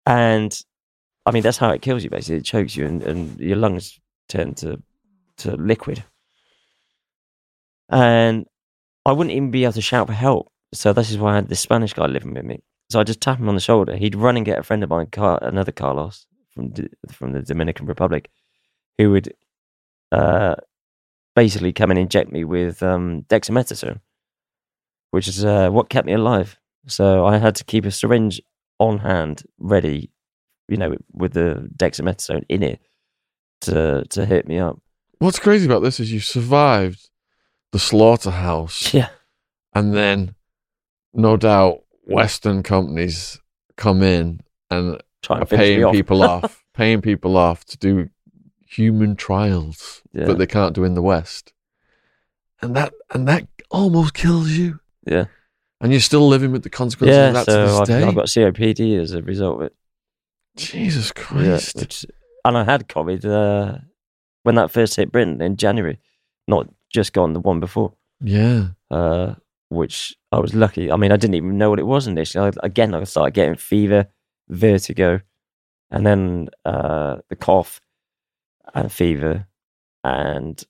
And 0.06 0.58
I 1.26 1.32
mean, 1.32 1.44
that's 1.44 1.58
how 1.58 1.70
it 1.70 1.82
kills 1.82 2.04
you. 2.04 2.10
Basically, 2.10 2.38
it 2.38 2.46
chokes 2.46 2.76
you, 2.76 2.86
and, 2.86 3.04
and 3.04 3.40
your 3.40 3.58
lungs 3.58 4.00
turn 4.30 4.54
to 4.56 4.82
to 5.38 5.56
liquid. 5.56 6.04
And 7.90 8.46
I 9.06 9.12
wouldn't 9.12 9.36
even 9.36 9.52
be 9.52 9.64
able 9.64 9.74
to 9.74 9.82
shout 9.82 10.08
for 10.08 10.14
help. 10.14 10.52
So 10.74 10.94
this 10.94 11.12
is 11.12 11.18
why 11.18 11.34
I 11.34 11.36
had 11.36 11.50
this 11.50 11.60
Spanish 11.60 11.94
guy 11.94 12.06
living 12.06 12.34
with 12.34 12.46
me. 12.46 12.64
So 12.90 13.00
I 13.00 13.04
just 13.04 13.22
tap 13.22 13.40
him 13.40 13.50
on 13.50 13.56
the 13.56 13.62
shoulder. 13.62 13.96
He'd 13.96 14.16
run 14.16 14.38
and 14.38 14.46
get 14.46 14.60
a 14.60 14.64
friend 14.64 14.84
of 14.84 14.90
mine, 14.90 15.08
Car- 15.08 15.40
another 15.42 15.72
Carlos 15.72 16.26
from 16.54 16.74
from 17.12 17.34
the 17.34 17.42
Dominican 17.42 17.86
Republic, 17.86 18.30
who 18.98 19.12
would 19.12 19.34
uh, 20.14 20.56
basically 21.36 21.74
come 21.74 21.90
and 21.90 22.00
inject 22.00 22.32
me 22.32 22.44
with 22.44 22.84
um, 22.84 23.24
dexamethasone, 23.24 24.00
which 25.12 25.28
is 25.28 25.44
uh, 25.44 25.70
what 25.70 25.90
kept 25.90 26.06
me 26.06 26.14
alive. 26.14 26.58
So 26.88 27.26
I 27.26 27.38
had 27.38 27.56
to 27.56 27.64
keep 27.64 27.86
a 27.86 27.92
syringe 27.92 28.42
on 28.80 29.00
hand, 29.00 29.44
ready, 29.58 30.12
you 30.68 30.78
know, 30.78 30.96
with 31.12 31.34
the 31.34 31.70
dexamethasone 31.76 32.44
in 32.50 32.64
it 32.64 32.80
to 33.62 34.04
to 34.10 34.26
hit 34.26 34.48
me 34.48 34.60
up. 34.60 34.80
What's 35.20 35.40
crazy 35.40 35.66
about 35.66 35.82
this 35.82 36.00
is 36.00 36.12
you 36.12 36.20
survived 36.20 37.10
the 37.72 37.80
slaughterhouse, 37.80 38.94
Yeah, 38.94 39.10
and 39.74 39.94
then, 39.94 40.36
no 41.14 41.38
doubt, 41.38 41.84
Western 42.06 42.62
companies 42.62 43.40
come 43.78 44.04
in 44.04 44.42
and 44.70 45.02
trying 45.22 45.42
are 45.42 45.46
to 45.46 45.58
finish 45.58 45.64
me 45.64 45.76
paying 45.76 45.84
off. 45.86 45.94
people 45.94 46.24
off, 46.34 46.64
paying 46.74 47.02
people 47.02 47.38
off 47.38 47.66
to 47.66 47.78
do 47.78 48.10
human 48.76 49.16
trials 49.16 50.02
Yeah. 50.14 50.26
that 50.26 50.38
they 50.38 50.48
can't 50.48 50.74
do 50.76 50.84
in 50.84 50.94
the 50.94 51.02
West, 51.02 51.54
and 52.62 52.76
that 52.76 52.94
and 53.12 53.28
that 53.28 53.48
almost 53.70 54.14
kills 54.14 54.52
you. 54.52 54.80
Yeah. 55.06 55.26
and 55.82 55.92
you're 55.92 56.00
still 56.02 56.28
living 56.30 56.52
with 56.54 56.64
the 56.64 56.70
consequences 56.70 57.18
yeah, 57.18 57.28
of 57.28 57.34
that 57.34 57.46
so 57.46 57.52
to 57.60 57.66
this 57.66 57.80
I've, 57.82 57.88
day. 57.88 58.04
I've 58.04 58.16
got 58.16 58.26
COPD 58.28 59.00
as 59.02 59.12
a 59.12 59.22
result 59.22 59.60
of 59.60 59.66
it. 59.68 59.76
Jesus 60.56 61.12
Yeah, 61.16 61.24
Christ! 61.24 61.76
which, 61.76 62.06
and 62.46 62.58
I 62.58 62.64
had 62.64 62.88
COVID 62.88 63.26
uh, 63.26 63.80
when 64.44 64.56
that 64.56 64.72
first 64.72 64.96
hit 64.96 65.12
Britain 65.12 65.42
in 65.42 65.58
January, 65.58 66.00
not 66.48 66.68
just 66.90 67.12
gone 67.14 67.34
the 67.34 67.40
one 67.42 67.60
before. 67.60 67.94
Yeah, 68.22 68.68
uh, 68.92 69.36
which 69.70 70.16
I 70.32 70.40
was 70.40 70.54
lucky. 70.54 70.90
I 70.92 70.96
mean, 70.96 71.12
I 71.12 71.18
didn't 71.18 71.36
even 71.36 71.58
know 71.58 71.70
what 71.70 71.80
it 71.80 71.88
was 71.88 72.08
initially. 72.08 72.48
I, 72.48 72.66
again, 72.66 72.94
I 72.94 73.04
started 73.04 73.34
getting 73.34 73.56
fever, 73.56 74.08
vertigo, 74.48 75.20
and 75.92 76.06
then 76.06 76.50
uh, 76.64 77.18
the 77.30 77.36
cough 77.36 77.82
and 78.74 78.92
fever, 78.92 79.48
and 80.04 80.64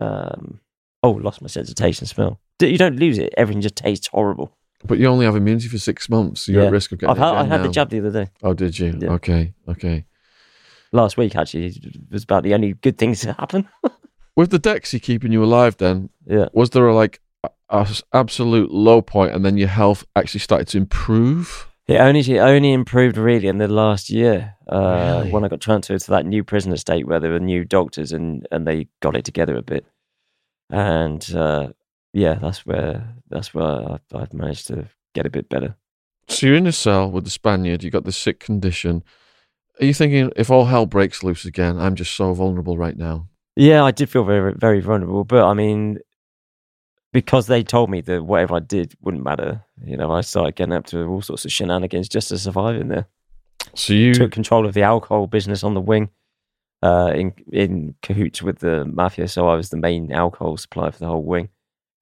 um, 0.00 0.60
oh, 1.02 1.10
lost 1.12 1.40
my 1.42 1.48
sense 1.48 1.68
of 1.70 1.76
taste 1.76 2.00
and 2.00 2.08
smell. 2.08 2.40
You 2.60 2.78
don't 2.78 2.96
lose 2.96 3.18
it; 3.18 3.34
everything 3.36 3.60
just 3.62 3.76
tastes 3.76 4.06
horrible. 4.08 4.56
but 4.86 4.98
you 4.98 5.06
only 5.06 5.24
have 5.24 5.36
immunity 5.36 5.68
for 5.68 5.78
six 5.78 6.08
months, 6.08 6.42
so 6.42 6.52
you're 6.52 6.62
Yeah. 6.62 6.66
at 6.68 6.72
risk 6.72 6.92
of 6.92 6.98
getting 6.98 7.10
I've 7.10 7.16
it 7.18 7.20
had, 7.20 7.34
I 7.34 7.44
had 7.44 7.62
the 7.64 7.68
jab 7.70 7.90
the 7.90 7.98
other 8.00 8.10
day, 8.24 8.30
Oh, 8.42 8.54
did 8.54 8.78
you? 8.78 8.96
Yeah. 9.00 9.12
Okay, 9.12 9.54
okay. 9.68 10.04
last 10.92 11.16
week. 11.16 11.36
Actually, 11.36 11.66
it 11.66 12.10
was 12.10 12.24
about 12.24 12.42
the 12.42 12.54
only 12.54 12.74
good 12.74 12.98
things 12.98 13.20
to 13.20 13.32
happen. 13.32 13.68
With 14.36 14.50
the 14.50 14.58
Dexy 14.58 15.00
keeping 15.00 15.30
you 15.32 15.42
alive, 15.44 15.76
then 15.76 16.10
yeah, 16.26 16.48
was 16.52 16.70
there 16.70 16.86
a, 16.88 16.94
like 16.94 17.20
a, 17.44 17.50
a 17.70 17.88
absolute 18.12 18.70
low 18.70 19.00
point, 19.02 19.32
and 19.34 19.44
then 19.44 19.56
your 19.56 19.68
health 19.68 20.04
actually 20.16 20.40
started 20.40 20.68
to 20.68 20.78
improve? 20.78 21.68
It 21.86 21.96
only 22.00 22.20
it 22.20 22.38
only 22.38 22.72
improved 22.72 23.16
really 23.16 23.48
in 23.48 23.58
the 23.58 23.68
last 23.68 24.08
year 24.10 24.54
uh, 24.68 25.18
Really? 25.20 25.32
when 25.32 25.44
I 25.44 25.48
got 25.48 25.60
transferred 25.60 26.00
to 26.00 26.10
that 26.12 26.26
new 26.26 26.42
prison 26.44 26.72
estate 26.72 27.06
where 27.06 27.20
there 27.20 27.30
were 27.32 27.40
new 27.40 27.64
doctors 27.64 28.12
and 28.12 28.46
and 28.50 28.66
they 28.66 28.88
got 29.00 29.16
it 29.16 29.24
together 29.24 29.56
a 29.56 29.62
bit, 29.62 29.84
and 30.70 31.24
uh, 31.34 31.68
yeah, 32.12 32.34
that's 32.34 32.64
where 32.66 33.14
that's 33.28 33.52
where 33.54 33.64
I, 33.64 33.98
I've 34.14 34.32
managed 34.32 34.66
to 34.68 34.86
get 35.14 35.26
a 35.26 35.30
bit 35.30 35.48
better. 35.48 35.76
So 36.28 36.46
you're 36.46 36.56
in 36.56 36.66
a 36.66 36.72
cell 36.72 37.10
with 37.10 37.24
the 37.24 37.30
Spaniard. 37.30 37.82
You 37.82 37.90
got 37.90 38.04
this 38.04 38.16
sick 38.16 38.40
condition. 38.40 39.02
Are 39.80 39.84
you 39.84 39.92
thinking, 39.92 40.30
if 40.36 40.50
all 40.50 40.66
hell 40.66 40.86
breaks 40.86 41.22
loose 41.22 41.44
again, 41.44 41.78
I'm 41.78 41.96
just 41.96 42.14
so 42.14 42.32
vulnerable 42.32 42.78
right 42.78 42.96
now? 42.96 43.28
Yeah, 43.56 43.84
I 43.84 43.90
did 43.90 44.08
feel 44.08 44.24
very 44.24 44.54
very 44.54 44.80
vulnerable, 44.80 45.24
but 45.24 45.44
I 45.44 45.52
mean, 45.54 45.98
because 47.14 47.46
they 47.46 47.62
told 47.62 47.88
me 47.90 48.00
that 48.02 48.24
whatever 48.24 48.56
I 48.56 48.58
did 48.58 48.94
wouldn't 49.00 49.22
matter, 49.22 49.62
you 49.86 49.96
know, 49.96 50.10
I 50.10 50.20
started 50.20 50.56
getting 50.56 50.74
up 50.74 50.84
to 50.86 51.06
all 51.06 51.22
sorts 51.22 51.44
of 51.44 51.52
shenanigans 51.52 52.08
just 52.08 52.28
to 52.30 52.38
survive 52.38 52.74
in 52.78 52.88
there. 52.88 53.06
So 53.74 53.92
you, 53.94 54.12
took 54.14 54.32
control 54.32 54.66
of 54.66 54.74
the 54.74 54.82
alcohol 54.82 55.28
business 55.28 55.62
on 55.62 55.74
the 55.74 55.80
wing, 55.80 56.10
uh, 56.82 57.12
in 57.14 57.32
in 57.52 57.94
cahoots 58.02 58.42
with 58.42 58.58
the 58.58 58.84
mafia. 58.84 59.28
So 59.28 59.48
I 59.48 59.54
was 59.54 59.70
the 59.70 59.76
main 59.76 60.12
alcohol 60.12 60.56
supplier 60.56 60.90
for 60.90 60.98
the 60.98 61.06
whole 61.06 61.22
wing, 61.22 61.48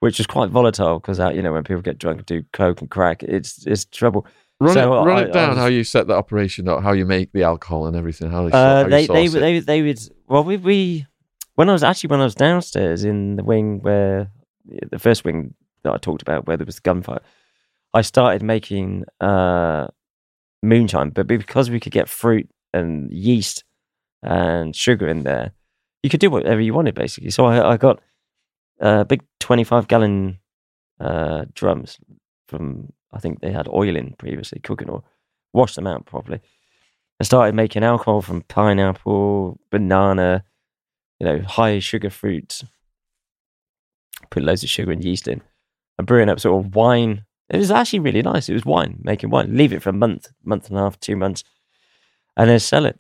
which 0.01 0.17
was 0.19 0.27
quite 0.27 0.49
volatile 0.51 0.99
because 0.99 1.19
you 1.37 1.43
know 1.43 1.53
when 1.53 1.63
people 1.63 1.83
get 1.83 1.99
drunk 1.99 2.19
and 2.19 2.27
do 2.27 2.43
coke 2.55 2.81
and 2.81 2.91
crack, 2.91 3.23
it's 3.23 3.67
it's 3.67 3.85
trouble. 3.85 4.27
run, 4.61 4.73
so 4.75 4.95
it, 4.95 5.07
run 5.07 5.19
I- 5.19 5.23
it 5.29 5.33
down. 5.35 5.51
was- 5.51 5.59
how 5.59 5.67
you 5.67 5.85
set 5.85 6.07
that 6.07 6.17
operation 6.17 6.69
up, 6.69 6.83
how 6.83 6.93
you 6.93 7.05
make 7.05 7.33
the 7.33 7.43
alcohol 7.43 7.87
and 7.87 7.95
everything. 7.97 8.31
How, 8.31 8.49
they, 8.49 8.53
Uh, 8.53 8.83
how 8.85 8.89
they 8.89 9.07
they 9.07 9.29
they 9.29 9.59
they 9.61 9.83
would 9.83 10.01
well 10.27 10.43
we 10.43 10.57
we 10.57 11.07
when 11.55 11.69
I 11.69 11.73
was 11.73 11.83
actually 11.85 12.09
when 12.09 12.21
I 12.21 12.25
was 12.25 12.35
downstairs 12.35 13.05
in 13.05 13.37
the 13.37 13.45
wing 13.45 13.81
where 13.83 14.31
the 14.91 14.99
first 14.99 15.25
wing 15.25 15.55
that 15.85 15.93
I 15.93 15.99
talked 15.99 16.23
about 16.23 16.47
where 16.47 16.57
there 16.57 16.67
was 16.67 16.81
gunfire, 16.81 17.21
I 17.95 18.03
started 18.03 18.43
making 18.43 19.05
uh, 19.21 19.89
moonshine, 20.63 21.11
but 21.11 21.27
because 21.27 21.71
we 21.71 21.81
could 21.81 21.93
get 21.93 22.09
fruit 22.09 22.49
and 22.73 23.13
yeast 23.13 23.65
and 24.23 24.75
sugar 24.75 25.09
in 25.09 25.25
there, 25.25 25.53
you 26.03 26.11
could 26.11 26.21
do 26.21 26.31
whatever 26.31 26.61
you 26.61 26.75
wanted 26.75 26.95
basically. 26.95 27.31
So 27.31 27.47
I, 27.47 27.73
I 27.73 27.77
got 27.77 28.01
uh, 28.81 29.05
big 29.05 29.23
twenty 29.41 29.65
five 29.65 29.89
gallon 29.89 30.39
uh, 31.01 31.45
drums 31.55 31.99
from 32.49 32.93
I 33.13 33.19
think 33.19 33.41
they 33.41 33.53
had 33.53 33.69
oil 33.69 33.97
in 33.97 34.15
previously, 34.15 34.61
cooking 34.61 34.91
oil. 34.91 35.05
Washed 35.53 35.77
them 35.77 35.87
out 35.87 36.07
properly. 36.07 36.41
I 37.21 37.25
started 37.25 37.55
making 37.55 37.85
alcohol 37.85 38.23
from 38.23 38.41
pineapple, 38.43 39.61
banana, 39.71 40.45
you 41.21 41.27
know, 41.27 41.41
high 41.43 41.79
sugar 41.79 42.11
fruits. 42.11 42.65
Put 44.33 44.43
loads 44.43 44.65
of 44.65 44.71
sugar 44.71 44.91
and 44.91 45.05
yeast 45.05 45.29
in, 45.29 45.41
and 45.99 46.07
brewing 46.07 46.29
up 46.29 46.41
sort 46.41 46.65
of 46.65 46.75
wine. 46.75 47.25
It 47.51 47.59
was 47.59 47.71
actually 47.71 47.99
really 48.01 48.23
nice. 48.23 48.49
It 48.49 48.55
was 48.55 48.65
wine, 48.65 48.99
making 49.05 49.29
wine. 49.31 49.57
Leave 49.57 49.73
it 49.75 49.83
for 49.83 49.91
a 49.91 49.93
month, 49.93 50.29
month 50.43 50.69
and 50.71 50.79
a 50.79 50.81
half, 50.81 50.99
two 50.99 51.17
months, 51.17 51.45
and 52.37 52.49
then 52.49 52.59
sell 52.59 52.87
it. 52.87 52.99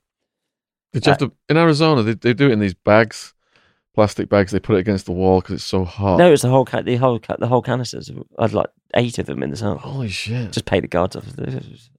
Did 0.93 1.07
you 1.07 1.11
uh, 1.12 1.16
have 1.18 1.30
to 1.30 1.33
in 1.49 1.57
Arizona? 1.57 2.03
They, 2.03 2.12
they 2.14 2.35
do 2.35 2.49
it 2.51 2.53
in 2.53 2.59
these 2.61 2.74
bags, 2.74 3.33
plastic 3.95 4.28
bags. 4.28 4.53
They 4.53 4.61
put 4.61 4.76
it 4.76 4.80
against 4.80 5.07
the 5.07 5.12
wall 5.12 5.41
because 5.41 5.55
it's 5.55 5.64
so 5.64 5.87
hot. 5.87 6.18
No, 6.18 6.28
it 6.28 6.33
was 6.33 6.43
the 6.43 6.51
whole 6.51 6.66
ca- 6.66 6.83
the 6.83 6.97
whole 6.97 7.18
ca- 7.18 7.37
the 7.39 7.47
whole 7.47 7.62
canisters. 7.62 8.11
I 8.39 8.43
had 8.43 8.53
like 8.53 8.68
eight 8.95 9.18
of 9.18 9.24
them 9.24 9.43
in 9.43 9.49
the 9.49 9.57
cell. 9.57 9.78
Holy 9.78 10.09
shit! 10.11 10.53
Just 10.53 10.66
pay 10.66 10.80
the 10.80 10.87
guards 10.89 11.16
off. 11.16 11.24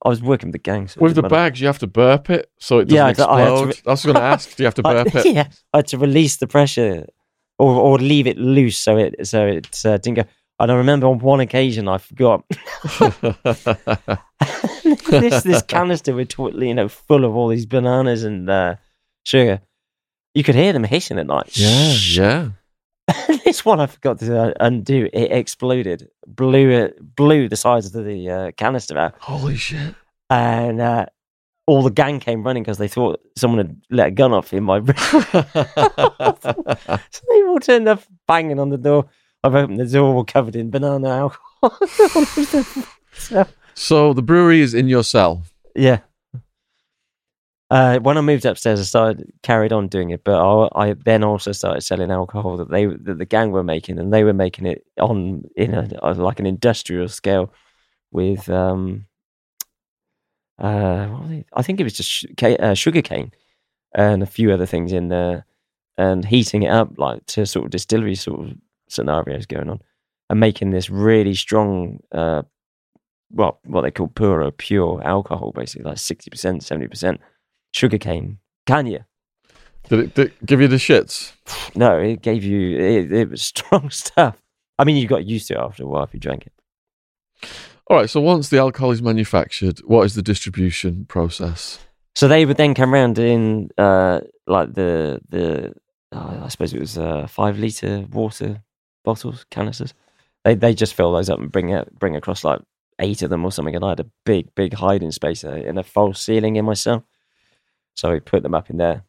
I 0.06 0.10
was 0.10 0.22
working 0.22 0.50
with 0.50 0.54
the 0.54 0.60
gang. 0.60 0.88
so 0.88 1.00
it 1.00 1.02
With 1.02 1.16
the 1.16 1.24
bags, 1.24 1.60
you 1.60 1.66
have 1.66 1.80
to 1.80 1.88
burp 1.88 2.30
it 2.30 2.52
so 2.60 2.78
it 2.80 2.86
doesn't 2.86 2.96
Yeah, 2.98 3.06
I 3.08 3.14
d- 3.14 3.24
I 3.24 3.42
explode. 3.48 3.66
re- 3.66 3.82
I 3.88 3.90
was 3.90 4.06
going 4.06 4.16
to 4.22 4.22
ask, 4.22 4.56
do 4.56 4.62
you 4.62 4.66
have 4.68 4.76
to 4.76 4.84
burp 4.84 5.16
I, 5.16 5.20
it? 5.22 5.26
yeah, 5.34 5.48
I 5.74 5.78
had 5.78 5.88
to 5.88 5.98
release 5.98 6.36
the 6.38 6.46
pressure, 6.46 7.08
or 7.64 7.76
or 7.76 7.98
leave 7.98 8.28
it 8.28 8.38
loose 8.38 8.78
so 8.78 8.98
it 8.98 9.26
so 9.26 9.46
it 9.48 9.86
uh, 9.86 9.98
didn't 9.98 10.16
go. 10.16 10.24
And 10.60 10.72
I 10.72 10.76
remember 10.76 11.08
on 11.08 11.20
one 11.20 11.40
occasion 11.40 11.88
I 11.88 11.98
forgot 11.98 12.44
this 15.10 15.44
this 15.44 15.62
canister 15.64 16.14
with 16.14 16.38
you 16.38 16.74
know 16.74 16.88
full 16.88 17.26
of 17.26 17.36
all 17.36 17.48
these 17.48 17.66
bananas 17.66 18.24
and 18.24 18.50
uh, 18.50 18.76
sugar. 19.24 19.62
You 20.36 20.44
could 20.44 20.56
hear 20.56 20.74
them 20.74 20.84
hissing 20.84 21.20
at 21.20 21.28
night. 21.28 21.56
yeah, 21.56 21.94
yeah. 21.94 22.50
this 23.46 23.64
one 23.64 23.80
I 23.80 23.86
forgot 23.86 24.20
to 24.20 24.40
uh, 24.40 24.54
undo. 24.60 25.10
It 25.14 25.32
exploded, 25.32 26.10
blew 26.26 26.70
it, 26.72 27.16
blew 27.16 27.50
the 27.50 27.56
size 27.56 27.86
of 27.86 28.04
the 28.04 28.30
uh, 28.30 28.52
canister 28.58 28.98
out, 28.98 29.16
Holy 29.20 29.56
shit! 29.56 29.94
and 30.30 30.82
uh, 30.82 31.06
all 31.66 31.82
the 31.82 31.92
gang 31.92 32.20
came 32.20 32.44
running 32.44 32.64
because 32.64 32.78
they 32.78 32.88
thought 32.88 33.22
someone 33.38 33.58
had 33.60 33.82
let 33.90 34.08
a 34.08 34.12
gun 34.12 34.34
off 34.34 34.54
in 34.54 34.64
my 34.64 34.78
room. 34.78 34.96
so 37.10 37.22
they 37.30 37.44
all 37.44 37.60
turned 37.60 37.88
up 37.88 38.04
banging 38.28 38.60
on 38.60 38.70
the 38.70 38.78
door. 38.78 39.06
I've 39.44 39.56
opened 39.56 39.80
the 39.80 39.86
door 39.86 40.14
all 40.14 40.26
covered 40.26 40.56
in 40.56 40.72
banana 40.72 41.10
alcohol. 41.10 41.88
so, 43.14 43.46
so 43.74 44.14
the 44.14 44.22
brewery 44.22 44.62
is 44.62 44.74
in 44.74 44.88
your 44.88 45.04
cell. 45.04 45.44
yeah. 45.76 46.00
Uh, 47.70 47.98
when 48.00 48.20
I 48.20 48.22
moved 48.22 48.46
upstairs, 48.46 48.80
I 48.80 48.84
started 48.84 49.34
carried 49.42 49.74
on 49.74 49.88
doing 49.88 50.12
it, 50.12 50.24
but 50.24 50.40
I, 50.40 50.90
I 50.90 50.94
then 50.94 51.24
also 51.24 51.52
started 51.54 51.82
selling 51.82 52.12
alcohol 52.12 52.58
that 52.58 52.70
they 52.70 52.86
that 52.86 53.18
the 53.18 53.26
gang 53.26 53.50
were 53.50 53.64
making, 53.64 53.98
and 53.98 54.14
they 54.14 54.24
were 54.24 54.34
making 54.34 54.68
it 54.68 54.86
on 55.00 55.44
in 55.56 55.74
a 55.74 56.14
like 56.14 56.40
an 56.40 56.46
industrial 56.46 57.08
scale 57.08 57.52
with 58.12 58.48
um 58.48 59.08
uh 60.60 61.08
what 61.08 61.22
was 61.24 61.32
it? 61.32 61.46
I 61.54 61.62
think 61.62 61.80
it 61.80 61.84
was 61.84 61.94
just 61.94 62.10
sh- 62.10 62.26
uh, 62.42 62.74
sugar 62.74 63.02
cane 63.02 63.32
and 63.96 64.24
a 64.24 64.28
few 64.28 64.52
other 64.52 64.66
things 64.66 64.92
in 64.92 65.10
there, 65.10 65.46
and 65.98 66.26
heating 66.26 66.64
it 66.64 66.70
up 66.72 66.98
like 66.98 67.26
to 67.28 67.46
sort 67.46 67.66
of 67.66 67.72
distillery 67.72 68.16
sort 68.16 68.42
of 68.42 68.56
scenarios 68.88 69.46
going 69.46 69.70
on, 69.70 69.80
and 70.30 70.40
making 70.40 70.72
this 70.72 70.90
really 70.90 71.34
strong 71.36 72.00
uh 72.12 72.44
well 73.32 73.60
what 73.66 73.82
they 73.82 73.92
call 73.92 74.08
puro 74.08 74.52
pure 74.52 75.02
alcohol 75.04 75.52
basically 75.52 75.90
like 75.90 75.98
sixty 75.98 76.30
percent 76.30 76.64
seventy 76.64 76.88
percent 76.88 77.20
sugar 77.72 77.98
cane. 77.98 78.38
Can 78.66 78.86
you? 78.86 79.04
Did 79.90 80.00
it, 80.00 80.14
did 80.16 80.28
it 80.28 80.46
give 80.46 80.62
you 80.62 80.68
the 80.70 80.78
shits? 80.78 81.34
No, 81.76 81.98
it 82.00 82.22
gave 82.22 82.44
you. 82.44 82.78
It, 82.78 83.12
it 83.12 83.30
was 83.30 83.42
strong 83.54 83.90
stuff. 83.90 84.42
I 84.80 84.86
mean, 84.86 84.96
you 84.96 85.08
got 85.08 85.26
used 85.26 85.48
to 85.50 85.56
it 85.56 85.60
after 85.60 85.84
a 85.84 85.88
while 85.88 86.04
if 86.04 86.14
you 86.14 86.20
drank 86.20 86.46
it. 86.46 86.54
All 87.88 87.98
right. 87.98 88.10
So 88.10 88.22
once 88.22 88.50
the 88.50 88.60
alcohol 88.60 88.92
is 88.92 89.02
manufactured, 89.02 89.80
what 89.80 90.04
is 90.04 90.16
the 90.16 90.22
distribution 90.22 91.06
process? 91.06 91.80
So 92.16 92.28
they 92.28 92.46
would 92.46 92.58
then 92.58 92.74
come 92.74 92.94
round 92.94 93.18
in 93.20 93.70
uh, 93.78 94.22
like 94.48 94.74
the 94.74 95.22
the 95.30 95.74
uh, 96.12 96.42
I 96.44 96.48
suppose 96.48 96.74
it 96.74 96.80
was 96.80 96.98
uh, 96.98 97.28
five 97.28 97.58
liter 97.58 98.06
water 98.12 98.62
bottles 99.04 99.46
canisters. 99.50 99.94
They 100.44 100.56
they 100.56 100.74
just 100.74 100.94
fill 100.94 101.12
those 101.14 101.30
up 101.30 101.40
and 101.40 101.52
bring 101.52 101.70
it 101.70 101.98
bring 101.98 102.16
across 102.16 102.44
like 102.44 102.62
eight 103.00 103.22
of 103.24 103.30
them 103.30 103.44
or 103.44 103.52
something. 103.52 103.76
And 103.76 103.84
I 103.84 103.90
had 103.90 104.00
a 104.00 104.10
big 104.26 104.54
big 104.56 104.74
hiding 104.74 105.12
space 105.12 105.44
uh, 105.44 105.52
in 105.52 105.78
a 105.78 105.84
false 105.84 106.22
ceiling 106.22 106.56
in 106.56 106.66
my 106.66 106.76
cell, 106.76 107.06
so 107.96 108.12
we 108.12 108.20
put 108.20 108.44
them 108.44 108.56
up 108.56 108.70
in 108.70 108.78
there 108.78 109.04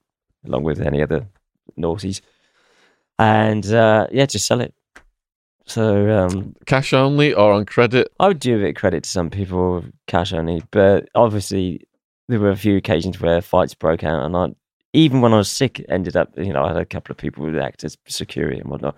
along 0.46 0.64
with 0.64 0.80
any 0.80 1.02
other 1.02 1.26
naughties, 1.78 2.20
and 3.18 3.66
uh, 3.66 4.06
yeah, 4.10 4.26
just 4.26 4.46
sell 4.46 4.60
it. 4.60 4.74
So 5.66 6.10
um, 6.10 6.54
Cash 6.66 6.92
only 6.92 7.32
or 7.32 7.52
on 7.52 7.64
credit? 7.64 8.12
I 8.20 8.28
would 8.28 8.40
do 8.40 8.56
a 8.56 8.60
bit 8.60 8.70
of 8.70 8.74
credit 8.76 9.04
to 9.04 9.10
some 9.10 9.30
people, 9.30 9.84
cash 10.06 10.32
only, 10.32 10.62
but 10.70 11.08
obviously 11.14 11.86
there 12.28 12.40
were 12.40 12.50
a 12.50 12.56
few 12.56 12.76
occasions 12.76 13.20
where 13.20 13.40
fights 13.40 13.74
broke 13.74 14.04
out, 14.04 14.24
and 14.24 14.36
I, 14.36 14.48
even 14.92 15.20
when 15.20 15.32
I 15.32 15.38
was 15.38 15.50
sick, 15.50 15.84
ended 15.88 16.16
up, 16.16 16.36
you 16.36 16.52
know, 16.52 16.64
I 16.64 16.68
had 16.68 16.76
a 16.76 16.84
couple 16.84 17.12
of 17.12 17.18
people 17.18 17.44
who 17.44 17.58
act 17.58 17.84
as 17.84 17.96
security 18.06 18.60
and 18.60 18.70
whatnot. 18.70 18.96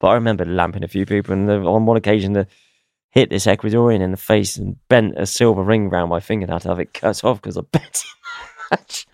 But 0.00 0.08
I 0.08 0.14
remember 0.14 0.44
lamping 0.44 0.84
a 0.84 0.88
few 0.88 1.06
people, 1.06 1.32
and 1.32 1.50
on 1.50 1.86
one 1.86 1.96
occasion, 1.96 2.34
they 2.34 2.46
hit 3.10 3.30
this 3.30 3.46
Ecuadorian 3.46 4.00
in 4.00 4.10
the 4.10 4.16
face 4.16 4.56
and 4.56 4.76
bent 4.88 5.14
a 5.16 5.26
silver 5.26 5.62
ring 5.62 5.88
round 5.88 6.10
my 6.10 6.20
finger, 6.20 6.44
and 6.44 6.50
I 6.50 6.54
had 6.56 6.62
to 6.62 6.68
have 6.68 6.80
it 6.80 6.92
cut 6.92 7.24
off 7.24 7.40
because 7.40 7.56
I 7.56 7.62
bent 7.72 8.04
it. 8.72 9.06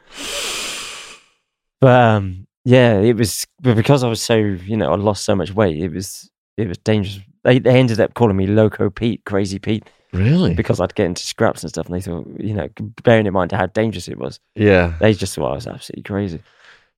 But 1.80 2.00
um, 2.00 2.46
yeah, 2.64 2.98
it 2.98 3.16
was 3.16 3.46
but 3.60 3.76
because 3.76 4.02
I 4.02 4.08
was 4.08 4.20
so, 4.20 4.36
you 4.36 4.76
know, 4.76 4.92
I 4.92 4.96
lost 4.96 5.24
so 5.24 5.36
much 5.36 5.52
weight. 5.52 5.80
It 5.80 5.92
was 5.92 6.30
it 6.58 6.68
was 6.68 6.76
dangerous. 6.78 7.20
They 7.44 7.58
they 7.58 7.78
ended 7.78 8.00
up 8.00 8.12
calling 8.14 8.36
me 8.36 8.46
Loco 8.46 8.90
Pete, 8.90 9.24
Crazy 9.24 9.58
Pete 9.58 9.88
Really? 10.12 10.54
because 10.54 10.80
I'd 10.80 10.94
get 10.94 11.06
into 11.06 11.22
scraps 11.22 11.62
and 11.62 11.70
stuff, 11.70 11.86
and 11.86 11.94
they 11.94 12.00
thought, 12.00 12.26
you 12.38 12.52
know, 12.54 12.68
bearing 13.02 13.26
in 13.26 13.32
mind 13.32 13.52
how 13.52 13.66
dangerous 13.66 14.08
it 14.08 14.18
was, 14.18 14.40
Yeah. 14.54 14.94
they 15.00 15.12
just 15.14 15.34
thought 15.34 15.52
I 15.52 15.54
was 15.54 15.66
absolutely 15.66 16.02
crazy. 16.02 16.40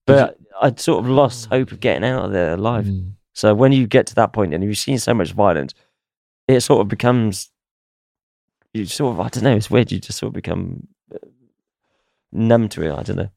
But 0.06 0.38
I'd 0.62 0.80
sort 0.80 1.04
of 1.04 1.10
lost 1.10 1.46
hope 1.50 1.70
of 1.72 1.80
getting 1.80 2.04
out 2.04 2.24
of 2.24 2.32
there 2.32 2.54
alive. 2.54 2.84
Mm. 2.86 3.12
So 3.34 3.54
when 3.54 3.72
you 3.72 3.86
get 3.86 4.06
to 4.08 4.14
that 4.16 4.32
point 4.32 4.54
and 4.54 4.62
you've 4.64 4.78
seen 4.78 4.98
so 4.98 5.12
much 5.14 5.32
violence, 5.32 5.72
it 6.48 6.60
sort 6.60 6.80
of 6.80 6.88
becomes, 6.88 7.50
you 8.74 8.86
sort 8.86 9.14
of, 9.14 9.20
I 9.20 9.28
don't 9.28 9.44
know, 9.44 9.54
it's 9.56 9.70
weird. 9.70 9.92
You 9.92 9.98
just 10.00 10.18
sort 10.18 10.28
of 10.30 10.34
become 10.34 10.86
uh, 11.14 11.18
numb 12.32 12.68
to 12.70 12.82
it. 12.82 12.92
I 12.92 13.02
don't 13.02 13.16
know. 13.16 13.30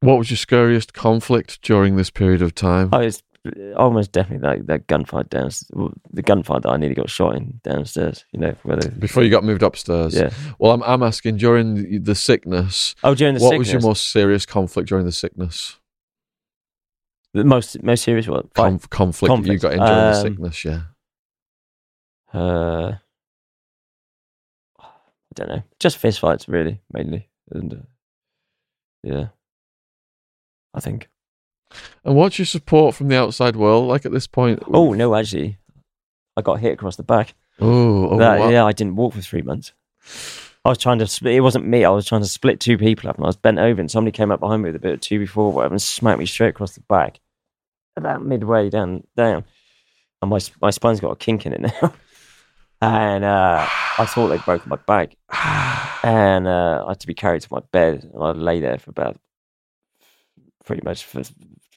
What 0.00 0.18
was 0.18 0.30
your 0.30 0.38
scariest 0.38 0.92
conflict 0.94 1.62
during 1.62 1.96
this 1.96 2.10
period 2.10 2.42
of 2.42 2.54
time? 2.54 2.88
I 2.92 2.98
was 3.06 3.22
almost 3.76 4.12
definitely 4.12 4.46
that, 4.46 4.66
that 4.66 4.86
gunfight 4.86 5.30
downstairs, 5.30 5.70
the 6.12 6.22
gunfight 6.22 6.62
that 6.62 6.68
I 6.70 6.76
nearly 6.76 6.94
got 6.94 7.08
shot 7.08 7.36
in 7.36 7.60
downstairs, 7.64 8.24
you 8.32 8.40
know, 8.40 8.54
whether, 8.64 8.88
Before 8.90 9.22
you 9.22 9.30
got 9.30 9.44
moved 9.44 9.62
upstairs? 9.62 10.14
yeah. 10.14 10.30
Well, 10.58 10.72
I'm, 10.72 10.82
I'm 10.82 11.02
asking 11.02 11.36
during 11.38 11.74
the, 11.74 11.98
the 11.98 12.14
sickness, 12.14 12.94
Oh, 13.02 13.14
during 13.14 13.34
the 13.34 13.40
what 13.40 13.50
sickness, 13.50 13.68
was 13.68 13.72
your 13.72 13.82
most 13.82 14.08
serious 14.12 14.44
conflict 14.46 14.88
during 14.88 15.04
the 15.06 15.12
sickness? 15.12 15.76
the 17.32 17.44
most, 17.44 17.82
most 17.82 18.02
serious? 18.02 18.26
Fight? 18.26 18.52
Conf- 18.54 18.90
conflict, 18.90 19.30
that 19.30 19.52
you 19.52 19.58
Conflict. 19.58 19.62
got 19.62 19.72
in 19.72 19.78
during 19.78 19.94
the 19.94 20.16
Um, 20.18 20.22
sickness, 20.22 20.64
yeah. 20.64 20.80
Uh, 22.32 22.92
I 24.80 25.34
don't 25.34 25.48
know. 25.48 25.62
Just 25.78 25.96
fist 25.98 26.20
fights, 26.20 26.48
really, 26.48 26.80
mainly, 26.92 27.28
and 27.50 27.72
uh, 27.72 27.76
yeah, 29.02 29.26
I 30.74 30.80
think. 30.80 31.08
And 32.04 32.16
what's 32.16 32.38
your 32.38 32.46
support 32.46 32.94
from 32.94 33.08
the 33.08 33.18
outside 33.18 33.56
world 33.56 33.86
like 33.88 34.04
at 34.06 34.12
this 34.12 34.26
point? 34.26 34.62
Oh 34.66 34.92
no, 34.92 35.14
actually, 35.14 35.58
I 36.36 36.42
got 36.42 36.60
hit 36.60 36.72
across 36.74 36.96
the 36.96 37.02
back. 37.02 37.34
Oh, 37.60 38.08
oh 38.10 38.18
That- 38.18 38.50
yeah, 38.50 38.64
I 38.64 38.72
didn't 38.72 38.96
walk 38.96 39.14
for 39.14 39.20
three 39.20 39.42
months. 39.42 39.72
I 40.64 40.68
was 40.68 40.78
trying 40.78 40.98
to 40.98 41.06
split. 41.06 41.34
It 41.34 41.40
wasn't 41.40 41.66
me. 41.66 41.84
I 41.84 41.90
was 41.90 42.06
trying 42.06 42.20
to 42.22 42.26
split 42.28 42.60
two 42.60 42.76
people 42.76 43.08
up, 43.08 43.16
and 43.16 43.24
I 43.24 43.28
was 43.28 43.36
bent 43.36 43.58
over, 43.58 43.80
and 43.80 43.90
somebody 43.90 44.14
came 44.14 44.30
up 44.30 44.40
behind 44.40 44.62
me 44.62 44.68
with 44.68 44.76
a 44.76 44.80
bit 44.80 44.94
of 44.94 45.00
two 45.00 45.18
before 45.18 45.52
whatever, 45.52 45.72
and 45.74 45.80
smacked 45.80 46.18
me 46.18 46.26
straight 46.26 46.48
across 46.50 46.74
the 46.74 46.82
back, 46.82 47.18
about 47.96 48.24
midway 48.24 48.68
down, 48.68 49.04
down, 49.16 49.44
and 50.20 50.30
my 50.30 50.38
my 50.60 50.68
spine's 50.70 51.00
got 51.00 51.12
a 51.12 51.16
kink 51.16 51.46
in 51.46 51.52
it 51.54 51.60
now, 51.82 51.94
and 52.82 53.24
uh, 53.24 53.66
I 53.98 54.04
thought 54.06 54.28
they'd 54.28 54.44
broken 54.44 54.68
my 54.68 54.76
back, 54.86 55.16
and 56.04 56.46
uh, 56.46 56.84
I 56.86 56.90
had 56.90 57.00
to 57.00 57.06
be 57.06 57.14
carried 57.14 57.40
to 57.42 57.48
my 57.52 57.60
bed, 57.72 58.10
and 58.12 58.22
I 58.22 58.32
lay 58.32 58.60
there 58.60 58.78
for 58.78 58.90
about 58.90 59.18
pretty 60.66 60.82
much 60.84 61.04
for 61.04 61.22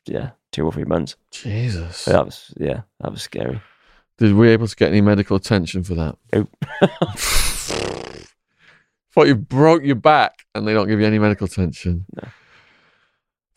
yeah 0.06 0.32
two 0.51 0.66
or 0.66 0.72
three 0.72 0.86
months. 0.86 1.16
Jesus. 1.32 1.97
So 1.97 2.12
that 2.12 2.26
was 2.26 2.54
yeah, 2.58 2.82
that 3.01 3.12
was 3.12 3.22
scary. 3.22 3.62
Did 4.18 4.34
we 4.36 4.49
able 4.49 4.68
to 4.68 4.76
get 4.76 4.89
any 4.89 5.01
medical 5.01 5.36
attention 5.36 5.84
for 5.84 5.95
that? 5.95 6.18
Nope. 6.32 6.56
Thought 9.12 9.28
you 9.28 9.36
broke 9.36 9.84
your 9.84 9.95
back 9.95 10.45
and 10.56 10.68
they 10.68 10.74
don't 10.74 10.88
give 10.88 10.99
you 10.99 11.06
any 11.06 11.20
medical 11.20 11.45
attention. 11.45 12.06
No. 12.16 12.28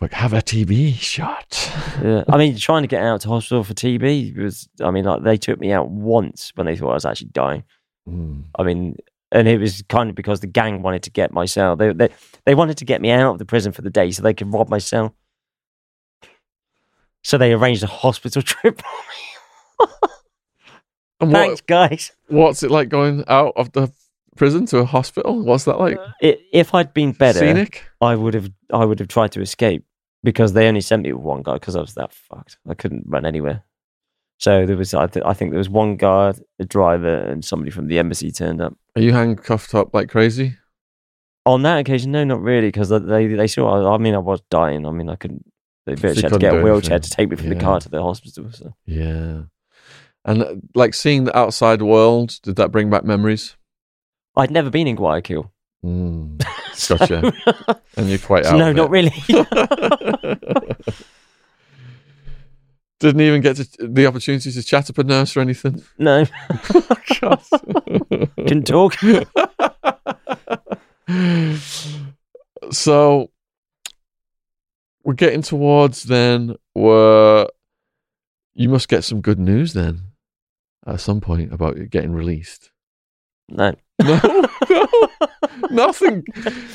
Like, 0.01 0.12
have 0.12 0.34
a 0.34 0.42
TB 0.42 0.94
shot. 0.97 1.73
Yeah, 2.02 2.24
I 2.28 2.36
mean, 2.39 2.56
trying 2.56 2.82
to 2.82 2.89
get 2.89 3.02
out 3.02 3.23
to 3.23 3.28
hospital 3.28 3.64
for 3.64 3.73
TB 3.73 4.36
was. 4.36 4.68
I 4.82 4.90
mean, 4.90 5.05
like 5.05 5.23
they 5.23 5.39
took 5.39 5.59
me 5.59 5.73
out 5.73 5.89
once 5.89 6.52
when 6.55 6.66
they 6.66 6.77
thought 6.77 6.90
I 6.90 6.94
was 6.94 7.06
actually 7.06 7.31
dying. 7.32 7.64
Mm. 8.09 8.44
I 8.59 8.62
mean, 8.62 8.97
and 9.32 9.48
it 9.48 9.59
was 9.59 9.82
kind 9.89 10.10
of 10.10 10.16
because 10.16 10.40
the 10.40 10.47
gang 10.47 10.82
wanted 10.82 11.02
to 11.05 11.10
get 11.10 11.32
my 11.32 11.47
cell. 11.47 11.77
They 11.77 11.93
they 11.93 12.10
they 12.44 12.55
wanted 12.55 12.77
to 12.78 12.85
get 12.85 13.01
me 13.01 13.10
out 13.10 13.32
of 13.32 13.39
the 13.39 13.47
prison 13.47 13.73
for 13.73 13.82
the 13.82 13.90
day 13.90 14.10
so 14.10 14.23
they 14.23 14.35
could 14.35 14.52
rob 14.52 14.68
my 14.68 14.78
cell. 14.78 15.14
So 17.27 17.39
they 17.39 17.53
arranged 17.53 17.82
a 17.82 17.89
hospital 17.89 18.40
trip. 18.53 18.81
And 21.19 21.32
Thanks, 21.32 21.61
what, 21.62 21.66
guys. 21.66 22.12
what's 22.28 22.62
it 22.62 22.70
like 22.70 22.89
going 22.89 23.24
out 23.27 23.55
of 23.57 23.73
the 23.73 23.90
prison 24.36 24.65
to 24.66 24.78
a 24.78 24.85
hospital? 24.85 25.43
What's 25.43 25.65
that 25.65 25.81
like? 25.81 25.98
I 26.23 26.39
if 26.53 26.73
I'd 26.73 26.94
been 26.94 27.11
better, 27.11 27.40
Scenic? 27.40 27.82
I 28.01 28.15
would 28.15 28.35
have 28.35 28.48
I 28.73 28.85
would 28.85 29.01
have 29.01 29.09
tried 29.09 29.32
to 29.32 29.40
escape 29.40 29.85
because 30.23 30.53
they 30.53 30.69
only 30.69 30.81
sent 30.82 31.03
me 31.03 31.12
with 31.12 31.24
one 31.24 31.43
guy 31.43 31.55
because 31.55 31.74
I 31.74 31.81
was 31.81 31.94
that 31.94 32.12
fucked. 32.12 32.59
I 32.69 32.74
couldn't 32.74 33.07
run 33.09 33.27
anywhere. 33.27 33.65
So 34.39 34.65
there 34.65 34.77
was 34.77 34.94
I, 34.94 35.09
th- 35.09 35.24
I 35.27 35.32
think 35.32 35.51
there 35.51 35.59
was 35.59 35.69
one 35.69 35.97
guard, 35.97 36.40
a 36.61 36.65
driver, 36.65 37.23
and 37.23 37.44
somebody 37.44 37.73
from 37.73 37.89
the 37.89 37.98
embassy 37.98 38.31
turned 38.31 38.61
up. 38.61 38.77
Are 38.94 39.03
you 39.03 39.12
handcuffed 39.12 39.74
up 39.74 39.93
like 39.93 40.11
crazy? 40.11 40.59
On 41.44 41.62
that 41.62 41.78
occasion, 41.78 42.12
no, 42.12 42.23
not 42.23 42.40
really, 42.40 42.69
because 42.69 42.90
they 42.90 43.27
they 43.27 43.48
saw. 43.48 43.93
I 43.93 43.98
mean, 43.98 44.15
I 44.15 44.19
was 44.19 44.43
dying. 44.48 44.86
I 44.86 44.93
mean, 44.93 45.09
I 45.09 45.16
couldn't. 45.16 45.44
They 45.86 45.94
virtually 45.94 46.22
had 46.22 46.32
to 46.32 46.38
get 46.38 46.56
a 46.56 46.62
wheelchair 46.62 46.94
anything. 46.94 47.00
to 47.02 47.10
take 47.16 47.30
me 47.30 47.36
from 47.36 47.48
the 47.48 47.54
car 47.56 47.80
to 47.80 47.88
the 47.88 48.02
hospital. 48.02 48.50
So 48.52 48.74
Yeah. 48.86 49.42
And 50.24 50.42
uh, 50.42 50.54
like 50.74 50.92
seeing 50.94 51.24
the 51.24 51.36
outside 51.38 51.80
world, 51.82 52.38
did 52.42 52.56
that 52.56 52.72
bring 52.72 52.90
back 52.90 53.04
memories? 53.04 53.56
I'd 54.36 54.50
never 54.50 54.68
been 54.70 54.86
in 54.88 54.96
Guayaquil. 54.96 55.50
Mm. 55.84 56.44
So- 56.74 56.98
Gotcha. 56.98 57.32
And 57.96 58.10
you're 58.10 58.18
quite 58.18 58.44
out. 58.44 58.58
no, 58.58 58.70
not 58.72 58.90
really. 58.90 59.14
Didn't 62.98 63.20
even 63.20 63.40
get 63.42 63.56
to, 63.56 63.66
the 63.86 64.06
opportunity 64.06 64.50
to 64.52 64.62
chat 64.62 64.88
up 64.90 64.98
a 64.98 65.04
nurse 65.04 65.36
or 65.36 65.40
anything. 65.40 65.82
no, 65.98 66.24
couldn't 68.36 68.66
talk. 68.66 68.94
so 72.70 73.30
we're 75.07 75.15
getting 75.15 75.41
towards 75.41 76.03
then 76.03 76.57
where 76.74 77.47
you 78.55 78.69
must 78.69 78.89
get 78.89 79.05
some 79.05 79.20
good 79.20 79.39
news 79.39 79.73
then 79.73 80.01
at 80.85 81.01
some 81.01 81.20
point 81.20 81.53
about 81.53 81.78
it 81.78 81.91
getting 81.91 82.12
released. 82.12 82.70
No. 83.49 83.74
No, 83.99 84.20
no, 84.69 84.87
nothing. 85.70 86.23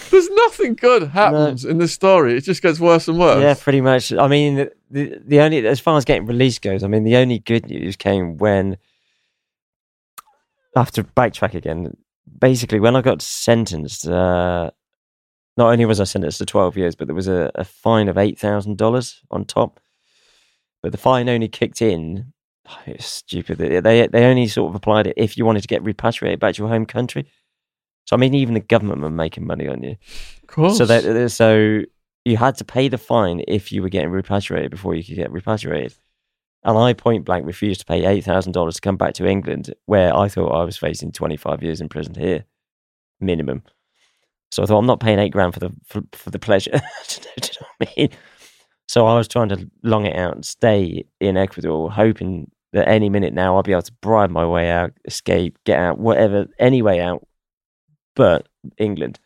There's 0.10 0.30
nothing 0.30 0.74
good 0.74 1.10
happens 1.10 1.64
in 1.66 1.78
this 1.78 1.94
story. 1.94 2.36
It 2.36 2.42
just 2.42 2.64
gets 2.64 2.80
worse 2.80 3.08
and 3.08 3.20
worse. 3.20 3.44
Yeah, 3.44 3.54
pretty 3.54 3.80
much. 3.80 4.12
I 4.12 4.28
mean, 4.28 4.70
the 4.90 5.20
the 5.24 5.40
only 5.40 5.68
as 5.68 5.80
far 5.80 5.96
as 5.98 6.04
getting 6.06 6.26
released 6.26 6.64
goes, 6.64 6.84
I 6.84 6.88
mean, 6.88 7.04
the 7.04 7.18
only 7.18 7.38
good 7.38 7.70
news 7.70 7.96
came 7.96 8.38
when 8.38 8.78
I 10.76 10.80
have 10.80 10.92
to 10.94 11.04
backtrack 11.04 11.54
again. 11.54 11.96
Basically, 12.40 12.80
when 12.80 12.96
I 12.96 13.02
got 13.02 13.22
sentenced, 13.22 14.08
uh, 14.08 14.72
not 15.58 15.72
only 15.72 15.86
was 15.86 16.00
I 16.00 16.06
sentenced 16.06 16.38
to 16.40 16.46
twelve 16.46 16.78
years, 16.78 16.96
but 16.96 17.08
there 17.08 17.16
was 17.16 17.28
a, 17.28 17.52
a 17.56 17.64
fine 17.64 18.08
of 18.08 18.18
eight 18.18 18.40
thousand 18.40 18.78
dollars 18.78 19.22
on 19.32 19.46
top. 19.46 19.80
But 20.82 20.92
the 20.92 20.98
fine 20.98 21.30
only 21.30 21.48
kicked 21.48 21.82
in. 21.82 22.34
It's 22.86 23.06
stupid. 23.06 23.58
They 23.58 24.08
they 24.08 24.26
only 24.26 24.48
sort 24.48 24.70
of 24.70 24.76
applied 24.76 25.08
it 25.08 25.14
if 25.18 25.38
you 25.38 25.46
wanted 25.46 25.62
to 25.62 25.68
get 25.68 25.84
repatriated 25.84 26.40
back 26.40 26.56
to 26.56 26.62
your 26.62 26.70
home 26.70 26.86
country. 26.86 27.26
So 28.06 28.16
I 28.16 28.20
mean, 28.20 28.34
even 28.34 28.54
the 28.54 28.60
government 28.60 29.02
were 29.02 29.10
making 29.10 29.46
money 29.46 29.68
on 29.68 29.84
you. 29.84 29.98
of 30.42 30.48
course. 30.48 30.78
So 30.78 30.86
that 30.86 31.32
so 31.32 31.82
you 32.26 32.38
had 32.38 32.56
to 32.58 32.66
pay 32.66 32.88
the 32.88 32.98
fine 32.98 33.44
if 33.48 33.72
you 33.72 33.82
were 33.82 33.90
getting 33.90 34.10
repatriated 34.10 34.72
before 34.72 34.96
you 34.96 35.04
could 35.04 35.16
get 35.16 35.32
repatriated. 35.32 35.96
And 36.64 36.78
I 36.78 36.94
point 36.94 37.26
blank 37.26 37.48
refused 37.48 37.80
to 37.80 37.86
pay 37.86 38.06
eight 38.06 38.24
thousand 38.24 38.52
dollars 38.54 38.76
to 38.76 38.82
come 38.82 38.98
back 38.98 39.16
to 39.16 39.26
England, 39.26 39.74
where 39.86 40.16
I 40.16 40.28
thought 40.28 40.52
I 40.52 40.64
was 40.64 40.78
facing 40.78 41.12
twenty 41.12 41.38
five 41.38 41.64
years 41.64 41.82
in 41.82 41.90
prison 41.90 42.16
here, 42.16 42.46
minimum. 43.20 43.64
So 44.52 44.64
I 44.64 44.66
thought 44.66 44.80
I'm 44.80 44.86
not 44.86 45.00
paying 45.00 45.20
eight 45.20 45.32
grand 45.32 45.54
for 45.54 45.60
the 45.60 45.72
for, 45.86 46.02
for 46.14 46.30
the 46.30 46.40
pleasure. 46.40 46.72
Do 47.08 47.22
you 47.36 47.42
know 47.62 47.68
what 47.78 47.90
I 47.90 47.94
mean? 47.98 48.10
So 48.88 49.08
I 49.08 49.16
was 49.16 49.28
trying 49.28 49.50
to 49.50 49.70
long 49.84 50.06
it 50.06 50.16
out 50.16 50.36
and 50.36 50.46
stay 50.46 51.06
in 51.20 51.38
Ecuador, 51.38 51.92
hoping 51.92 52.52
that 52.74 52.88
any 52.88 53.10
minute 53.10 53.34
now 53.34 53.56
I'll 53.56 53.64
be 53.64 53.72
able 53.72 53.82
to 53.84 53.94
bribe 54.02 54.32
my 54.32 54.46
way 54.46 54.70
out, 54.70 54.92
escape, 55.06 55.58
get 55.66 55.80
out, 55.80 55.98
whatever, 55.98 56.48
any 56.60 56.82
way 56.82 57.00
out, 57.00 57.26
but 58.16 58.48
England 58.78 59.20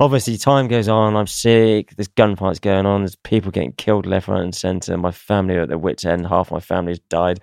obviously 0.00 0.36
time 0.36 0.68
goes 0.68 0.88
on 0.88 1.16
i'm 1.16 1.26
sick 1.26 1.94
there's 1.96 2.08
gunfights 2.08 2.60
going 2.60 2.86
on 2.86 3.00
there's 3.00 3.16
people 3.16 3.50
getting 3.50 3.72
killed 3.72 4.06
left 4.06 4.28
right 4.28 4.42
and 4.42 4.54
center 4.54 4.96
my 4.96 5.10
family 5.10 5.56
are 5.56 5.62
at 5.62 5.68
the 5.68 5.78
wits 5.78 6.04
end 6.04 6.26
half 6.26 6.50
my 6.50 6.60
family's 6.60 7.00
died 7.08 7.40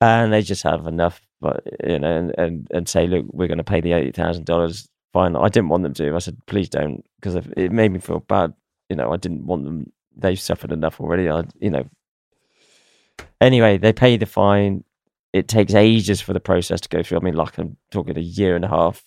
and 0.00 0.32
they 0.32 0.42
just 0.42 0.62
have 0.62 0.86
enough 0.86 1.20
but 1.40 1.62
you 1.84 1.98
know 1.98 2.16
and 2.16 2.34
and, 2.38 2.68
and 2.70 2.88
say 2.88 3.06
look 3.06 3.26
we're 3.28 3.48
going 3.48 3.58
to 3.58 3.64
pay 3.64 3.80
the 3.80 3.90
$80000 3.90 4.88
fine. 5.12 5.36
I 5.36 5.48
didn't 5.48 5.68
want 5.68 5.82
them 5.82 5.94
to. 5.94 6.14
I 6.14 6.18
said 6.18 6.38
please 6.46 6.68
don't 6.68 7.04
because 7.20 7.36
it 7.56 7.72
made 7.72 7.92
me 7.92 7.98
feel 8.00 8.20
bad. 8.20 8.54
You 8.88 8.96
know 8.96 9.12
i 9.12 9.16
didn't 9.16 9.46
want 9.46 9.64
them 9.64 9.92
they've 10.16 10.40
suffered 10.40 10.72
enough 10.72 11.00
already. 11.00 11.28
I 11.28 11.44
you 11.60 11.70
know. 11.70 11.84
Anyway 13.40 13.78
they 13.78 13.92
pay 13.92 14.16
the 14.16 14.26
fine. 14.26 14.84
It 15.32 15.48
takes 15.48 15.74
ages 15.74 16.20
for 16.20 16.32
the 16.32 16.40
process 16.40 16.80
to 16.82 16.88
go 16.88 17.02
through. 17.02 17.18
I 17.18 17.22
mean 17.22 17.34
like 17.34 17.58
i'm 17.58 17.76
talking 17.90 18.16
a 18.16 18.20
year 18.20 18.56
and 18.56 18.64
a 18.64 18.68
half 18.68 19.02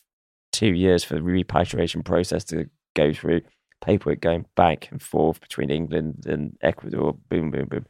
two 0.52 0.74
years 0.74 1.04
for 1.04 1.16
the 1.16 1.22
repatriation 1.24 2.04
process 2.04 2.44
to 2.46 2.70
go 2.96 3.14
through, 3.14 3.42
paperwork 3.82 4.22
going 4.22 4.46
back 4.56 4.90
and 4.92 5.02
forth 5.02 5.40
between 5.42 5.70
England 5.70 6.26
and 6.26 6.58
Ecuador. 6.62 7.16
Boom, 7.30 7.52
boom, 7.52 7.68
boom. 7.68 7.86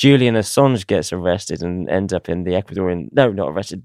Julian 0.00 0.34
Assange 0.34 0.86
gets 0.86 1.12
arrested 1.12 1.62
and 1.62 1.86
ends 1.90 2.14
up 2.14 2.30
in 2.30 2.44
the 2.44 2.52
Ecuadorian, 2.52 3.10
no, 3.12 3.30
not 3.30 3.50
arrested, 3.50 3.84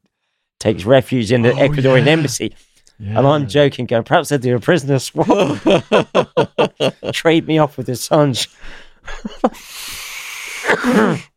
takes 0.61 0.85
refuge 0.85 1.29
in 1.29 1.41
the 1.41 1.51
Oh, 1.51 1.55
Ecuadorian 1.57 2.05
yeah. 2.05 2.11
embassy. 2.13 2.55
And 2.99 3.27
I'm 3.27 3.49
joking, 3.49 3.85
going, 3.85 4.05
perhaps 4.05 4.29
they'll 4.29 4.39
do 4.39 4.55
a 4.55 4.59
prisoner 4.61 4.99
swap, 4.99 5.27
trade 7.11 7.45
me 7.45 7.57
off 7.57 7.75
with 7.77 7.87
Assange. 7.87 8.47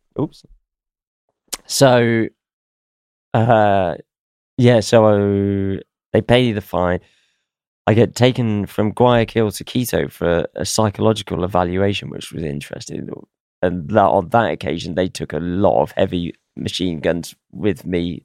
Oops. 0.17 0.45
So, 1.65 2.27
uh, 3.33 3.95
yeah, 4.57 4.79
so 4.79 5.77
they 6.13 6.21
pay 6.21 6.45
you 6.45 6.53
the 6.53 6.61
fine. 6.61 7.01
I 7.85 7.95
get 7.95 8.15
taken 8.15 8.65
from 8.65 8.93
Guayaquil 8.93 9.51
to 9.51 9.63
Quito 9.65 10.07
for 10.07 10.47
a 10.55 10.65
psychological 10.65 11.43
evaluation, 11.43 12.09
which 12.09 12.31
was 12.31 12.43
interesting. 12.43 13.09
And 13.61 13.89
that 13.89 14.05
on 14.05 14.29
that 14.29 14.51
occasion, 14.51 14.95
they 14.95 15.07
took 15.07 15.33
a 15.33 15.39
lot 15.39 15.81
of 15.81 15.91
heavy 15.91 16.33
machine 16.55 16.99
guns 16.99 17.35
with 17.51 17.85
me 17.85 18.23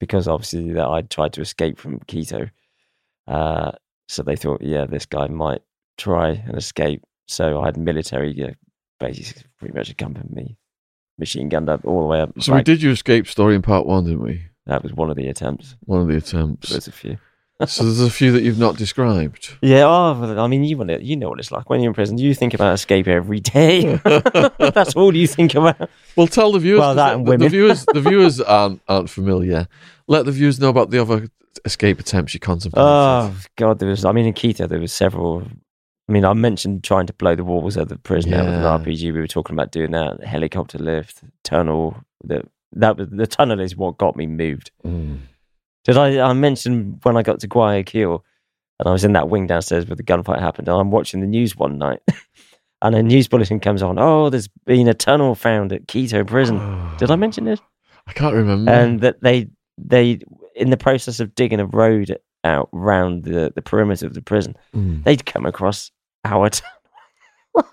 because 0.00 0.28
obviously 0.28 0.72
that 0.72 0.86
I 0.86 1.02
tried 1.02 1.32
to 1.34 1.40
escape 1.40 1.78
from 1.78 2.00
Quito. 2.00 2.48
Uh, 3.26 3.72
so 4.08 4.22
they 4.22 4.36
thought, 4.36 4.62
yeah, 4.62 4.86
this 4.86 5.06
guy 5.06 5.28
might 5.28 5.62
try 5.96 6.30
and 6.30 6.56
escape. 6.56 7.02
So 7.26 7.60
I 7.60 7.66
had 7.66 7.76
military, 7.76 8.32
yeah, 8.32 8.52
basically 8.98 9.42
pretty 9.58 9.74
much 9.74 9.90
accompanied 9.90 10.34
me, 10.34 10.56
machine 11.18 11.48
gunned 11.48 11.68
up 11.68 11.84
all 11.84 12.00
the 12.00 12.06
way 12.06 12.20
up. 12.20 12.30
So 12.40 12.54
we 12.54 12.62
did 12.62 12.82
your 12.82 12.92
escape 12.92 13.26
story 13.26 13.54
in 13.54 13.62
part 13.62 13.86
one, 13.86 14.04
didn't 14.04 14.22
we? 14.22 14.42
That 14.66 14.82
was 14.82 14.92
one 14.92 15.10
of 15.10 15.16
the 15.16 15.28
attempts. 15.28 15.76
One 15.84 16.00
of 16.00 16.08
the 16.08 16.16
attempts. 16.16 16.70
There's 16.70 16.88
a 16.88 16.92
few. 16.92 17.18
So 17.66 17.84
there's 17.84 18.00
a 18.00 18.10
few 18.10 18.30
that 18.32 18.42
you've 18.42 18.58
not 18.58 18.76
described. 18.76 19.56
Yeah, 19.60 19.84
oh, 19.84 20.38
I 20.38 20.46
mean, 20.46 20.62
you 20.64 20.76
want 20.76 20.90
it. 20.90 21.02
You 21.02 21.16
know 21.16 21.28
what 21.28 21.40
it's 21.40 21.50
like 21.50 21.68
when 21.68 21.80
you're 21.80 21.90
in 21.90 21.94
prison. 21.94 22.18
You 22.18 22.32
think 22.34 22.54
about 22.54 22.74
escape 22.74 23.08
every 23.08 23.40
day. 23.40 23.96
That's 24.58 24.94
all 24.94 25.14
you 25.14 25.26
think 25.26 25.54
about. 25.54 25.90
Well, 26.14 26.28
tell 26.28 26.52
the 26.52 26.60
viewers. 26.60 26.80
Well, 26.80 26.94
that 26.94 27.08
the, 27.08 27.14
and 27.16 27.26
the 27.26 27.30
women. 27.30 27.48
viewers, 27.48 27.84
the 27.86 28.00
viewers 28.00 28.40
aren't 28.40 28.80
aren't 28.88 29.10
familiar. 29.10 29.66
Let 30.06 30.24
the 30.24 30.32
viewers 30.32 30.60
know 30.60 30.68
about 30.68 30.90
the 30.90 31.00
other 31.00 31.28
escape 31.64 31.98
attempts 31.98 32.32
you 32.32 32.40
contemplated. 32.40 32.86
Oh 32.86 33.36
God, 33.56 33.80
there 33.80 33.88
was. 33.88 34.04
I 34.04 34.12
mean, 34.12 34.26
in 34.26 34.34
Quito, 34.34 34.66
there 34.66 34.80
was 34.80 34.92
several. 34.92 35.42
I 36.08 36.12
mean, 36.12 36.24
I 36.24 36.32
mentioned 36.32 36.84
trying 36.84 37.06
to 37.06 37.12
blow 37.12 37.34
the 37.34 37.44
walls 37.44 37.76
of 37.76 37.88
the 37.88 37.98
prison 37.98 38.32
out 38.34 38.46
with 38.46 38.54
an 38.54 38.62
RPG. 38.62 39.12
We 39.12 39.20
were 39.20 39.26
talking 39.26 39.54
about 39.54 39.72
doing 39.72 39.90
that. 39.90 40.22
Helicopter 40.22 40.78
lift, 40.78 41.22
tunnel. 41.42 41.96
The 42.22 42.44
that 42.72 42.96
was 42.96 43.08
the 43.10 43.26
tunnel 43.26 43.60
is 43.60 43.76
what 43.76 43.98
got 43.98 44.16
me 44.16 44.26
moved. 44.26 44.70
Mm. 44.84 45.18
Did 45.88 45.96
I? 45.96 46.20
I 46.20 46.32
mentioned 46.34 47.00
when 47.02 47.16
I 47.16 47.22
got 47.22 47.40
to 47.40 47.48
Guayaquil, 47.48 48.22
and 48.78 48.88
I 48.88 48.92
was 48.92 49.04
in 49.04 49.14
that 49.14 49.28
wing 49.28 49.46
downstairs 49.48 49.86
where 49.86 49.96
the 49.96 50.04
gunfight 50.04 50.38
happened, 50.38 50.68
and 50.68 50.78
I'm 50.78 50.90
watching 50.92 51.20
the 51.20 51.26
news 51.26 51.56
one 51.56 51.78
night, 51.78 52.00
and 52.82 52.94
a 52.94 53.02
news 53.02 53.26
bulletin 53.26 53.58
comes 53.58 53.82
on. 53.82 53.98
Oh, 53.98 54.28
there's 54.30 54.48
been 54.66 54.86
a 54.86 54.94
tunnel 54.94 55.34
found 55.34 55.72
at 55.72 55.88
Quito 55.88 56.22
prison. 56.24 56.58
Did 56.98 57.10
I 57.10 57.16
mention 57.16 57.44
this? 57.44 57.58
I 58.06 58.12
can't 58.12 58.34
remember. 58.34 58.70
and 58.70 59.00
that 59.00 59.20
they 59.22 59.48
they 59.78 60.20
in 60.54 60.70
the 60.70 60.76
process 60.76 61.20
of 61.20 61.34
digging 61.34 61.60
a 61.60 61.66
road 61.66 62.16
out 62.44 62.68
round 62.72 63.24
the, 63.24 63.52
the 63.54 63.62
perimeter 63.62 64.06
of 64.06 64.14
the 64.14 64.22
prison, 64.22 64.54
Mm. 64.74 65.02
they'd 65.04 65.24
come 65.26 65.44
across 65.46 65.90
our 66.24 66.48
tunnel. 67.54 67.70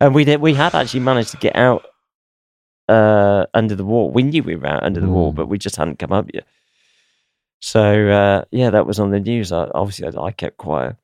and 0.00 0.14
we 0.14 0.24
did 0.24 0.40
we 0.40 0.54
had 0.54 0.74
actually 0.74 1.00
managed 1.00 1.30
to 1.32 1.36
get 1.38 1.56
out 1.56 1.84
uh 2.88 3.46
under 3.54 3.74
the 3.74 3.84
wall. 3.84 4.10
We 4.10 4.22
knew 4.22 4.42
we 4.42 4.56
were 4.56 4.66
out 4.66 4.82
under 4.82 5.00
the 5.00 5.08
wall, 5.08 5.32
Mm. 5.32 5.36
but 5.36 5.48
we 5.48 5.58
just 5.58 5.76
hadn't 5.76 5.98
come 5.98 6.12
up 6.12 6.30
yet. 6.32 6.46
So 7.60 8.08
uh 8.08 8.44
yeah, 8.50 8.70
that 8.70 8.86
was 8.86 8.98
on 9.00 9.10
the 9.10 9.20
news. 9.20 9.52
I, 9.52 9.68
obviously 9.74 10.06
I, 10.08 10.22
I 10.22 10.30
kept 10.32 10.56
quiet. 10.58 10.96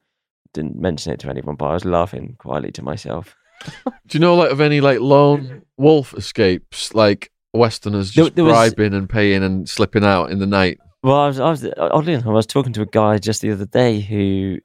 Didn't 0.53 0.77
mention 0.77 1.13
it 1.13 1.21
to 1.21 1.29
anyone, 1.31 1.57
but 1.57 1.67
I 1.67 1.75
was 1.75 1.85
laughing 1.85 2.37
quietly 2.39 2.71
to 2.73 2.83
myself. 2.83 3.35
Do 3.85 3.91
you 4.13 4.21
know 4.21 4.37
like 4.37 4.51
of 4.51 4.61
any 4.61 4.81
like 4.81 5.01
lone 5.01 5.63
wolf 5.77 6.15
escapes, 6.15 6.95
like 6.95 7.31
Westerners 7.53 8.11
just 8.11 8.35
there 8.35 8.45
was- 8.45 8.53
bribing 8.53 8.95
and 8.95 9.09
paying 9.09 9.43
and 9.43 9.69
slipping 9.69 10.05
out 10.05 10.31
in 10.31 10.39
the 10.39 10.47
night? 10.47 10.79
Well, 11.03 11.17
I 11.17 11.27
was, 11.27 11.39
I 11.39 11.51
was 11.51 11.69
oddly 11.77 12.15
enough, 12.15 12.27
I 12.27 12.31
was 12.31 12.47
talking 12.47 12.73
to 12.73 12.81
a 12.83 12.87
guy 12.87 13.19
just 13.19 13.43
the 13.43 13.51
other 13.51 13.67
day 13.67 14.01
who, 14.01 14.59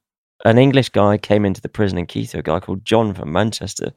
an 0.46 0.58
English 0.58 0.88
guy, 0.88 1.18
came 1.18 1.44
into 1.44 1.60
the 1.60 1.68
prison 1.68 1.98
in 1.98 2.06
Quito, 2.06 2.40
a 2.40 2.42
guy 2.42 2.62
called 2.62 2.86
John 2.86 3.14
from 3.14 3.34
Manchester, 3.34 3.92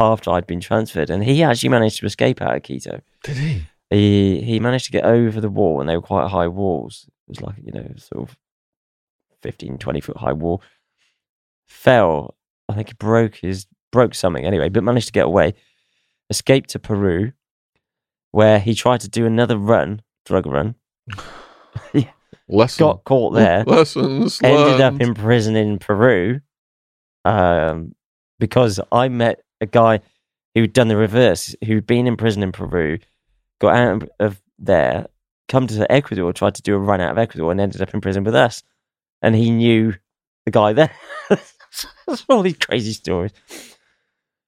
after 0.00 0.30
I'd 0.32 0.48
been 0.48 0.58
transferred, 0.60 1.10
and 1.10 1.22
he 1.22 1.44
actually 1.44 1.68
managed 1.68 2.00
to 2.00 2.06
escape 2.06 2.42
out 2.42 2.56
of 2.56 2.64
Quito. 2.64 3.02
Did 3.22 3.36
he? 3.36 3.62
He 3.90 4.40
he 4.42 4.58
managed 4.58 4.86
to 4.86 4.90
get 4.90 5.04
over 5.04 5.40
the 5.40 5.48
wall, 5.48 5.78
and 5.80 5.88
they 5.88 5.94
were 5.94 6.02
quite 6.02 6.28
high 6.28 6.48
walls. 6.48 7.08
It 7.26 7.30
was 7.30 7.40
like 7.40 7.56
you 7.62 7.72
know, 7.72 7.88
sort 7.96 8.28
of 8.28 8.36
15, 9.42 9.78
20 9.78 10.00
foot 10.00 10.16
high 10.16 10.32
wall. 10.32 10.62
Fell, 11.68 12.36
I 12.68 12.74
think 12.74 12.88
he 12.88 12.94
broke 12.94 13.36
his 13.36 13.66
broke 13.92 14.14
something 14.14 14.44
anyway, 14.44 14.68
but 14.68 14.84
managed 14.84 15.06
to 15.06 15.12
get 15.12 15.26
away. 15.26 15.54
Escaped 16.30 16.70
to 16.70 16.78
Peru, 16.78 17.32
where 18.32 18.58
he 18.58 18.74
tried 18.74 19.00
to 19.00 19.08
do 19.08 19.26
another 19.26 19.56
run, 19.56 20.02
drug 20.24 20.46
run. 20.46 20.74
Lesson. 22.48 22.84
got 22.84 23.04
caught 23.04 23.34
there, 23.34 23.64
Lessons 23.64 24.40
ended 24.42 24.80
up 24.80 25.00
in 25.00 25.14
prison 25.14 25.56
in 25.56 25.78
Peru, 25.78 26.40
um, 27.24 27.94
because 28.38 28.78
I 28.92 29.08
met 29.08 29.42
a 29.60 29.66
guy 29.66 30.00
who'd 30.54 30.72
done 30.72 30.88
the 30.88 30.96
reverse, 30.96 31.56
who'd 31.64 31.86
been 31.86 32.06
in 32.06 32.16
prison 32.16 32.42
in 32.42 32.52
Peru, 32.52 32.98
got 33.60 33.74
out 33.74 34.08
of 34.20 34.40
there, 34.58 35.06
come 35.48 35.66
to 35.66 35.90
Ecuador, 35.90 36.32
tried 36.32 36.54
to 36.56 36.62
do 36.62 36.74
a 36.74 36.78
run 36.78 37.00
out 37.00 37.12
of 37.12 37.18
Ecuador, 37.18 37.50
and 37.50 37.60
ended 37.60 37.82
up 37.82 37.94
in 37.94 38.00
prison 38.00 38.24
with 38.24 38.34
us, 38.34 38.62
and 39.22 39.34
he 39.34 39.50
knew 39.50 39.94
the 40.44 40.50
guy 40.50 40.72
there. 40.72 40.92
That's 41.28 42.24
all 42.28 42.42
these 42.42 42.56
crazy 42.56 42.92
stories. 42.92 43.32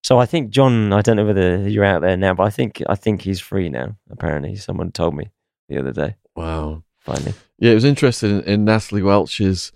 So 0.02 0.18
I 0.18 0.26
think 0.26 0.50
John, 0.50 0.92
I 0.92 1.02
don't 1.02 1.16
know 1.16 1.26
whether 1.26 1.68
you're 1.68 1.84
out 1.84 2.00
there 2.00 2.16
now, 2.16 2.34
but 2.34 2.44
I 2.44 2.50
think 2.50 2.82
I 2.88 2.94
think 2.94 3.20
he's 3.20 3.40
free 3.40 3.68
now. 3.68 3.96
Apparently, 4.10 4.56
someone 4.56 4.92
told 4.92 5.14
me 5.14 5.30
the 5.68 5.78
other 5.78 5.92
day. 5.92 6.16
Wow. 6.34 6.82
Finally, 7.00 7.34
Yeah, 7.58 7.72
it 7.72 7.74
was 7.74 7.84
interesting 7.84 8.42
in, 8.42 8.64
Natalie 8.64 9.02
Welch's. 9.02 9.72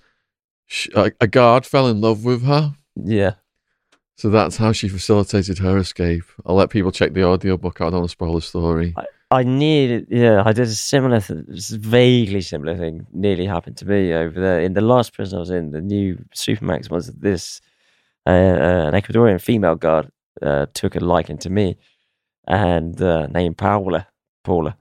Sh 0.67 0.89
a, 0.95 1.13
a 1.21 1.27
guard 1.27 1.67
fell 1.67 1.87
in 1.89 2.01
love 2.01 2.25
with 2.25 2.45
her, 2.45 2.75
yeah. 2.97 3.35
so 4.17 4.31
that's 4.31 4.57
how 4.57 4.73
she 4.73 4.89
facilitated 4.89 5.59
her 5.59 5.77
escape. 5.77 6.25
I'll 6.47 6.55
let 6.55 6.71
people 6.71 6.93
check 6.93 7.13
the 7.13 7.25
audio 7.25 7.57
book. 7.57 7.81
I 7.81 7.85
don't 7.85 8.01
want 8.01 8.05
to 8.07 8.13
spoil 8.13 8.35
the 8.35 8.41
story. 8.41 8.95
I 8.97 9.05
nearly, 9.41 10.05
yeah, 10.11 10.43
I 10.45 10.53
did 10.53 10.69
a 10.69 10.75
similar, 10.75 11.19
th- 11.21 11.71
vaguely 11.71 12.43
similar 12.43 12.77
thing. 12.77 13.07
Nearly 13.15 13.47
happened 13.47 13.79
to 13.79 13.87
me 13.87 14.13
over 14.13 14.39
there 14.39 14.61
in 14.61 14.75
the 14.75 14.83
last 14.83 15.15
prison 15.15 15.39
I 15.39 15.41
was 15.41 15.49
in. 15.51 15.71
The 15.71 15.81
new 15.81 16.23
Supermax 16.35 16.91
was 16.91 17.07
this 17.07 17.63
uh, 18.27 18.31
uh, 18.31 18.89
an 18.89 18.95
Ecuadorian 18.95 19.41
female 19.41 19.75
guard 19.77 20.11
uh, 20.43 20.67
took 20.75 20.97
a 20.97 21.01
liking 21.01 21.39
to 21.39 21.49
me, 21.51 21.79
and 22.47 23.01
uh, 23.01 23.27
named 23.29 23.57
Paula, 23.57 24.07
Paula, 24.45 24.77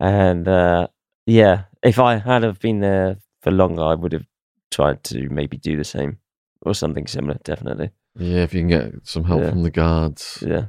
and 0.00 0.48
uh, 0.48 0.88
yeah, 1.26 1.64
if 1.84 2.00
I 2.00 2.16
had 2.16 2.42
have 2.42 2.58
been 2.58 2.80
there 2.80 3.18
for 3.42 3.52
longer, 3.52 3.82
I 3.82 3.94
would 3.94 4.12
have 4.12 4.26
tried 4.72 5.04
to 5.04 5.28
maybe 5.28 5.56
do 5.56 5.76
the 5.76 5.84
same 5.84 6.18
or 6.62 6.74
something 6.74 7.06
similar. 7.06 7.38
Definitely, 7.44 7.90
Yeah, 8.18 8.42
if 8.42 8.52
you 8.54 8.60
can 8.62 8.68
get 8.68 9.06
some 9.06 9.24
help 9.24 9.42
Yeah. 9.42 9.50
from 9.50 9.62
the 9.62 9.70
guards. 9.70 10.42
yeah. 10.46 10.66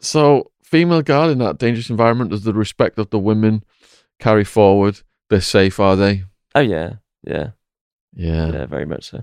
So, 0.00 0.50
female 0.74 1.02
guard 1.02 1.30
in 1.30 1.38
that 1.38 1.58
dangerous 1.58 1.88
environment, 1.88 2.30
does 2.30 2.42
the 2.42 2.52
respect 2.52 2.98
of 2.98 3.08
the 3.10 3.18
women 3.18 3.62
carry 4.18 4.42
forward? 4.42 5.00
They're 5.30 5.40
safe, 5.40 5.78
are 5.78 5.94
they? 5.94 6.24
Oh 6.56 6.60
yeah, 6.60 6.94
yeah, 7.22 7.50
Yeah. 8.12 8.50
yeah, 8.52 8.66
very 8.66 8.84
much 8.84 9.10
so. 9.10 9.22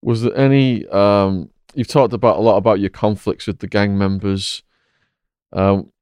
Was 0.00 0.22
there 0.22 0.34
any? 0.36 0.86
Um, 0.86 1.50
you've 1.74 1.88
talked 1.88 2.14
about 2.14 2.38
a 2.38 2.40
lot 2.40 2.56
about 2.56 2.80
your 2.80 2.88
conflicts 2.88 3.46
with 3.46 3.58
the 3.58 3.66
gang 3.66 3.98
members. 3.98 4.62
Um, 5.52 5.92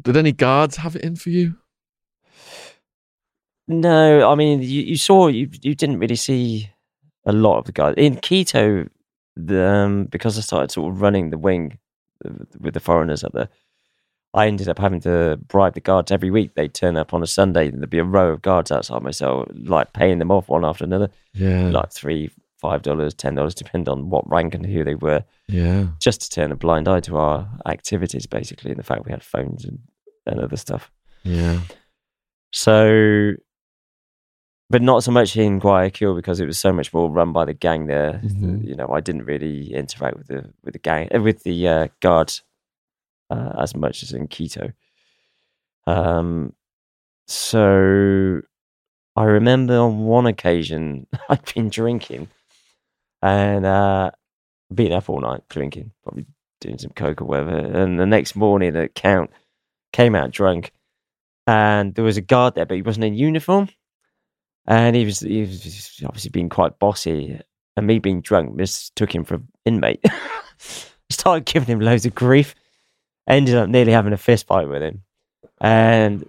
did 0.00 0.16
any 0.16 0.32
guards 0.32 0.76
have 0.76 0.94
it 0.96 1.02
in 1.02 1.16
for 1.16 1.30
you? 1.30 1.56
No, 3.66 4.30
I 4.30 4.34
mean 4.34 4.60
you, 4.62 4.82
you 4.82 4.96
saw 4.96 5.28
you 5.28 5.48
you 5.62 5.74
didn't 5.74 5.98
really 5.98 6.16
see 6.16 6.70
a 7.24 7.32
lot 7.32 7.58
of 7.58 7.64
the 7.64 7.72
guys 7.72 7.94
in 7.96 8.16
Quito. 8.16 8.88
The, 9.36 9.64
um, 9.64 10.04
because 10.06 10.36
I 10.36 10.40
started 10.40 10.72
sort 10.72 10.92
of 10.92 11.00
running 11.00 11.30
the 11.30 11.38
wing 11.38 11.78
with 12.60 12.74
the 12.74 12.80
foreigners 12.80 13.24
up 13.24 13.32
there, 13.32 13.48
I 14.34 14.46
ended 14.46 14.68
up 14.68 14.78
having 14.78 15.00
to 15.00 15.38
bribe 15.48 15.74
the 15.74 15.80
guards 15.80 16.12
every 16.12 16.30
week. 16.30 16.54
They'd 16.54 16.74
turn 16.74 16.96
up 16.96 17.14
on 17.14 17.22
a 17.22 17.26
Sunday, 17.26 17.68
and 17.68 17.78
there'd 17.80 17.90
be 17.90 17.98
a 17.98 18.04
row 18.04 18.30
of 18.32 18.42
guards 18.42 18.70
outside 18.70 19.02
my 19.02 19.10
cell, 19.10 19.46
like 19.54 19.92
paying 19.92 20.18
them 20.18 20.30
off 20.30 20.48
one 20.48 20.64
after 20.64 20.84
another, 20.84 21.08
Yeah. 21.32 21.70
like 21.70 21.92
three, 21.92 22.30
five 22.60 22.82
dollars, 22.82 23.14
ten 23.14 23.34
dollars, 23.36 23.54
depending 23.54 23.90
on 23.90 24.10
what 24.10 24.28
rank 24.30 24.54
and 24.54 24.66
who 24.66 24.84
they 24.84 24.96
were, 24.96 25.24
yeah. 25.48 25.86
just 26.00 26.20
to 26.22 26.30
turn 26.30 26.52
a 26.52 26.56
blind 26.56 26.88
eye 26.88 27.00
to 27.00 27.16
our 27.16 27.48
activities, 27.66 28.26
basically, 28.26 28.70
and 28.70 28.78
the 28.78 28.82
fact 28.84 29.04
we 29.06 29.12
had 29.12 29.22
phones 29.22 29.64
and, 29.64 29.78
and 30.26 30.40
other 30.40 30.56
stuff. 30.56 30.90
Yeah. 31.24 31.60
So, 32.52 33.32
but 34.70 34.82
not 34.82 35.02
so 35.02 35.10
much 35.10 35.36
in 35.36 35.58
Guayaquil 35.58 36.14
because 36.14 36.40
it 36.40 36.46
was 36.46 36.58
so 36.58 36.72
much 36.72 36.92
more 36.92 37.10
run 37.10 37.32
by 37.32 37.44
the 37.44 37.54
gang 37.54 37.86
there. 37.86 38.20
Mhm. 38.24 38.66
You 38.66 38.74
know, 38.76 38.88
I 38.92 39.00
didn't 39.00 39.24
really 39.24 39.72
interact 39.72 40.18
with 40.18 40.26
the 40.28 40.52
with 40.62 40.72
the 40.74 40.78
gang 40.78 41.08
uh, 41.14 41.20
with 41.20 41.42
the 41.42 41.66
uh, 41.68 41.88
guards 42.00 42.42
uh, 43.30 43.52
as 43.58 43.74
much 43.74 44.02
as 44.02 44.12
in 44.12 44.28
Quito. 44.28 44.72
Um, 45.86 46.52
so 47.26 48.40
I 49.16 49.24
remember 49.24 49.78
on 49.78 50.04
one 50.04 50.26
occasion 50.26 51.06
I'd 51.28 51.54
been 51.54 51.68
drinking 51.68 52.28
and 53.22 53.64
uh, 53.66 54.10
been 54.72 54.92
up 54.92 55.08
all 55.08 55.20
night 55.20 55.42
drinking, 55.48 55.92
probably 56.02 56.26
doing 56.60 56.78
some 56.78 56.90
coke 56.90 57.22
or 57.22 57.24
whatever. 57.24 57.56
And 57.56 57.98
the 57.98 58.06
next 58.06 58.36
morning, 58.36 58.72
the 58.74 58.88
count 58.88 59.30
came 59.92 60.14
out 60.14 60.30
drunk, 60.30 60.72
and 61.46 61.94
there 61.94 62.04
was 62.04 62.16
a 62.16 62.20
guard 62.22 62.54
there, 62.54 62.66
but 62.66 62.76
he 62.76 62.82
wasn't 62.82 63.04
in 63.06 63.14
uniform, 63.14 63.68
and 64.68 64.94
he 64.94 65.04
was 65.04 65.20
he 65.20 65.40
was 65.40 66.00
obviously 66.04 66.30
being 66.30 66.50
quite 66.50 66.78
bossy. 66.78 67.40
And 67.76 67.86
me 67.86 67.98
being 67.98 68.20
drunk 68.20 68.54
mistook 68.54 69.14
him 69.14 69.24
for 69.24 69.36
an 69.36 69.48
inmate. 69.64 70.04
Started 71.10 71.46
giving 71.46 71.68
him 71.68 71.80
loads 71.80 72.04
of 72.04 72.14
grief. 72.14 72.54
Ended 73.26 73.54
up 73.54 73.68
nearly 73.68 73.92
having 73.92 74.12
a 74.12 74.18
fist 74.18 74.46
fight 74.46 74.68
with 74.68 74.82
him, 74.82 75.02
and 75.60 76.28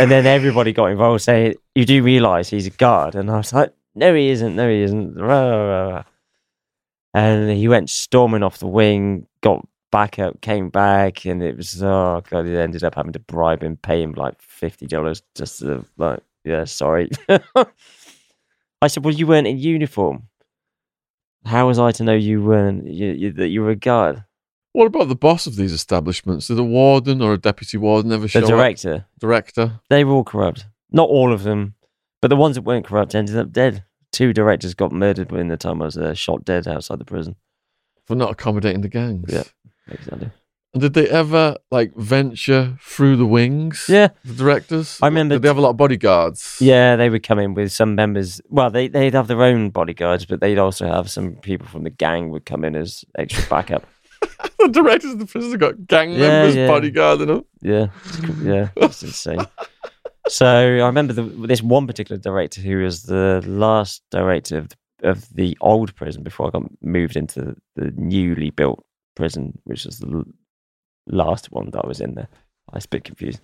and 0.00 0.10
then 0.10 0.26
everybody 0.26 0.72
got 0.72 0.90
involved, 0.90 1.22
saying, 1.22 1.54
"You 1.74 1.84
do 1.84 2.02
realise 2.02 2.48
he's 2.48 2.66
a 2.66 2.70
guard?" 2.70 3.14
And 3.14 3.30
I 3.30 3.36
was 3.36 3.52
like, 3.52 3.72
"No, 3.94 4.14
he 4.14 4.28
isn't. 4.28 4.56
No, 4.56 4.68
he 4.68 4.82
isn't." 4.82 5.16
And 7.14 7.50
he 7.50 7.68
went 7.68 7.90
storming 7.90 8.42
off 8.42 8.58
the 8.58 8.66
wing, 8.66 9.26
got 9.40 9.66
back 9.92 10.18
up, 10.18 10.40
came 10.40 10.68
back, 10.68 11.24
and 11.26 11.42
it 11.42 11.56
was 11.56 11.82
oh 11.82 12.22
god. 12.28 12.46
He 12.46 12.56
ended 12.56 12.84
up 12.84 12.96
having 12.96 13.12
to 13.12 13.18
bribe 13.20 13.62
him, 13.62 13.76
pay 13.76 14.02
him 14.02 14.12
like 14.12 14.40
fifty 14.42 14.86
dollars 14.86 15.22
just 15.34 15.60
to 15.60 15.84
like, 15.96 16.20
yeah, 16.44 16.64
sorry. 16.64 17.10
I 18.80 18.88
said, 18.88 19.04
"Well, 19.04 19.14
you 19.14 19.26
weren't 19.26 19.46
in 19.46 19.58
uniform. 19.58 20.28
How 21.44 21.66
was 21.66 21.78
I 21.78 21.92
to 21.92 22.04
know 22.04 22.14
you 22.14 22.42
weren't 22.42 22.86
you, 22.86 23.08
you, 23.12 23.32
that 23.32 23.48
you 23.48 23.62
were 23.62 23.70
a 23.70 23.76
guard?" 23.76 24.24
What 24.72 24.86
about 24.86 25.08
the 25.08 25.14
boss 25.16 25.46
of 25.46 25.56
these 25.56 25.72
establishments? 25.72 26.46
Did 26.48 26.58
a 26.58 26.62
warden 26.64 27.20
or 27.20 27.34
a 27.34 27.38
deputy 27.38 27.76
warden 27.76 28.10
ever 28.10 28.26
show 28.26 28.40
The 28.40 28.46
up? 28.46 28.50
director. 28.52 29.04
Director. 29.20 29.80
They 29.90 30.02
were 30.02 30.14
all 30.14 30.24
corrupt. 30.24 30.66
Not 30.90 31.10
all 31.10 31.30
of 31.32 31.42
them, 31.42 31.74
but 32.22 32.28
the 32.28 32.36
ones 32.36 32.54
that 32.56 32.62
weren't 32.62 32.86
corrupt 32.86 33.14
ended 33.14 33.36
up 33.36 33.52
dead. 33.52 33.84
Two 34.12 34.32
directors 34.32 34.72
got 34.74 34.90
murdered 34.92 35.30
in 35.32 35.48
the 35.48 35.56
time 35.58 35.82
I 35.82 35.86
was 35.86 35.94
there, 35.94 36.14
shot 36.14 36.44
dead 36.44 36.66
outside 36.66 36.98
the 36.98 37.04
prison. 37.04 37.36
for 38.06 38.14
not 38.14 38.30
accommodating 38.30 38.80
the 38.82 38.88
gangs. 38.88 39.30
Yeah. 39.32 39.44
Exactly. 39.88 40.30
Did 40.78 40.94
they 40.94 41.06
ever 41.08 41.56
like 41.70 41.94
venture 41.96 42.78
through 42.80 43.16
the 43.16 43.26
wings? 43.26 43.86
Yeah, 43.88 44.08
The 44.24 44.32
directors. 44.34 44.98
I 45.02 45.06
remember- 45.08 45.34
Did 45.34 45.42
they 45.42 45.48
have 45.48 45.58
a 45.58 45.60
lot 45.60 45.70
of 45.70 45.76
bodyguards? 45.76 46.56
yeah, 46.60 46.96
they 46.96 47.10
would 47.10 47.22
come 47.22 47.38
in 47.38 47.52
with 47.54 47.72
some 47.72 47.94
members. 47.94 48.40
Well, 48.48 48.70
they 48.70 48.88
they'd 48.88 49.12
have 49.12 49.28
their 49.28 49.42
own 49.42 49.68
bodyguards, 49.70 50.24
but 50.24 50.40
they'd 50.40 50.58
also 50.58 50.86
have 50.86 51.10
some 51.10 51.36
people 51.36 51.66
from 51.66 51.82
the 51.84 51.90
gang 51.90 52.30
would 52.30 52.46
come 52.46 52.64
in 52.64 52.74
as 52.74 53.04
extra 53.18 53.46
backup. 53.50 53.84
the 54.58 54.68
directors 54.68 55.12
of 55.12 55.18
the 55.18 55.26
prison 55.26 55.50
have 55.50 55.60
got 55.60 55.86
gang 55.86 56.12
Yeah, 56.12 56.28
members 56.28 56.56
yeah. 56.56 56.68
bodyguarding 56.68 57.26
them. 57.26 57.44
Yeah, 57.60 57.86
yeah, 58.42 58.68
it's 58.76 59.02
insane. 59.02 59.44
So 60.28 60.46
I 60.46 60.86
remember 60.86 61.12
the, 61.12 61.22
this 61.24 61.62
one 61.62 61.86
particular 61.86 62.18
director 62.18 62.60
who 62.62 62.78
was 62.82 63.02
the 63.02 63.42
last 63.46 64.02
director 64.10 64.56
of 64.58 64.68
the, 64.70 64.76
of 65.10 65.28
the 65.34 65.58
old 65.60 65.94
prison 65.96 66.22
before 66.22 66.46
I 66.46 66.50
got 66.50 66.62
moved 66.80 67.16
into 67.16 67.56
the 67.76 67.92
newly 67.96 68.50
built 68.50 68.84
prison, 69.16 69.58
which 69.64 69.84
was 69.84 69.98
the 69.98 70.24
last 71.06 71.50
one 71.52 71.70
that 71.70 71.84
I 71.84 71.88
was 71.88 72.00
in 72.00 72.14
there. 72.14 72.28
I 72.70 72.76
was 72.76 72.84
a 72.84 72.88
bit 72.88 73.04
confused. 73.04 73.40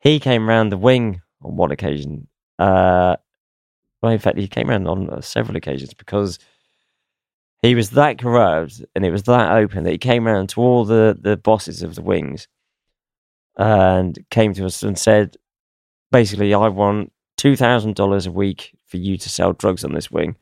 He 0.00 0.20
came 0.20 0.48
round 0.48 0.70
the 0.70 0.78
wing 0.78 1.22
on 1.42 1.56
one 1.56 1.72
occasion. 1.72 2.28
Uh, 2.58 3.16
well, 4.02 4.12
in 4.12 4.18
fact, 4.18 4.38
he 4.38 4.48
came 4.48 4.70
around 4.70 4.86
on 4.86 5.10
uh, 5.10 5.20
several 5.20 5.56
occasions 5.56 5.94
because 5.94 6.38
he 7.62 7.74
was 7.74 7.90
that 7.90 8.18
corrupt 8.18 8.82
and 8.94 9.04
it 9.04 9.10
was 9.10 9.24
that 9.24 9.50
open 9.52 9.84
that 9.84 9.90
he 9.90 9.98
came 9.98 10.28
around 10.28 10.50
to 10.50 10.60
all 10.60 10.84
the, 10.84 11.16
the 11.20 11.36
bosses 11.36 11.82
of 11.82 11.94
the 11.94 12.02
wings 12.02 12.46
and 13.56 14.18
came 14.30 14.52
to 14.54 14.66
us 14.66 14.82
and 14.82 14.98
said, 14.98 15.36
basically, 16.12 16.52
I 16.54 16.68
want 16.68 17.12
$2,000 17.38 18.26
a 18.26 18.30
week 18.30 18.76
for 18.86 18.98
you 18.98 19.16
to 19.16 19.28
sell 19.28 19.52
drugs 19.52 19.84
on 19.84 19.94
this 19.94 20.10
wing. 20.10 20.36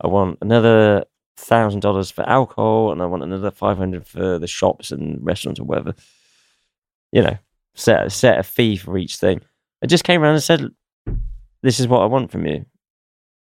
I 0.00 0.08
want 0.08 0.38
another 0.40 1.04
thousand 1.36 1.80
dollars 1.80 2.10
for 2.10 2.28
alcohol, 2.28 2.92
and 2.92 3.02
I 3.02 3.06
want 3.06 3.22
another 3.22 3.50
five 3.50 3.78
hundred 3.78 4.06
for 4.06 4.38
the 4.38 4.46
shops 4.46 4.90
and 4.90 5.24
restaurants 5.24 5.60
or 5.60 5.64
whatever. 5.64 5.94
You 7.12 7.22
know, 7.22 7.38
set 7.74 8.10
set 8.12 8.38
a 8.38 8.42
fee 8.42 8.76
for 8.76 8.96
each 8.98 9.16
thing. 9.16 9.40
I 9.82 9.86
just 9.86 10.04
came 10.04 10.22
around 10.22 10.34
and 10.34 10.42
said, 10.42 10.68
"This 11.62 11.80
is 11.80 11.88
what 11.88 12.02
I 12.02 12.06
want 12.06 12.30
from 12.30 12.46
you. 12.46 12.64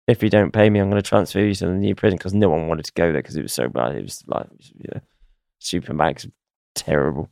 If 0.07 0.23
you 0.23 0.29
don't 0.29 0.51
pay 0.51 0.69
me, 0.69 0.79
I'm 0.79 0.89
going 0.89 1.01
to 1.01 1.07
transfer 1.07 1.39
you 1.39 1.55
to 1.55 1.65
the 1.67 1.71
new 1.73 1.95
prison." 1.95 2.17
Because 2.17 2.33
no 2.33 2.49
one 2.49 2.67
wanted 2.67 2.85
to 2.85 2.93
go 2.93 3.11
there 3.11 3.21
because 3.21 3.37
it 3.37 3.41
was 3.43 3.53
so 3.53 3.69
bad. 3.69 3.95
It 3.95 4.03
was 4.03 4.23
like, 4.27 4.47
you 4.59 4.89
know, 4.93 5.01
Supermax, 5.61 6.29
terrible. 6.75 7.29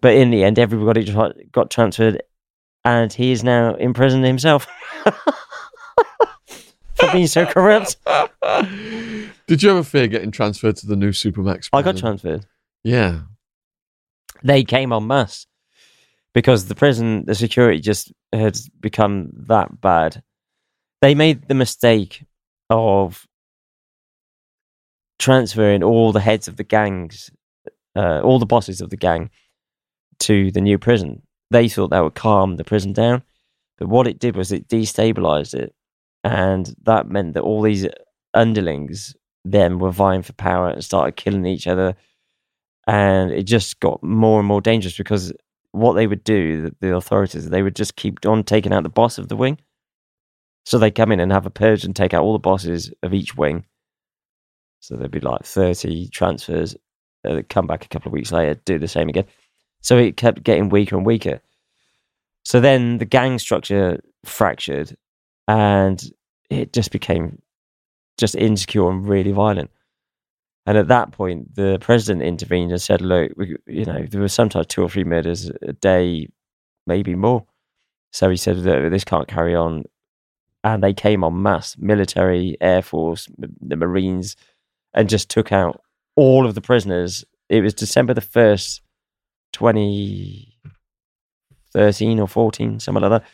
But 0.00 0.14
in 0.14 0.30
the 0.30 0.44
end, 0.44 0.58
everybody 0.58 1.04
got 1.52 1.70
transferred, 1.70 2.22
and 2.84 3.12
he 3.12 3.32
is 3.32 3.44
now 3.44 3.74
in 3.74 3.92
prison 3.94 4.22
himself 4.22 4.66
for 6.94 7.12
being 7.12 7.26
so 7.26 7.46
corrupt. 7.46 7.96
Did 9.46 9.62
you 9.62 9.70
ever 9.70 9.82
fear 9.82 10.06
getting 10.06 10.30
transferred 10.30 10.76
to 10.76 10.86
the 10.86 10.96
new 10.96 11.10
Supermax? 11.10 11.68
I 11.72 11.82
got 11.82 11.96
transferred. 11.96 12.46
Yeah. 12.84 13.22
They 14.42 14.64
came 14.64 14.92
en 14.92 15.06
masse 15.06 15.46
because 16.34 16.66
the 16.66 16.74
prison, 16.74 17.24
the 17.26 17.34
security 17.34 17.80
just 17.80 18.12
had 18.32 18.58
become 18.80 19.30
that 19.48 19.80
bad. 19.80 20.22
They 21.00 21.14
made 21.14 21.48
the 21.48 21.54
mistake 21.54 22.24
of 22.70 23.26
transferring 25.18 25.82
all 25.82 26.12
the 26.12 26.20
heads 26.20 26.48
of 26.48 26.56
the 26.56 26.64
gangs, 26.64 27.30
uh, 27.94 28.20
all 28.20 28.38
the 28.38 28.46
bosses 28.46 28.80
of 28.80 28.90
the 28.90 28.96
gang, 28.96 29.30
to 30.20 30.50
the 30.50 30.60
new 30.60 30.78
prison. 30.78 31.22
They 31.50 31.68
thought 31.68 31.90
that 31.90 32.02
would 32.02 32.14
calm 32.14 32.56
the 32.56 32.64
prison 32.64 32.92
down, 32.92 33.22
but 33.78 33.88
what 33.88 34.06
it 34.06 34.18
did 34.18 34.36
was 34.36 34.50
it 34.50 34.68
destabilized 34.68 35.54
it, 35.54 35.74
and 36.24 36.74
that 36.84 37.08
meant 37.08 37.34
that 37.34 37.42
all 37.42 37.62
these 37.62 37.86
underlings 38.34 39.14
then 39.44 39.78
were 39.78 39.90
vying 39.90 40.22
for 40.22 40.32
power 40.34 40.68
and 40.68 40.84
started 40.84 41.16
killing 41.16 41.46
each 41.46 41.66
other, 41.66 41.94
and 42.86 43.30
it 43.30 43.44
just 43.44 43.80
got 43.80 44.02
more 44.02 44.38
and 44.38 44.48
more 44.48 44.60
dangerous 44.60 44.96
because 44.96 45.32
what 45.72 45.94
they 45.94 46.06
would 46.06 46.24
do, 46.24 46.62
the, 46.62 46.76
the 46.80 46.96
authorities, 46.96 47.48
they 47.48 47.62
would 47.62 47.76
just 47.76 47.96
keep 47.96 48.24
on 48.26 48.44
taking 48.44 48.72
out 48.72 48.82
the 48.82 48.88
boss 48.88 49.18
of 49.18 49.28
the 49.28 49.36
wing. 49.36 49.58
So 50.64 50.78
they 50.78 50.90
come 50.90 51.10
in 51.10 51.20
and 51.20 51.32
have 51.32 51.46
a 51.46 51.50
purge 51.50 51.84
and 51.84 51.96
take 51.96 52.14
out 52.14 52.22
all 52.22 52.34
the 52.34 52.38
bosses 52.38 52.92
of 53.02 53.12
each 53.14 53.36
wing. 53.36 53.64
So 54.80 54.96
there'd 54.96 55.10
be 55.10 55.20
like 55.20 55.44
30 55.44 56.08
transfers. 56.08 56.76
uh, 57.26 57.42
come 57.48 57.66
back 57.66 57.84
a 57.84 57.88
couple 57.88 58.08
of 58.08 58.12
weeks 58.12 58.32
later, 58.32 58.60
do 58.64 58.78
the 58.78 58.88
same 58.88 59.08
again. 59.08 59.24
So 59.80 59.96
it 59.96 60.16
kept 60.16 60.44
getting 60.44 60.68
weaker 60.68 60.96
and 60.96 61.06
weaker. 61.06 61.40
So 62.44 62.60
then 62.60 62.98
the 62.98 63.04
gang 63.04 63.38
structure 63.38 64.00
fractured, 64.24 64.96
and 65.48 66.02
it 66.50 66.72
just 66.72 66.90
became 66.90 67.40
just 68.18 68.34
insecure 68.34 68.90
and 68.90 69.08
really 69.08 69.32
violent. 69.32 69.70
And 70.66 70.78
at 70.78 70.88
that 70.88 71.10
point, 71.12 71.54
the 71.56 71.78
president 71.80 72.22
intervened 72.22 72.70
and 72.70 72.80
said, 72.80 73.00
"Look, 73.00 73.32
we, 73.36 73.56
you 73.66 73.84
know, 73.84 74.04
there 74.08 74.20
were 74.20 74.28
sometimes 74.28 74.66
two 74.66 74.82
or 74.82 74.88
three 74.88 75.04
murders 75.04 75.50
a 75.62 75.72
day, 75.72 76.28
maybe 76.86 77.14
more." 77.14 77.46
So 78.12 78.30
he 78.30 78.36
said 78.36 78.58
this 78.58 79.04
can't 79.04 79.26
carry 79.26 79.54
on, 79.56 79.84
and 80.62 80.82
they 80.82 80.92
came 80.94 81.24
on 81.24 81.42
mass, 81.42 81.76
military, 81.78 82.56
air 82.60 82.82
force, 82.82 83.28
the 83.38 83.76
Marines, 83.76 84.36
and 84.94 85.08
just 85.08 85.28
took 85.30 85.50
out 85.50 85.82
all 86.14 86.46
of 86.46 86.54
the 86.54 86.60
prisoners. 86.60 87.24
It 87.48 87.62
was 87.62 87.74
December 87.74 88.14
the 88.14 88.20
first, 88.20 88.82
twenty 89.52 90.58
thirteen 91.72 92.20
or 92.20 92.28
fourteen, 92.28 92.78
something 92.78 93.02
like 93.02 93.22
that. 93.22 93.28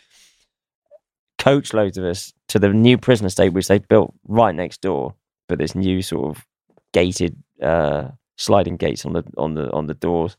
Coach 1.48 1.72
loads 1.72 1.96
of 1.96 2.04
us 2.04 2.34
to 2.48 2.58
the 2.58 2.68
new 2.68 2.98
prison 2.98 3.24
estate, 3.24 3.54
which 3.54 3.68
they 3.68 3.78
built 3.78 4.12
right 4.26 4.54
next 4.54 4.82
door, 4.82 5.14
but 5.48 5.58
this 5.58 5.74
new 5.74 6.02
sort 6.02 6.36
of 6.36 6.46
gated 6.92 7.42
uh, 7.62 8.08
sliding 8.36 8.76
gates 8.76 9.06
on 9.06 9.14
the 9.14 9.24
on 9.38 9.54
the 9.54 9.72
on 9.72 9.86
the 9.86 9.94
doors. 9.94 10.36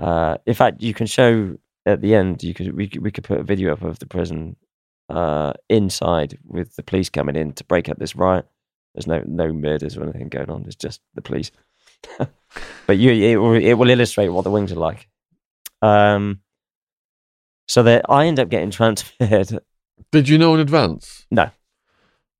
Uh, 0.00 0.36
in 0.46 0.54
fact, 0.54 0.82
you 0.82 0.94
can 0.94 1.06
show 1.06 1.56
at 1.86 2.00
the 2.00 2.16
end. 2.16 2.42
You 2.42 2.54
could 2.54 2.74
we 2.76 2.90
we 3.00 3.12
could 3.12 3.22
put 3.22 3.38
a 3.38 3.44
video 3.44 3.72
up 3.72 3.82
of 3.82 4.00
the 4.00 4.06
prison 4.06 4.56
uh, 5.08 5.52
inside 5.68 6.38
with 6.44 6.74
the 6.74 6.82
police 6.82 7.08
coming 7.08 7.36
in 7.36 7.52
to 7.52 7.62
break 7.62 7.88
up 7.88 8.00
this 8.00 8.16
riot. 8.16 8.46
There's 8.96 9.06
no 9.06 9.22
no 9.24 9.52
murders 9.52 9.96
or 9.96 10.02
anything 10.02 10.28
going 10.28 10.50
on. 10.50 10.64
It's 10.66 10.74
just 10.74 11.02
the 11.14 11.22
police. 11.22 11.52
but 12.18 12.98
you 12.98 13.12
it 13.12 13.36
will, 13.36 13.54
it 13.54 13.74
will 13.74 13.90
illustrate 13.90 14.30
what 14.30 14.42
the 14.42 14.50
wings 14.50 14.72
are 14.72 14.86
like. 14.90 15.06
Um, 15.82 16.40
so 17.68 17.84
that 17.84 18.06
I 18.08 18.26
end 18.26 18.40
up 18.40 18.48
getting 18.48 18.72
transferred. 18.72 19.60
Did 20.12 20.28
you 20.28 20.38
know 20.38 20.54
in 20.54 20.60
advance? 20.60 21.26
No. 21.30 21.50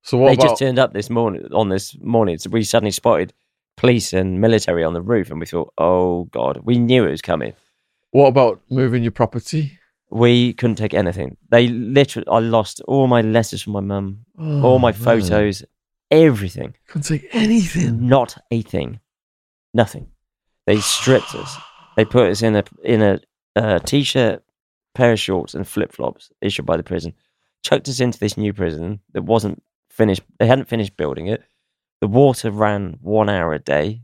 So 0.02 0.18
what 0.18 0.28
they 0.28 0.34
about 0.34 0.42
just 0.50 0.58
turned 0.58 0.78
up 0.78 0.92
this 0.92 1.08
morning 1.10 1.46
on 1.52 1.68
this 1.70 1.96
morning. 2.00 2.38
So 2.38 2.50
we 2.50 2.62
suddenly 2.62 2.90
spotted 2.90 3.32
police 3.76 4.12
and 4.12 4.40
military 4.40 4.84
on 4.84 4.92
the 4.92 5.02
roof, 5.02 5.30
and 5.30 5.40
we 5.40 5.46
thought, 5.46 5.72
"Oh 5.78 6.24
God!" 6.24 6.60
We 6.64 6.78
knew 6.78 7.04
it 7.06 7.10
was 7.10 7.22
coming. 7.22 7.54
what 8.10 8.28
about 8.28 8.60
moving 8.70 9.02
your 9.02 9.12
property? 9.12 9.78
We 10.10 10.52
couldn't 10.52 10.76
take 10.76 10.94
anything. 10.94 11.36
They 11.50 11.66
literally, 11.68 12.28
I 12.28 12.38
lost 12.38 12.80
all 12.86 13.06
my 13.08 13.22
letters 13.22 13.62
from 13.62 13.72
my 13.72 13.80
mum, 13.80 14.26
all 14.38 14.74
Oh, 14.74 14.78
my 14.78 14.92
man. 14.92 15.00
photos, 15.00 15.64
everything. 16.10 16.74
Couldn't 16.86 17.02
take 17.08 17.28
anything. 17.34 18.06
Not 18.06 18.36
a 18.52 18.62
thing, 18.62 19.00
nothing. 19.72 20.08
They 20.66 20.76
stripped 20.80 21.34
us. 21.34 21.56
They 21.96 22.04
put 22.04 22.30
us 22.30 22.42
in 22.42 22.54
a 22.56 22.64
in 22.84 23.02
a 23.02 23.20
uh, 23.56 23.78
t-shirt, 23.80 24.44
pair 24.94 25.12
of 25.12 25.18
shorts, 25.20 25.54
and 25.54 25.66
flip 25.66 25.92
flops 25.92 26.30
issued 26.40 26.66
by 26.66 26.76
the 26.76 26.82
prison. 26.84 27.14
Chucked 27.64 27.88
us 27.88 27.98
into 28.00 28.18
this 28.18 28.36
new 28.36 28.52
prison 28.52 29.00
that 29.12 29.22
wasn't 29.22 29.62
finished. 29.90 30.22
They 30.38 30.46
hadn't 30.46 30.68
finished 30.68 30.96
building 30.96 31.26
it. 31.26 31.42
The 32.00 32.06
water 32.08 32.50
ran 32.50 32.98
one 33.00 33.28
hour 33.30 33.54
a 33.54 33.58
day, 33.58 34.02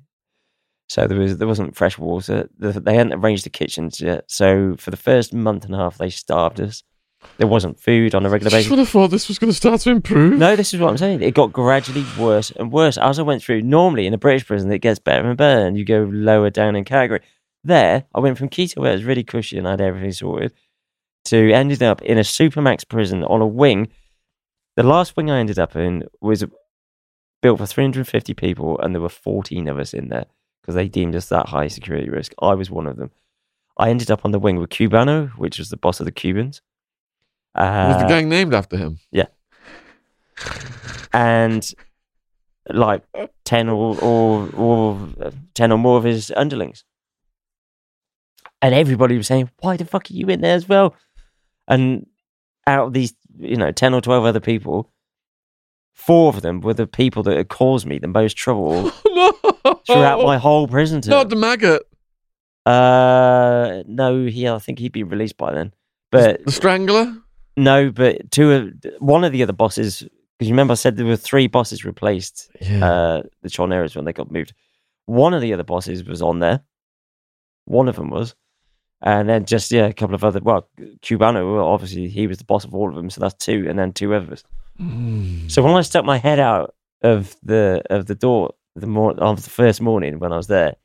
so 0.89 1.07
there 1.07 1.19
was 1.19 1.37
there 1.37 1.47
wasn't 1.47 1.77
fresh 1.77 1.99
water. 1.99 2.49
They 2.59 2.95
hadn't 2.95 3.13
arranged 3.13 3.45
the 3.45 3.51
kitchens 3.51 4.01
yet. 4.01 4.25
So 4.29 4.77
for 4.79 4.91
the 4.91 4.97
first 4.97 5.35
month 5.35 5.65
and 5.67 5.75
a 5.75 5.79
half, 5.79 5.99
they 5.99 6.11
starved 6.11 6.61
us. 6.61 6.83
There 7.37 7.47
wasn't 7.47 7.79
food 7.79 8.15
on 8.15 8.25
a 8.25 8.31
regular 8.31 8.49
I 8.55 8.59
basis. 8.61 8.71
would 8.71 8.79
have 8.79 8.89
thought 8.89 9.09
this 9.11 9.29
was 9.29 9.39
going 9.39 9.51
to 9.51 9.57
start 9.57 9.83
to 9.83 9.91
improve. 9.91 10.39
No, 10.39 10.57
this 10.57 10.73
is 10.73 10.81
what 10.81 10.89
I'm 10.89 10.97
saying. 10.97 11.21
It 11.21 11.35
got 11.35 11.53
gradually 11.53 12.07
worse 12.19 12.51
and 12.53 12.73
worse 12.73 12.97
as 12.97 13.19
I 13.19 13.23
went 13.23 13.43
through. 13.43 13.61
Normally, 13.61 14.07
in 14.07 14.15
a 14.15 14.19
British 14.19 14.47
prison, 14.47 14.73
it 14.73 14.79
gets 14.79 14.99
better 14.99 15.29
and 15.29 15.37
better, 15.37 15.67
and 15.67 15.77
you 15.77 15.85
go 15.85 16.09
lower 16.11 16.49
down 16.49 16.77
in 16.77 16.85
category. 16.85 17.21
There, 17.63 18.05
I 18.15 18.21
went 18.21 18.39
from 18.39 18.49
Quito, 18.49 18.81
where 18.81 18.93
it 18.93 18.95
was 18.95 19.05
really 19.05 19.23
cushy 19.23 19.59
and 19.59 19.69
I 19.69 19.73
had 19.73 19.83
everything 19.83 20.13
sorted, 20.13 20.55
to 21.27 21.53
ending 21.53 21.83
up 21.83 22.03
in 22.03 22.19
a 22.19 22.23
supermax 22.23 22.87
prison 22.89 23.23
on 23.25 23.41
a 23.41 23.47
wing. 23.47 23.89
The 24.77 24.83
last 24.83 25.17
wing 25.17 25.31
I 25.31 25.39
ended 25.39 25.59
up 25.59 25.77
in 25.77 26.05
was 26.21 26.45
built 27.43 27.59
for 27.59 27.67
350 27.67 28.35
people, 28.35 28.79
and 28.81 28.95
there 28.95 29.03
were 29.03 29.09
14 29.09 29.69
of 29.69 29.79
us 29.79 29.93
in 29.95 30.09
there 30.09 30.27
because 30.63 30.75
they 30.75 30.89
deemed 30.89 31.15
us 31.17 31.29
that 31.29 31.49
high 31.49 31.69
security 31.69 32.09
risk. 32.11 32.33
I 32.41 32.55
was 32.55 32.71
one 32.71 32.87
of 32.87 32.97
them. 32.97 33.11
I 33.79 33.91
ended 33.91 34.11
up 34.11 34.25
on 34.25 34.31
the 34.31 34.39
wing 34.39 34.57
with 34.57 34.71
Cubano, 34.71 35.31
which 35.39 35.59
was 35.59 35.71
the 35.71 35.77
boss 35.77 36.01
of 36.01 36.07
the 36.07 36.13
Cubans. 36.13 36.61
Was 37.57 37.97
the 37.99 38.05
Uh, 38.05 38.09
gang 38.09 38.29
named 38.29 38.55
after 38.55 38.77
him? 38.77 38.99
Yeah. 39.11 39.27
and 41.13 41.73
like 42.69 43.03
10 43.45 43.69
or, 43.69 43.99
or, 44.03 44.49
or 44.55 45.09
uh, 45.21 45.31
10 45.55 45.73
or 45.73 45.79
more 45.79 45.99
of 45.99 46.05
his 46.05 46.33
underlings. 46.37 46.85
And 48.63 48.75
everybody 48.75 49.17
was 49.17 49.27
saying, 49.27 49.51
why 49.61 49.77
the 49.77 49.85
fuck 49.87 50.11
are 50.11 50.15
you 50.15 50.27
in 50.29 50.43
there 50.43 50.55
as 50.55 50.69
well? 50.69 50.95
And 51.71 52.07
out 52.67 52.89
of 52.89 52.93
these, 52.93 53.15
you 53.39 53.57
know, 53.57 53.71
10 53.73 53.95
or 53.95 54.01
12 54.03 54.25
other 54.27 54.41
people, 54.41 54.93
four 55.95 56.29
of 56.29 56.43
them 56.43 56.61
were 56.61 56.75
the 56.75 56.87
people 56.87 57.23
that 57.23 57.37
had 57.37 57.49
caused 57.49 57.87
me 57.87 57.99
the 57.99 58.09
most 58.09 58.37
trouble 58.37 58.93
no. 59.07 59.33
throughout 59.87 60.23
my 60.25 60.37
whole 60.37 60.69
prison 60.69 61.01
term. 61.01 61.11
Not 61.13 61.29
the 61.31 61.37
maggot. 61.37 61.83
Uh, 62.67 63.83
no, 63.87 64.27
he, 64.27 64.47
I 64.49 64.59
think 64.59 64.79
he'd 64.79 64.93
be 64.93 65.03
released 65.03 65.37
by 65.37 65.53
then. 65.53 65.73
But 66.13 66.45
The 66.45 66.53
strangler. 66.53 67.15
no, 67.57 67.91
but 67.91 68.31
two 68.31 68.53
of, 68.53 68.73
one 68.99 69.25
of 69.25 69.33
the 69.33 69.43
other 69.43 69.53
bosses, 69.53 70.01
because 70.39 70.49
you 70.49 70.53
remember 70.55 70.73
I 70.73 70.75
said 70.77 70.97
there 70.97 71.07
were 71.07 71.17
three 71.17 71.47
bosses 71.47 71.85
replaced 71.85 72.51
Yeah. 72.61 72.85
uh, 72.85 73.23
the 73.43 73.49
Choneros 73.49 73.97
when 73.97 74.05
they 74.05 74.13
got 74.13 74.31
moved. 74.31 74.53
One 75.07 75.35
of 75.35 75.41
the 75.41 75.53
other 75.53 75.65
bosses 75.65 76.05
was 76.05 76.21
on 76.23 76.41
there. 76.41 76.61
One 77.65 77.89
of 77.89 77.97
them 77.97 78.11
was. 78.11 78.35
And 79.03 79.29
then 79.29 79.47
just, 79.47 79.71
yeah, 79.71 79.87
a 79.87 79.93
couple 79.95 80.15
of 80.15 80.25
other, 80.25 80.41
well, 80.41 80.69
Cubano, 81.03 81.65
obviously, 81.65 82.09
he 82.09 82.27
was 82.27 82.39
the 82.39 82.45
boss 82.45 82.65
of 82.65 82.75
all 82.75 82.91
of 82.91 82.95
them. 82.95 83.09
So 83.09 83.21
that's 83.21 83.35
two. 83.35 83.67
And 83.69 83.79
then 83.79 83.93
two 83.93 84.15
others. 84.15 84.45
Mm. 84.79 85.51
So 85.51 85.63
when 85.63 85.75
I 85.75 85.81
stuck 85.83 86.05
my 86.05 86.19
head 86.19 86.39
out 86.39 86.75
of 87.03 87.35
the 87.43 87.83
of 87.89 88.07
the 88.07 88.15
door 88.15 88.55
the 88.77 88.87
mor- 88.87 89.19
of 89.19 89.43
the 89.43 89.51
first 89.51 89.81
morning 89.81 90.19
when 90.19 90.33
I 90.33 90.37
was 90.37 90.47
there 90.47 90.77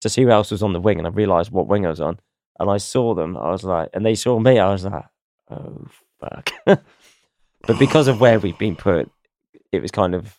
to 0.00 0.08
see 0.08 0.22
who 0.22 0.30
else 0.30 0.50
was 0.50 0.62
on 0.62 0.72
the 0.72 0.80
wing, 0.80 0.98
and 0.98 1.06
I 1.06 1.10
realised 1.10 1.50
what 1.50 1.66
wing 1.66 1.86
I 1.86 1.90
was 1.90 2.00
on, 2.00 2.18
and 2.58 2.70
I 2.70 2.76
saw 2.76 3.14
them, 3.14 3.36
I 3.36 3.50
was 3.50 3.64
like, 3.64 3.88
and 3.94 4.04
they 4.04 4.14
saw 4.14 4.38
me, 4.38 4.58
I 4.58 4.70
was 4.70 4.84
like, 4.84 5.04
oh 5.50 5.86
fuck. 6.20 6.52
but 6.66 7.78
because 7.78 8.08
of 8.08 8.20
where 8.20 8.38
we'd 8.38 8.58
been 8.58 8.76
put, 8.76 9.10
it 9.72 9.80
was 9.80 9.90
kind 9.90 10.14
of 10.14 10.36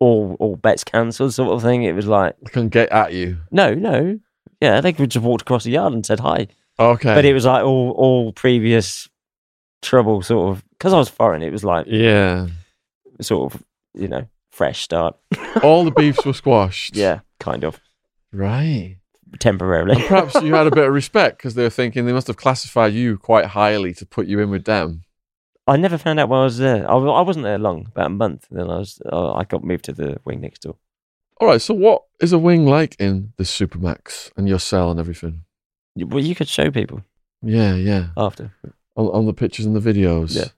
all 0.00 0.36
all 0.40 0.56
bets 0.56 0.84
cancelled 0.84 1.34
sort 1.34 1.52
of 1.52 1.62
thing. 1.62 1.84
It 1.84 1.94
was 1.94 2.06
like, 2.06 2.36
I 2.46 2.50
can 2.50 2.68
get 2.68 2.90
at 2.90 3.12
you. 3.12 3.38
no, 3.50 3.74
no, 3.74 4.18
yeah, 4.60 4.80
they 4.80 4.92
could 4.92 5.10
just 5.10 5.24
walked 5.24 5.42
across 5.42 5.64
the 5.64 5.70
yard 5.70 5.92
and 5.92 6.04
said 6.04 6.20
hi, 6.20 6.48
Okay. 6.78 7.14
but 7.14 7.24
it 7.24 7.32
was 7.34 7.44
like 7.46 7.64
all 7.64 7.90
all 7.92 8.32
previous 8.32 9.08
trouble 9.82 10.22
sort 10.22 10.50
of 10.56 10.64
because 10.70 10.92
I 10.92 10.98
was 10.98 11.08
foreign. 11.08 11.42
It 11.42 11.52
was 11.52 11.64
like 11.64 11.86
yeah. 11.88 12.46
sort 13.20 13.52
of 13.54 13.62
you 13.94 14.08
know 14.08 14.26
fresh 14.50 14.82
start. 14.82 15.16
All 15.62 15.84
the 15.84 15.92
beefs 15.92 16.24
were 16.26 16.32
squashed. 16.32 16.96
Yeah, 16.96 17.20
kind 17.38 17.62
of 17.64 17.80
Right. 18.32 18.96
temporarily. 19.38 19.94
And 19.96 20.04
perhaps 20.04 20.34
you 20.42 20.54
had 20.54 20.66
a 20.66 20.70
bit 20.72 20.86
of 20.86 20.92
respect 20.92 21.38
because 21.38 21.54
they 21.54 21.62
were 21.62 21.70
thinking 21.70 22.06
they 22.06 22.12
must 22.12 22.26
have 22.26 22.36
classified 22.36 22.92
you 22.92 23.18
quite 23.18 23.46
highly 23.46 23.94
to 23.94 24.06
put 24.06 24.26
you 24.26 24.40
in 24.40 24.50
with 24.50 24.64
them. 24.64 25.02
I 25.66 25.76
never 25.76 25.96
found 25.98 26.18
out 26.18 26.28
why 26.28 26.40
I 26.40 26.44
was 26.44 26.58
there. 26.58 26.90
I, 26.90 26.94
I 26.94 27.20
wasn't 27.20 27.44
there 27.44 27.58
long, 27.58 27.86
about 27.86 28.06
a 28.06 28.10
month. 28.10 28.46
Then 28.50 28.70
I 28.70 28.78
was 28.78 29.00
uh, 29.12 29.32
I 29.34 29.44
got 29.44 29.62
moved 29.62 29.84
to 29.84 29.92
the 29.92 30.18
wing 30.24 30.40
next 30.40 30.62
door. 30.62 30.76
All 31.40 31.48
right. 31.48 31.60
So, 31.60 31.74
what 31.74 32.02
is 32.20 32.32
a 32.32 32.38
wing 32.38 32.66
like 32.66 32.96
in 32.98 33.32
the 33.36 33.44
Supermax 33.44 34.30
and 34.36 34.48
your 34.48 34.58
cell 34.58 34.90
and 34.90 34.98
everything? 35.00 35.44
Well, 35.96 36.22
you 36.22 36.34
could 36.34 36.48
show 36.48 36.70
people 36.70 37.02
Yeah, 37.42 37.74
yeah. 37.74 38.08
after. 38.16 38.52
On, 38.96 39.06
on 39.08 39.26
the 39.26 39.32
pictures 39.32 39.66
and 39.66 39.74
the 39.76 39.80
videos. 39.92 40.34
Yeah. 40.36 40.48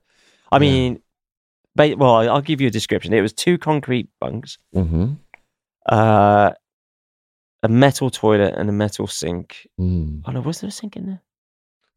I 0.51 0.55
Yeah. 0.57 0.59
mean, 0.59 1.01
ba- 1.75 1.95
well, 1.97 2.15
I'll 2.29 2.41
give 2.41 2.61
you 2.61 2.67
a 2.67 2.71
description. 2.71 3.13
It 3.13 3.21
was 3.21 3.33
two 3.33 3.57
concrete 3.57 4.09
bunks, 4.19 4.57
Mm-hmm. 4.75 5.13
uh, 5.87 6.51
a 7.63 7.67
metal 7.69 8.09
toilet, 8.09 8.55
and 8.57 8.69
a 8.69 8.73
metal 8.73 9.07
sink. 9.07 9.67
Mm. 9.79 10.21
Oh 10.25 10.31
no, 10.31 10.41
was 10.41 10.61
there 10.61 10.67
a 10.67 10.71
sink 10.71 10.95
in 10.95 11.05
there? 11.05 11.21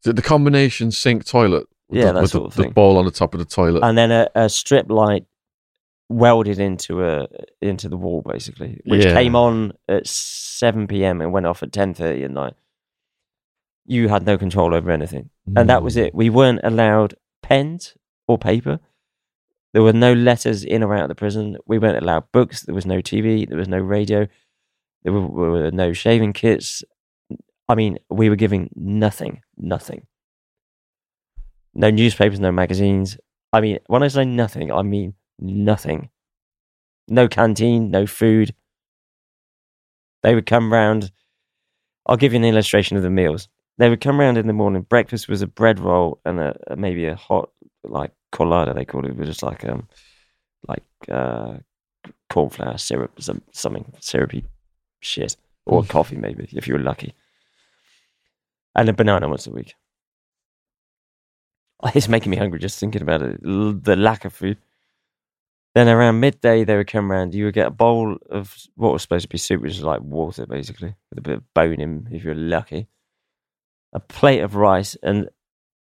it 0.05 0.15
the 0.15 0.21
combination 0.21 0.91
sink 0.91 1.25
toilet? 1.25 1.65
With 1.89 1.99
Yeah, 1.99 2.11
the, 2.11 2.21
that 2.21 2.27
sort 2.29 2.43
the, 2.43 2.47
of 2.49 2.55
the 2.55 2.63
thing. 2.63 2.71
ball 2.73 2.97
on 2.97 3.05
the 3.05 3.11
top 3.11 3.33
of 3.33 3.39
the 3.39 3.45
toilet. 3.45 3.83
And 3.83 3.97
then 3.97 4.11
a, 4.11 4.29
a 4.35 4.49
strip 4.49 4.89
light 4.91 5.25
welded 6.09 6.59
into 6.59 7.03
a 7.03 7.27
into 7.61 7.89
the 7.89 7.97
wall, 7.97 8.21
basically, 8.21 8.79
which 8.85 9.05
Yeah. 9.05 9.13
came 9.13 9.35
on 9.35 9.73
at 9.87 10.05
seven 10.07 10.87
p.m. 10.87 11.21
and 11.21 11.31
went 11.33 11.45
off 11.45 11.63
at 11.63 11.71
ten 11.71 11.93
thirty 11.93 12.23
at 12.23 12.31
night. 12.31 12.53
You 13.85 14.07
had 14.09 14.25
no 14.25 14.37
control 14.37 14.73
over 14.73 14.89
anything. 14.91 15.29
and 15.55 15.69
that 15.69 15.83
was 15.83 15.95
Mm. 15.95 16.07
it. 16.07 16.15
We 16.15 16.29
weren't 16.31 16.61
allowed 16.63 17.13
pens 17.43 17.95
or 18.27 18.37
paper. 18.39 18.79
There 19.73 19.83
were 19.83 19.93
no 19.93 20.13
letters 20.13 20.63
in 20.63 20.81
or 20.83 20.95
out 20.95 21.03
of 21.03 21.09
the 21.09 21.15
prison. 21.15 21.57
We 21.67 21.77
weren't 21.79 22.01
allowed 22.01 22.31
books. 22.31 22.63
There 22.63 22.73
was 22.73 22.85
no 22.87 22.99
TV. 23.01 23.45
There 23.47 23.57
was 23.59 23.67
no 23.67 23.77
radio. 23.77 24.27
There 25.03 25.13
were, 25.13 25.27
were 25.27 25.71
no 25.71 25.93
shaving 25.93 26.33
kits. 26.33 26.83
I 27.69 27.75
mean, 27.75 27.99
we 28.09 28.29
were 28.29 28.35
giving 28.35 28.69
nothing, 28.75 29.41
nothing. 29.57 30.07
No 31.73 31.89
newspapers, 31.91 32.39
no 32.39 32.51
magazines. 32.51 33.17
I 33.53 33.61
mean, 33.61 33.79
when 33.87 34.01
I 34.01 34.07
say 34.07 34.25
nothing, 34.25 34.71
I 34.71 34.81
mean 34.81 35.13
nothing. 35.39 36.09
No 37.07 37.27
canteen, 37.27 37.91
no 37.91 38.05
food. 38.07 38.53
They 40.23 40.33
would 40.35 40.45
come 40.45 40.71
round. 40.73 41.11
I'll 42.07 42.17
give 42.17 42.33
you 42.33 42.37
an 42.39 42.45
illustration 42.45 42.97
of 42.97 43.03
the 43.03 43.09
meals. 43.09 43.47
They 43.77 43.89
would 43.89 44.01
come 44.01 44.19
round 44.19 44.37
in 44.37 44.47
the 44.47 44.53
morning. 44.53 44.83
Breakfast 44.83 45.27
was 45.27 45.41
a 45.41 45.47
bread 45.47 45.79
roll 45.79 46.19
and 46.25 46.39
a, 46.39 46.57
a- 46.67 46.75
maybe 46.75 47.05
a 47.05 47.15
hot 47.15 47.49
like 47.83 48.11
colada 48.31 48.73
they 48.73 48.85
called 48.85 49.05
it. 49.05 49.11
It 49.11 49.17
was 49.17 49.27
just 49.27 49.43
like 49.43 49.63
um 49.65 49.87
like 50.67 50.83
uh 51.11 51.57
cornflour 52.29 52.77
syrup, 52.77 53.21
some 53.21 53.41
something 53.51 53.91
syrupy 53.99 54.45
shit, 55.01 55.35
or 55.65 55.83
Mm. 55.83 55.89
coffee 55.89 56.15
maybe 56.17 56.47
if 56.53 56.67
you 56.67 56.73
were 56.75 56.79
lucky, 56.79 57.13
and 58.75 58.89
a 58.89 58.93
banana 58.93 59.27
once 59.29 59.45
a 59.47 59.51
week. 59.51 59.75
It's 61.93 62.07
making 62.07 62.31
me 62.31 62.37
hungry 62.37 62.59
just 62.59 62.79
thinking 62.79 63.01
about 63.01 63.21
it. 63.21 63.39
L- 63.45 63.73
The 63.73 63.95
lack 63.95 64.25
of 64.25 64.33
food. 64.33 64.57
Then 65.75 65.89
around 65.89 66.21
midday, 66.21 66.63
they 66.63 66.77
would 66.77 66.87
come 66.87 67.11
round. 67.11 67.35
You 67.35 67.45
would 67.45 67.53
get 67.53 67.67
a 67.67 67.71
bowl 67.71 68.17
of 68.29 68.55
what 68.75 68.93
was 68.93 69.01
supposed 69.01 69.23
to 69.23 69.29
be 69.29 69.37
soup, 69.37 69.61
which 69.61 69.73
is 69.73 69.83
like 69.83 69.99
water, 69.99 70.45
basically, 70.45 70.95
with 71.09 71.19
a 71.19 71.21
bit 71.21 71.35
of 71.35 71.53
bone 71.53 71.81
in, 71.81 72.07
if 72.11 72.23
you're 72.23 72.33
lucky. 72.33 72.87
A 73.91 73.99
plate 73.99 74.39
of 74.39 74.55
rice 74.55 74.95
and 75.03 75.29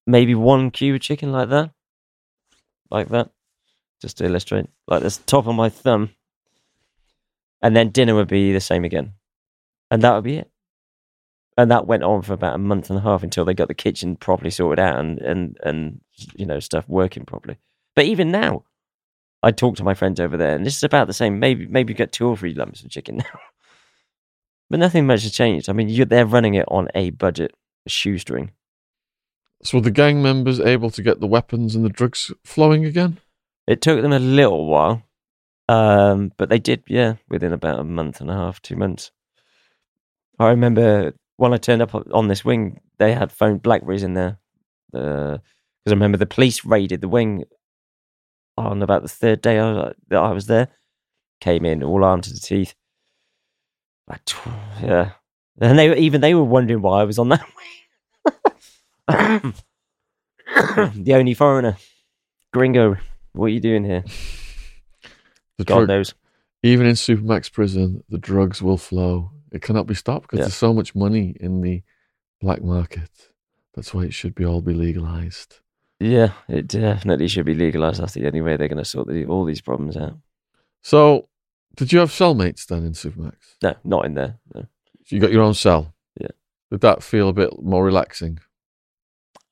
maybe 0.05 0.35
one 0.35 0.69
cube 0.69 0.95
of 0.95 1.01
chicken, 1.01 1.31
like 1.31 1.49
that, 1.49 1.71
like 2.91 3.09
that, 3.09 3.31
just 4.01 4.19
to 4.19 4.25
illustrate. 4.25 4.67
Like 4.87 5.01
this 5.01 5.17
top 5.17 5.47
of 5.47 5.55
my 5.55 5.69
thumb. 5.69 6.11
And 7.63 7.75
then 7.75 7.89
dinner 7.89 8.13
would 8.13 8.27
be 8.27 8.53
the 8.53 8.59
same 8.59 8.85
again, 8.85 9.13
and 9.89 10.03
that 10.03 10.13
would 10.13 10.23
be 10.23 10.37
it. 10.37 10.51
And 11.57 11.69
that 11.71 11.85
went 11.85 12.03
on 12.03 12.21
for 12.21 12.33
about 12.33 12.55
a 12.55 12.59
month 12.59 12.89
and 12.89 12.97
a 12.97 13.03
half 13.03 13.23
until 13.23 13.45
they 13.45 13.53
got 13.53 13.67
the 13.67 13.75
kitchen 13.75 14.15
properly 14.15 14.49
sorted 14.49 14.79
out 14.79 14.99
and 14.99 15.19
and 15.19 15.57
and 15.63 16.01
you 16.35 16.45
know 16.45 16.59
stuff 16.59 16.87
working 16.87 17.25
properly. 17.25 17.57
But 17.95 18.05
even 18.05 18.31
now, 18.31 18.63
I 19.43 19.51
talk 19.51 19.75
to 19.77 19.83
my 19.83 19.93
friends 19.93 20.19
over 20.19 20.37
there, 20.37 20.55
and 20.55 20.65
this 20.65 20.77
is 20.77 20.83
about 20.83 21.07
the 21.07 21.13
same. 21.13 21.39
Maybe 21.39 21.65
maybe 21.67 21.93
you 21.93 21.97
get 21.97 22.11
two 22.11 22.27
or 22.27 22.37
three 22.37 22.53
lumps 22.53 22.83
of 22.83 22.89
chicken 22.89 23.17
now, 23.17 23.39
but 24.69 24.79
nothing 24.79 25.07
much 25.07 25.23
has 25.23 25.31
changed. 25.31 25.69
I 25.69 25.73
mean, 25.73 25.89
you, 25.89 26.05
they're 26.05 26.25
running 26.25 26.55
it 26.55 26.65
on 26.67 26.89
a 26.93 27.09
budget, 27.11 27.53
a 27.85 27.89
shoestring. 27.89 28.51
So 29.63 29.77
were 29.77 29.83
the 29.83 29.91
gang 29.91 30.21
members 30.21 30.59
able 30.59 30.89
to 30.91 31.03
get 31.03 31.19
the 31.19 31.27
weapons 31.27 31.75
and 31.75 31.85
the 31.85 31.89
drugs 31.89 32.31
flowing 32.43 32.85
again? 32.85 33.19
It 33.67 33.81
took 33.81 34.01
them 34.01 34.11
a 34.11 34.19
little 34.19 34.65
while, 34.65 35.03
um, 35.69 36.31
but 36.37 36.49
they 36.49 36.59
did. 36.59 36.83
Yeah, 36.87 37.15
within 37.29 37.53
about 37.53 37.79
a 37.79 37.83
month 37.83 38.21
and 38.21 38.29
a 38.29 38.35
half, 38.35 38.61
two 38.61 38.75
months. 38.75 39.11
I 40.39 40.49
remember 40.49 41.13
when 41.37 41.53
I 41.53 41.57
turned 41.57 41.81
up 41.81 41.95
on 41.95 42.27
this 42.27 42.43
wing, 42.45 42.79
they 42.97 43.13
had 43.13 43.31
phoned 43.31 43.61
Blackberries 43.61 44.03
in 44.03 44.13
there 44.13 44.37
because 44.91 45.39
I 45.87 45.91
remember 45.91 46.17
the 46.17 46.25
police 46.25 46.65
raided 46.65 47.01
the 47.01 47.07
wing 47.07 47.45
on 48.67 48.81
about 48.81 49.01
the 49.03 49.07
third 49.09 49.41
day 49.41 49.59
I, 49.59 49.91
that 50.09 50.17
I 50.19 50.31
was 50.31 50.47
there. 50.47 50.69
Came 51.39 51.65
in 51.65 51.83
all 51.83 52.03
armed 52.03 52.23
to 52.25 52.33
the 52.33 52.39
teeth. 52.39 52.75
Like, 54.07 54.21
yeah, 54.81 55.11
and 55.59 55.77
they 55.79 55.89
were, 55.89 55.95
even 55.95 56.21
they 56.21 56.33
were 56.35 56.43
wondering 56.43 56.81
why 56.81 57.01
I 57.01 57.03
was 57.05 57.17
on 57.19 57.29
that 57.29 57.45
wing. 59.07 59.53
the 61.03 61.13
only 61.13 61.33
foreigner, 61.33 61.77
gringo. 62.53 62.97
What 63.33 63.45
are 63.45 63.49
you 63.49 63.59
doing 63.61 63.83
here? 63.85 64.03
The 65.57 65.65
God 65.65 65.75
drug, 65.79 65.87
knows. 65.89 66.13
even 66.63 66.87
in 66.87 66.93
Supermax 66.95 67.51
prison, 67.51 68.03
the 68.09 68.17
drugs 68.17 68.63
will 68.63 68.77
flow. 68.79 69.31
It 69.51 69.61
cannot 69.61 69.85
be 69.85 69.93
stopped 69.93 70.23
because 70.23 70.39
Yeah. 70.39 70.43
there's 70.45 70.55
so 70.55 70.73
much 70.73 70.95
money 70.95 71.35
in 71.39 71.61
the 71.61 71.83
black 72.41 72.63
market. 72.63 73.09
That's 73.75 73.93
why 73.93 74.03
it 74.05 74.13
should 74.13 74.33
be 74.33 74.43
all 74.43 74.61
be 74.61 74.73
legalized. 74.73 75.59
Yeah, 76.01 76.31
it 76.49 76.67
definitely 76.67 77.27
should 77.27 77.45
be 77.45 77.53
legalized. 77.53 78.01
That's 78.01 78.13
the 78.13 78.25
only 78.25 78.41
way 78.41 78.57
they're 78.57 78.67
going 78.67 78.79
to 78.79 78.85
sort 78.85 79.07
the, 79.07 79.25
all 79.25 79.45
these 79.45 79.61
problems 79.61 79.95
out. 79.95 80.17
So, 80.81 81.29
did 81.75 81.93
you 81.93 81.99
have 81.99 82.09
cellmates 82.09 82.65
then 82.65 82.83
in 82.83 82.93
Supermax? 82.93 83.35
No, 83.61 83.75
not 83.83 84.05
in 84.05 84.15
there. 84.15 84.39
No. 84.55 84.65
You 85.09 85.19
got 85.19 85.31
your 85.31 85.43
own 85.43 85.53
cell. 85.53 85.93
Yeah. 86.19 86.29
Did 86.71 86.81
that 86.81 87.03
feel 87.03 87.29
a 87.29 87.33
bit 87.33 87.61
more 87.61 87.85
relaxing? 87.85 88.39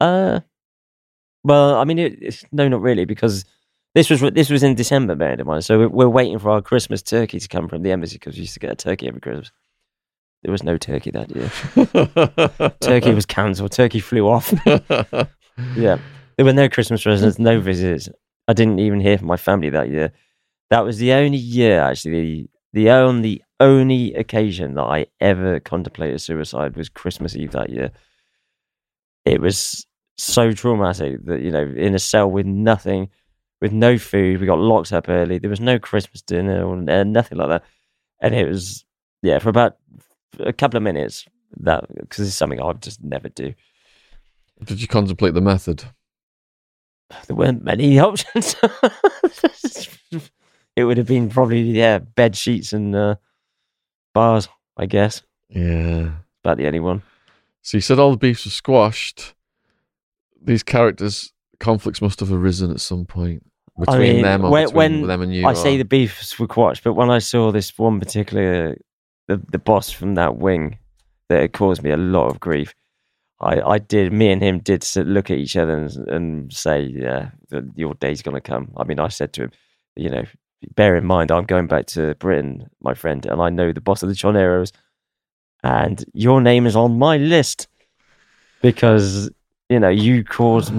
Uh, 0.02 0.40
well, 1.44 1.76
I 1.76 1.84
mean, 1.84 2.00
it, 2.00 2.18
it's, 2.20 2.44
no, 2.52 2.68
not 2.68 2.82
really, 2.82 3.06
because 3.06 3.46
this 3.94 4.10
was 4.10 4.22
this 4.22 4.50
was 4.50 4.64
in 4.64 4.74
December, 4.74 5.14
bearing 5.14 5.40
in 5.40 5.46
mind. 5.46 5.66
So 5.66 5.78
we're, 5.78 5.90
we're 5.90 6.10
waiting 6.10 6.40
for 6.40 6.50
our 6.50 6.64
Christmas 6.64 7.04
turkey 7.04 7.40
to 7.40 7.48
come 7.48 7.70
from 7.70 7.84
the 7.84 7.92
embassy 7.92 8.16
because 8.16 8.36
we 8.36 8.42
used 8.42 8.56
to 8.56 8.60
get 8.60 8.72
a 8.72 8.76
turkey 8.76 9.08
every 9.08 9.22
Christmas. 9.22 9.52
There 10.42 10.52
was 10.52 10.64
no 10.64 10.78
turkey 10.78 11.12
that 11.12 11.30
year. 11.36 12.72
Turkey 12.80 13.14
was 13.14 13.26
cancelled. 13.26 13.74
Turkey 13.74 14.00
flew 14.00 14.28
off. 14.28 14.54
Yeah. 15.76 15.98
There 16.40 16.46
were 16.46 16.54
no 16.54 16.70
Christmas 16.70 17.04
presents, 17.04 17.38
no 17.38 17.60
visits. 17.60 18.08
I 18.48 18.54
didn't 18.54 18.80
even 18.80 19.02
hear 19.02 19.18
from 19.18 19.28
my 19.28 19.36
family 19.36 19.70
that 19.72 19.90
year. 19.90 20.14
That 20.70 20.86
was 20.86 20.98
the 20.98 21.12
only 21.12 21.38
year, 21.38 21.82
actually, 21.82 22.50
the 22.72 22.92
only 22.92 23.44
only 23.60 24.14
occasion 24.14 24.76
that 24.76 24.84
I 24.84 25.08
ever 25.20 25.60
contemplated 25.60 26.22
suicide 26.22 26.78
was 26.78 26.88
Christmas 26.88 27.36
Eve 27.36 27.52
that 27.52 27.70
year. 27.70 27.92
It 29.26 29.42
was 29.42 29.86
so 30.18 30.54
traumatic 30.54 31.26
that 31.26 31.42
you 31.42 31.52
know, 31.52 31.74
in 31.76 31.94
a 31.94 32.00
cell 32.00 32.32
with 32.32 32.46
nothing, 32.46 33.10
with 33.60 33.74
no 33.74 33.98
food, 33.98 34.40
we 34.40 34.48
got 34.48 34.60
locked 34.60 34.94
up 34.94 35.10
early. 35.10 35.40
There 35.40 35.50
was 35.50 35.60
no 35.60 35.78
Christmas 35.78 36.22
dinner 36.22 36.64
or 36.64 36.78
uh, 36.90 37.04
nothing 37.04 37.38
like 37.38 37.50
that, 37.50 37.64
and 38.22 38.34
it 38.34 38.48
was 38.48 38.86
yeah 39.22 39.40
for 39.40 39.50
about 39.50 39.76
a 40.40 40.54
couple 40.54 40.78
of 40.78 40.84
minutes 40.84 41.26
that 41.58 41.84
because 42.00 42.26
it's 42.26 42.38
something 42.38 42.62
I 42.62 42.68
would 42.68 42.82
just 42.82 43.04
never 43.04 43.28
do. 43.28 43.54
Did 44.64 44.82
you 44.82 44.88
contemplate 44.88 45.34
the 45.34 45.42
method? 45.42 45.84
There 47.28 47.36
weren't 47.36 47.64
many 47.64 48.00
options. 48.00 48.56
it 50.76 50.84
would 50.84 50.98
have 50.98 51.08
been 51.08 51.30
probably 51.30 51.62
yeah, 51.62 52.00
bed 52.00 52.36
sheets 52.36 52.74
and 52.74 52.96
uh, 52.96 53.16
bars, 54.14 54.48
I 54.78 54.86
guess. 54.86 55.22
Yeah. 55.50 56.12
About 56.44 56.58
the 56.58 56.68
only 56.68 56.80
one. 56.80 57.02
So 57.62 57.78
you 57.78 57.82
said 57.82 58.00
all 58.00 58.12
the 58.12 58.18
beefs 58.18 58.46
were 58.46 58.52
squashed. 58.52 59.34
These 60.42 60.64
characters' 60.64 61.34
conflicts 61.60 62.02
must 62.02 62.20
have 62.22 62.32
arisen 62.32 62.72
at 62.72 62.80
some 62.80 63.06
point 63.06 63.44
between 63.78 64.00
mean, 64.00 64.22
them 64.24 64.46
or 64.46 64.52
when- 64.52 64.66
between 64.68 64.78
when 65.02 65.08
them 65.08 65.22
and 65.22 65.34
you. 65.34 65.46
I 65.46 65.54
say 65.54 65.78
the 65.78 65.86
beefs 65.86 66.40
were 66.40 66.48
quashed, 66.48 66.84
but 66.84 66.94
when 66.94 67.10
I 67.10 67.20
saw 67.20 67.52
this 67.52 67.78
one 67.78 68.00
particular 68.00 68.78
the 69.28 69.42
the 69.52 69.60
boss 69.60 69.90
from 69.92 70.16
that 70.16 70.38
wing, 70.38 70.78
that 71.28 71.44
it 71.44 71.54
caused 71.54 71.84
me 71.84 71.92
a 71.92 71.98
lot 71.98 72.28
of 72.30 72.40
grief. 72.40 72.74
I, 73.42 73.62
I 73.62 73.78
did. 73.80 74.12
Me 74.12 74.32
and 74.32 74.42
him 74.42 74.60
did 74.60 74.86
look 74.96 75.32
at 75.32 75.38
each 75.38 75.56
other 75.56 75.78
and, 75.78 76.10
and 76.10 76.54
say, 76.54 76.82
"Yeah, 76.82 77.32
your 77.76 77.94
day's 77.96 78.22
gonna 78.22 78.42
come." 78.42 78.72
I 78.78 78.84
mean, 78.84 79.00
I 79.00 79.08
said 79.08 79.34
to 79.34 79.44
him, 79.44 79.52
"You 79.96 80.10
know, 80.10 80.24
bear 80.76 80.96
in 80.96 81.06
mind, 81.06 81.32
I'm 81.32 81.46
going 81.46 81.68
back 81.68 81.86
to 81.88 82.16
Britain, 82.16 82.70
my 82.82 82.94
friend, 82.94 83.26
and 83.26 83.42
I 83.42 83.50
know 83.50 83.72
the 83.72 83.82
boss 83.82 84.04
of 84.04 84.10
the 84.10 84.16
Choneros, 84.16 84.72
and 85.64 86.04
your 86.14 86.42
name 86.42 86.66
is 86.66 86.76
on 86.76 86.98
my 86.98 87.18
list 87.18 87.68
because 88.62 89.30
you 89.70 89.80
know 89.80 89.90
you 89.90 90.24
caused 90.24 90.74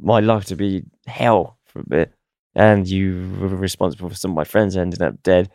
my 0.00 0.20
life 0.20 0.46
to 0.46 0.56
be 0.56 0.82
hell 1.06 1.58
for 1.64 1.80
a 1.80 1.88
bit, 1.88 2.12
and 2.54 2.88
you 2.88 3.36
were 3.40 3.48
responsible 3.48 4.08
for 4.08 4.16
some 4.16 4.32
of 4.32 4.36
my 4.36 4.44
friends 4.44 4.76
ending 4.76 5.02
up 5.02 5.22
dead. 5.22 5.50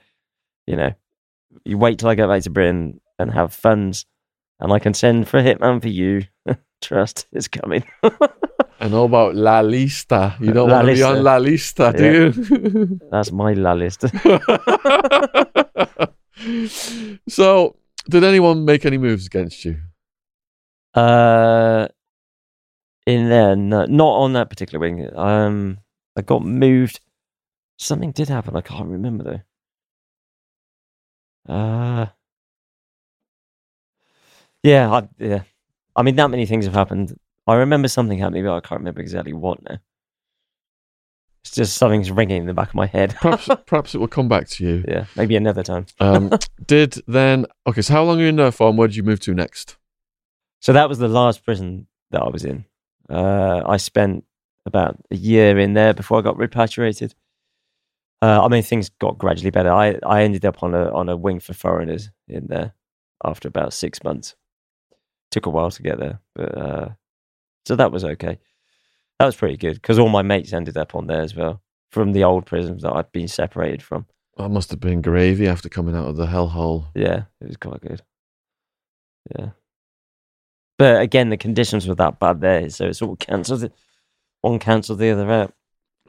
You 0.68 0.77
know, 0.77 0.94
you 1.65 1.77
wait 1.77 1.99
till 1.99 2.10
I 2.10 2.15
get 2.15 2.27
back 2.27 2.44
to 2.44 2.49
Britain 2.49 3.02
and 3.18 3.31
have 3.31 3.53
funds, 3.53 4.06
and 4.60 4.72
I 4.72 4.80
can 4.80 4.94
send 4.94 5.27
for 5.27 5.38
a 5.40 5.44
hitman 5.44 5.81
for 5.81 5.88
you. 5.90 6.23
Trust, 6.81 7.27
is 7.34 7.48
coming. 7.48 7.84
I 8.81 8.88
know 8.88 9.03
about 9.03 9.36
La 9.36 9.61
Lista. 9.61 10.40
You 10.40 10.53
don't 10.53 10.69
La 10.69 10.76
want 10.77 10.88
to 10.88 10.94
be 10.94 10.99
Lista. 10.99 11.18
on 11.18 11.23
La 11.23 11.38
Lista, 11.38 11.98
do 11.98 12.06
you? 12.14 12.99
That's 13.11 13.31
my 13.31 13.53
la 13.53 13.73
Lista. 13.73 14.10
so, 17.27 17.76
did 18.10 18.23
anyone 18.23 18.64
make 18.65 18.86
any 18.86 18.98
moves 18.98 19.26
against 19.27 19.65
you? 19.65 19.77
Uh, 20.94 21.88
in 23.06 23.27
there, 23.30 23.56
no, 23.57 23.86
not 23.86 24.14
on 24.14 24.34
that 24.34 24.49
particular 24.49 24.80
wing. 24.80 25.10
Um, 25.15 25.80
I 26.18 26.22
got 26.22 26.44
moved. 26.44 27.02
Something 27.77 28.11
did 28.11 28.30
happen. 28.30 28.56
I 28.56 28.61
can't 28.61 28.90
remember 28.90 29.44
though. 31.48 31.53
Uh, 31.53 32.06
yeah, 34.64 34.91
I, 34.91 35.07
yeah. 35.18 35.44
I 35.95 36.03
mean, 36.03 36.15
that 36.15 36.30
many 36.30 36.45
things 36.45 36.65
have 36.65 36.73
happened. 36.73 37.18
I 37.48 37.56
remember 37.56 37.88
something 37.88 38.19
happening, 38.19 38.45
but 38.45 38.56
I 38.56 38.60
can't 38.60 38.80
remember 38.80 39.02
exactly 39.02 39.34
what 39.34 39.61
now. 39.68 39.80
It's 41.41 41.52
just 41.52 41.77
something's 41.77 42.11
ringing 42.11 42.41
in 42.41 42.48
the 42.48 42.53
back 42.53 42.69
of 42.69 42.76
my 42.76 42.86
head. 42.86 43.15
Perhaps, 43.19 43.49
perhaps 43.65 43.95
it 43.95 43.98
will 43.98 44.07
come 44.07 44.27
back 44.27 44.48
to 44.49 44.65
you. 44.65 44.84
yeah, 44.88 45.06
maybe 45.15 45.36
another 45.36 45.64
time. 45.64 45.86
Um, 45.99 46.31
did 46.68 47.02
then? 47.07 47.45
Okay, 47.65 47.81
so 47.81 47.94
how 47.94 48.03
long 48.03 48.19
are 48.19 48.23
you 48.23 48.27
in 48.30 48.36
there 48.36 48.52
for, 48.52 48.69
and 48.69 48.77
where 48.77 48.88
did 48.88 48.98
you 48.98 49.03
move 49.03 49.19
to 49.22 49.34
next? 49.34 49.77
So 50.60 50.73
that 50.73 50.90
was 50.90 50.99
the 50.99 51.07
last 51.07 51.44
prison 51.44 51.88
that 52.11 52.22
I 52.22 52.30
was 52.30 52.44
in. 52.44 52.65
Uh, 53.10 53.64
I 53.65 53.77
spent 53.77 54.26
about 54.65 54.98
a 55.10 55.15
year 55.15 55.57
in 55.57 55.73
there 55.73 55.94
before 55.94 56.19
I 56.19 56.22
got 56.22 56.38
repatriated. 56.38 57.15
Uh, 58.22 58.44
I 58.44 58.49
mean, 58.49 58.61
things 58.61 58.90
got 58.90 59.18
gradually 59.18 59.49
better. 59.49 59.72
I, 59.72 59.98
I 60.06 60.23
ended 60.23 60.45
up 60.45 60.61
on 60.61 60.76
a 60.76 60.91
on 60.94 61.07
a 61.07 61.15
wing 61.15 61.40
for 61.40 61.53
foreigners 61.53 62.10
in 62.27 62.48
there 62.48 62.73
after 63.23 63.48
about 63.48 63.73
six 63.73 64.03
months. 64.03 64.36
Took 65.32 65.46
a 65.46 65.50
while 65.50 65.70
to 65.72 65.84
get 65.84 66.00
there, 66.00 66.20
but 66.36 66.58
uh, 66.58 66.90
so 67.66 67.76
that 67.76 67.92
was 67.92 68.04
okay. 68.04 68.40
That 69.20 69.26
was 69.26 69.36
pretty 69.36 69.58
good 69.58 69.76
because 69.76 70.00
all 70.00 70.10
my 70.10 70.22
mates 70.24 70.54
ended 70.54 70.78
up 70.78 70.96
on 70.96 71.08
there 71.08 71.22
as 71.22 71.36
well 71.36 71.62
from 71.92 72.14
the 72.14 72.24
old 72.24 72.46
prisons 72.46 72.82
that 72.84 72.94
I'd 72.94 73.12
been 73.12 73.28
separated 73.28 73.84
from. 73.84 74.06
That 74.38 74.50
must 74.50 74.70
have 74.72 74.80
been 74.80 75.02
gravy 75.02 75.48
after 75.48 75.70
coming 75.70 75.96
out 75.96 76.08
of 76.08 76.16
the 76.16 76.26
hellhole. 76.28 76.86
Yeah, 76.96 77.24
it 77.42 77.48
was 77.48 77.58
quite 77.58 77.82
good. 77.82 78.02
Yeah. 79.38 79.50
But 80.78 81.02
again, 81.02 81.30
the 81.30 81.38
conditions 81.38 81.88
were 81.88 81.96
that 81.96 82.20
bad 82.20 82.42
there, 82.42 82.70
so 82.70 82.86
it's 82.88 83.02
all 83.02 83.16
cancelled. 83.20 83.64
it- 83.66 83.74
One 84.42 84.60
cancelled 84.60 85.00
the 85.00 85.10
other 85.12 85.30
out. 85.30 85.54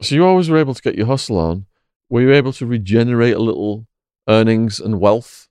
So 0.01 0.15
you 0.15 0.25
always 0.25 0.49
were 0.49 0.57
able 0.57 0.73
to 0.73 0.81
get 0.81 0.95
your 0.95 1.07
hustle 1.07 1.37
on. 1.37 1.65
Were 2.09 2.21
you 2.21 2.31
able 2.33 2.53
to 2.53 2.65
regenerate 2.65 3.35
a 3.35 3.39
little 3.39 3.85
earnings 4.27 4.79
and 4.79 4.99
wealth 4.99 5.47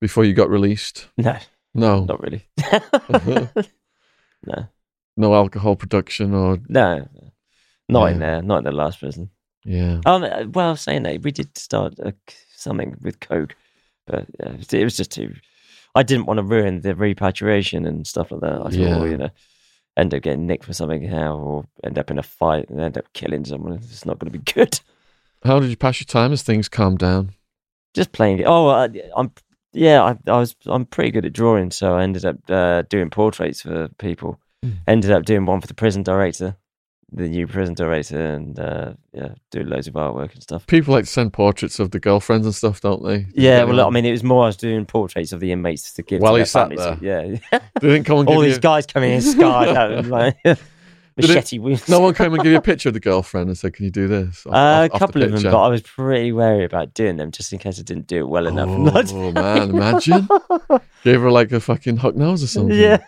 before 0.00 0.24
you 0.24 0.32
got 0.32 0.50
released? 0.50 1.08
No, 1.16 1.36
No, 1.74 2.04
not 2.04 2.20
really. 2.22 2.46
no, 4.46 4.66
no 5.16 5.34
alcohol 5.34 5.76
production 5.76 6.34
or 6.34 6.58
no, 6.68 7.08
not 7.88 8.12
in 8.12 8.18
there. 8.20 8.42
Not 8.42 8.58
in 8.58 8.64
the 8.64 8.72
last 8.72 9.00
prison. 9.00 9.30
yeah. 9.64 10.00
Um, 10.06 10.52
well, 10.52 10.76
saying 10.76 11.02
that, 11.04 11.22
we 11.22 11.30
did 11.32 11.56
start 11.56 11.94
uh, 12.04 12.12
something 12.56 12.96
with 13.02 13.20
coke, 13.20 13.54
but 14.06 14.26
yeah, 14.40 14.52
it 14.72 14.84
was- 14.84 14.96
just 14.96 15.10
too. 15.12 15.34
I 15.96 16.02
didn't 16.02 16.26
want 16.26 16.38
to 16.38 16.42
ruin 16.44 16.80
the 16.80 16.94
repatriation 16.96 17.86
and 17.86 18.04
stuff 18.06 18.32
like 18.32 18.40
that. 18.40 18.52
I 18.52 18.62
thought, 18.64 18.72
Yeah. 18.72 18.96
well, 18.98 19.06
you 19.06 19.16
know, 19.16 19.30
end 19.96 20.12
up 20.12 20.22
getting 20.22 20.44
nicked 20.46 20.64
for 20.64 20.72
something 20.72 21.06
how, 21.06 21.36
or 21.36 21.64
end 21.84 21.98
up 22.00 22.10
in 22.10 22.18
a 22.18 22.22
fight 22.24 22.68
and 22.68 22.80
end 22.80 22.98
up 22.98 23.04
killing 23.12 23.44
someone. 23.44 23.74
It's 23.74 24.04
not 24.04 24.18
going 24.18 24.32
to 24.32 24.36
be 24.38 24.52
good. 24.52 24.80
How 25.44 25.60
did 25.60 25.70
you 25.70 25.76
pass 25.76 26.00
your 26.00 26.06
time 26.06 26.32
as 26.32 26.42
things 26.42 26.68
calmed 26.68 26.98
down? 26.98 27.30
Just 27.94 28.10
playing 28.10 28.40
it. 28.40 28.44
Oh, 28.46 28.68
I, 28.70 28.88
I'm. 29.16 29.30
Yeah, 29.74 30.02
I, 30.02 30.30
I 30.30 30.38
was. 30.38 30.54
I'm 30.66 30.86
pretty 30.86 31.10
good 31.10 31.26
at 31.26 31.32
drawing, 31.32 31.70
so 31.70 31.96
I 31.96 32.02
ended 32.02 32.24
up 32.24 32.36
uh, 32.48 32.82
doing 32.88 33.10
portraits 33.10 33.62
for 33.62 33.88
people. 33.98 34.40
Mm. 34.64 34.76
Ended 34.86 35.10
up 35.10 35.24
doing 35.24 35.44
one 35.46 35.60
for 35.60 35.66
the 35.66 35.74
prison 35.74 36.02
director, 36.02 36.56
the 37.12 37.28
new 37.28 37.46
prison 37.46 37.74
director, 37.74 38.18
and 38.18 38.58
uh, 38.58 38.94
yeah, 39.12 39.34
doing 39.50 39.68
loads 39.68 39.88
of 39.88 39.94
artwork 39.94 40.32
and 40.32 40.42
stuff. 40.42 40.66
People 40.66 40.94
like 40.94 41.04
to 41.04 41.10
send 41.10 41.32
portraits 41.32 41.78
of 41.78 41.90
the 41.90 42.00
girlfriends 42.00 42.46
and 42.46 42.54
stuff, 42.54 42.80
don't 42.80 43.04
they? 43.04 43.26
Yeah, 43.34 43.64
well, 43.64 43.86
I 43.86 43.90
mean, 43.90 44.04
it 44.04 44.12
was 44.12 44.24
more 44.24 44.44
I 44.44 44.46
was 44.46 44.56
doing 44.56 44.86
portraits 44.86 45.32
of 45.32 45.40
the 45.40 45.52
inmates 45.52 45.92
to 45.94 46.02
give 46.02 46.20
While 46.22 46.34
to 46.34 46.40
he 46.40 46.44
sat 46.44 46.70
families. 46.70 47.02
Yeah, 47.02 47.60
they 47.80 47.88
didn't 47.88 48.04
come 48.04 48.20
and 48.20 48.28
all 48.28 48.40
these 48.40 48.54
you. 48.54 48.60
guys 48.60 48.86
coming 48.86 49.12
in 49.12 49.20
scarred 49.20 50.06
like 50.08 50.36
machete 51.16 51.58
wounds. 51.58 51.88
No 51.88 52.00
one 52.00 52.14
came 52.14 52.32
and 52.34 52.42
gave 52.42 52.52
you 52.52 52.58
a 52.58 52.62
picture 52.70 52.88
of 52.88 52.92
the 52.94 53.00
girlfriend 53.00 53.48
and 53.48 53.56
said, 53.58 53.74
"Can 53.74 53.84
you 53.84 53.90
do 53.90 54.08
this?" 54.08 54.44
Off- 54.46 54.52
Uh, 54.54 54.56
off- 54.56 54.56
a 54.56 54.84
off 54.84 54.90
the 54.92 54.98
couple 54.98 55.22
of 55.22 55.32
them, 55.32 55.42
but 55.42 55.62
I 55.62 55.68
was 55.68 55.82
pretty 55.82 56.32
wary 56.32 56.64
about 56.64 56.94
doing 56.94 57.16
them 57.16 57.30
just 57.30 57.52
in 57.52 57.58
case 57.58 57.78
I 57.78 57.82
didn't 57.82 58.06
do 58.06 58.18
it 58.18 58.28
well 58.28 58.46
enough. 58.46 58.68
Oh 59.12 59.32
man, 59.32 59.70
imagine 59.74 60.28
gave 61.04 61.20
her 61.20 61.30
like 61.30 61.52
a 61.52 61.60
fucking 61.60 61.98
hook 61.98 62.16
nose 62.16 62.42
or 62.42 62.46
something. 62.48 62.76
yeah. 62.78 62.98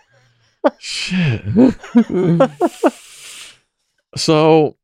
Shit. 0.79 1.41
so, 4.15 4.75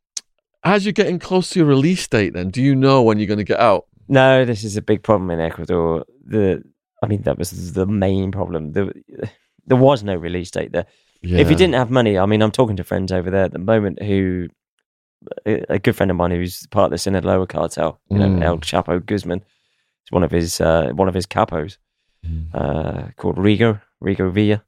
as 0.64 0.86
you're 0.86 0.94
getting 0.94 1.20
close 1.20 1.50
to 1.52 1.60
your 1.60 1.68
release 1.68 2.08
date, 2.08 2.34
then 2.34 2.50
do 2.50 2.62
you 2.62 2.76
know 2.76 3.02
when 3.02 3.18
you're 3.20 3.28
going 3.28 3.38
to 3.40 3.44
get 3.44 3.60
out? 3.60 3.86
No, 4.08 4.46
this 4.46 4.64
is 4.64 4.78
a 4.78 4.82
big 4.82 5.04
problem 5.04 5.32
in 5.32 5.40
Ecuador. 5.40 6.06
The, 6.26 6.64
I 7.02 7.08
mean, 7.08 7.24
that 7.24 7.38
was 7.38 7.74
the 7.74 7.86
main 7.86 8.32
problem. 8.32 8.74
There, 8.74 8.94
there 9.66 9.78
was 9.78 10.04
no 10.04 10.16
release 10.16 10.52
date 10.52 10.72
there. 10.72 10.86
Yeah. 11.24 11.40
If 11.40 11.50
you 11.50 11.56
didn't 11.56 11.76
have 11.76 11.90
money, 11.90 12.18
I 12.18 12.26
mean, 12.26 12.42
I'm 12.42 12.52
talking 12.52 12.76
to 12.76 12.84
friends 12.84 13.12
over 13.12 13.32
there 13.32 13.46
at 13.46 13.54
the 13.54 13.60
moment 13.60 14.02
who, 14.04 14.50
a 15.46 15.80
good 15.80 15.96
friend 15.96 16.12
of 16.12 16.18
mine 16.18 16.32
who's 16.32 16.68
part 16.68 16.86
of 16.86 16.92
the 16.92 16.98
Sinaloa 16.98 17.48
cartel, 17.48 18.00
you 18.10 18.20
know, 18.20 18.28
Mm. 18.28 18.44
El 18.44 18.58
Chapo 18.60 19.04
Guzman, 19.06 19.40
is 19.40 20.12
one 20.12 20.24
of 20.24 20.32
his 20.32 20.60
uh, 20.60 20.92
one 20.94 21.08
of 21.08 21.14
his 21.14 21.26
capos 21.26 21.78
Mm. 22.26 22.48
uh, 22.54 23.12
called 23.18 23.38
Rigo 23.38 23.82
Rigo 24.04 24.32
Villa. 24.32 24.64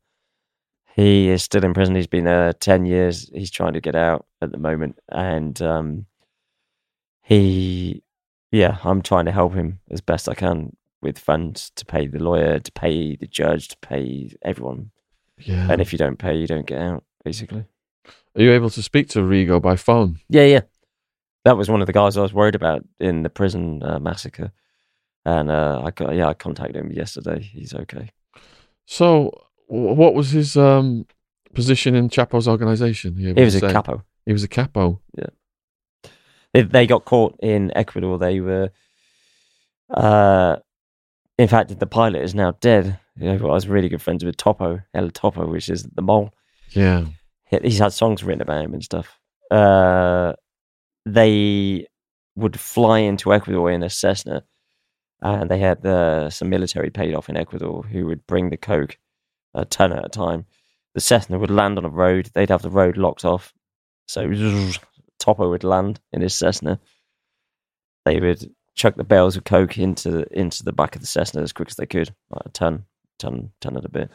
He 0.95 1.27
is 1.29 1.43
still 1.43 1.63
in 1.65 1.73
prison. 1.73 1.95
He's 1.95 2.07
been 2.07 2.23
there 2.25 2.53
ten 2.53 2.85
years. 2.85 3.29
He's 3.33 3.51
trying 3.51 3.73
to 3.73 3.81
get 3.81 3.95
out 3.95 4.25
at 4.41 4.51
the 4.51 4.57
moment, 4.57 4.97
and 5.09 5.61
um, 5.61 6.05
he, 7.21 8.03
yeah, 8.51 8.77
I'm 8.83 9.01
trying 9.01 9.25
to 9.25 9.31
help 9.31 9.53
him 9.53 9.79
as 9.91 10.01
best 10.01 10.29
I 10.29 10.35
can 10.35 10.75
with 11.01 11.19
funds 11.19 11.71
to 11.75 11.85
pay 11.85 12.07
the 12.07 12.19
lawyer, 12.23 12.59
to 12.59 12.71
pay 12.71 13.15
the 13.17 13.27
judge, 13.27 13.67
to 13.69 13.77
pay 13.81 14.31
everyone 14.41 14.91
Yeah. 15.37 15.67
and 15.69 15.81
if 15.81 15.91
you 15.91 15.97
don't 15.97 16.17
pay, 16.17 16.35
you 16.35 16.47
don't 16.47 16.65
get 16.65 16.79
out, 16.79 17.03
basically. 17.23 17.65
Are 18.35 18.41
you 18.41 18.51
able 18.51 18.69
to 18.69 18.81
speak 18.83 19.09
to 19.09 19.19
Rigo 19.19 19.61
by 19.61 19.75
phone? 19.75 20.19
Yeah, 20.29 20.45
yeah. 20.45 20.61
That 21.45 21.57
was 21.57 21.69
one 21.69 21.81
of 21.81 21.87
the 21.87 21.93
guys 21.93 22.17
I 22.17 22.21
was 22.21 22.33
worried 22.33 22.55
about 22.55 22.83
in 22.99 23.23
the 23.23 23.29
prison 23.29 23.83
uh, 23.83 23.99
massacre. 23.99 24.51
And 25.25 25.49
uh, 25.49 25.81
I 25.83 25.91
got, 25.91 26.15
yeah, 26.15 26.27
I 26.27 26.33
contacted 26.33 26.75
him 26.75 26.91
yesterday. 26.91 27.41
He's 27.41 27.73
okay. 27.73 28.11
So, 28.85 29.31
what 29.67 30.13
was 30.13 30.31
his 30.31 30.55
um, 30.55 31.05
position 31.53 31.95
in 31.95 32.09
Chapo's 32.09 32.47
organization? 32.47 33.15
He 33.15 33.43
was 33.43 33.55
a 33.55 33.59
say? 33.59 33.71
capo. 33.71 34.03
He 34.25 34.33
was 34.33 34.43
a 34.43 34.47
capo. 34.47 35.01
They, 36.53 36.61
they 36.61 36.87
got 36.87 37.05
caught 37.05 37.37
in 37.41 37.71
Ecuador. 37.75 38.17
They 38.17 38.39
were, 38.39 38.69
uh, 39.89 40.57
in 41.37 41.47
fact, 41.47 41.77
the 41.77 41.87
pilot 41.87 42.21
is 42.21 42.35
now 42.35 42.51
dead. 42.61 42.99
You 43.17 43.33
know, 43.37 43.47
I 43.49 43.53
was 43.53 43.67
really 43.67 43.89
good 43.89 44.01
friends 44.01 44.23
with 44.25 44.37
Topo, 44.37 44.81
El 44.93 45.09
Topo, 45.09 45.45
which 45.47 45.69
is 45.69 45.83
the 45.83 46.01
mole. 46.01 46.33
Yeah. 46.71 47.05
he- 47.49 47.59
he's 47.63 47.79
had 47.79 47.93
songs 47.93 48.23
written 48.23 48.41
about 48.41 48.63
him 48.65 48.73
and 48.73 48.83
stuff. 48.83 49.19
Uh, 49.51 50.33
they 51.05 51.87
would 52.35 52.59
fly 52.59 52.99
into 52.99 53.33
Ecuador 53.33 53.71
in 53.71 53.83
a 53.83 53.89
Cessna, 53.89 54.43
and 55.21 55.49
they 55.49 55.59
had 55.59 55.85
uh, 55.85 56.29
some 56.29 56.49
military 56.49 56.89
paid 56.89 57.13
off 57.15 57.29
in 57.29 57.37
Ecuador 57.37 57.83
who 57.83 58.05
would 58.07 58.25
bring 58.27 58.49
the 58.49 58.57
coke 58.57 58.97
a 59.53 59.63
ton 59.65 59.93
at 59.93 60.05
a 60.05 60.09
time. 60.09 60.45
The 60.93 61.01
Cessna 61.01 61.37
would 61.39 61.51
land 61.51 61.77
on 61.77 61.85
a 61.85 61.89
road; 61.89 62.29
they'd 62.33 62.49
have 62.49 62.63
the 62.63 62.69
road 62.69 62.97
locked 62.97 63.23
off, 63.23 63.53
so 64.07 64.29
Topo 65.19 65.49
would 65.49 65.63
land 65.63 65.99
in 66.11 66.21
his 66.21 66.35
Cessna. 66.35 66.79
They 68.05 68.19
would 68.19 68.51
chuck 68.73 68.95
the 68.95 69.03
bales 69.03 69.37
of 69.37 69.45
coke 69.45 69.77
into 69.77 70.25
into 70.37 70.63
the 70.63 70.73
back 70.73 70.95
of 70.95 71.01
the 71.01 71.07
Cessna 71.07 71.41
as 71.41 71.53
quick 71.53 71.69
as 71.69 71.75
they 71.75 71.85
could, 71.85 72.13
like 72.29 72.45
a 72.45 72.49
ton, 72.49 72.85
ton, 73.25 73.51
ton 73.61 73.77
at 73.77 73.85
a 73.85 73.89
bit. 73.89 74.09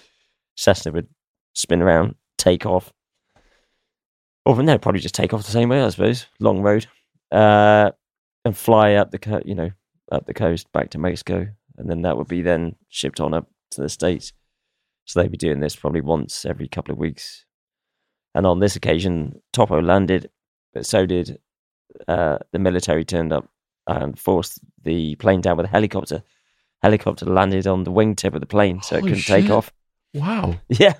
Cessna 0.56 0.92
would 0.92 1.08
spin 1.54 1.82
around, 1.82 2.14
take 2.38 2.66
off, 2.66 2.92
or 4.44 4.62
no, 4.62 4.78
probably 4.78 5.00
just 5.00 5.14
take 5.14 5.32
off 5.32 5.44
the 5.44 5.52
same 5.52 5.68
way, 5.68 5.82
I 5.82 5.88
suppose. 5.90 6.26
Long 6.38 6.60
road, 6.60 6.86
uh, 7.30 7.90
and 8.44 8.56
fly 8.56 8.94
up 8.94 9.10
the 9.10 9.18
co- 9.18 9.42
you 9.44 9.54
know 9.54 9.70
up 10.10 10.26
the 10.26 10.34
coast 10.34 10.70
back 10.72 10.90
to 10.90 10.98
Mexico, 10.98 11.46
and 11.76 11.88
then 11.88 12.02
that 12.02 12.16
would 12.16 12.28
be 12.28 12.42
then 12.42 12.76
shipped 12.88 13.20
on 13.20 13.34
up 13.34 13.48
to 13.72 13.82
the 13.82 13.88
states. 13.88 14.32
So 15.04 15.20
they'd 15.20 15.30
be 15.30 15.36
doing 15.36 15.60
this 15.60 15.76
probably 15.76 16.00
once 16.00 16.44
every 16.44 16.68
couple 16.68 16.92
of 16.92 16.98
weeks. 16.98 17.44
And 18.34 18.46
on 18.46 18.60
this 18.60 18.76
occasion, 18.76 19.40
Topo 19.52 19.80
landed, 19.82 20.30
but 20.72 20.86
so 20.86 21.04
did 21.04 21.38
uh, 22.06 22.38
the 22.52 22.58
military. 22.58 23.04
Turned 23.04 23.32
up 23.32 23.48
and 23.86 24.18
forced 24.18 24.60
the 24.84 25.16
plane 25.16 25.40
down 25.40 25.56
with 25.56 25.66
a 25.66 25.70
helicopter. 25.70 26.22
Helicopter 26.82 27.26
landed 27.26 27.66
on 27.66 27.84
the 27.84 27.92
wingtip 27.92 28.34
of 28.34 28.40
the 28.40 28.46
plane, 28.46 28.80
so 28.82 28.96
it 28.96 29.02
couldn't 29.02 29.22
take 29.26 29.50
off. 29.50 29.72
Wow. 30.14 30.56
Yeah, 30.68 30.94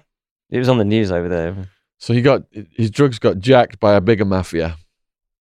it 0.50 0.58
was 0.58 0.68
on 0.68 0.78
the 0.78 0.84
news 0.84 1.10
over 1.10 1.28
there. 1.28 1.56
So 1.98 2.12
he 2.14 2.22
got 2.22 2.42
his 2.72 2.90
drugs 2.90 3.18
got 3.18 3.38
jacked 3.38 3.78
by 3.80 3.94
a 3.94 4.00
bigger 4.00 4.24
mafia. 4.24 4.76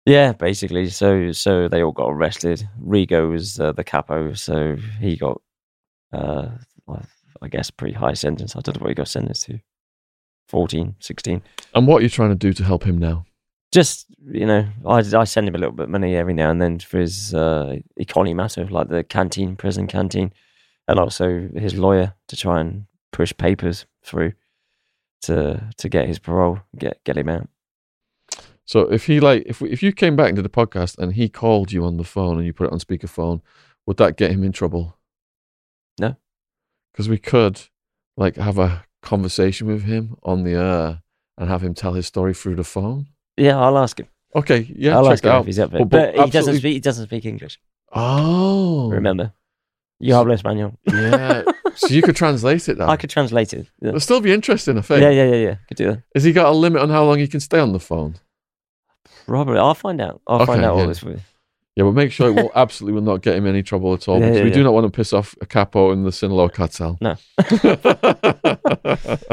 Yeah, 0.06 0.32
basically. 0.34 0.90
So 0.90 1.32
so 1.34 1.68
they 1.68 1.82
all 1.84 1.92
got 1.92 2.10
arrested. 2.10 2.68
Rigo 2.82 3.30
was 3.30 3.60
uh, 3.60 3.72
the 3.74 3.84
capo, 3.84 4.34
so 4.34 4.78
he 5.00 5.16
got, 5.18 5.42
uh, 6.14 6.50
I- 6.88 7.06
I 7.42 7.50
guess, 7.50 7.70
pretty 7.70 7.94
high 7.94 8.14
sentence. 8.16 8.56
I 8.56 8.62
don't 8.62 8.76
know 8.78 8.82
what 8.84 8.90
he 8.90 8.96
got 8.96 9.08
sentenced 9.08 9.46
to. 9.46 9.60
14, 10.50 10.96
16. 11.00 11.42
And 11.76 11.86
what 11.86 12.00
are 12.00 12.04
you 12.04 12.10
trying 12.10 12.30
to 12.30 12.36
do 12.36 12.52
to 12.54 12.64
help 12.64 12.84
him 12.84 12.98
now? 12.98 13.26
Just, 13.72 14.08
you 14.26 14.46
know, 14.46 14.66
I, 14.86 15.04
I 15.14 15.24
send 15.26 15.48
him 15.48 15.56
a 15.56 15.58
little 15.58 15.76
bit 15.76 15.84
of 15.86 15.90
money 15.90 16.16
every 16.16 16.34
now 16.34 16.50
and 16.50 16.62
then 16.62 16.80
for 16.80 17.00
his 17.00 17.34
uh, 17.34 17.78
economy 17.98 18.34
matter, 18.34 18.66
like 18.66 18.88
the 18.88 19.04
canteen, 19.04 19.56
prison 19.56 19.88
canteen, 19.88 20.32
and 20.88 20.98
also 21.00 21.50
his 21.54 21.76
lawyer 21.76 22.14
to 22.30 22.38
try 22.38 22.62
and 22.62 22.86
push 23.12 23.34
papers 23.38 23.86
through 24.04 24.34
to 25.22 25.70
to 25.78 25.90
get 25.90 26.08
his 26.08 26.20
parole, 26.20 26.60
get 26.78 27.04
get 27.04 27.18
him 27.18 27.30
out. 27.30 27.50
So 28.66 28.82
if 28.82 29.06
he 29.06 29.20
like 29.20 29.44
if 29.46 29.62
if 29.62 29.82
you 29.82 29.92
came 29.92 30.16
back 30.16 30.30
into 30.30 30.42
the 30.42 30.50
podcast 30.50 30.98
and 30.98 31.14
he 31.14 31.30
called 31.30 31.72
you 31.72 31.84
on 31.84 31.98
the 31.98 32.04
phone 32.04 32.38
and 32.38 32.46
you 32.46 32.54
put 32.54 32.68
it 32.68 32.74
on 32.74 32.80
speakerphone, 32.80 33.42
would 33.86 33.98
that 33.98 34.18
get 34.18 34.32
him 34.32 34.44
in 34.44 34.52
trouble? 34.52 34.98
No. 36.00 36.16
Because 36.92 37.10
we 37.10 37.18
could 37.18 37.62
like 38.16 38.36
have 38.36 38.58
a 38.58 38.86
conversation 39.02 39.68
with 39.68 39.84
him 39.84 40.18
on 40.24 40.44
the 40.44 40.54
air 40.54 41.02
and 41.38 41.50
have 41.50 41.64
him 41.64 41.74
tell 41.74 41.94
his 41.94 42.08
story 42.08 42.34
through 42.34 42.56
the 42.56 42.64
phone. 42.64 43.08
Yeah, 43.38 43.58
I'll 43.60 43.78
ask 43.78 44.00
him. 44.00 44.08
Okay, 44.36 44.72
yeah, 44.76 44.98
I'll 44.98 45.04
check 45.06 45.14
ask 45.14 45.24
it 45.24 45.28
him 45.28 45.34
out. 45.36 45.40
if 45.42 45.46
he's 45.48 45.60
up 45.60 45.72
for 45.72 45.78
But- 45.78 45.82
it. 45.86 45.90
but 45.90 46.16
But, 46.18 46.26
he 46.26 46.32
doesn't 46.32 46.36
absolutely- 46.54 46.60
speak. 46.60 46.74
He 46.74 46.80
doesn't 46.80 47.06
speak 47.06 47.26
English. 47.26 47.60
Oh, 47.94 48.90
Remember, 48.90 49.32
you 50.00 50.14
habla 50.14 50.36
español. 50.36 50.76
Yeah, 50.86 51.44
so 51.76 51.88
you 51.88 52.02
could 52.02 52.16
translate 52.16 52.68
it. 52.68 52.78
Then. 52.78 52.90
I 52.90 52.98
could 52.98 53.10
translate 53.10 53.54
it. 53.54 53.68
Yeah. 53.82 53.90
It'll 53.90 54.00
still 54.02 54.20
be 54.22 54.34
interesting, 54.34 54.78
I 54.78 54.82
think. 54.82 55.02
yeah, 55.02 55.10
yeah, 55.10 55.26
yeah, 55.26 55.36
yeah. 55.36 55.56
Could 55.70 55.78
do 55.78 55.88
that. 55.88 56.04
Has 56.14 56.24
he 56.26 56.34
got 56.34 56.48
a 56.48 56.52
limit 56.52 56.82
on 56.82 56.90
how 56.90 57.04
long 57.06 57.20
he 57.20 57.28
can 57.28 57.40
stay 57.40 57.60
on 57.60 57.72
the 57.72 57.80
phone? 57.80 58.16
Probably. 59.26 59.58
I'll 59.58 59.74
find 59.74 60.02
out. 60.02 60.22
I'll 60.28 60.46
find 60.46 60.60
Okay, 60.60 60.66
out 60.68 60.74
all 60.74 60.80
yeah. 60.82 60.86
this 60.88 61.00
for 61.00 61.12
you. 61.12 61.20
Yeah, 61.76 61.84
but 61.84 61.92
make 61.94 62.12
sure 62.12 62.30
it 62.30 62.34
will 62.36 62.52
absolutely 62.56 62.96
will 63.00 63.06
not 63.06 63.22
get 63.22 63.36
him 63.36 63.46
any 63.46 63.62
trouble 63.64 63.94
at 63.94 64.08
all 64.08 64.16
Yeah, 64.20 64.26
because 64.28 64.38
yeah, 64.40 64.44
we 64.46 64.50
do 64.52 64.60
yeah. 64.60 64.64
not 64.66 64.74
want 64.74 64.86
to 64.86 64.92
piss 64.92 65.14
off 65.14 65.36
a 65.42 65.46
capo 65.46 65.92
in 65.92 66.04
the 66.04 66.12
Sinaloa 66.12 66.50
cartel. 66.50 66.98
No. 67.02 67.16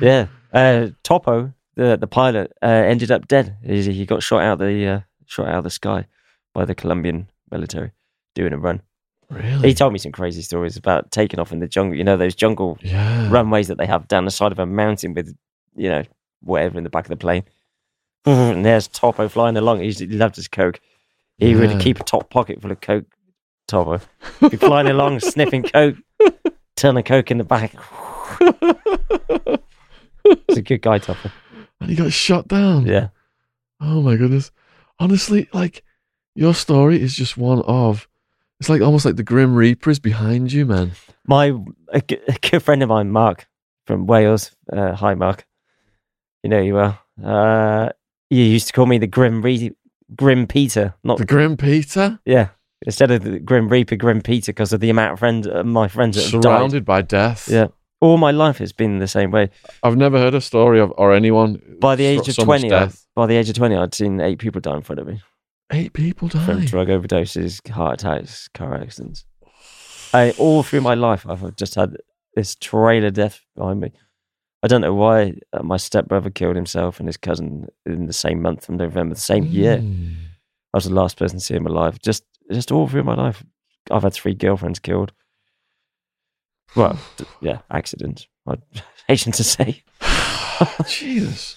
Yeah. 0.00 0.26
Uh, 0.52 0.88
Topo, 1.02 1.52
the 1.78 1.96
the 1.96 2.06
pilot, 2.06 2.52
uh, 2.62 2.66
ended 2.66 3.10
up 3.10 3.28
dead. 3.28 3.56
He, 3.64 3.82
he 3.92 4.04
got 4.04 4.22
shot 4.22 4.42
out 4.42 4.58
the 4.58 4.86
uh, 4.86 5.00
shot 5.26 5.46
out 5.48 5.58
of 5.58 5.64
the 5.64 5.70
sky 5.70 6.06
by 6.52 6.64
the 6.64 6.74
Colombian 6.74 7.30
military. 7.50 7.92
doing 8.34 8.52
a 8.52 8.58
run. 8.58 8.82
Really? 9.30 9.68
He 9.68 9.74
told 9.74 9.92
me 9.92 9.98
some 9.98 10.12
crazy 10.12 10.42
stories 10.42 10.76
about 10.76 11.10
taking 11.10 11.38
off 11.40 11.52
in 11.52 11.60
the 11.60 11.68
jungle. 11.68 11.96
You 11.96 12.04
know 12.04 12.16
those 12.16 12.34
jungle 12.34 12.78
yeah. 12.80 13.28
runways 13.30 13.68
that 13.68 13.76
they 13.78 13.86
have 13.86 14.08
down 14.08 14.24
the 14.24 14.30
side 14.30 14.52
of 14.52 14.58
a 14.58 14.64
mountain 14.66 15.12
with, 15.14 15.36
you 15.76 15.90
know, 15.90 16.02
whatever 16.40 16.78
in 16.78 16.84
the 16.84 16.90
back 16.90 17.04
of 17.04 17.10
the 17.10 17.16
plane. 17.16 17.44
And 18.24 18.64
there's 18.64 18.88
Topo 18.88 19.28
flying 19.28 19.56
along. 19.56 19.80
He's, 19.80 19.98
he 20.00 20.06
loved 20.06 20.36
his 20.36 20.48
coke. 20.48 20.80
He 21.38 21.50
Yeah. 21.52 21.58
would 21.60 21.80
keep 21.80 22.00
a 22.00 22.04
top 22.04 22.30
pocket 22.30 22.60
full 22.60 22.72
of 22.72 22.80
coke. 22.80 23.04
Topo, 23.68 24.00
be 24.48 24.56
flying 24.56 24.88
along, 24.88 25.20
sniffing 25.32 25.62
coke, 25.62 25.96
turn 26.74 26.96
a 26.96 27.02
coke 27.02 27.30
in 27.30 27.36
the 27.38 27.44
back. 27.44 27.72
He's 30.48 30.58
a 30.58 30.62
good 30.62 30.82
guy, 30.82 30.98
Topo. 30.98 31.30
And 31.80 31.90
he 31.90 31.96
got 31.96 32.12
shot 32.12 32.48
down. 32.48 32.86
Yeah. 32.86 33.08
Oh 33.80 34.02
my 34.02 34.16
goodness. 34.16 34.50
Honestly, 34.98 35.48
like 35.52 35.84
your 36.34 36.54
story 36.54 37.00
is 37.00 37.14
just 37.14 37.36
one 37.36 37.62
of. 37.62 38.08
It's 38.60 38.68
like 38.68 38.80
almost 38.82 39.04
like 39.04 39.16
the 39.16 39.22
Grim 39.22 39.54
Reaper 39.54 39.90
is 39.90 40.00
behind 40.00 40.52
you, 40.52 40.66
man. 40.66 40.92
My 41.26 41.52
a 41.92 42.00
good 42.00 42.62
friend 42.62 42.82
of 42.82 42.88
mine, 42.88 43.10
Mark 43.10 43.46
from 43.86 44.06
Wales. 44.06 44.50
Uh, 44.72 44.94
hi, 44.94 45.14
Mark. 45.14 45.46
You 46.42 46.50
know 46.50 46.60
you 46.60 46.76
are. 46.76 46.98
Uh, 47.22 47.90
you 48.30 48.42
used 48.42 48.66
to 48.68 48.72
call 48.72 48.86
me 48.86 48.98
the 48.98 49.06
Grim 49.06 49.42
Re- 49.42 49.74
Grim 50.14 50.46
Peter, 50.46 50.94
not 51.04 51.18
The 51.18 51.24
Grim 51.24 51.56
Peter, 51.56 52.18
yeah. 52.24 52.48
Instead 52.82 53.10
of 53.10 53.24
the 53.24 53.40
Grim 53.40 53.68
Reaper, 53.68 53.96
Grim 53.96 54.20
Peter, 54.20 54.52
because 54.52 54.72
of 54.72 54.80
the 54.80 54.90
amount 54.90 55.14
of 55.14 55.18
friends, 55.18 55.48
uh, 55.48 55.64
my 55.64 55.88
friends 55.88 56.16
that 56.16 56.30
have 56.30 56.40
died. 56.40 56.42
surrounded 56.42 56.84
by 56.84 57.02
death. 57.02 57.48
Yeah. 57.48 57.68
All 58.00 58.16
my 58.16 58.30
life 58.30 58.60
it's 58.60 58.72
been 58.72 58.98
the 58.98 59.08
same 59.08 59.30
way. 59.30 59.50
I've 59.82 59.96
never 59.96 60.18
heard 60.18 60.34
a 60.34 60.40
story 60.40 60.80
of 60.80 60.92
or 60.96 61.12
anyone 61.12 61.60
By 61.80 61.96
the 61.96 62.04
age 62.04 62.28
of 62.28 62.34
so 62.34 62.44
twenty, 62.44 62.72
I, 62.72 62.90
by 63.14 63.26
the 63.26 63.36
age 63.36 63.48
of 63.48 63.56
twenty, 63.56 63.76
I'd 63.76 63.94
seen 63.94 64.20
eight 64.20 64.38
people 64.38 64.60
die 64.60 64.76
in 64.76 64.82
front 64.82 65.00
of 65.00 65.06
me 65.06 65.20
Eight 65.70 65.92
people 65.92 66.28
die 66.28 66.44
from 66.46 66.64
drug 66.64 66.88
overdoses, 66.88 67.68
heart 67.68 68.00
attacks, 68.00 68.48
car 68.48 68.74
accidents. 68.74 69.24
I 70.14 70.30
all 70.38 70.62
through 70.62 70.80
my 70.80 70.94
life, 70.94 71.26
I've 71.28 71.56
just 71.56 71.74
had 71.74 71.96
this 72.34 72.54
trail 72.54 73.04
of 73.04 73.12
death 73.12 73.42
behind 73.54 73.80
me. 73.80 73.92
I 74.62 74.66
don't 74.66 74.80
know 74.80 74.94
why 74.94 75.34
uh, 75.52 75.62
my 75.62 75.76
stepbrother 75.76 76.30
killed 76.30 76.56
himself 76.56 76.98
and 76.98 77.08
his 77.08 77.16
cousin 77.16 77.68
in 77.84 78.06
the 78.06 78.12
same 78.12 78.40
month 78.42 78.68
of 78.68 78.76
November, 78.76 79.14
the 79.14 79.20
same 79.20 79.44
year. 79.44 79.78
Mm. 79.78 80.14
I 80.72 80.76
was 80.76 80.84
the 80.84 80.94
last 80.94 81.16
person 81.16 81.38
to 81.38 81.44
see 81.44 81.54
him 81.54 81.66
alive. 81.66 82.00
Just, 82.00 82.24
just 82.50 82.72
all 82.72 82.88
through 82.88 83.04
my 83.04 83.14
life, 83.14 83.44
I've 83.90 84.02
had 84.02 84.14
three 84.14 84.34
girlfriends 84.34 84.78
killed. 84.78 85.12
Well, 86.76 86.98
d- 87.16 87.24
yeah, 87.40 87.58
accidents. 87.70 88.26
I 88.46 88.56
hate 89.08 89.20
to 89.20 89.44
say, 89.44 89.82
Jesus. 90.88 91.56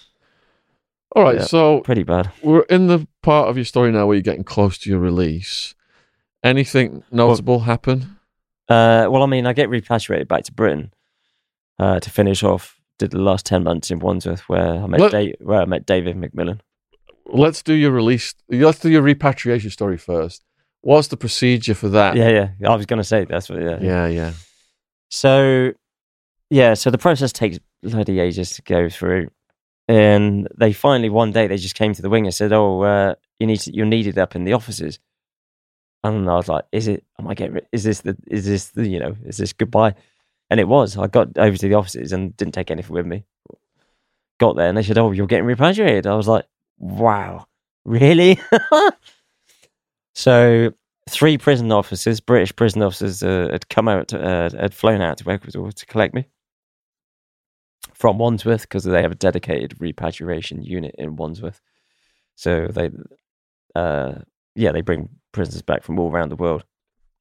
All 1.16 1.24
right, 1.24 1.36
Yeah. 1.40 1.44
so 1.46 1.82
pretty 1.82 2.04
bad. 2.04 2.32
we're 2.42 2.62
in 2.64 2.88
the 2.88 3.08
part 3.22 3.50
of 3.50 3.58
your 3.58 3.66
story 3.66 3.92
now 3.92 4.06
where 4.08 4.16
you're 4.16 4.22
getting 4.22 4.44
close 4.46 4.78
to 4.80 4.90
your 4.90 5.00
release. 5.00 5.76
Anything 6.44 7.04
notable 7.12 7.60
happen? 7.62 8.18
Uh, 8.70 9.08
well, 9.10 9.22
I 9.22 9.26
mean, 9.26 9.46
I 9.46 9.54
get 9.54 9.70
repatriated 9.70 10.28
back 10.28 10.44
to 10.46 10.54
Britain 10.54 10.94
uh, 11.78 12.00
to 12.00 12.10
finish 12.10 12.44
off. 12.44 12.78
Did 12.98 13.12
the 13.12 13.20
last 13.20 13.46
ten 13.46 13.64
months 13.64 13.92
in 13.92 14.00
Wandsworth, 14.00 14.48
where 14.48 14.76
I 14.84 14.88
met 14.88 15.00
Let- 15.00 15.12
Da- 15.12 15.36
where 15.42 15.62
I 15.62 15.66
met 15.66 15.86
David 15.86 16.16
McMillan. 16.16 16.60
Let's 17.26 17.62
do 17.62 17.74
your 17.74 17.92
release. 17.92 18.34
Let's 18.50 18.80
do 18.80 18.90
your 18.90 19.02
repatriation 19.02 19.70
story 19.72 19.98
first. 19.98 20.44
What's 20.82 21.08
the 21.10 21.18
procedure 21.18 21.74
for 21.76 21.90
that? 21.90 22.16
Yeah, 22.16 22.30
yeah. 22.60 22.70
I 22.72 22.76
was 22.76 22.86
going 22.86 22.98
to 23.00 23.04
say 23.04 23.26
that's 23.26 23.50
what. 23.50 23.62
Yeah, 23.62 23.80
yeah, 23.82 24.08
yeah. 24.08 24.32
So, 25.12 25.74
yeah, 26.50 26.74
so 26.74 26.90
the 26.92 26.98
process 26.98 27.34
takes 27.34 27.60
bloody 27.84 28.20
ages 28.20 28.52
to 28.52 28.62
go 28.64 28.90
through, 28.90 29.30
and 29.88 30.48
they 30.58 30.74
finally 30.74 31.10
one 31.10 31.32
day 31.32 31.48
they 31.48 31.58
just 31.58 31.76
came 31.76 31.94
to 31.94 32.02
the 32.02 32.10
wing 32.10 32.26
and 32.26 32.34
said, 32.34 32.54
"Oh, 32.54 32.82
uh, 32.82 33.16
you 33.40 33.48
need 33.48 33.60
to, 33.62 33.76
you're 33.76 33.86
needed 33.86 34.18
up 34.18 34.36
in 34.36 34.46
the 34.46 34.54
offices." 34.54 35.00
And 36.04 36.30
I 36.30 36.36
was 36.36 36.48
like, 36.48 36.66
"Is 36.72 36.88
it? 36.88 37.04
Am 37.20 37.28
I 37.28 37.34
getting? 37.36 37.60
Is 37.72 37.84
this 37.84 38.02
the? 38.02 38.18
Is 38.28 38.46
this 38.46 38.70
the? 38.70 38.88
You 38.88 39.00
know? 39.00 39.18
Is 39.26 39.38
this 39.38 39.54
goodbye?" 39.54 39.96
And 40.50 40.60
it 40.60 40.68
was. 40.68 40.98
I 40.98 41.08
got 41.08 41.38
over 41.38 41.58
to 41.58 41.68
the 41.68 41.76
offices 41.76 42.14
and 42.14 42.36
didn't 42.38 42.54
take 42.54 42.72
anything 42.72 42.94
with 42.94 43.06
me. 43.06 43.26
Got 44.40 44.56
there 44.56 44.70
and 44.70 44.78
they 44.78 44.84
said, 44.84 44.98
"Oh, 44.98 45.12
you're 45.12 45.28
getting 45.28 45.46
repatriated." 45.46 46.08
I 46.08 46.16
was 46.16 46.28
like, 46.28 46.46
"Wow, 46.80 47.48
really?" 47.86 48.40
so 50.16 50.74
three 51.10 51.38
prison 51.38 51.72
officers, 51.72 52.20
British 52.20 52.56
prison 52.56 52.82
officers, 52.82 53.24
uh, 53.24 53.50
had 53.52 53.70
come 53.70 53.88
out, 53.88 54.10
to, 54.10 54.22
uh, 54.22 54.50
had 54.52 54.74
flown 54.74 55.02
out 55.02 55.18
to 55.18 55.30
Ecuador 55.30 55.72
to 55.72 55.86
collect 55.86 56.14
me 56.14 56.28
from 57.94 58.18
Wandsworth 58.18 58.62
because 58.62 58.84
they 58.84 59.02
have 59.02 59.12
a 59.12 59.16
dedicated 59.16 59.76
repatriation 59.80 60.64
unit 60.64 60.96
in 60.98 61.16
Wandsworth. 61.16 61.62
So 62.36 62.68
they, 62.68 62.92
uh, 63.76 64.20
yeah, 64.56 64.72
they 64.72 64.82
bring 64.82 65.10
prisoners 65.32 65.62
back 65.62 65.84
from 65.84 66.00
all 66.00 66.12
around 66.12 66.30
the 66.30 66.36
world. 66.36 66.64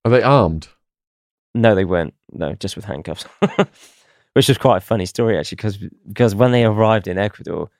Are 0.04 0.10
they 0.10 0.22
armed? 0.22 0.68
No, 1.54 1.74
they 1.74 1.84
weren't. 1.84 2.14
No, 2.32 2.54
just 2.54 2.76
with 2.76 2.84
handcuffs, 2.84 3.24
which 4.34 4.48
was 4.48 4.58
quite 4.58 4.78
a 4.78 4.80
funny 4.80 5.06
story 5.06 5.36
actually, 5.36 5.56
because 5.56 5.78
because 6.06 6.34
when 6.34 6.52
they 6.52 6.64
arrived 6.64 7.08
in 7.08 7.18
Ecuador, 7.18 7.70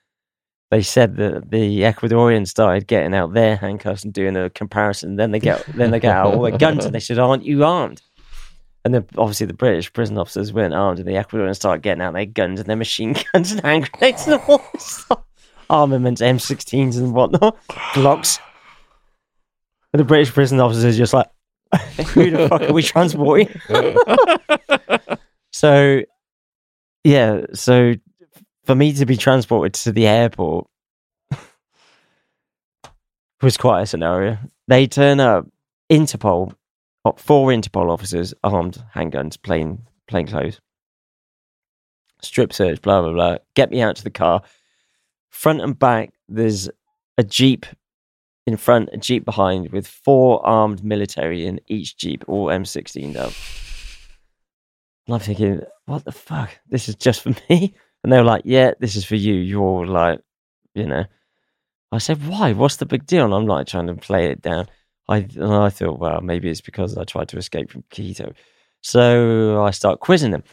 they 0.71 0.81
said 0.81 1.17
that 1.17 1.51
the 1.51 1.81
Ecuadorians 1.81 2.47
started 2.47 2.87
getting 2.87 3.13
out 3.13 3.33
their 3.33 3.55
handcuffs 3.57 4.03
and 4.03 4.13
doing 4.13 4.35
a 4.35 4.49
comparison. 4.49 5.17
Then 5.17 5.31
they 5.31 5.39
get 5.39 5.63
then 5.75 5.91
they 5.91 5.99
get 5.99 6.15
out 6.15 6.33
all 6.33 6.41
their 6.41 6.57
guns 6.57 6.85
and 6.85 6.95
they 6.95 6.99
said, 6.99 7.19
"Aren't 7.19 7.45
you 7.45 7.63
armed?" 7.63 8.01
And 8.83 8.93
then 8.93 9.05
obviously 9.17 9.45
the 9.45 9.53
British 9.53 9.93
prison 9.93 10.17
officers 10.17 10.51
weren't 10.51 10.73
armed, 10.73 10.99
and 10.99 11.07
the 11.07 11.13
Ecuadorians 11.13 11.57
started 11.57 11.83
getting 11.83 12.01
out 12.01 12.13
their 12.13 12.25
guns 12.25 12.59
and 12.59 12.67
their 12.67 12.75
machine 12.75 13.15
guns 13.33 13.51
and 13.51 13.61
hand 13.61 13.91
grenades 13.91 14.27
and 14.27 14.41
all 14.47 14.63
this 14.73 15.05
armaments, 15.69 16.21
M16s 16.21 16.97
and 16.97 17.13
whatnot, 17.13 17.57
Glocks. 17.67 18.39
And 19.93 19.99
the 19.99 20.05
British 20.05 20.33
prison 20.33 20.59
officers 20.59 20.97
just 20.97 21.13
like, 21.13 21.29
who 22.13 22.31
the 22.31 22.49
fuck 22.49 22.61
are 22.63 22.73
we 22.73 22.83
transporting? 22.83 23.49
So, 25.53 26.01
yeah, 27.03 27.41
so 27.53 27.93
for 28.63 28.75
me 28.75 28.93
to 28.93 29.05
be 29.05 29.17
transported 29.17 29.73
to 29.73 29.91
the 29.91 30.07
airport 30.07 30.67
was 33.41 33.57
quite 33.57 33.81
a 33.81 33.85
scenario. 33.85 34.37
They 34.67 34.87
turn 34.87 35.19
up, 35.19 35.47
Interpol, 35.91 36.53
four 37.17 37.49
Interpol 37.49 37.89
officers, 37.89 38.33
armed, 38.43 38.83
handguns, 38.95 39.41
plain, 39.41 39.83
plain 40.07 40.27
clothes, 40.27 40.59
strip 42.21 42.53
search, 42.53 42.81
blah, 42.81 43.01
blah, 43.01 43.11
blah, 43.11 43.37
get 43.55 43.71
me 43.71 43.81
out 43.81 43.95
to 43.97 44.03
the 44.03 44.09
car. 44.09 44.41
Front 45.29 45.61
and 45.61 45.77
back, 45.77 46.13
there's 46.27 46.69
a 47.17 47.23
Jeep 47.23 47.65
in 48.45 48.57
front, 48.57 48.89
a 48.91 48.97
Jeep 48.97 49.25
behind, 49.25 49.71
with 49.71 49.87
four 49.87 50.45
armed 50.45 50.83
military 50.83 51.45
in 51.45 51.59
each 51.67 51.97
Jeep, 51.97 52.23
all 52.27 52.47
M16 52.47 53.15
up. 53.15 53.33
And 55.07 55.15
I'm 55.15 55.19
thinking, 55.19 55.61
what 55.85 56.05
the 56.05 56.11
fuck? 56.11 56.51
This 56.67 56.87
is 56.87 56.95
just 56.95 57.21
for 57.21 57.33
me? 57.49 57.73
And 58.03 58.11
they 58.11 58.17
were 58.17 58.23
like, 58.23 58.43
yeah, 58.45 58.71
this 58.79 58.95
is 58.95 59.05
for 59.05 59.15
you. 59.15 59.33
You're 59.33 59.85
like, 59.85 60.21
you 60.73 60.87
know. 60.87 61.05
I 61.91 61.97
said, 61.97 62.25
why? 62.27 62.53
What's 62.53 62.77
the 62.77 62.85
big 62.85 63.05
deal? 63.05 63.25
And 63.25 63.33
I'm 63.33 63.45
like 63.45 63.67
trying 63.67 63.87
to 63.87 63.95
play 63.95 64.31
it 64.31 64.41
down. 64.41 64.67
I 65.09 65.17
and 65.17 65.53
I 65.53 65.69
thought, 65.69 65.99
well, 65.99 66.21
maybe 66.21 66.49
it's 66.49 66.61
because 66.61 66.97
I 66.97 67.03
tried 67.03 67.27
to 67.29 67.37
escape 67.37 67.69
from 67.69 67.83
Quito. 67.89 68.33
So 68.81 69.63
I 69.63 69.71
start 69.71 69.99
quizzing 69.99 70.31
them. 70.31 70.43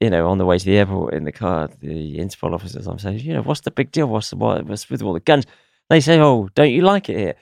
You 0.00 0.10
know, 0.10 0.28
on 0.28 0.38
the 0.38 0.46
way 0.46 0.58
to 0.58 0.64
the 0.64 0.78
airport 0.78 1.14
in 1.14 1.24
the 1.24 1.32
car, 1.32 1.68
the 1.80 2.18
Interpol 2.18 2.54
officers, 2.54 2.86
I'm 2.86 2.98
saying, 2.98 3.18
you 3.20 3.34
know, 3.34 3.42
what's 3.42 3.62
the 3.62 3.70
big 3.70 3.90
deal? 3.90 4.06
What's 4.06 4.30
the 4.30 4.36
what, 4.36 4.64
what's 4.64 4.88
with 4.88 5.02
all 5.02 5.12
the 5.12 5.20
guns? 5.20 5.44
They 5.90 6.00
say, 6.00 6.20
oh, 6.20 6.48
don't 6.54 6.70
you 6.70 6.82
like 6.82 7.08
it 7.08 7.16
here? 7.16 7.34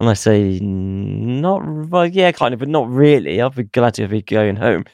And 0.00 0.10
I 0.10 0.14
say, 0.14 0.58
not, 0.60 1.64
well, 1.64 2.06
yeah, 2.06 2.32
kind 2.32 2.54
of, 2.54 2.60
but 2.60 2.68
not 2.68 2.88
really. 2.88 3.40
I'll 3.40 3.50
be 3.50 3.64
glad 3.64 3.94
to 3.94 4.08
be 4.08 4.22
going 4.22 4.56
home. 4.56 4.84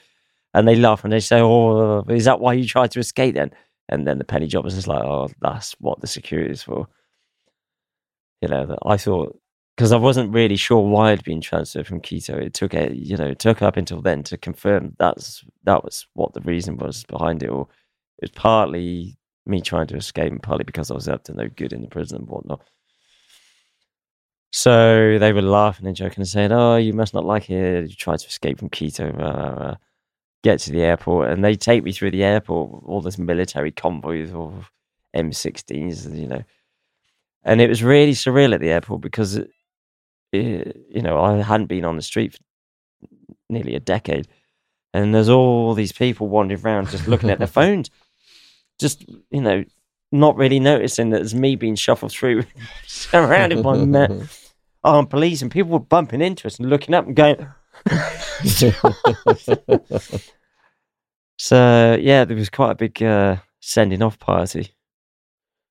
And 0.55 0.69
they 0.69 0.77
laugh 0.77 1.05
and 1.05 1.12
they 1.12 1.20
say, 1.20 1.41
oh, 1.41 2.01
uh, 2.01 2.12
is 2.12 2.27
that 2.27 2.41
why 2.41 2.53
you 2.53 2.66
tried 2.66 2.91
to 2.93 3.01
escape 3.01 3.35
then? 3.35 3.53
And 3.89 4.07
then 4.07 4.19
the 4.19 4.24
penny 4.24 4.47
jobbers 4.47 4.74
is 4.74 4.81
just 4.81 4.89
like, 4.89 5.03
oh, 5.03 5.29
that's 5.41 5.73
what 5.81 6.01
the 6.01 6.07
security 6.07 6.51
is 6.51 6.62
for. 6.62 6.89
You 8.41 8.49
know, 8.49 8.77
I 8.85 8.97
thought 8.97 9.39
because 9.77 9.93
I 9.93 9.97
wasn't 9.97 10.35
really 10.35 10.57
sure 10.57 10.81
why 10.81 11.12
I'd 11.12 11.24
been 11.24 11.41
transferred 11.41 11.87
from 11.87 12.01
Quito. 12.01 12.37
It 12.37 12.55
took 12.55 12.74
a, 12.74 12.95
you 12.95 13.16
know, 13.16 13.29
it 13.29 13.39
took 13.39 13.62
up 13.62 13.77
until 13.77 14.03
then 14.03 14.23
to 14.24 14.37
confirm 14.37 14.95
that's 14.99 15.45
that 15.65 15.83
was 15.85 16.07
what 16.15 16.35
the 16.35 16.41
reason 16.43 16.77
was 16.77 17.05
behind 17.05 17.43
it. 17.43 17.49
Or 17.49 17.69
it 18.19 18.24
was 18.24 18.31
partly 18.31 19.16
me 19.47 19.61
trying 19.61 19.87
to 19.89 19.97
escape, 19.97 20.31
and 20.31 20.43
partly 20.43 20.65
because 20.65 20.91
I 20.91 20.95
was 20.95 21.09
up 21.09 21.24
to 21.24 21.35
no 21.35 21.49
good 21.49 21.73
in 21.73 21.83
the 21.83 21.89
prison 21.89 22.19
and 22.19 22.29
whatnot. 22.29 22.62
So 24.53 25.19
they 25.19 25.33
were 25.33 25.43
laughing 25.43 25.87
and 25.87 25.97
joking 25.97 26.20
and 26.20 26.29
saying, 26.29 26.53
"Oh, 26.53 26.77
you 26.77 26.93
must 26.93 27.15
not 27.15 27.24
like 27.24 27.49
it. 27.51 27.89
You 27.89 27.97
tried 27.97 28.19
to 28.19 28.27
escape 28.29 28.59
from 28.59 28.69
Quito." 28.69 29.11
Blah, 29.12 29.33
blah, 29.33 29.55
blah. 29.55 29.77
Get 30.43 30.60
to 30.60 30.73
the 30.73 30.82
airport, 30.82 31.31
and 31.31 31.44
they 31.44 31.55
take 31.55 31.85
me 31.85 31.93
through 31.93 32.10
the 32.10 32.24
airport. 32.24 32.82
All 32.85 33.01
this 33.01 33.19
military 33.19 33.70
convoys 33.70 34.32
of 34.32 34.70
M16s, 35.14 36.19
you 36.19 36.27
know, 36.27 36.43
and 37.44 37.60
it 37.60 37.69
was 37.69 37.82
really 37.82 38.12
surreal 38.12 38.55
at 38.55 38.60
the 38.60 38.70
airport 38.70 39.01
because 39.01 39.36
it, 39.36 39.51
it, 40.32 40.77
you 40.90 41.02
know, 41.02 41.20
I 41.20 41.40
hadn't 41.43 41.66
been 41.66 41.85
on 41.85 41.97
the 41.97 42.02
street 42.02 42.35
for 42.35 43.09
nearly 43.48 43.74
a 43.74 43.81
decade. 43.81 44.28
And 44.94 45.14
there's 45.14 45.28
all 45.28 45.74
these 45.74 45.93
people 45.93 46.28
wandering 46.28 46.60
around 46.64 46.90
just 46.90 47.09
looking 47.09 47.31
at 47.31 47.39
their 47.39 47.47
phones, 47.48 47.90
just, 48.78 49.05
you 49.31 49.40
know, 49.40 49.64
not 50.10 50.36
really 50.36 50.60
noticing 50.60 51.10
that 51.10 51.23
it's 51.23 51.35
me 51.35 51.56
being 51.56 51.74
shuffled 51.74 52.12
through, 52.12 52.44
surrounded 52.86 53.62
by 53.62 53.78
men. 53.78 54.28
armed 54.85 55.10
police, 55.10 55.43
and 55.43 55.51
people 55.51 55.70
were 55.70 55.78
bumping 55.78 56.20
into 56.20 56.47
us 56.47 56.59
and 56.59 56.69
looking 56.69 56.94
up 56.94 57.06
and 57.06 57.16
going. 57.16 57.47
so 61.39 61.97
yeah, 62.01 62.25
there 62.25 62.37
was 62.37 62.51
quite 62.51 62.73
a 62.73 62.77
big 62.77 63.03
uh, 63.03 63.37
sending 63.61 64.03
off 64.03 64.19
party. 64.19 64.73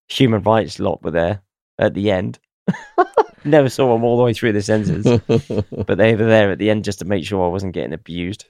Human 0.10 0.42
rights 0.44 0.80
lot 0.80 1.04
were 1.04 1.12
there 1.12 1.42
at 1.80 1.94
the 1.94 2.12
end. 2.12 2.40
Never 3.44 3.70
saw 3.70 3.94
them 3.94 4.04
all 4.04 4.18
the 4.18 4.24
way 4.24 4.34
through 4.34 4.54
the 4.54 4.62
sentence, 4.62 5.06
but 5.88 5.98
they 5.98 6.16
were 6.16 6.26
there 6.26 6.52
at 6.52 6.60
the 6.60 6.70
end 6.70 6.84
just 6.84 7.00
to 7.00 7.06
make 7.06 7.26
sure 7.26 7.44
I 7.44 7.50
wasn't 7.50 7.74
getting 7.74 7.94
abused. 7.94 8.46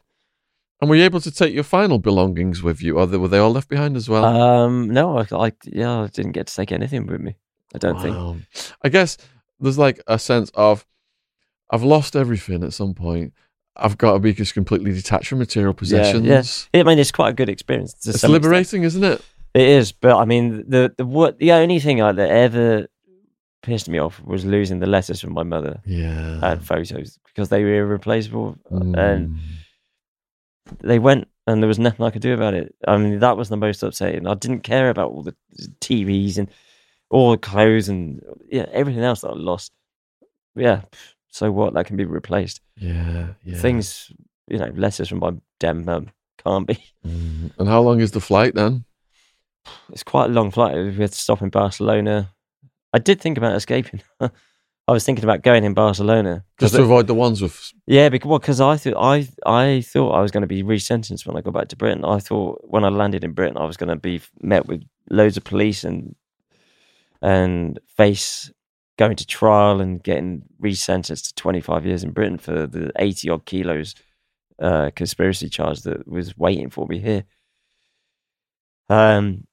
and 0.81 0.89
were 0.89 0.97
you 0.97 1.03
able 1.03 1.21
to 1.21 1.31
take 1.31 1.53
your 1.53 1.63
final 1.63 1.97
belongings 1.97 2.61
with 2.61 2.81
you, 2.81 2.99
or 2.99 3.07
were 3.07 3.27
they 3.27 3.37
all 3.37 3.51
left 3.51 3.69
behind 3.69 3.95
as 3.95 4.09
well? 4.09 4.25
Um, 4.25 4.89
no, 4.89 5.19
I, 5.19 5.25
I 5.31 5.51
yeah, 5.65 6.01
I 6.01 6.07
didn't 6.07 6.33
get 6.33 6.47
to 6.47 6.55
take 6.55 6.71
anything 6.71 7.07
with 7.07 7.21
me. 7.21 7.37
I 7.73 7.77
don't 7.77 8.01
think. 8.01 8.43
I 8.81 8.89
guess 8.89 9.17
there's 9.61 9.77
like 9.77 10.01
a 10.07 10.19
sense 10.19 10.51
of 10.55 10.85
I've 11.69 11.83
lost 11.83 12.17
everything 12.17 12.63
at 12.63 12.73
some 12.73 12.93
point. 12.93 13.33
I've 13.75 13.97
got 13.97 14.13
to 14.13 14.19
be 14.19 14.33
just 14.33 14.53
completely 14.53 14.91
detached 14.93 15.27
from 15.29 15.39
material 15.39 15.73
possessions. 15.73 16.67
yeah. 16.73 16.79
I 16.81 16.83
mean, 16.83 16.99
it's 16.99 17.11
quite 17.11 17.29
a 17.29 17.33
good 17.33 17.49
experience. 17.49 17.93
It's 17.93 18.03
some 18.03 18.11
extent. 18.13 18.33
liberating, 18.33 18.83
isn't 18.83 19.03
it? 19.03 19.21
It 19.53 19.67
is, 19.67 19.91
but 19.91 20.17
I 20.17 20.25
mean, 20.25 20.69
the 20.69 20.93
the 20.97 21.05
what 21.05 21.37
the 21.39 21.51
only 21.53 21.79
thing 21.79 22.01
I, 22.01 22.11
that 22.11 22.29
ever 22.29 22.87
pissed 23.63 23.87
me 23.89 23.99
off 23.99 24.21
was 24.23 24.43
losing 24.45 24.79
the 24.79 24.87
letters 24.87 25.19
from 25.21 25.33
my 25.33 25.43
mother 25.43 25.81
Yeah. 25.85 26.39
and 26.41 26.65
photos 26.65 27.19
because 27.27 27.49
they 27.49 27.63
were 27.63 27.75
irreplaceable, 27.75 28.57
and 28.69 28.95
Mm. 28.95 29.37
they 30.79 30.99
went, 30.99 31.27
and 31.47 31.61
there 31.61 31.67
was 31.67 31.79
nothing 31.79 32.05
I 32.05 32.09
could 32.11 32.21
do 32.21 32.33
about 32.33 32.53
it. 32.53 32.73
I 32.87 32.97
mean, 32.97 33.19
that 33.19 33.37
was 33.37 33.49
the 33.49 33.57
most 33.57 33.83
upsetting. 33.83 34.25
I 34.27 34.33
didn't 34.35 34.61
care 34.61 34.89
about 34.89 35.11
all 35.11 35.23
the 35.23 35.35
TVs 35.81 36.37
and 36.37 36.49
all 37.09 37.31
the 37.31 37.37
clothes 37.37 37.89
and 37.89 38.21
yeah, 38.49 38.67
everything 38.71 39.03
else 39.03 39.21
that 39.21 39.29
I 39.31 39.35
lost. 39.35 39.71
Yeah, 40.55 40.81
so 41.31 41.51
what? 41.51 41.73
That 41.73 41.85
can 41.87 41.97
be 41.97 42.05
replaced. 42.05 42.61
yeah, 42.77 43.27
yeah. 43.43 43.57
Things, 43.57 44.11
you 44.47 44.57
know, 44.59 44.71
letters 44.75 45.09
from 45.09 45.19
my 45.19 45.31
damn 45.59 45.83
mum 45.85 46.09
can't 46.43 46.67
be. 46.67 46.77
Mm. 47.03 47.49
And 47.57 47.67
how 47.67 47.81
long 47.81 47.99
is 47.99 48.11
the 48.11 48.19
flight 48.21 48.53
then? 48.53 48.85
It's 49.91 50.03
quite 50.03 50.25
a 50.29 50.33
long 50.33 50.51
flight. 50.51 50.75
We 50.75 50.93
had 50.93 51.11
to 51.11 51.17
stop 51.17 51.41
in 51.41 51.49
Barcelona. 51.49 52.29
I 52.93 52.99
did 52.99 53.19
think 53.19 53.39
about 53.39 53.55
escaping. 53.55 54.03
I 54.21 54.29
was 54.91 55.03
thinking 55.03 55.23
about 55.23 55.41
going 55.41 55.63
in 55.63 55.73
Barcelona 55.73 56.43
Just 56.59 56.75
to 56.75 56.83
avoid 56.83 57.07
the 57.07 57.15
ones 57.15 57.41
with. 57.41 57.71
yeah, 57.87 58.09
because 58.09 58.29
well, 58.29 58.39
'cause 58.39 58.61
I 58.61 58.77
thought 58.77 58.97
I 58.97 59.27
I 59.47 59.81
thought 59.81 60.11
I 60.11 60.21
was 60.21 60.29
going 60.29 60.41
to 60.41 60.47
be 60.47 60.61
resentenced 60.61 61.25
when 61.25 61.35
I 61.37 61.41
got 61.41 61.53
back 61.55 61.69
to 61.69 61.75
Britain. 61.75 62.05
I 62.05 62.19
thought 62.19 62.61
when 62.69 62.83
I 62.83 62.89
landed 62.89 63.23
in 63.23 63.31
Britain, 63.33 63.57
I 63.57 63.65
was 63.65 63.77
going 63.77 63.89
to 63.89 63.95
be 63.95 64.21
met 64.43 64.67
with 64.67 64.83
loads 65.09 65.37
of 65.37 65.43
police 65.43 65.83
and 65.83 66.13
and 67.21 67.79
face 67.97 68.51
going 68.97 69.15
to 69.15 69.25
trial 69.25 69.81
and 69.81 70.03
getting 70.03 70.43
resentenced 70.61 71.27
to 71.27 71.35
25 71.35 71.85
years 71.85 72.03
in 72.03 72.11
Britain 72.11 72.37
for 72.37 72.67
the 72.67 72.91
80 72.97 73.29
odd 73.29 73.45
kilos 73.45 73.95
uh, 74.59 74.91
conspiracy 74.95 75.49
charge 75.49 75.81
that 75.81 76.07
was 76.07 76.37
waiting 76.37 76.69
for 76.69 76.85
me 76.87 76.99
here. 76.99 77.23
Um, 78.89 79.47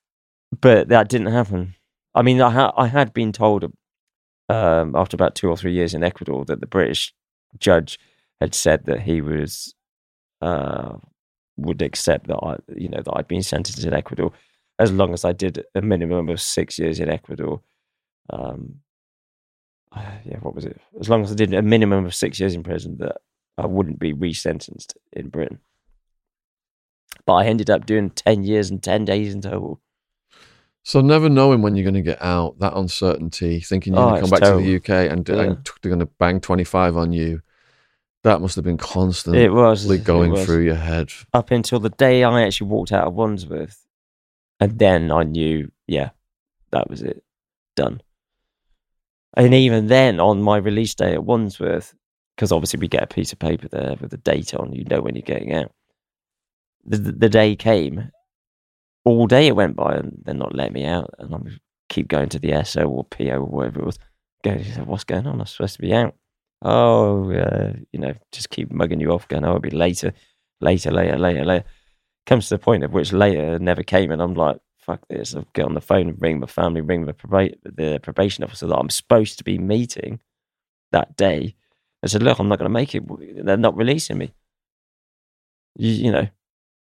but 0.60 0.89
that 0.89 1.09
didn't 1.09 1.32
happen. 1.32 1.74
I 2.15 2.23
mean, 2.23 2.40
I, 2.40 2.51
ha- 2.51 2.74
I 2.77 2.89
had 2.89 3.12
been 3.12 3.32
told 3.32 3.65
um, 4.48 4.97
after 4.97 5.15
about 5.15 5.35
two 5.35 5.48
or 5.48 5.56
three 5.56 5.73
years 5.73 5.94
in 5.94 6.02
Ecuador 6.02 6.44
that 6.47 6.60
the 6.60 6.66
British 6.66 7.15
judge 7.59 7.98
had 8.40 8.55
said 8.55 8.86
that 8.86 9.01
he 9.01 9.20
was 9.20 9.74
uh, 10.40 10.97
would 11.56 11.82
accept 11.82 12.28
that 12.28 12.39
I, 12.39 12.56
you 12.74 12.89
know, 12.89 13.02
that 13.02 13.12
I'd 13.15 13.28
been 13.28 13.43
sentenced 13.43 13.85
in 13.85 13.93
Ecuador 13.94 14.32
as 14.78 14.93
long 14.93 15.12
as 15.12 15.24
I 15.24 15.32
did 15.32 15.65
a 15.74 15.82
minimum 15.82 16.28
of 16.28 16.40
six 16.40 16.78
years 16.78 17.01
in 17.01 17.09
Ecuador. 17.09 17.60
Um, 18.31 18.77
Uh, 19.93 20.02
yeah, 20.24 20.39
what 20.40 20.55
was 20.55 20.65
it? 20.65 20.81
As 21.01 21.09
long 21.09 21.23
as 21.23 21.32
I 21.32 21.35
did 21.35 21.55
a 21.55 21.62
minimum 21.62 22.05
of 22.05 22.15
six 22.15 22.39
years 22.39 22.55
in 22.55 22.62
prison, 22.62 22.98
that 22.98 23.16
I 23.56 23.66
wouldn't 23.66 23.98
be 23.98 24.12
resentenced 24.12 24.94
in 25.12 25.28
Britain. 25.28 25.59
But 27.27 27.35
I 27.35 27.47
ended 27.47 27.70
up 27.70 27.86
doing 27.86 28.10
ten 28.10 28.44
years 28.44 28.70
and 28.70 28.82
ten 28.82 29.05
days 29.05 29.32
in 29.35 29.40
total. 29.40 29.81
So 30.85 31.01
never 31.01 31.28
knowing 31.28 31.60
when 31.60 31.74
you're 31.77 31.85
going 31.85 31.94
to 31.94 32.02
get 32.02 32.23
out, 32.23 32.59
that 32.60 32.74
uncertainty, 32.74 33.60
thinking 33.60 33.93
you're 33.94 34.02
Oh, 34.02 34.09
going 34.10 34.15
to 34.16 34.20
come 34.23 34.31
back 34.31 34.51
to 34.51 34.56
the 34.56 34.77
UK 34.77 35.10
and, 35.12 35.28
Yeah. 35.28 35.40
and 35.43 35.70
they're 35.82 35.90
going 35.90 35.98
to 36.01 36.06
bang 36.19 36.40
25 36.40 36.97
on 36.97 37.12
you, 37.12 37.43
that 38.24 38.40
must 38.40 38.56
have 38.56 38.65
been 38.65 38.78
constantly 38.78 39.43
It 39.43 39.52
was 39.52 39.85
going 39.98 40.31
it 40.31 40.35
was. 40.35 40.44
through 40.47 40.62
your 40.65 40.77
head. 40.77 41.10
up 41.35 41.51
until 41.51 41.78
the 41.78 41.90
day 41.90 42.24
I 42.24 42.43
actually 42.43 42.69
walked 42.70 42.93
out 42.93 43.06
of 43.06 43.12
Wandsworth, 43.15 43.86
and 44.60 44.78
then 44.78 45.10
I 45.10 45.24
knew, 45.24 45.70
yeah, 45.86 46.10
that 46.70 46.89
was 46.89 47.02
it, 47.02 47.23
done. 47.77 48.01
And 49.37 49.55
even 49.55 49.89
then, 49.89 50.21
on 50.21 50.43
my 50.43 50.57
release 50.57 50.95
day 50.95 51.13
at 51.13 51.25
Wandsworth, 51.25 51.95
because 52.37 52.53
obviously 52.53 52.81
we 52.81 52.89
get 52.89 53.03
a 53.03 53.07
piece 53.07 53.33
of 53.33 53.39
paper 53.39 53.69
there 53.69 53.97
with 54.01 54.11
the 54.11 54.17
date 54.17 54.55
on, 54.55 54.73
you 54.73 54.85
know 54.85 55.01
when 55.01 55.15
you're 55.15 55.23
getting 55.23 55.55
out. 55.55 55.73
The, 56.85 56.97
the, 56.97 57.29
day 57.29 57.57
came, 57.57 58.11
all 59.05 59.27
day 59.27 59.49
it 59.49 59.57
went 59.57 59.77
by, 59.77 59.97
and 59.97 60.23
they're 60.25 60.35
not 60.35 60.55
letting 60.55 60.75
me 60.75 60.85
out, 60.85 61.11
and 61.19 61.35
I 61.35 61.39
keep 61.89 62.09
going 62.09 62.29
to 62.31 62.39
the 62.39 62.65
SO 62.65 62.89
or 62.89 63.05
PO 63.05 63.25
or 63.25 63.45
whatever 63.45 63.81
it 63.81 63.87
was. 63.87 63.99
Going, 64.45 64.65
what's 64.87 65.05
going 65.05 65.27
on? 65.27 65.41
I'm 65.41 65.47
supposed 65.47 65.77
to 65.77 65.83
be 65.83 65.93
out. 65.93 66.15
Oh, 66.63 67.31
uh, 67.33 67.73
you 67.93 68.01
know, 68.01 68.15
just 68.33 68.51
keep 68.51 68.71
mugging 68.71 69.01
you 69.01 69.11
off, 69.11 69.29
going, 69.29 69.45
oh, 69.45 69.49
it'll 69.49 69.61
be 69.61 69.71
later, 69.71 70.13
later, 70.61 70.91
later, 70.91 71.19
later, 71.19 71.45
later. 71.45 71.65
Comes 72.27 72.49
to 72.49 72.55
the 72.55 72.59
point 72.61 72.85
of 72.85 72.93
which 72.93 73.13
later 73.13 73.59
never 73.59 73.83
came, 73.83 74.11
and 74.11 74.23
I'm 74.23 74.35
like, 74.35 74.59
fuck 74.89 75.06
this. 75.09 75.35
I'll 75.35 75.47
get 75.52 75.66
on 75.66 75.74
the 75.74 75.81
phone 75.81 76.09
and 76.09 76.20
ring 76.20 76.40
my 76.40 76.47
family, 76.47 76.81
ring 76.81 77.05
the, 77.05 77.15
the 77.65 78.01
probation 78.02 78.43
officer 78.43 78.66
that 78.66 78.77
I'm 78.77 78.90
supposed 78.90 79.36
to 79.39 79.44
be 79.44 79.59
meeting 79.59 80.20
that 80.93 81.16
day. 81.16 81.55
I 82.02 82.06
said, 82.06 82.23
look, 82.23 82.39
I'm 82.39 82.48
not 82.48 82.59
going 82.59 82.70
to 82.70 82.73
make 82.73 82.94
it. 82.94 83.05
They're 83.44 83.56
not 83.56 83.77
releasing 83.77 84.19
me. 84.19 84.32
You, 85.77 85.90
you 85.90 86.12
know, 86.12 86.28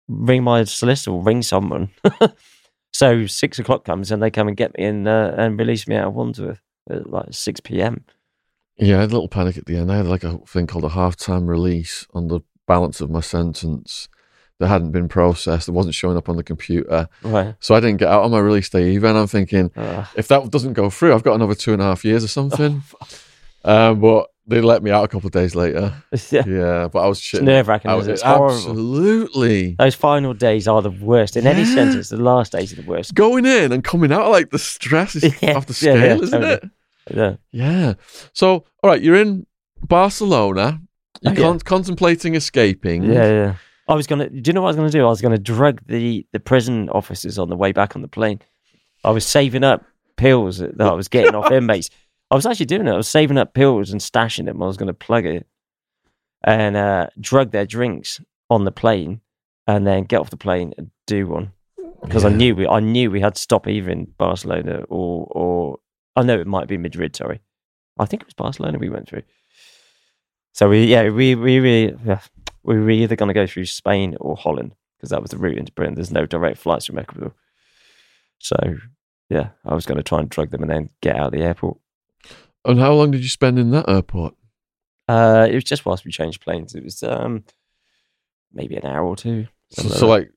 ring 0.08 0.44
my 0.44 0.64
solicitor 0.64 1.12
or 1.12 1.22
ring 1.22 1.42
someone. 1.42 1.90
so 2.94 3.26
six 3.26 3.60
o'clock 3.60 3.84
comes 3.84 4.12
and 4.12 4.24
they 4.24 4.32
come 4.32 4.48
and 4.48 4.56
get 4.56 4.78
me 4.78 4.86
and 4.86 5.08
uh, 5.08 5.34
and 5.38 5.60
release 5.60 5.88
me 5.88 5.98
out 5.98 6.08
of 6.08 6.14
Wandsworth 6.14 6.62
at 6.90 7.10
like 7.10 7.28
6 7.32 7.60
p.m. 7.62 8.06
Yeah, 8.78 8.98
I 8.98 9.02
had 9.02 9.10
a 9.10 9.14
little 9.14 9.28
panic 9.28 9.58
at 9.58 9.66
the 9.66 9.76
end. 9.76 9.92
I 9.92 9.98
had 9.98 10.08
like 10.08 10.24
a 10.24 10.38
thing 10.48 10.68
called 10.68 10.86
a 10.86 10.90
half-time 10.90 11.48
release 11.48 12.08
on 12.14 12.28
the 12.28 12.42
balance 12.68 13.02
of 13.02 13.10
my 13.10 13.22
sentence 13.22 14.08
that 14.60 14.68
hadn't 14.68 14.92
been 14.92 15.08
processed. 15.08 15.66
that 15.68 15.72
wasn't 15.74 15.94
showing 15.96 16.18
up 16.18 16.30
on 16.30 16.36
the 16.38 16.44
computer. 16.44 17.08
Right. 17.24 17.54
So 17.60 17.76
I 17.76 17.80
didn't 17.80 17.98
get 17.98 18.08
out 18.10 18.24
on 18.24 18.32
my 18.32 18.40
release 18.40 18.70
day 18.70 18.92
even. 18.94 19.16
I'm 19.16 19.28
thinking, 19.28 19.72
Uh, 19.76 20.06
if 20.16 20.28
that 20.30 20.50
doesn't 20.50 20.74
go 20.74 20.90
through, 20.90 21.14
I've 21.14 21.24
got 21.24 21.36
another 21.36 21.56
two 21.56 21.74
and 21.74 21.82
a 21.82 21.86
half 21.86 22.04
years 22.06 22.24
or 22.24 22.28
something. 22.30 22.82
Oh, 23.66 23.92
um, 23.92 24.00
but 24.00 24.28
they 24.46 24.62
let 24.62 24.82
me 24.82 24.92
out 24.92 25.04
a 25.04 25.08
couple 25.10 25.28
of 25.28 25.34
days 25.34 25.54
later. 25.54 25.92
yeah. 26.32 26.44
Yeah, 26.48 26.88
but 26.88 27.00
I 27.00 27.08
was 27.08 27.20
shit. 27.20 27.44
nerve 27.44 27.68
wracking. 27.68 27.92
I 27.92 27.96
was, 27.96 28.08
It's 28.08 28.22
horrible. 28.22 28.56
absolutely. 28.56 29.74
Those 29.78 29.96
final 29.96 30.34
days 30.34 30.70
are 30.70 30.82
the 30.82 30.92
worst. 30.92 31.36
In 31.36 31.46
any 31.46 31.66
sense. 31.66 31.94
It's 31.96 32.10
the 32.10 32.18
last 32.18 32.54
days 32.54 32.72
are 32.72 32.82
the 32.82 32.88
worst. 32.88 33.14
Going 33.14 33.46
in 33.46 33.74
and 33.74 33.84
coming 33.84 34.14
out, 34.14 34.30
like 34.32 34.52
the 34.52 34.60
stress 34.60 35.16
is 35.18 35.24
Yeah, 35.42 35.58
off 35.58 35.66
the 35.66 35.74
scale, 35.74 35.98
yeah, 35.98 36.16
isn't 36.16 36.42
totally. 36.42 36.54
it? 36.54 36.70
Yeah. 37.14 37.36
Yeah. 37.52 37.94
So, 38.32 38.64
all 38.84 38.90
right, 38.92 39.02
you're 39.02 39.16
in 39.16 39.46
Barcelona. 39.82 40.80
You're 41.22 41.34
Oh, 41.34 41.36
yeah. 41.36 41.42
con- 41.42 41.60
contemplating 41.60 42.36
escaping. 42.36 43.04
Yeah, 43.04 43.14
yeah. 43.30 43.54
I 43.88 43.96
was 43.96 44.08
gonna. 44.08 44.30
Do 44.30 44.50
you 44.50 44.54
know 44.54 44.62
what 44.62 44.68
I 44.68 44.72
was 44.72 44.76
gonna 44.76 44.90
do? 44.90 45.06
I 45.06 45.10
was 45.10 45.22
gonna 45.22 45.38
drug 45.38 45.82
the 45.86 46.26
the 46.34 46.40
prison 46.40 46.90
officers 46.90 47.40
on 47.40 47.50
the 47.50 47.56
way 47.56 47.72
back 47.72 47.96
on 47.96 48.02
the 48.02 48.08
plane. 48.08 48.42
I 49.04 49.12
was 49.12 49.26
saving 49.26 49.64
up 49.64 49.86
pills 50.18 50.58
that 50.58 50.82
I 50.82 50.94
was 50.94 51.08
getting 51.08 51.36
off 51.36 51.52
inmates. 51.52 51.90
I 52.30 52.36
was 52.36 52.46
actually 52.46 52.66
doing 52.66 52.88
it. 52.88 52.92
I 52.92 52.98
was 52.98 53.08
saving 53.08 53.38
up 53.38 53.54
pills 53.54 53.92
and 53.92 54.02
stashing 54.02 54.46
them. 54.46 54.62
I 54.62 54.68
was 54.68 54.78
gonna 54.78 54.94
plug 54.94 55.26
it 55.26 55.48
and 56.44 56.76
uh, 56.76 57.08
drug 57.20 57.52
their 57.52 57.66
drinks 57.66 58.20
on 58.50 58.66
the 58.66 58.72
plane, 58.72 59.22
and 59.68 59.88
then 59.88 60.04
get 60.04 60.20
off 60.20 60.30
the 60.30 60.38
plane 60.38 60.74
and 60.78 60.92
do 61.06 61.28
one 61.28 61.52
because 62.02 62.26
I 62.26 62.30
knew 62.30 62.56
we 62.56 62.68
I 62.68 62.80
knew 62.80 63.10
we 63.10 63.22
had 63.22 63.36
to 63.36 63.42
stop 63.42 63.68
either 63.68 63.90
in 63.90 64.06
Barcelona 64.18 64.84
or 64.90 65.28
or 65.32 65.80
I 66.16 66.24
know 66.24 66.40
it 66.40 66.48
might 66.48 66.68
be 66.68 66.78
Madrid. 66.78 67.16
Sorry, 67.16 67.42
I 67.98 68.06
think 68.06 68.24
it 68.24 68.28
was 68.28 68.34
Barcelona 68.34 68.78
we 68.78 68.90
went 68.90 69.08
through. 69.08 69.24
So 70.54 70.70
we 70.70 70.86
yeah 70.86 71.10
we 71.10 71.36
we 71.36 71.60
we 71.60 71.96
yeah, 72.06 72.20
we 72.68 72.78
were 72.78 72.90
either 72.90 73.16
going 73.16 73.30
to 73.30 73.34
go 73.34 73.48
through 73.48 73.66
Spain 73.66 74.16
or 74.20 74.36
Holland 74.36 74.76
because 74.98 75.10
that 75.10 75.22
was 75.22 75.32
the 75.32 75.38
route 75.38 75.58
into 75.58 75.72
Britain. 75.72 75.96
There's 75.96 76.12
no 76.12 76.26
direct 76.26 76.58
flights 76.58 76.86
from 76.86 77.00
Ecuador. 77.00 77.34
So 78.40 78.58
yeah, 79.30 79.50
I 79.66 79.74
was 79.74 79.86
going 79.86 79.98
to 79.98 80.04
try 80.04 80.20
and 80.20 80.30
drug 80.30 80.52
them 80.52 80.62
and 80.62 80.70
then 80.70 80.90
get 81.02 81.16
out 81.16 81.28
of 81.28 81.32
the 81.32 81.46
airport. 81.46 81.78
And 82.66 82.80
how 82.80 82.94
long 82.94 83.12
did 83.12 83.22
you 83.22 83.30
spend 83.30 83.58
in 83.58 83.72
that 83.72 83.88
airport? 83.88 84.36
Uh, 85.08 85.48
it 85.50 85.56
was 85.56 85.64
just 85.64 85.86
whilst 85.86 86.04
we 86.04 86.12
changed 86.12 86.42
planes. 86.42 86.76
It 86.76 86.84
was 86.84 87.02
um 87.02 87.46
maybe 88.54 88.76
an 88.76 88.86
hour 88.86 89.06
or 89.06 89.16
two. 89.16 89.48
So, 89.72 89.88
so 89.88 90.08
like 90.08 90.22
like, 90.22 90.32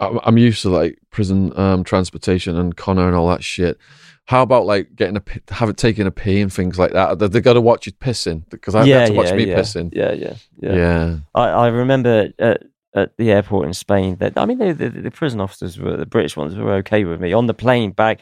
I'm 0.00 0.38
used 0.38 0.62
to 0.62 0.70
like 0.70 0.98
prison 1.10 1.56
um, 1.58 1.84
transportation 1.84 2.56
and 2.56 2.76
Con 2.76 2.98
Air 2.98 3.06
and 3.06 3.16
all 3.16 3.28
that 3.28 3.44
shit. 3.44 3.78
How 4.26 4.42
about 4.42 4.66
like 4.66 4.94
getting 4.94 5.16
a 5.16 5.22
have 5.54 5.68
it 5.68 5.76
taking 5.76 6.06
a 6.06 6.10
pee 6.10 6.40
and 6.40 6.52
things 6.52 6.78
like 6.78 6.92
that? 6.92 7.18
They, 7.18 7.28
they 7.28 7.40
got 7.40 7.54
to 7.54 7.60
watch 7.60 7.86
you 7.86 7.92
pissing 7.92 8.48
because 8.50 8.74
I 8.74 8.84
that. 8.84 9.00
had 9.00 9.06
to 9.08 9.12
watch 9.14 9.32
me 9.32 9.44
yeah, 9.46 9.56
pissing. 9.56 9.90
Yeah, 9.92 10.12
yeah, 10.12 10.34
Yeah. 10.60 10.74
yeah. 10.74 11.16
I, 11.34 11.48
I 11.48 11.66
remember 11.68 12.28
at, 12.38 12.62
at 12.94 13.16
the 13.16 13.30
airport 13.32 13.66
in 13.66 13.74
Spain 13.74 14.16
that 14.20 14.34
I 14.36 14.46
mean 14.46 14.58
the, 14.58 14.72
the, 14.72 14.88
the 14.90 15.10
prison 15.10 15.40
officers 15.40 15.78
were 15.78 15.96
the 15.96 16.06
British 16.06 16.36
ones 16.36 16.54
were 16.56 16.74
okay 16.74 17.04
with 17.04 17.20
me 17.20 17.32
on 17.32 17.46
the 17.46 17.54
plane 17.54 17.90
back. 17.92 18.20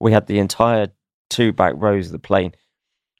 We 0.00 0.12
had 0.12 0.26
the 0.26 0.38
entire 0.38 0.88
two 1.30 1.52
back 1.52 1.74
rows 1.76 2.06
of 2.06 2.12
the 2.12 2.18
plane 2.18 2.52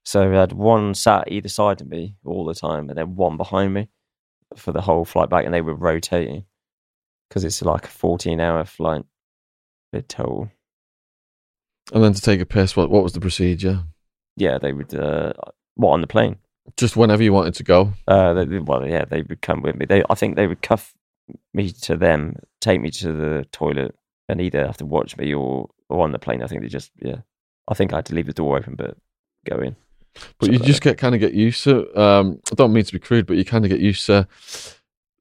So 0.05 0.31
I 0.33 0.41
had 0.41 0.53
one 0.53 0.95
sat 0.95 1.31
either 1.31 1.49
side 1.49 1.81
of 1.81 1.89
me 1.89 2.17
all 2.25 2.45
the 2.45 2.55
time, 2.55 2.89
and 2.89 2.97
then 2.99 3.17
one 3.17 3.37
behind 3.37 3.75
me 3.75 3.89
for 4.57 4.73
the 4.73 4.81
whole 4.81 5.05
flight 5.05 5.29
back, 5.31 5.45
and 5.45 5.53
they 5.53 5.61
were 5.61 5.75
rotating 5.75 6.45
because 7.29 7.45
it's 7.45 7.63
like 7.63 7.85
a 7.85 7.89
14 7.89 8.41
hour 8.41 8.65
flight. 8.65 9.05
Bit 9.93 10.09
total. 10.09 10.51
And 11.93 12.05
then 12.05 12.13
to 12.13 12.21
take 12.21 12.41
a 12.41 12.47
piss, 12.47 12.77
what 12.77 12.91
what 12.91 13.03
was 13.03 13.13
the 13.13 13.21
procedure? 13.21 13.85
Yeah, 14.37 14.59
they 14.59 14.73
would. 14.73 14.95
Uh, 14.95 15.33
what 15.75 15.93
on 15.93 16.01
the 16.01 16.07
plane? 16.07 16.37
Just 16.77 16.97
whenever 16.97 17.23
you 17.23 17.33
wanted 17.33 17.55
to 17.55 17.63
go. 17.63 17.95
Uh, 18.07 18.35
they, 18.35 18.59
well, 18.59 18.87
yeah, 18.87 19.05
they 19.07 19.23
would 19.23 19.41
come 19.41 19.63
with 19.63 19.77
me. 19.77 19.87
They, 19.87 20.03
I 20.11 20.15
think 20.15 20.37
they 20.37 20.47
would 20.47 20.61
cuff 20.61 20.93
me 21.55 21.71
to 21.71 21.97
them, 21.97 22.37
take 22.61 22.81
me 22.81 22.91
to 22.91 23.13
the 23.13 23.47
toilet, 23.53 23.95
and 24.29 24.41
either 24.41 24.67
have 24.67 24.77
to 24.79 24.87
watch 24.87 25.17
me 25.17 25.33
or, 25.33 25.71
or 25.89 26.05
on 26.05 26.13
the 26.13 26.19
plane. 26.19 26.43
I 26.43 26.47
think 26.47 26.61
they 26.61 26.69
just, 26.69 26.91
yeah. 27.01 27.21
I 27.69 27.75
think 27.75 27.93
I 27.93 27.97
had 27.97 28.07
to 28.07 28.15
leave 28.15 28.27
the 28.27 28.35
door 28.35 28.59
open, 28.59 28.75
but 28.75 28.99
go 29.49 29.59
in. 29.61 29.77
But 30.39 30.53
you 30.53 30.59
like 30.59 30.67
just 30.67 30.83
get 30.83 30.99
kind 30.99 31.15
of 31.15 31.21
get 31.21 31.33
used 31.33 31.65
to. 31.65 32.01
Um, 32.01 32.41
I 32.51 32.55
don't 32.55 32.73
mean 32.73 32.85
to 32.85 32.93
be 32.93 32.99
crude, 32.99 33.27
but 33.27 33.37
you 33.37 33.45
kind 33.45 33.65
of 33.65 33.71
get 33.71 33.81
used 33.81 34.07
to 34.07 34.27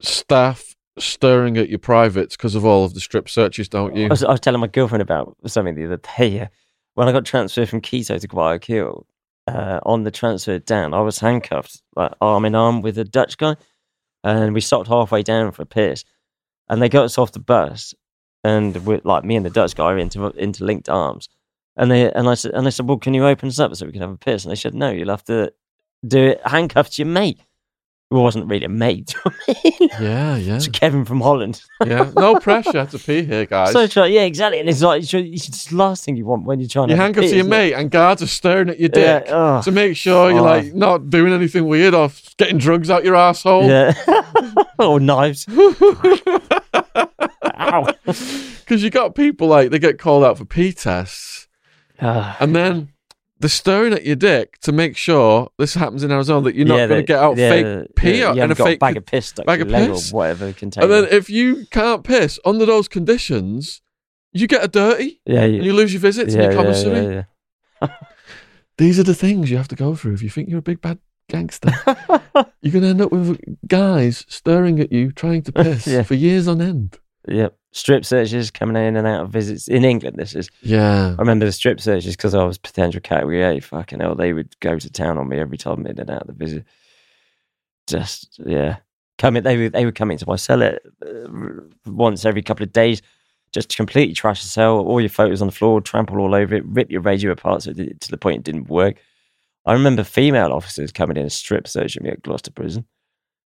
staff 0.02 0.76
staring 1.00 1.58
at 1.58 1.70
your 1.70 1.80
privates 1.80 2.36
because 2.36 2.56
of 2.56 2.66
all 2.66 2.86
of 2.86 2.94
the 2.94 3.00
strip 3.00 3.30
searches, 3.30 3.70
don't 3.70 3.96
you? 3.96 4.06
I 4.06 4.10
was, 4.10 4.24
I 4.24 4.32
was 4.32 4.40
telling 4.40 4.62
my 4.62 4.68
girlfriend 4.68 5.02
about 5.02 5.36
something 5.46 5.76
the 5.76 5.86
other 5.86 6.02
day. 6.18 6.50
When 6.96 7.08
I 7.08 7.12
got 7.12 7.26
transferred 7.26 7.70
from 7.70 7.82
Quito 7.82 8.18
to 8.18 8.28
Guayaquil, 8.28 9.06
uh, 9.48 9.80
on 9.86 10.04
the 10.04 10.12
transfer 10.12 10.60
down, 10.60 10.94
I 10.94 11.02
was 11.02 11.20
handcuffed, 11.20 11.82
like 11.96 12.12
arm 12.22 12.46
in 12.46 12.56
arm 12.56 12.82
with 12.82 12.98
a 12.98 13.04
Dutch 13.04 13.38
guy, 13.38 13.56
and 14.24 14.54
we 14.54 14.62
stopped 14.62 14.88
halfway 14.88 15.24
down 15.24 15.52
for 15.52 15.62
a 15.62 15.66
piss, 15.66 16.04
and 16.70 16.82
they 16.82 16.90
got 16.90 17.06
us 17.06 17.18
off 17.18 17.32
the 17.32 17.40
bus, 17.40 17.94
and 18.44 18.76
we 18.86 19.00
like 19.04 19.24
me 19.24 19.36
and 19.36 19.46
the 19.46 19.50
Dutch 19.50 19.76
guy 19.76 19.98
into 20.00 20.28
interlinked 20.32 20.90
arms, 20.90 21.30
and 21.78 21.90
they 21.90 22.12
and 22.12 22.28
I 22.28 22.34
said 22.34 22.54
and 22.54 22.68
I 22.68 22.72
said, 22.72 22.88
well, 22.88 22.98
can 22.98 23.14
you 23.14 23.26
open 23.26 23.50
us 23.50 23.60
up 23.60 23.76
so 23.76 23.86
we 23.86 23.92
can 23.92 24.02
have 24.02 24.12
a 24.12 24.18
piss? 24.18 24.44
And 24.44 24.52
they 24.52 24.56
said, 24.56 24.74
no, 24.74 24.90
you'll 24.92 25.10
have 25.10 25.24
to 25.26 25.54
do 26.06 26.24
it 26.24 26.42
handcuffed 26.46 26.94
to 26.94 27.04
your 27.04 27.12
mate. 27.12 27.40
Wasn't 28.10 28.46
really 28.48 28.64
a 28.66 28.70
mate. 28.70 29.08
do 29.48 29.54
you 29.54 29.58
know 29.58 29.58
what 29.58 29.66
I 29.66 29.70
mean? 29.82 29.90
yeah, 30.02 30.36
yeah, 30.38 30.56
It's 30.56 30.70
Kevin 30.70 31.04
from 31.04 31.20
Holland. 31.20 31.62
yeah. 31.86 32.10
No 32.16 32.36
pressure 32.40 32.86
to 32.86 32.98
pee 33.00 33.24
here, 33.24 33.46
guys. 33.46 33.74
So 33.74 33.86
try, 33.86 34.06
yeah, 34.08 34.22
exactly. 34.22 34.62
And 34.62 34.70
it's 34.70 34.82
like 34.82 35.04
it's, 35.04 35.14
it's 35.14 35.66
the 35.66 35.76
last 35.76 36.06
thing 36.06 36.16
you 36.16 36.26
want 36.26 36.46
when 36.46 36.62
you're 36.62 36.70
trying 36.70 36.88
to 36.88 36.94
you 36.94 36.98
to 36.98 37.02
handcuff 37.04 37.26
to 37.26 37.36
your 37.36 37.44
mate, 37.46 37.74
and 37.74 37.92
guards 37.92 38.22
are 38.22 38.28
staring 38.28 38.70
at 38.70 38.80
your 38.80 38.88
dick 38.88 39.26
Yeah, 39.28 39.60
to 39.62 39.72
make 39.72 39.98
sure 39.98 40.30
you're 40.32 40.40
Oh. 40.40 40.44
like 40.44 40.74
not 40.74 41.10
doing 41.10 41.34
anything 41.34 41.66
weird 41.68 41.94
or 41.94 42.10
getting 42.38 42.58
drugs 42.60 42.90
out 42.90 43.04
your 43.04 43.16
asshole. 43.16 43.66
yeah. 43.66 43.94
or 44.80 45.02
knives. 45.02 45.46
Ow. 47.60 47.88
Because 48.06 48.84
you 48.84 48.90
got 48.90 49.16
people 49.16 49.48
like 49.50 49.70
they 49.72 49.80
get 49.80 50.00
called 50.00 50.24
out 50.24 50.38
for 50.38 50.46
pee 50.46 50.72
tests, 50.72 51.48
Ah, 52.02 52.38
and 52.40 52.56
then 52.56 52.90
they're 53.40 53.50
staring 53.50 53.94
at 53.94 54.06
your 54.06 54.16
dick 54.16 54.60
to 54.60 54.72
make 54.72 54.98
sure 54.98 55.50
this 55.58 55.76
happens 55.76 56.04
in 56.04 56.12
Arizona 56.12 56.42
that 56.42 56.56
you're 56.56 56.66
not 56.66 56.78
yeah, 56.78 56.88
going 56.88 57.02
to 57.02 57.06
get 57.06 57.20
out 57.20 57.38
yeah, 57.38 57.50
fake 57.50 57.96
pee 57.96 58.20
yeah, 58.20 58.34
and 58.34 58.52
a 58.52 58.56
fake. 58.56 58.80
bag 58.80 58.98
of 58.98 59.06
piss 59.06 59.28
stuck 59.28 59.46
bag 59.46 59.62
of 59.62 59.68
piss. 59.68 60.12
or 60.12 60.18
whatever 60.18 60.54
container. 60.54 60.86
and 60.86 60.94
then 60.94 61.14
if 61.14 61.30
you 61.30 61.66
can't 61.72 62.04
piss 62.04 62.40
under 62.46 62.66
those 62.66 62.88
conditions, 62.88 63.82
you 64.34 64.48
get 64.48 64.64
a 64.64 64.68
dirty 64.68 65.22
yeah, 65.26 65.42
and 65.42 65.64
you 65.64 65.74
lose 65.74 65.94
your 65.94 66.02
visits 66.02 66.34
and 66.34 66.44
your 66.44 66.52
yeah, 66.52 66.58
commissary. 66.58 67.26
yeah, 67.82 67.88
These 68.78 69.00
are 69.00 69.04
the 69.04 69.16
things 69.16 69.50
you 69.50 69.58
have 69.58 69.68
to 69.70 69.76
go 69.76 69.96
through 69.96 70.14
if 70.14 70.22
you 70.22 70.30
think 70.30 70.50
you're 70.50 70.60
a 70.60 70.64
big 70.64 70.82
bad 70.82 71.00
gangster. 71.30 71.72
you're 72.62 72.72
going 72.72 72.84
to 72.84 72.88
end 72.90 73.02
up 73.02 73.12
with 73.12 73.40
guys 73.68 74.26
staring 74.28 74.80
at 74.80 74.92
you 74.92 75.12
trying 75.12 75.42
to 75.44 75.52
piss 75.64 76.08
for 76.08 76.14
years 76.14 76.48
on 76.48 76.62
end. 76.62 77.00
Yep. 77.28 77.58
Strip 77.72 78.06
searches 78.06 78.50
coming 78.50 78.82
in 78.82 78.96
and 78.96 79.06
out 79.06 79.24
of 79.24 79.30
visits 79.30 79.68
in 79.68 79.86
England. 79.86 80.18
This 80.18 80.34
is. 80.36 80.50
Yeah. 80.62 81.16
I 81.18 81.22
remember 81.22 81.46
the 81.46 81.52
strip 81.52 81.80
searches 81.80 82.16
because 82.16 82.34
I 82.34 82.44
was 82.44 82.58
potential 82.58 83.02
category 83.02 83.44
A. 83.44 83.60
Fucking 83.60 84.00
hell, 84.00 84.16
they 84.16 84.34
would 84.34 84.58
go 84.62 84.80
to 84.80 84.90
town 84.90 85.18
on 85.18 85.30
me 85.30 85.40
every 85.40 85.58
time 85.58 85.86
in 85.86 86.00
and 86.00 86.10
out 86.10 86.22
of 86.22 86.28
the 86.28 86.34
visit. 86.34 86.66
Just 87.88 88.40
yeah, 88.46 88.78
come 89.18 89.38
in. 89.38 89.44
They 89.44 89.58
would 89.58 89.74
they 89.74 89.86
would 89.86 89.96
come 89.96 90.12
into 90.12 90.28
my 90.28 90.38
cell 90.38 90.64
uh, 90.64 90.78
once 91.86 92.26
every 92.26 92.42
couple 92.42 92.64
of 92.64 92.74
days, 92.74 93.02
just 93.54 93.76
completely 93.76 94.14
trash 94.14 94.42
the 94.42 94.50
cell, 94.50 94.80
all 94.80 95.00
your 95.00 95.10
photos 95.10 95.42
on 95.42 95.48
the 95.48 95.54
floor, 95.54 95.82
trample 95.82 96.20
all 96.20 96.36
over 96.36 96.56
it, 96.56 96.66
rip 96.66 96.92
your 96.92 97.02
radio 97.02 97.32
apart 97.32 97.64
so 97.64 97.72
it, 97.72 98.02
to 98.02 98.10
the 98.10 98.18
point 98.18 98.40
it 98.40 98.44
didn't 98.52 98.70
work. 98.70 98.98
I 99.66 99.74
remember 99.74 100.04
female 100.04 100.54
officers 100.54 100.92
coming 100.92 101.18
in 101.18 101.24
and 101.24 101.32
strip 101.32 101.68
searching 101.68 102.04
me 102.04 102.10
at 102.10 102.24
Gloucester 102.24 102.52
Prison, 102.52 102.86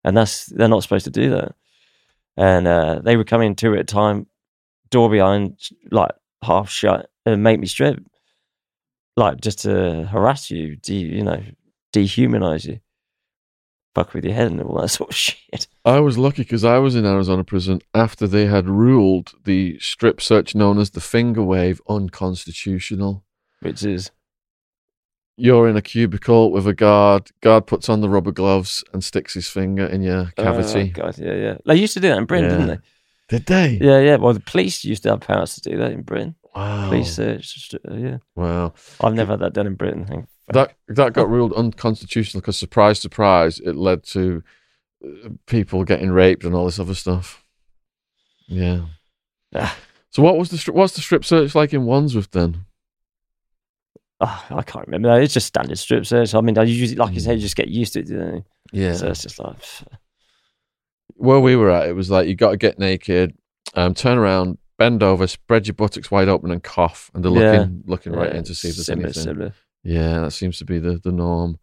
and 0.04 0.18
that's 0.18 0.48
they're 0.48 0.68
not 0.68 0.84
supposed 0.84 1.06
to 1.06 1.12
do 1.12 1.30
that. 1.30 1.56
And 2.38 2.68
uh, 2.68 3.00
they 3.04 3.18
would 3.18 3.28
come 3.28 3.42
in 3.42 3.56
two 3.56 3.74
at 3.74 3.80
a 3.80 3.84
time, 3.84 4.28
door 4.92 5.10
behind, 5.10 5.60
like 5.92 6.12
half 6.44 6.70
shut, 6.70 7.10
and 7.26 7.44
make 7.44 7.60
me 7.60 7.68
strip, 7.68 8.00
like 9.16 9.42
just 9.42 9.60
to 9.64 10.06
harass 10.06 10.52
you, 10.52 10.76
de- 10.76 10.94
you 10.94 11.24
know, 11.24 11.42
dehumanize 11.94 12.66
you, 12.66 12.80
fuck 13.96 14.14
with 14.14 14.24
your 14.24 14.36
head 14.36 14.52
and 14.52 14.62
all 14.62 14.80
that 14.80 14.90
sort 14.90 15.10
of 15.10 15.16
shit. 15.16 15.68
I 15.84 16.00
was 16.00 16.18
lucky 16.18 16.44
because 16.44 16.64
I 16.64 16.78
was 16.78 16.96
in 16.96 17.06
Arizona 17.06 17.44
prison 17.44 17.82
after 17.94 18.28
they 18.28 18.46
had 18.46 18.70
ruled 18.70 19.34
the 19.46 19.80
strip 19.80 20.22
search 20.22 20.54
known 20.54 20.78
as 20.78 20.92
the 20.92 21.02
finger 21.02 21.44
wave 21.44 21.82
unconstitutional. 21.90 23.24
Which 23.62 23.84
is 23.84 24.12
You're 25.40 25.70
in 25.70 25.78
a 25.78 25.82
cubicle 25.84 26.52
with 26.52 26.66
a 26.68 26.74
guard. 26.74 27.30
Guard 27.42 27.68
puts 27.68 27.90
on 27.90 28.02
the 28.02 28.10
rubber 28.10 28.32
gloves 28.32 28.84
and 28.92 29.04
sticks 29.04 29.36
his 29.36 29.48
finger 29.48 29.86
in 29.86 30.02
your 30.02 30.32
cavity. 30.36 30.94
Oh, 30.96 31.02
God, 31.02 31.18
yeah, 31.20 31.34
yeah. 31.36 31.58
They 31.66 31.76
used 31.76 31.94
to 31.94 32.00
do 32.00 32.10
that 32.10 32.18
in 32.18 32.26
Britain, 32.26 32.50
Yeah. 32.50 32.58
didn't 32.58 32.68
they? 32.68 33.38
Did 33.38 33.46
they? 33.46 33.78
they? 33.78 33.86
Yeah, 33.86 34.00
yeah. 34.00 34.16
Well, 34.16 34.34
the 34.34 34.40
police 34.40 34.84
used 34.84 35.04
to 35.04 35.10
have 35.10 35.20
powers 35.22 35.54
to 35.56 35.62
do 35.70 35.78
that 35.78 35.92
in 35.92 36.02
Britain. 36.02 36.36
Wow. 36.56 36.90
Police 36.90 37.14
search. 37.16 37.76
uh, 37.88 37.94
yeah, 37.94 38.18
Wow. 38.36 38.74
I've 39.00 39.14
never 39.14 39.34
had 39.34 39.42
that 39.42 39.54
done 39.54 39.68
in 39.68 39.76
Britain. 39.76 40.06
Thank 40.06 40.26
That 40.54 40.74
that 40.88 41.14
got 41.14 41.30
ruled 41.30 41.54
unconstitutional 41.54 42.42
because 42.42 42.58
surprise, 42.58 43.00
surprise, 43.00 43.60
it 43.60 43.76
led 43.76 44.04
to 44.06 44.42
uh, 45.06 45.30
people 45.46 45.84
getting 45.84 46.10
raped 46.10 46.46
and 46.46 46.56
all 46.56 46.66
this 46.66 46.80
other 46.80 46.96
stuff. 46.96 47.44
Yeah. 48.48 48.86
Ah. 49.54 49.78
So 50.10 50.24
what 50.24 50.38
was 50.38 50.50
the 50.50 50.72
what's 50.72 50.96
the 50.96 51.02
strip 51.02 51.24
search 51.24 51.54
like 51.54 51.74
in 51.74 51.86
Wandsworth 51.86 52.32
then? 52.32 52.66
Oh, 54.20 54.46
I 54.50 54.64
can't 54.64 54.88
remember. 54.88 55.20
It's 55.22 55.34
just 55.34 55.48
standard 55.48 55.78
strip 55.78 56.06
search. 56.06 56.34
I 56.34 56.42
mean, 56.42 56.58
I 56.58 56.64
usually, 56.64 56.96
like 56.96 57.14
you 57.14 57.20
Mm. 57.22 57.24
say, 57.26 57.34
you 57.36 57.42
just 57.42 57.56
get 57.56 57.68
used 57.68 57.94
to 57.94 58.00
it. 58.00 58.10
You 58.10 58.18
know? 58.18 58.46
Yeah. 58.74 58.94
So 58.94 59.08
it's 59.10 59.22
just 59.22 59.38
like, 59.40 59.58
Where 61.16 61.40
we 61.40 61.56
were 61.56 61.70
at, 61.72 61.88
it 61.88 61.94
was 61.96 62.10
like 62.12 62.28
you 62.28 62.36
got 62.36 62.52
to 62.52 62.58
get 62.58 62.78
naked, 62.80 63.36
um, 63.74 63.94
turn 63.94 64.18
around, 64.18 64.58
bend 64.78 65.02
over, 65.02 65.26
spread 65.26 65.66
your 65.66 65.74
buttocks 65.74 66.12
wide 66.12 66.28
open, 66.30 66.52
and 66.52 66.62
cough, 66.64 67.10
and 67.14 67.24
they're 67.26 67.32
Yeah. 67.32 67.52
looking 67.62 67.84
looking 67.88 68.12
right 68.14 68.32
yeah, 68.32 68.38
in 68.40 68.44
to 68.44 68.54
see 68.56 68.70
if 68.70 68.76
there's 68.76 68.86
similar, 68.86 69.08
anything. 69.08 69.24
Similar. 69.24 69.54
Yeah, 69.84 70.20
that 70.22 70.32
seems 70.32 70.58
to 70.60 70.66
be 70.66 70.78
the 70.80 70.98
the 70.98 71.12
norm. 71.12 71.58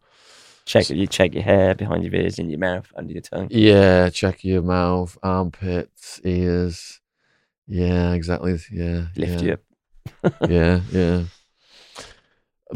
Check 0.65 0.89
you 0.89 1.07
check 1.07 1.33
your 1.33 1.43
hair 1.43 1.75
behind 1.75 2.03
your 2.03 2.15
ears, 2.15 2.39
in 2.39 2.49
your 2.49 2.59
mouth, 2.59 2.91
under 2.97 3.13
your 3.13 3.21
tongue. 3.21 3.47
Yeah, 3.51 4.09
check 4.09 4.43
your 4.43 4.61
mouth, 4.63 5.17
armpits, 5.23 6.19
ears. 6.25 6.99
Yeah, 7.67 8.13
exactly. 8.13 8.57
Yeah, 8.71 9.05
Lift 9.15 9.41
yeah. 9.41 9.47
you 9.47 9.53
up. 9.53 10.33
yeah, 10.49 10.79
yeah. 10.91 11.23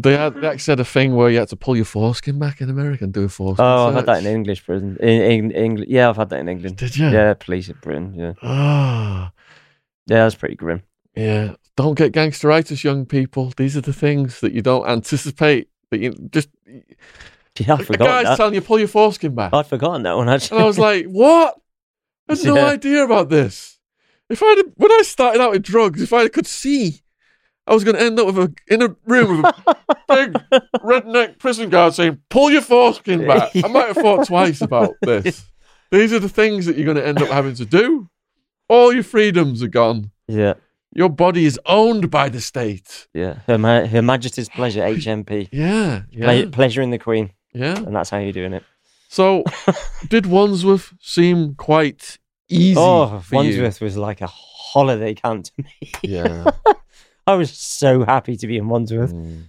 They 0.02 0.16
had 0.18 0.36
they 0.36 0.48
actually 0.48 0.72
had 0.74 0.80
a 0.80 0.86
thing 0.86 1.16
where 1.16 1.30
you 1.30 1.40
had 1.40 1.50
to 1.50 1.56
pull 1.56 1.76
your 1.76 1.86
foreskin 1.86 2.40
back 2.40 2.62
in 2.62 2.70
America 2.70 3.04
and 3.04 3.14
do 3.14 3.24
a 3.24 3.30
foreskin. 3.30 3.66
Oh, 3.66 3.88
I've 3.88 3.96
had 3.96 4.06
that 4.08 4.24
in. 4.26 4.28
English 4.36 4.66
prison. 4.66 4.98
In, 5.00 5.22
in 5.22 5.52
England, 5.52 5.90
yeah, 5.90 6.10
I've 6.10 6.18
had 6.18 6.30
that 6.30 6.40
in 6.40 6.48
England. 6.50 6.78
Did 6.78 6.96
you? 6.98 7.10
Yeah, 7.10 7.34
police 7.34 7.70
in 7.70 7.76
Britain. 7.82 8.14
Yeah, 8.16 8.34
Ah, 8.42 9.32
yeah, 10.08 10.24
that's 10.24 10.36
pretty 10.36 10.56
grim. 10.56 10.84
yeah. 11.16 11.56
Don't 11.76 11.96
get 11.98 12.12
gangsteritis, 12.12 12.84
young 12.84 13.06
people. 13.06 13.54
These 13.56 13.78
are 13.78 13.82
the 13.82 13.94
things 13.94 14.42
that 14.42 14.52
you 14.52 14.62
don't 14.62 14.86
anticipate. 14.86 15.70
That 15.92 16.00
you 16.00 16.12
just 16.32 16.50
Yeah, 17.60 17.76
I'd 17.76 17.88
the 17.88 17.98
guy's 17.98 18.26
that. 18.26 18.38
telling 18.38 18.54
you 18.54 18.62
pull 18.62 18.80
your 18.80 18.88
foreskin 18.88 19.34
back, 19.36 19.54
I'd 19.54 19.66
forgotten 19.68 20.04
that 20.04 20.16
one 20.18 20.30
actually. 20.30 20.58
and 20.58 20.64
I 20.64 20.68
was 20.68 20.78
like, 20.80 21.06
"What? 21.08 21.60
I 22.30 22.36
had 22.36 22.44
no 22.46 22.56
Yeah. 22.56 22.66
idea 22.68 23.04
about 23.04 23.30
this." 23.30 23.80
If 24.30 24.42
I 24.44 24.62
when 24.76 24.92
I 24.92 25.02
started 25.04 25.42
out 25.42 25.52
with 25.52 25.64
drugs, 25.64 26.02
if 26.02 26.14
I 26.14 26.28
could 26.28 26.46
see, 26.48 27.02
I 27.70 27.74
was 27.74 27.84
going 27.84 27.96
to 27.96 28.02
end 28.02 28.20
up 28.20 28.26
with 28.26 28.38
a 28.40 28.54
in 28.68 28.82
a 28.82 28.96
room 29.06 29.44
with 29.44 29.54
a 29.68 29.96
big 30.10 30.34
redneck 30.82 31.38
prison 31.38 31.70
guard 31.70 31.94
saying, 31.94 32.20
"Pull 32.30 32.50
your 32.52 32.62
foreskin 32.64 33.28
back." 33.28 33.52
I 33.56 33.68
might 33.68 33.88
have 33.88 33.98
thought 33.98 34.26
twice 34.28 34.62
about 34.62 34.96
this. 35.02 35.46
These 35.92 36.14
are 36.14 36.20
the 36.20 36.30
things 36.30 36.66
that 36.66 36.76
you're 36.76 36.86
going 36.86 36.98
to 36.98 37.06
end 37.08 37.22
up 37.22 37.30
having 37.30 37.56
to 37.56 37.66
do. 37.66 38.10
All 38.68 38.94
your 38.94 39.04
freedoms 39.04 39.64
are 39.64 39.68
gone. 39.68 40.12
yeah, 40.28 40.54
Your 40.94 41.10
body 41.10 41.46
is 41.46 41.60
owned 41.66 42.12
by 42.12 42.30
the 42.30 42.40
state. 42.42 43.08
yeah. 43.14 43.40
Her, 43.48 43.58
Ma- 43.58 43.86
Her 43.88 44.04
Majesty's 44.04 44.50
pleasure, 44.50 44.82
HMP. 44.82 45.50
Yeah, 45.52 46.04
yeah, 46.12 46.44
Ple- 46.44 46.52
pleasure 46.52 46.82
in 46.84 46.92
the 46.92 47.00
Queen, 47.00 47.32
yeah. 47.54 47.76
and 47.76 47.96
that's 47.96 48.12
how 48.12 48.18
you're 48.20 48.32
doing 48.32 48.54
it. 48.54 48.64
So, 49.08 49.44
did 50.10 50.28
Wandsworth 50.28 50.94
seem 51.02 51.56
quite 51.56 52.20
easy 52.48 52.76
oh, 52.78 53.20
for 53.22 53.44
you? 53.44 53.50
Wandsworth 53.62 53.82
was 53.82 53.98
like 53.98 54.22
a 54.22 54.28
holiday 54.28 55.16
camp 55.16 55.46
to 55.46 55.52
me. 55.58 55.92
Yeah. 56.04 56.52
I 57.30 57.36
was 57.36 57.52
so 57.52 58.04
happy 58.04 58.36
to 58.38 58.48
be 58.48 58.58
in 58.58 58.68
Wandsworth. 58.68 59.14
Mm. 59.14 59.44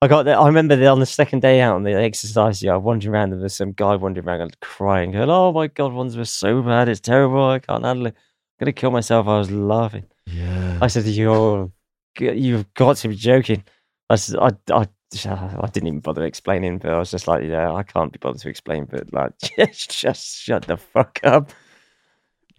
I 0.00 0.08
got 0.08 0.24
there. 0.24 0.38
I 0.38 0.46
remember 0.46 0.74
that 0.74 0.86
on 0.86 0.98
the 0.98 1.06
second 1.06 1.42
day 1.42 1.60
out 1.60 1.76
on 1.76 1.84
the 1.84 1.92
exercise 1.92 2.60
yard, 2.60 2.82
wandering 2.82 3.14
around, 3.14 3.32
and 3.32 3.40
there's 3.40 3.54
some 3.54 3.70
guy 3.72 3.94
wandering 3.94 4.26
around 4.26 4.40
and 4.40 4.60
crying, 4.60 5.12
going, 5.12 5.30
"Oh 5.30 5.52
my 5.52 5.68
god, 5.68 5.92
Wandsworth's 5.92 6.32
so 6.32 6.60
bad. 6.60 6.88
It's 6.88 7.00
terrible. 7.00 7.48
I 7.48 7.60
can't 7.60 7.84
handle 7.84 8.06
it. 8.06 8.16
I'm 8.16 8.64
gonna 8.64 8.72
kill 8.72 8.90
myself." 8.90 9.28
I 9.28 9.38
was 9.38 9.50
laughing. 9.50 10.06
Yeah. 10.26 10.78
I 10.82 10.88
said, 10.88 11.04
"You're, 11.04 11.70
you've 12.18 12.74
got 12.74 12.96
to 12.96 13.08
be 13.08 13.14
joking." 13.14 13.62
I 14.10 14.16
said, 14.16 14.40
"I, 14.40 14.50
I 14.72 14.86
I 15.26 15.68
didn't 15.72 15.88
even 15.88 16.00
bother 16.00 16.24
explaining, 16.24 16.78
but 16.78 16.90
I 16.90 16.98
was 16.98 17.10
just 17.10 17.28
like, 17.28 17.44
yeah, 17.44 17.72
I 17.72 17.82
can't 17.82 18.12
be 18.12 18.18
bothered 18.18 18.40
to 18.42 18.48
explain, 18.48 18.86
but 18.86 19.12
like, 19.12 19.32
just, 19.56 19.90
just 20.00 20.38
shut 20.38 20.62
the 20.62 20.76
fuck 20.76 21.20
up. 21.22 21.52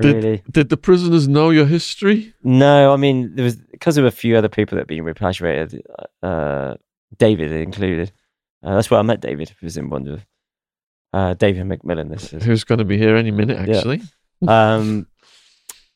Did- 0.01 0.15
Really? 0.23 0.43
Did 0.49 0.69
the 0.69 0.77
prisoners 0.77 1.27
know 1.27 1.49
your 1.51 1.65
history? 1.65 2.33
No, 2.43 2.93
I 2.93 2.97
mean, 2.97 3.35
there 3.35 3.45
was 3.45 3.55
because 3.57 3.95
there 3.95 4.03
were 4.03 4.07
a 4.09 4.11
few 4.11 4.35
other 4.37 4.49
people 4.49 4.75
that 4.75 4.81
had 4.81 4.87
been 4.87 5.03
repatriated, 5.03 5.83
uh, 6.21 6.75
David 7.17 7.51
included. 7.51 8.11
Uh, 8.63 8.75
that's 8.75 8.89
where 8.89 8.99
I 8.99 9.03
met 9.03 9.19
David, 9.21 9.49
who 9.49 9.65
was 9.65 9.77
in 9.77 9.89
Wandsworth. 9.89 10.25
Uh, 11.11 11.33
David 11.35 11.65
McMillan, 11.67 12.09
this 12.09 12.33
is. 12.33 12.43
Who's 12.43 12.63
going 12.63 12.79
to 12.79 12.85
be 12.85 12.97
here 12.97 13.15
any 13.15 13.29
minute? 13.31 13.67
Yeah. 13.67 13.75
Actually, 13.77 14.01
Um, 14.47 15.05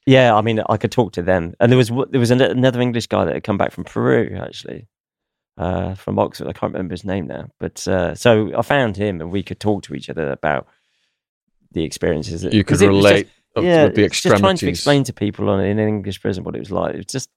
yeah, 0.06 0.36
I 0.36 0.42
mean, 0.42 0.62
I 0.70 0.78
could 0.78 0.92
talk 0.92 1.14
to 1.14 1.22
them, 1.22 1.54
and 1.60 1.72
there 1.72 1.78
was 1.78 1.90
there 2.12 2.20
was 2.20 2.30
another 2.32 2.80
English 2.80 3.08
guy 3.08 3.26
that 3.26 3.34
had 3.34 3.44
come 3.44 3.58
back 3.58 3.72
from 3.72 3.84
Peru, 3.84 4.38
actually, 4.40 4.88
uh, 5.58 5.96
from 5.96 6.20
Oxford. 6.20 6.48
I 6.48 6.54
can't 6.54 6.72
remember 6.74 6.94
his 6.94 7.04
name 7.04 7.28
now, 7.28 7.50
but 7.60 7.86
uh, 7.88 8.14
so 8.16 8.56
I 8.58 8.62
found 8.62 8.96
him, 8.96 9.20
and 9.22 9.32
we 9.32 9.44
could 9.44 9.60
talk 9.60 9.84
to 9.84 9.96
each 9.96 10.10
other 10.10 10.30
about 10.32 10.68
the 11.72 11.84
experiences. 11.84 12.42
that- 12.44 12.54
you 12.54 12.64
could 12.64 12.80
relate. 12.82 13.26
just- 13.26 13.37
yeah, 13.64 13.86
with 13.86 13.96
the 13.96 14.04
it's 14.06 14.22
just 14.22 14.38
trying 14.38 14.58
to 14.58 14.68
explain 14.68 15.04
to 15.06 15.14
people 15.14 15.50
on, 15.50 15.60
in 15.62 15.80
an 15.80 15.88
English 15.88 16.22
prison 16.22 16.44
what 16.44 16.56
it 16.56 16.60
was 16.60 16.72
like. 16.72 16.94
It 16.94 16.98
was 16.98 17.06
just, 17.06 17.30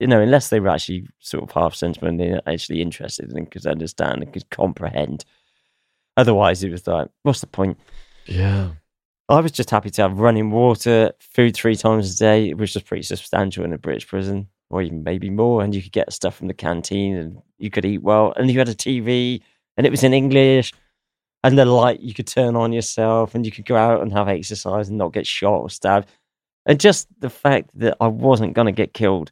you 0.00 0.06
know, 0.06 0.20
unless 0.20 0.48
they 0.48 0.60
were 0.60 0.68
actually 0.68 1.08
sort 1.20 1.44
of 1.44 1.50
half 1.52 1.78
they're 1.78 2.40
actually 2.46 2.82
interested 2.82 3.30
and 3.32 3.50
could 3.50 3.66
understand 3.66 4.22
and 4.22 4.32
could 4.32 4.48
comprehend. 4.50 5.24
Otherwise, 6.16 6.64
it 6.64 6.70
was 6.70 6.86
like, 6.86 7.08
what's 7.22 7.40
the 7.40 7.46
point? 7.46 7.78
Yeah, 8.26 8.70
I 9.28 9.40
was 9.40 9.52
just 9.52 9.70
happy 9.70 9.90
to 9.90 10.02
have 10.02 10.20
running 10.20 10.50
water, 10.50 11.12
food 11.18 11.56
three 11.56 11.74
times 11.74 12.14
a 12.14 12.16
day, 12.16 12.54
which 12.54 12.74
was 12.74 12.82
pretty 12.82 13.02
substantial 13.02 13.64
in 13.64 13.72
a 13.72 13.78
British 13.78 14.06
prison, 14.06 14.48
or 14.70 14.82
even 14.82 15.02
maybe 15.02 15.30
more. 15.30 15.62
And 15.62 15.74
you 15.74 15.82
could 15.82 15.92
get 15.92 16.12
stuff 16.12 16.36
from 16.36 16.46
the 16.46 16.54
canteen 16.54 17.16
and 17.16 17.42
you 17.58 17.70
could 17.70 17.84
eat 17.84 18.02
well. 18.02 18.32
And 18.36 18.50
you 18.50 18.58
had 18.58 18.68
a 18.68 18.74
TV 18.74 19.40
and 19.76 19.86
it 19.86 19.90
was 19.90 20.04
in 20.04 20.14
English. 20.14 20.72
And 21.46 21.56
the 21.56 21.64
light 21.64 22.00
you 22.00 22.12
could 22.12 22.26
turn 22.26 22.56
on 22.56 22.72
yourself 22.72 23.36
and 23.36 23.46
you 23.46 23.52
could 23.52 23.66
go 23.66 23.76
out 23.76 24.02
and 24.02 24.12
have 24.12 24.26
exercise 24.26 24.88
and 24.88 24.98
not 24.98 25.12
get 25.12 25.28
shot 25.28 25.60
or 25.60 25.70
stabbed. 25.70 26.08
And 26.66 26.80
just 26.80 27.06
the 27.20 27.30
fact 27.30 27.70
that 27.74 27.96
I 28.00 28.08
wasn't 28.08 28.54
going 28.54 28.66
to 28.66 28.72
get 28.72 28.92
killed 28.92 29.30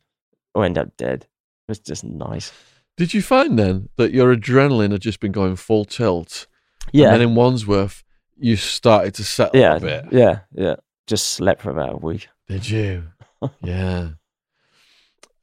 or 0.54 0.64
end 0.64 0.78
up 0.78 0.96
dead 0.96 1.26
was 1.66 1.80
just 1.80 2.04
nice. 2.04 2.52
Did 2.96 3.14
you 3.14 3.20
find 3.20 3.58
then 3.58 3.88
that 3.96 4.12
your 4.12 4.32
adrenaline 4.36 4.92
had 4.92 5.00
just 5.00 5.18
been 5.18 5.32
going 5.32 5.56
full 5.56 5.84
tilt? 5.84 6.46
Yeah. 6.92 7.06
And 7.06 7.14
then 7.14 7.30
in 7.30 7.34
Wandsworth, 7.34 8.04
you 8.36 8.54
started 8.54 9.14
to 9.14 9.24
settle 9.24 9.60
yeah. 9.60 9.74
a 9.74 9.80
bit. 9.80 10.04
Yeah. 10.12 10.40
Yeah. 10.52 10.76
Just 11.08 11.32
slept 11.32 11.62
for 11.62 11.70
about 11.70 11.94
a 11.94 11.96
week. 11.96 12.28
Did 12.46 12.70
you? 12.70 13.08
yeah. 13.60 14.10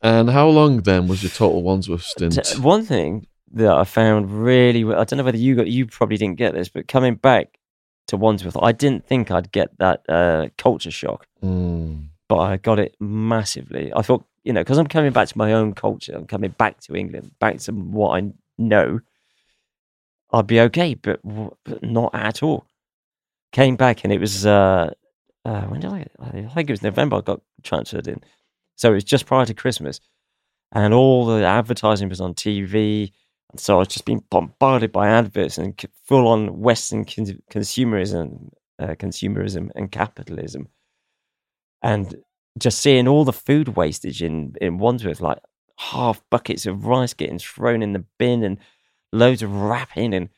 And 0.02 0.30
how 0.30 0.48
long 0.48 0.84
then 0.84 1.10
was 1.10 1.22
your 1.22 1.32
total 1.32 1.64
Wandsworth 1.64 2.04
stint? 2.04 2.40
One 2.62 2.86
thing 2.86 3.28
that 3.54 3.72
I 3.74 3.84
found 3.84 4.32
really, 4.44 4.84
I 4.84 5.04
don't 5.04 5.18
know 5.18 5.24
whether 5.24 5.38
you 5.38 5.56
got, 5.56 5.68
you 5.68 5.86
probably 5.86 6.18
didn't 6.18 6.38
get 6.38 6.54
this, 6.54 6.70
but 6.70 6.88
coming 6.88 7.16
back 7.16 7.58
to 8.08 8.18
Wandsworth, 8.18 8.58
I 8.62 8.72
didn't 8.72 9.06
think 9.06 9.32
I'd 9.32 9.52
get 9.52 9.78
that 9.80 10.04
uh, 10.10 10.48
culture 10.58 10.92
shock, 10.92 11.28
Mm. 11.44 12.08
but 12.30 12.38
I 12.40 12.58
got 12.58 12.80
it 12.80 12.96
massively. 13.00 13.92
I 13.94 14.02
thought, 14.02 14.26
you 14.44 14.54
know, 14.54 14.62
because 14.62 14.78
I'm 14.78 14.88
coming 14.88 15.12
back 15.12 15.28
to 15.30 15.38
my 15.38 15.54
own 15.54 15.74
culture, 15.74 16.14
I'm 16.16 16.28
coming 16.28 16.52
back 16.52 16.80
to 16.82 16.96
England, 16.96 17.32
back 17.40 17.58
to 17.60 17.72
what 17.72 18.18
I 18.22 18.32
know, 18.58 19.00
I'd 20.34 20.48
be 20.48 20.60
okay, 20.62 20.94
but, 20.96 21.20
but 21.24 21.84
not 21.84 22.16
at 22.16 22.42
all. 22.42 22.66
Came 23.52 23.76
back 23.76 24.04
and 24.04 24.14
it 24.14 24.20
was, 24.20 24.46
uh, 24.46 24.92
uh, 25.44 25.62
when 25.64 25.82
did 25.82 25.92
I, 25.92 26.06
I 26.20 26.30
think 26.54 26.70
it 26.70 26.74
was 26.74 26.82
November 26.84 27.18
I 27.18 27.22
got 27.22 27.42
transferred 27.64 28.08
in. 28.08 28.22
So 28.78 28.92
it 28.92 28.96
was 28.96 29.04
just 29.04 29.26
prior 29.26 29.46
to 29.46 29.54
Christmas. 29.54 30.00
And 30.72 30.94
all 30.94 31.26
the 31.26 31.44
advertising 31.44 32.08
was 32.08 32.22
on 32.22 32.34
TV. 32.34 33.12
And 33.52 33.60
so 33.60 33.76
I 33.76 33.80
was 33.80 33.90
just 33.90 34.06
being 34.06 34.24
bombarded 34.30 34.92
by 34.92 35.10
adverts 35.10 35.58
and 35.58 35.80
full 36.06 36.28
on 36.28 36.60
Western 36.62 37.06
con- 37.06 37.42
consumerism, 37.52 38.50
uh, 38.80 38.96
consumerism 38.96 39.70
and 39.76 39.92
capitalism. 39.92 40.70
And 41.84 42.16
just 42.58 42.80
seeing 42.80 43.08
all 43.08 43.26
the 43.26 43.34
food 43.34 43.70
wastage 43.70 44.22
in, 44.24 44.56
in 44.62 44.78
Wandsworth, 44.78 45.22
like 45.22 45.40
half 45.78 46.22
buckets 46.30 46.66
of 46.66 46.86
rice 46.86 47.14
getting 47.14 47.40
thrown 47.40 47.82
in 47.82 47.94
the 47.94 48.06
bin 48.18 48.44
and 48.44 48.58
loads 49.12 49.42
of 49.42 49.54
wrapping. 49.54 50.14
And 50.14 50.30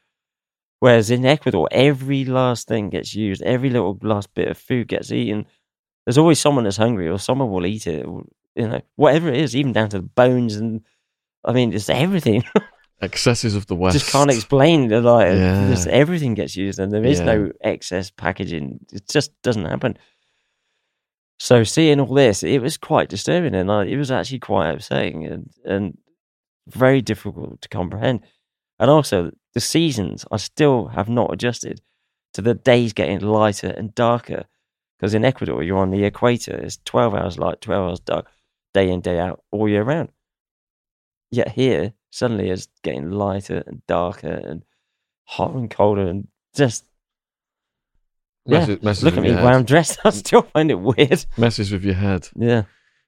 whereas 0.79 1.11
in 1.11 1.25
Ecuador, 1.25 1.67
every 1.71 2.25
last 2.25 2.67
thing 2.67 2.89
gets 2.89 3.13
used, 3.13 3.43
every 3.43 3.69
little 3.69 3.99
last 4.01 4.33
bit 4.33 4.47
of 4.47 4.57
food 4.57 4.87
gets 4.87 5.11
eaten. 5.11 5.45
There's 6.05 6.17
always 6.17 6.39
someone 6.39 6.63
that's 6.63 6.77
hungry 6.77 7.07
or 7.07 7.19
someone 7.19 7.51
will 7.51 7.65
eat 7.65 7.85
it, 7.85 8.05
you 8.05 8.67
know, 8.67 8.81
whatever 8.95 9.29
it 9.29 9.37
is, 9.37 9.55
even 9.55 9.71
down 9.71 9.89
to 9.89 9.99
the 9.99 10.03
bones. 10.03 10.55
And 10.55 10.81
I 11.45 11.53
mean, 11.53 11.73
it's 11.73 11.89
everything. 11.89 12.43
Excesses 13.03 13.55
of 13.55 13.67
the 13.67 13.75
West. 13.75 13.97
just 13.99 14.11
can't 14.11 14.31
explain 14.31 14.87
that 14.89 15.01
like 15.01 15.27
Yeah. 15.27 15.67
just 15.69 15.87
everything 15.87 16.33
gets 16.33 16.55
used 16.55 16.79
and 16.79 16.91
there 16.91 17.05
is 17.05 17.19
Yeah. 17.19 17.25
no 17.25 17.51
excess 17.61 18.11
packaging 18.11 18.79
it 18.91 19.07
just 19.09 19.31
doesn't 19.43 19.65
happen 19.65 19.97
so 21.39 21.63
seeing 21.63 21.99
all 21.99 22.13
this 22.13 22.43
it 22.43 22.59
was 22.61 22.77
quite 22.77 23.09
disturbing 23.09 23.55
and 23.55 23.71
I, 23.71 23.83
it 23.85 23.97
was 23.97 24.11
actually 24.11 24.39
quite 24.39 24.69
upsetting 24.73 25.25
and 25.25 25.49
and 25.65 25.97
very 26.67 27.01
difficult 27.01 27.61
to 27.61 27.69
comprehend 27.69 28.21
and 28.79 28.89
also 28.89 29.31
the 29.53 29.59
seasons 29.59 30.25
i 30.31 30.37
still 30.37 30.87
have 30.87 31.09
not 31.09 31.33
adjusted 31.33 31.81
to 32.33 32.41
the 32.41 32.53
days 32.53 32.93
getting 32.93 33.19
lighter 33.19 33.67
and 33.77 33.93
darker 33.95 34.45
because 34.97 35.13
in 35.13 35.25
ecuador 35.25 35.61
you're 35.63 35.77
on 35.77 35.91
the 35.91 36.05
equator 36.05 36.55
it's 36.55 36.79
12 36.85 37.13
hours 37.15 37.37
light 37.37 37.59
12 37.61 37.89
hours 37.89 37.99
dark 37.99 38.27
day 38.73 38.89
in 38.89 39.01
day 39.01 39.19
out 39.19 39.43
all 39.51 39.67
year 39.67 39.83
round 39.83 40.09
Yet 41.31 41.49
here, 41.49 41.93
suddenly 42.13 42.51
it's 42.51 42.67
getting 42.83 43.09
lighter 43.09 43.63
and 43.65 43.81
darker 43.87 44.27
and 44.27 44.63
hotter 45.23 45.57
and 45.57 45.71
colder 45.71 46.07
and 46.07 46.27
just 46.55 46.85
yeah. 48.45 48.65
Look 48.81 49.17
at 49.17 49.23
me 49.23 49.33
where. 49.33 49.53
I'm 49.53 49.63
dressed. 49.63 49.99
I 50.03 50.09
still 50.11 50.43
find 50.43 50.69
it 50.69 50.75
weird. 50.75 51.25
Messes 51.37 51.71
with 51.71 51.83
your 51.83 51.95
head. 51.95 52.27
Yeah. 52.35 52.63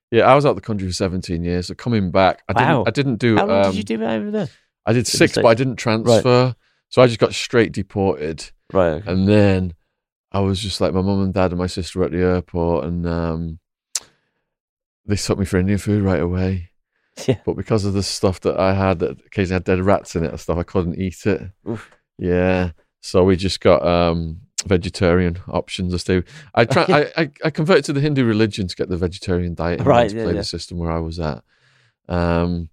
Yeah, 0.09 0.23
I 0.23 0.33
was 0.33 0.45
out 0.45 0.55
the 0.55 0.61
country 0.61 0.87
for 0.87 0.93
17 0.93 1.43
years. 1.43 1.67
So 1.67 1.75
coming 1.75 2.09
back, 2.09 2.41
I 2.47 2.53
didn't. 2.53 2.67
Wow. 2.69 2.83
I 2.87 2.91
didn't 2.91 3.17
do. 3.17 3.35
How 3.35 3.45
long 3.45 3.65
um, 3.65 3.71
did 3.71 3.77
you 3.77 3.83
do 3.83 4.01
it 4.01 4.07
over 4.07 4.31
there? 4.31 4.47
I 4.85 4.93
did 4.93 5.05
six, 5.07 5.35
but 5.35 5.45
I 5.45 5.53
didn't 5.53 5.75
transfer. 5.75 6.55
So 6.89 7.01
I 7.01 7.07
just 7.07 7.19
got 7.19 7.33
straight 7.33 7.73
deported. 7.73 8.49
Right. 8.71 8.93
okay. 8.93 9.11
And 9.11 9.27
then 9.27 9.73
I 10.31 10.39
was 10.39 10.59
just 10.59 10.79
like, 10.79 10.93
my 10.93 11.01
mum 11.01 11.21
and 11.21 11.33
dad 11.33 11.51
and 11.51 11.59
my 11.59 11.67
sister 11.67 11.99
were 11.99 12.05
at 12.05 12.11
the 12.11 12.19
airport, 12.23 12.85
and 12.85 13.05
um, 13.05 13.59
they 15.05 15.15
took 15.15 15.37
me 15.37 15.45
for 15.45 15.57
Indian 15.57 15.79
food 15.79 16.01
right 16.01 16.21
away. 16.21 16.69
Yeah. 17.27 17.37
But 17.45 17.55
because 17.55 17.85
of 17.85 17.93
the 17.93 18.03
stuff 18.03 18.41
that 18.41 18.59
I 18.59 18.73
had, 18.73 18.99
that 18.99 19.19
occasionally 19.25 19.55
had 19.55 19.63
dead 19.63 19.81
rats 19.81 20.15
in 20.15 20.23
it 20.23 20.31
and 20.31 20.39
stuff, 20.39 20.57
I 20.57 20.63
couldn't 20.63 20.99
eat 20.99 21.25
it. 21.25 21.41
Oof. 21.67 21.89
Yeah. 22.17 22.71
So 23.01 23.23
we 23.23 23.35
just 23.35 23.61
got 23.61 23.85
um, 23.85 24.41
vegetarian 24.65 25.37
options. 25.47 25.93
I 25.93 25.97
stay. 25.97 26.23
I 26.53 26.65
try. 26.65 26.83
I, 26.89 27.21
I 27.21 27.31
I 27.45 27.49
converted 27.51 27.85
to 27.85 27.93
the 27.93 28.01
Hindu 28.01 28.25
religion 28.25 28.67
to 28.67 28.75
get 28.75 28.89
the 28.89 28.97
vegetarian 28.97 29.53
diet 29.53 29.81
right, 29.81 30.09
to 30.09 30.15
yeah, 30.15 30.23
play 30.23 30.33
yeah. 30.33 30.39
the 30.39 30.43
system 30.43 30.77
where 30.77 30.91
I 30.91 30.99
was 30.99 31.19
at. 31.19 31.43
Um, 32.09 32.69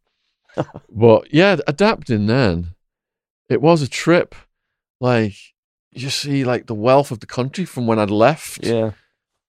but 0.90 1.32
yeah, 1.32 1.56
adapting 1.66 2.26
then, 2.26 2.68
it 3.48 3.60
was 3.60 3.82
a 3.82 3.88
trip. 3.88 4.34
Like 5.00 5.34
you 5.92 6.10
see, 6.10 6.44
like 6.44 6.66
the 6.66 6.74
wealth 6.74 7.10
of 7.10 7.20
the 7.20 7.26
country 7.26 7.64
from 7.64 7.86
when 7.86 7.98
I'd 7.98 8.10
left. 8.10 8.64
Yeah. 8.64 8.92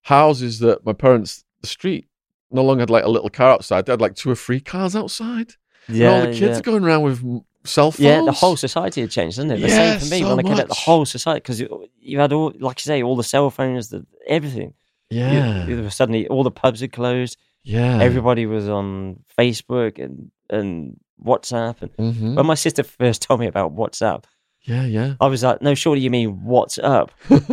Houses 0.03 0.59
that 0.59 0.85
my 0.85 0.91
parents, 0.91 1.45
the 1.61 1.67
street, 1.67 2.07
no 2.53 2.63
longer 2.63 2.81
had 2.81 2.89
like 2.89 3.03
a 3.03 3.09
little 3.09 3.29
car 3.29 3.49
outside. 3.51 3.85
They 3.85 3.91
had 3.93 4.01
like 4.01 4.15
two 4.15 4.29
or 4.31 4.35
three 4.35 4.59
cars 4.59 4.95
outside. 4.95 5.53
Yeah. 5.89 6.11
and 6.11 6.15
all 6.27 6.33
the 6.33 6.39
kids 6.39 6.41
yeah. 6.55 6.59
are 6.59 6.61
going 6.61 6.83
around 6.83 7.01
with 7.03 7.21
cell 7.65 7.91
phones. 7.91 7.99
Yeah, 7.99 8.21
the 8.23 8.31
whole 8.31 8.55
society 8.55 9.01
had 9.01 9.11
changed, 9.11 9.37
hasn't 9.37 9.51
it? 9.51 9.61
The 9.61 9.67
Yeah, 9.67 9.97
same 9.97 9.99
for 9.99 10.05
me 10.15 10.21
so 10.21 10.35
when 10.35 10.45
I 10.45 10.49
get 10.49 10.59
at 10.59 10.67
the 10.69 10.73
whole 10.73 11.05
society 11.05 11.39
because 11.39 11.59
you, 11.59 11.87
you 11.99 12.19
had 12.19 12.31
all, 12.31 12.53
like 12.59 12.79
you 12.79 12.83
say, 12.89 13.03
all 13.03 13.15
the 13.17 13.23
cell 13.23 13.49
phones, 13.49 13.89
the 13.89 14.05
everything. 14.27 14.73
You- 15.09 15.19
Yeah, 15.19 15.67
you- 15.67 15.89
suddenly 15.89 16.27
all 16.27 16.43
the 16.43 16.51
pubs 16.51 16.79
had 16.81 16.91
closed. 16.93 17.37
yeah. 17.63 17.99
Everybody 18.01 18.45
was 18.45 18.67
on 18.69 19.19
Facebook 19.37 19.99
and 20.03 20.31
and 20.49 20.97
WhatsApp. 21.23 21.81
And 21.81 21.91
Mhm. 22.15 22.35
when 22.35 22.45
my 22.45 22.55
sister 22.55 22.83
first 22.83 23.21
told 23.27 23.39
me 23.39 23.47
about 23.47 23.75
WhatsApp, 23.75 24.23
Yeah, 24.63 24.85
yeah. 24.85 25.15
I 25.19 25.27
was 25.27 25.43
like, 25.43 25.61
"No, 25.61 25.75
surely 25.75 26.01
you 26.01 26.09
mean 26.09 26.43
what's 26.45 26.77
up? 26.79 27.11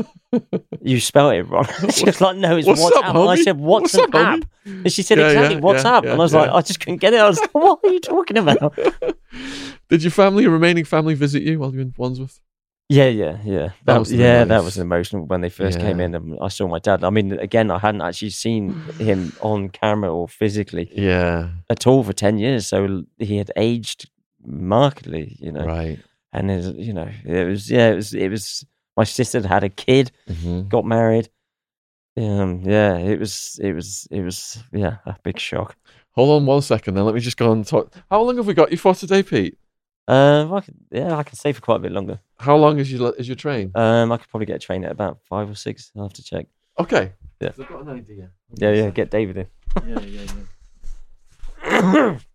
You 0.81 1.01
spelled 1.01 1.35
it 1.35 1.43
wrong." 1.43 1.66
she 1.93 2.05
was 2.05 2.20
like, 2.20 2.37
"No, 2.37 2.57
it's 2.57 2.66
What's 2.66 2.81
WhatsApp." 2.82 3.03
up, 3.03 3.15
and 3.16 3.28
I 3.28 3.43
said, 3.43 3.59
"What's, 3.59 3.95
an 3.95 4.01
up, 4.05 4.15
app?" 4.15 4.39
homie? 4.39 4.45
And 4.85 4.93
she 4.93 5.03
said, 5.03 5.19
Yeah, 5.19 5.27
"Exactly, 5.27 5.55
yeah, 5.57 5.61
what's 5.61 5.82
yeah, 5.85 5.95
up?" 5.97 6.05
yeah, 6.05 6.12
and 6.12 6.20
I 6.20 6.23
was 6.23 6.32
yeah. 6.32 6.41
like, 6.43 6.51
"I 6.53 6.61
just 6.62 6.78
couldn't 6.81 6.99
get 6.99 7.12
it." 7.15 7.20
I 7.20 7.28
was 7.28 7.41
like, 7.41 7.53
"What 7.53 7.81
are 7.82 7.91
you 7.91 8.01
talking 8.01 8.39
about?" 8.39 8.78
Did 9.89 10.03
your 10.05 10.12
family, 10.12 10.45
your 10.45 10.53
remaining 10.53 10.85
family, 10.85 11.15
visit 11.15 11.43
you 11.43 11.59
while 11.59 11.70
you 11.73 11.78
were 11.78 11.82
in 11.82 11.95
Wandsworth? 11.99 12.39
Yeah, 12.89 13.07
yeah, 13.09 13.39
yeah. 13.45 13.59
That 13.69 13.74
That, 13.87 13.99
was 13.99 14.12
yeah, 14.12 14.45
that 14.45 14.62
was 14.65 14.78
emotional 14.78 15.24
when 15.27 15.41
they 15.41 15.49
first 15.51 15.81
came 15.81 15.99
in, 16.01 16.15
and 16.15 16.39
I 16.41 16.49
saw 16.49 16.69
my 16.69 16.78
dad. 16.78 17.03
I 17.05 17.11
mean, 17.11 17.32
again, 17.32 17.70
I 17.73 17.78
hadn't 17.78 18.01
actually 18.03 18.31
seen 18.31 18.70
him 18.99 19.32
on 19.41 19.69
camera 19.69 20.12
or 20.15 20.28
physically 20.28 20.91
Yeah, 20.95 21.49
at 21.69 21.87
all 21.89 22.03
for 22.05 22.12
ten 22.12 22.39
years, 22.39 22.69
so 22.69 23.03
he 23.19 23.37
had 23.39 23.51
aged 23.57 24.09
markedly, 24.45 25.37
you 25.41 25.51
know. 25.53 25.65
right. 25.66 25.99
And 26.32 26.48
his, 26.51 26.69
you 26.77 26.93
know, 26.93 27.09
it 27.24 27.44
was 27.47 27.70
yeah, 27.70 27.90
it 27.90 27.97
was 27.97 28.15
it 28.15 28.28
was. 28.28 28.65
My 28.97 29.05
sister 29.05 29.39
had 29.40 29.47
had 29.47 29.65
a 29.65 29.69
kid, 29.69 30.11
hmm 30.28 30.62
got 30.62 30.85
married. 30.85 31.28
Um, 32.16 32.61
yeah, 32.65 32.97
it 32.98 33.19
was 33.19 33.59
it 33.62 33.73
was 33.73 34.07
it 34.11 34.20
was 34.23 34.62
yeah 34.73 34.98
a 35.07 35.16
big 35.23 35.39
shock. 35.39 35.77
Hold 36.12 36.40
on 36.43 36.47
one 36.47 36.62
second, 36.62 36.94
then. 36.94 37.05
Let 37.05 37.15
me 37.15 37.20
just 37.20 37.36
go 37.36 37.52
and 37.52 37.66
talk. 37.66 37.94
How 38.11 38.20
long 38.23 38.36
have 38.36 38.47
we 38.47 38.55
got 38.55 38.70
you 38.70 38.77
for 38.77 38.94
today, 38.94 39.23
Pete? 39.23 39.57
Um, 40.09 40.52
I 40.52 40.61
could, 40.61 40.74
yeah, 40.90 41.16
I 41.16 41.23
can 41.23 41.36
stay 41.36 41.52
for 41.52 41.61
quite 41.61 41.77
a 41.77 41.81
bit 41.81 41.93
longer. 41.93 42.20
How 42.39 42.57
long 42.57 42.78
is 42.78 42.93
your 42.93 43.15
is 43.15 43.28
your 43.28 43.36
train? 43.36 43.70
Um, 43.74 44.11
I 44.12 44.16
could 44.16 44.28
probably 44.28 44.47
get 44.47 44.57
a 44.57 44.59
train 44.59 44.85
at 44.85 44.90
about 44.93 45.19
five 45.28 45.48
or 45.48 45.55
six. 45.55 45.93
I'll 45.97 46.02
have 46.02 46.12
to 46.15 46.23
check. 46.23 46.47
Okay. 46.78 47.12
Yeah. 47.40 47.51
I've 47.59 47.69
got 47.69 47.82
an 47.82 47.89
idea. 47.90 48.31
Yeah, 48.57 48.73
yeah. 48.73 48.90
Get 48.90 49.11
David 49.11 49.36
in. 49.36 49.47
Yeah, 49.86 50.01
yeah, 50.01 50.27
yeah. 51.62 52.19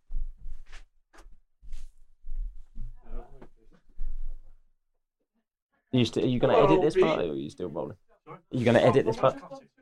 Are 5.95 5.97
you, 5.99 6.03
st- 6.05 6.25
are 6.25 6.27
you 6.29 6.39
going 6.39 6.53
to 6.53 6.61
edit 6.61 6.81
this 6.81 6.95
part, 6.95 7.19
or 7.19 7.31
are 7.31 7.35
you 7.35 7.49
still 7.49 7.69
rolling? 7.69 7.95
Are 8.27 8.37
you 8.51 8.65
going 8.65 8.75
to 8.75 8.83
edit 8.83 9.05
this 9.05 9.15
part? 9.15 9.37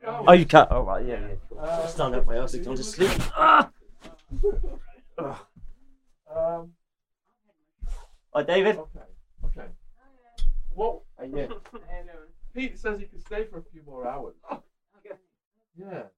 Oh, 0.06 0.32
you 0.32 0.46
cut. 0.46 0.68
Oh, 0.70 0.82
right, 0.82 1.04
yeah, 1.04 1.18
yeah. 1.50 1.86
Stand 1.88 2.14
up, 2.14 2.24
my 2.26 2.36
ass. 2.36 2.54
Gone 2.54 2.76
to 2.76 2.84
sleep. 2.84 3.10
Ah! 5.16 5.46
Um, 6.34 6.72
Hi, 8.34 8.42
David. 8.42 8.76
okay. 8.78 9.06
Okay. 9.46 9.68
What? 10.74 11.02
How 11.16 11.24
you? 11.24 11.62
Pete 12.52 12.76
says 12.78 12.98
he 12.98 13.06
can 13.06 13.20
stay 13.20 13.44
for 13.46 13.58
a 13.58 13.62
few 13.70 13.82
more 13.86 14.08
hours. 14.08 14.34
Okay. 14.50 15.14
Yeah. 15.78 16.10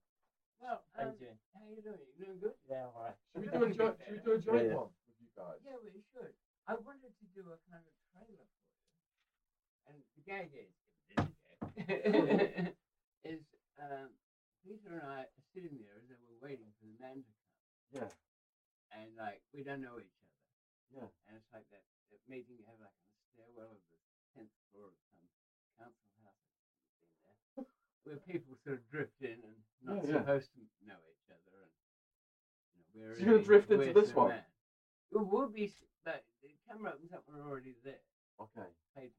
Well, 0.59 0.81
How 0.97 1.03
you 1.03 1.09
um, 1.09 1.15
doing? 1.21 1.37
how 1.53 1.61
you 1.69 1.81
doing? 1.85 2.01
You 2.17 2.25
doing 2.25 2.39
good? 2.41 2.53
Yeah, 2.69 2.89
all 2.89 3.05
right. 3.05 3.13
Should 3.33 3.45
we 3.45 3.53
do 3.53 3.65
a 3.65 3.69
joint? 3.69 3.95
Should 4.01 4.17
we 4.17 4.21
do 4.25 4.31
a 4.33 4.41
joint 4.41 4.65
Yeah, 4.65 4.69
yeah. 4.73 4.81
one 4.81 4.89
with 5.05 5.17
you 5.21 5.29
guys? 5.37 5.61
Yeah, 5.61 5.77
we 5.77 6.01
should. 6.09 6.33
I 6.65 6.73
wanted 6.81 7.13
to 7.21 7.25
do 7.37 7.41
a 7.53 7.57
kind 7.69 7.85
of 7.85 7.93
trailer 8.09 8.33
for 8.33 8.49
you. 8.49 8.56
And 9.87 9.97
the 10.15 10.23
gag 10.27 10.51
is, 10.51 10.71
is 13.23 13.41
um, 13.79 14.11
Peter 14.63 14.91
and 14.91 15.03
I 15.07 15.23
are 15.31 15.45
sitting 15.55 15.79
there 15.79 15.95
as 15.99 16.05
though 16.11 16.19
we're 16.27 16.43
waiting 16.43 16.67
for 16.79 16.85
the 16.91 16.97
man 16.99 17.23
to 17.23 17.31
come. 17.31 18.03
Yeah. 18.03 18.11
And 18.91 19.15
like, 19.15 19.39
we 19.55 19.63
don't 19.63 19.79
know 19.83 19.95
each 19.99 20.17
other. 20.19 20.43
Yeah. 20.91 21.07
And 21.27 21.35
it's 21.39 21.51
like 21.55 21.67
that, 21.71 21.83
that 22.11 22.19
meeting 22.27 22.59
you 22.59 22.63
have 22.67 22.79
like 22.79 22.91
on 22.91 23.07
the 23.15 23.23
stairwell 23.31 23.71
of 23.75 23.83
the 23.91 23.99
10th 24.35 24.51
floor 24.71 24.91
of 24.91 24.99
some 25.07 25.23
council 25.79 26.11
house. 26.23 26.47
there, 27.55 27.65
Where 28.03 28.19
people 28.27 28.55
sort 28.63 28.79
of 28.79 28.85
drift 28.91 29.19
in 29.23 29.39
and 29.39 29.55
not 29.83 30.03
Yeah, 30.03 30.11
yeah. 30.11 30.19
supposed 30.23 30.51
to 30.55 30.61
know 30.83 30.99
each 31.11 31.27
other. 31.31 31.55
And, 31.63 31.75
you 32.75 32.79
know, 32.83 32.87
where 32.95 33.15
So 33.15 33.23
you're 33.23 33.39
gonna 33.39 33.47
drift 33.47 33.71
into 33.71 33.91
this 33.95 34.11
one? 34.11 34.35
man? 34.35 34.43
It 35.15 35.23
would 35.23 35.53
be, 35.55 35.71
but 36.03 36.23
the 36.43 36.51
camera 36.67 36.91
opens 36.91 37.13
up, 37.15 37.23
we're 37.27 37.39
already 37.39 37.75
there. 37.83 38.03
Okay. 38.39 38.67
Black. 38.95 39.11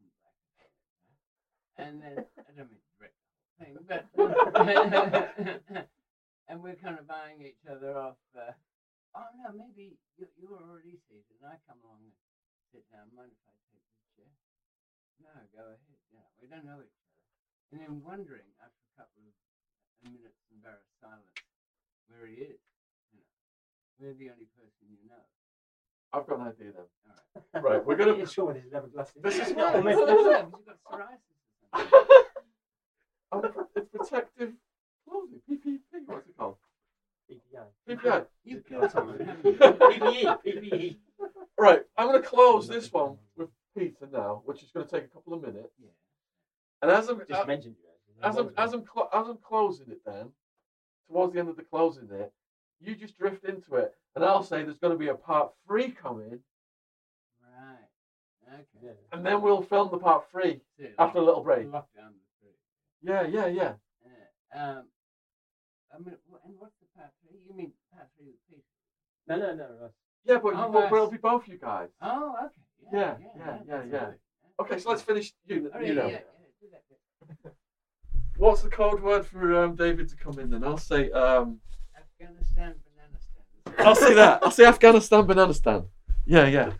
And 1.78 2.02
then, 2.02 2.18
I 2.46 2.50
don't 2.59 2.66
mean 2.70 2.82
to 2.82 2.90
the 2.98 3.06
whole 3.06 3.55
thing, 3.62 3.74
but, 3.86 4.02
and 6.50 6.59
we're 6.62 6.74
kind 6.82 6.98
of 6.98 7.06
buying 7.06 7.38
each 7.42 7.62
other 7.70 7.94
off, 7.94 8.18
uh, 8.34 8.50
oh 9.14 9.30
no, 9.38 9.55
maybe 9.55 9.94
you, 10.18 10.26
you're 10.34 10.59
already 10.59 10.98
seated 11.06 11.38
and 11.38 11.46
I 11.46 11.55
come 11.70 11.78
along 11.86 12.02
and 12.10 12.14
sit 12.74 12.82
down, 12.90 13.06
mind 13.14 13.30
if 13.30 13.38
I 13.46 13.55
take 13.70 13.86
this 13.94 14.02
chair? 14.18 14.26
No, 15.22 15.30
go 15.55 15.70
ahead, 15.70 15.98
you 16.10 16.18
know, 16.18 16.26
we 16.42 16.50
don't 16.50 16.66
know 16.66 16.82
each 16.82 16.98
other. 16.98 17.14
And 17.70 17.78
then 17.78 18.02
wondering 18.02 18.50
after 18.59 18.82
a 18.90 18.94
couple 18.98 19.22
of 19.22 19.30
minutes 20.02 20.34
of 20.50 20.59
embarrassed 20.59 20.98
silence 20.98 21.38
where 22.10 22.26
he 22.26 22.42
is, 22.42 22.59
you 23.14 23.22
know, 23.22 23.38
we're 24.02 24.18
the 24.18 24.34
only 24.34 24.50
person 24.59 24.82
you 24.90 24.98
know. 25.06 25.22
I've 26.10 26.26
got 26.26 26.40
an 26.40 26.48
idea 26.48 26.72
then. 26.72 26.88
All 27.55 27.60
right. 27.60 27.62
Right, 27.62 27.84
we're 27.84 27.96
gonna. 27.96 28.14
Be 28.16 28.24
sure 28.24 28.55
he's 28.55 28.72
never 28.72 28.86
glasses. 28.88 29.12
This 29.20 29.36
is 29.38 29.50
No, 29.52 29.72
what. 29.76 29.84
no, 29.84 29.90
no, 29.92 30.06
no, 30.06 30.48
you've 30.56 30.64
got 30.64 30.80
psoriasis 30.80 31.36
it's 33.77 33.89
protective 33.93 34.53
clothing. 35.09 35.40
PPP. 35.51 35.81
What's 36.07 36.28
it 36.28 36.36
called? 36.39 36.57
PPI. 37.31 37.65
PPI. 37.89 38.27
You've 38.45 38.66
killed 38.66 38.90
someone. 38.90 39.19
PPE. 39.45 40.39
PPE. 40.47 40.97
Right. 41.59 41.82
I'm 41.97 42.07
gonna 42.07 42.23
close 42.23 42.69
this 42.69 42.93
one 42.93 43.19
with 43.36 43.49
Peter 43.77 44.09
now, 44.12 44.43
which 44.45 44.62
is 44.62 44.70
gonna 44.70 44.86
take 44.86 45.05
a 45.05 45.09
couple 45.09 45.35
of 45.35 45.43
minutes. 45.43 45.74
Yeah. 45.82 45.90
And 46.82 46.90
as 46.90 47.09
I'm 47.09 47.19
Just 47.27 47.43
uh, 47.43 47.45
mentioned 47.45 47.74
as 48.23 48.36
I'm 48.36 48.51
as 48.57 48.73
I'm 48.73 48.85
clo- 48.85 49.09
as 49.12 49.28
I'm 49.28 49.39
closing 49.39 49.90
it, 49.90 50.01
then 50.05 50.31
towards 51.09 51.32
the 51.32 51.40
end 51.40 51.49
of 51.49 51.57
the 51.57 51.62
closing 51.62 52.09
it, 52.11 52.32
you 52.81 52.95
just 52.95 53.19
drift 53.19 53.45
into 53.45 53.77
it, 53.77 53.95
and 54.15 54.24
I'll 54.24 54.43
say 54.43 54.62
there's 54.62 54.78
going 54.78 54.93
to 54.93 54.99
be 54.99 55.09
a 55.09 55.15
part 55.15 55.53
three 55.66 55.90
coming. 55.90 56.40
Okay. 58.54 58.94
and 59.12 59.24
then 59.26 59.42
we'll 59.42 59.62
film 59.62 59.88
the 59.90 59.98
part 59.98 60.24
three 60.30 60.60
So, 60.78 60.86
after 60.98 61.18
a 61.18 61.22
little 61.22 61.42
break. 61.42 61.70
Lock 61.72 61.86
three. 61.92 62.50
Yeah, 63.02 63.26
yeah, 63.26 63.46
yeah. 63.46 63.72
Yeah. 64.54 64.78
Um, 64.78 64.84
I 65.94 65.98
mean, 65.98 66.14
and 66.44 66.54
what's 66.58 66.74
the 66.80 66.86
part 66.96 67.10
three? 67.22 67.38
You 67.48 67.54
mean 67.54 67.72
part 67.94 68.08
three 68.16 68.26
with 68.28 68.36
Peter? 68.48 68.62
No, 69.26 69.36
no, 69.38 69.54
no. 69.54 69.90
Yeah, 70.24 70.38
but, 70.42 70.54
Oh, 70.54 70.66
you, 70.66 70.72
but 70.72 70.78
yes. 70.80 70.92
it'll 70.92 71.10
be 71.10 71.16
both 71.18 71.48
you 71.48 71.58
guys. 71.58 71.88
Oh, 72.00 72.34
okay. 72.44 72.54
Yeah, 72.92 73.16
Yeah, 73.20 73.26
yeah, 73.36 73.58
yeah, 73.66 73.82
yeah, 73.82 73.92
yeah. 73.92 74.10
Okay, 74.60 74.78
so 74.78 74.90
let's 74.90 75.02
finish. 75.02 75.32
You, 75.46 75.70
All 75.74 75.82
you 75.82 75.94
know. 75.94 76.06
yeah, 76.06 76.12
yeah, 76.12 76.20
do 76.60 76.66
that 76.72 76.82
bit. 77.44 77.54
What's 78.36 78.62
the 78.62 78.70
code 78.70 79.02
word 79.02 79.26
for 79.26 79.62
um, 79.64 79.74
David 79.74 80.08
to 80.08 80.16
come 80.16 80.38
in 80.38 80.50
then? 80.50 80.64
I'll 80.64 80.78
say 80.78 81.10
um, 81.10 81.60
Afghanistan, 81.96 82.74
banana 82.84 83.18
stand. 83.20 83.86
I'll 83.86 83.94
say 83.94 84.14
that. 84.14 84.42
I'll 84.42 84.50
say 84.50 84.64
Afghanistan, 84.64 85.26
banana 85.26 85.54
stand. 85.54 85.84
Yeah, 86.26 86.46
yeah. 86.46 86.72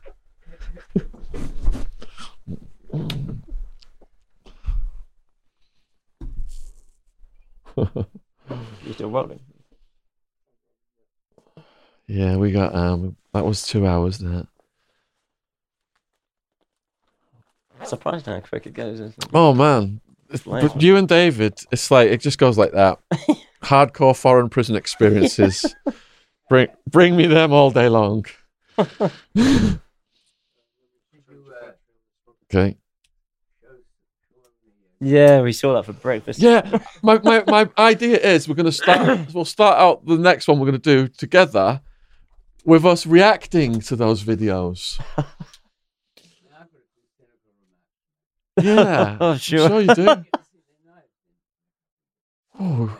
You're 7.77 8.95
still 8.95 9.11
rolling. 9.11 9.41
Yeah, 12.07 12.37
we 12.37 12.53
got 12.53 12.75
um 12.75 13.17
that 13.35 13.45
was 13.45 13.67
two 13.67 13.87
hours 13.87 14.19
that. 14.19 14.49
Surprised 17.85 18.27
how 18.27 18.41
quick 18.41 18.67
it 18.67 18.75
goes. 18.75 18.95
Isn't 18.95 19.25
it? 19.25 19.31
Oh 19.33 19.55
man. 19.55 20.01
But 20.45 20.83
you 20.83 20.97
and 20.97 21.09
David, 21.09 21.59
it's 21.71 21.91
like 21.91 22.11
it 22.11 22.21
just 22.21 22.39
goes 22.39 22.59
like 22.59 22.73
that. 22.73 22.99
Hardcore 23.63 24.17
foreign 24.17 24.49
prison 24.49 24.77
experiences. 24.77 25.75
bring 26.49 26.69
bring 26.89 27.17
me 27.17 27.27
them 27.27 27.53
all 27.53 27.71
day 27.71 27.89
long. 27.89 28.27
Uh, 32.55 32.59
Okay. 32.59 32.77
show, 33.61 33.69
show 33.69 34.39
him 34.39 34.45
the, 35.01 35.07
uh, 35.07 35.11
Yeah, 35.37 35.43
we 35.43 35.53
saw 35.53 35.75
that 35.75 35.85
for 35.85 35.93
breakfast. 35.93 36.41
Yeah, 36.41 36.79
my, 37.03 37.19
my, 37.23 37.45
my 37.47 37.69
idea 37.79 38.19
is 38.19 38.49
we're 38.49 38.55
going 38.55 38.67
to 38.67 38.73
start. 38.73 39.29
we'll 39.35 39.45
start 39.45 39.79
out 39.79 40.05
the 40.07 40.17
next 40.19 40.49
one 40.49 40.59
we're 40.59 40.67
going 40.71 40.81
to 40.81 41.07
do 41.07 41.09
together 41.09 41.81
with 42.65 42.85
us 42.85 43.07
reacting 43.07 43.81
to 43.81 43.97
those 43.97 44.23
videos. 44.25 45.01
I've 45.17 45.17
got 45.17 45.27
a 46.63 46.67
good 46.73 46.83
cynical 47.17 48.67
remark. 48.67 48.89
Yeah, 48.89 49.17
Oh, 49.23 49.37
sure. 49.37 49.69
sure 49.69 49.81
you 49.81 49.95
do. 49.95 49.95
Get 50.07 50.17
to 50.17 50.25
see 50.53 50.61
their 50.67 50.95
knives. 50.95 51.09
Oh, 52.61 52.99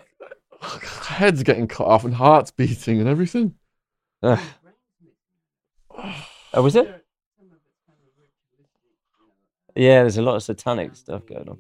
heads 1.09 1.43
getting 1.43 1.67
cut 1.69 1.87
off 1.87 2.05
and 2.05 2.15
hearts 2.15 2.51
beating 2.51 3.01
and 3.01 3.09
everything. 3.09 3.55
Missing. 4.23 4.43
Oh, 6.55 6.63
was 6.63 6.77
it? 6.77 6.85
There- 6.85 7.03
some 7.39 7.47
of 7.49 7.53
it's 7.67 7.77
kind 7.87 7.99
of 7.99 8.05
ritualistic, 8.17 8.81
you 8.87 8.93
know, 9.13 9.29
Yeah, 9.79 10.01
there's 10.03 10.17
a 10.17 10.23
lot 10.23 10.35
of 10.35 10.43
satanic 10.43 10.97
stuff 10.97 11.25
going 11.25 11.49
on. 11.49 11.59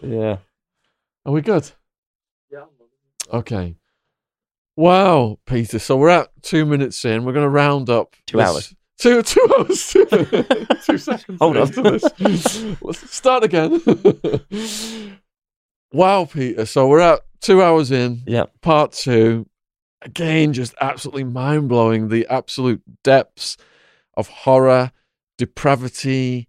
Yeah. 0.00 0.36
Are 1.26 1.32
we 1.32 1.40
good? 1.40 1.68
Yeah. 2.52 2.66
Okay. 3.32 3.74
Wow, 4.76 5.40
Peter. 5.44 5.80
So 5.80 5.96
we're 5.96 6.08
at 6.10 6.28
two 6.42 6.64
minutes 6.64 7.04
in. 7.04 7.24
We're 7.24 7.32
going 7.32 7.44
to 7.44 7.50
round 7.50 7.90
up 7.90 8.14
Two 8.26 8.36
this- 8.38 8.48
hours. 8.48 8.74
Two 8.98 9.22
two 9.24 9.44
hours. 9.58 9.92
two 10.86 10.98
seconds. 10.98 11.38
Hold 11.40 11.56
on. 11.56 11.68
this. 11.72 12.04
Let's 12.80 13.10
start 13.12 13.42
again. 13.42 13.82
wow, 15.92 16.26
Peter. 16.26 16.64
So 16.66 16.86
we're 16.86 17.00
at 17.00 17.22
two 17.40 17.60
hours 17.64 17.90
in. 17.90 18.22
Yeah. 18.28 18.44
Part 18.60 18.92
two. 18.92 19.46
Again, 20.04 20.52
just 20.52 20.74
absolutely 20.80 21.24
mind 21.24 21.68
blowing. 21.68 22.08
The 22.08 22.26
absolute 22.28 22.82
depths 23.02 23.56
of 24.14 24.28
horror, 24.28 24.90
depravity, 25.38 26.48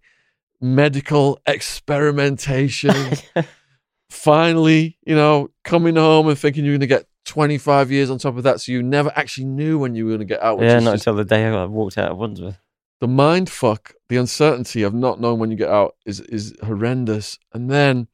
medical 0.60 1.40
experimentation. 1.46 2.94
Finally, 4.10 4.98
you 5.06 5.14
know, 5.14 5.50
coming 5.64 5.96
home 5.96 6.28
and 6.28 6.38
thinking 6.38 6.64
you're 6.64 6.72
going 6.72 6.80
to 6.80 6.86
get 6.86 7.06
25 7.24 7.90
years 7.90 8.10
on 8.10 8.18
top 8.18 8.36
of 8.36 8.42
that, 8.42 8.60
so 8.60 8.72
you 8.72 8.82
never 8.82 9.12
actually 9.16 9.46
knew 9.46 9.78
when 9.78 9.94
you 9.94 10.04
were 10.04 10.10
going 10.10 10.20
to 10.20 10.24
get 10.26 10.42
out. 10.42 10.60
Yeah, 10.60 10.78
not 10.78 10.92
just 10.92 11.06
until 11.06 11.16
the 11.16 11.24
day 11.24 11.46
I 11.46 11.64
walked 11.64 11.98
out 11.98 12.10
of 12.10 12.18
Wandsworth. 12.18 12.58
the 13.00 13.08
mind 13.08 13.50
fuck, 13.50 13.94
the 14.08 14.16
uncertainty 14.16 14.82
of 14.82 14.94
not 14.94 15.20
knowing 15.20 15.38
when 15.38 15.50
you 15.50 15.56
get 15.56 15.70
out 15.70 15.96
is 16.04 16.20
is 16.20 16.54
horrendous. 16.62 17.38
And 17.52 17.70
then 17.70 18.08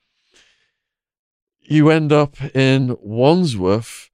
you 1.61 1.91
end 1.91 2.12
up 2.12 2.37
in 2.55 2.97
Wandsworth 3.01 4.10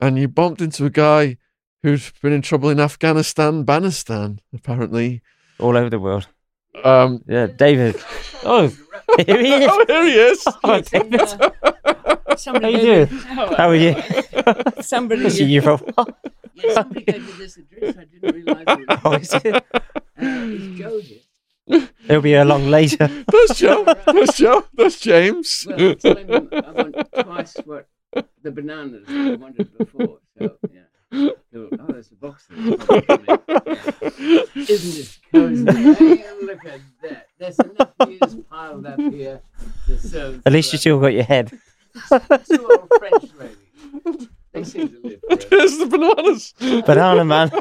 and 0.00 0.18
you 0.18 0.28
bumped 0.28 0.60
into 0.60 0.84
a 0.86 0.90
guy 0.90 1.36
who's 1.82 2.12
been 2.22 2.32
in 2.32 2.42
trouble 2.42 2.68
in 2.70 2.80
Afghanistan, 2.80 3.64
Banistan, 3.64 4.38
apparently. 4.54 5.22
All 5.58 5.76
over 5.76 5.90
the 5.90 5.98
world. 5.98 6.26
Um, 6.84 7.22
Yeah, 7.26 7.46
David. 7.46 7.96
Oh, 8.44 8.68
here 9.26 9.40
he 9.40 9.52
is. 9.54 9.70
oh, 9.72 9.84
here 9.88 10.04
he 10.04 10.12
is. 10.16 10.46
Oh, 10.64 10.80
David. 10.80 11.28
Somebody 12.38 12.72
How 12.72 12.78
you 12.78 13.06
doing? 13.06 13.08
me- 13.12 13.20
How 13.56 13.68
are 13.68 13.74
you? 13.74 13.94
Somebody. 14.82 15.30
See 15.30 15.44
you 15.44 15.60
for 15.62 15.72
a. 15.72 16.06
Yeah, 16.54 16.74
somebody 16.74 17.04
gave 17.04 17.26
me 17.26 17.32
this 17.32 17.56
address. 17.56 17.96
I 17.98 18.04
didn't 18.04 18.34
realise 18.46 18.64
it 18.68 18.88
was. 18.88 18.98
Oh, 19.04 19.12
is 19.14 19.34
it? 19.44 19.64
Uh, 19.74 19.80
is 20.22 20.78
Joe 20.78 21.00
here? 21.00 21.88
It'll 22.08 22.22
be 22.22 22.34
along 22.34 22.68
later. 22.68 23.06
that's 23.06 23.58
Joe. 23.58 23.84
There's 24.06 24.34
Joe. 24.36 24.64
There's 24.74 24.98
James. 25.00 25.66
Well, 25.68 25.94
tell 25.96 26.16
him 26.16 26.48
I 26.52 26.70
want 26.72 26.94
twice 27.14 27.56
what 27.64 27.88
the 28.42 28.50
bananas 28.50 29.04
I 29.08 29.34
wanted 29.36 29.76
before. 29.76 30.18
So, 30.38 30.56
yeah. 30.72 30.80
Oh, 31.52 31.86
there's 31.88 32.12
a 32.12 32.14
box 32.14 32.48
Isn't 32.50 32.76
this 34.54 35.18
cozy? 35.32 35.64
Hey, 35.94 36.24
look 36.42 36.64
at 36.64 36.80
that. 37.02 37.26
There's 37.38 37.58
enough 37.58 37.90
beers 38.06 38.36
piled 38.48 38.86
up 38.86 39.00
here 39.00 39.40
to 39.86 39.98
serve. 39.98 40.42
At 40.46 40.52
least 40.52 40.72
you 40.72 40.78
still 40.78 41.00
got 41.00 41.08
your 41.08 41.24
head. 41.24 41.50
Two 41.50 42.68
old 42.70 42.88
French 42.98 43.30
ladies. 43.38 44.28
They 44.52 44.64
seem 44.64 44.88
to 44.88 45.00
live 45.02 45.20
there. 45.28 45.36
There's 45.50 45.78
the 45.78 45.86
bananas. 45.86 46.54
Banana 46.86 47.24
man. 47.24 47.50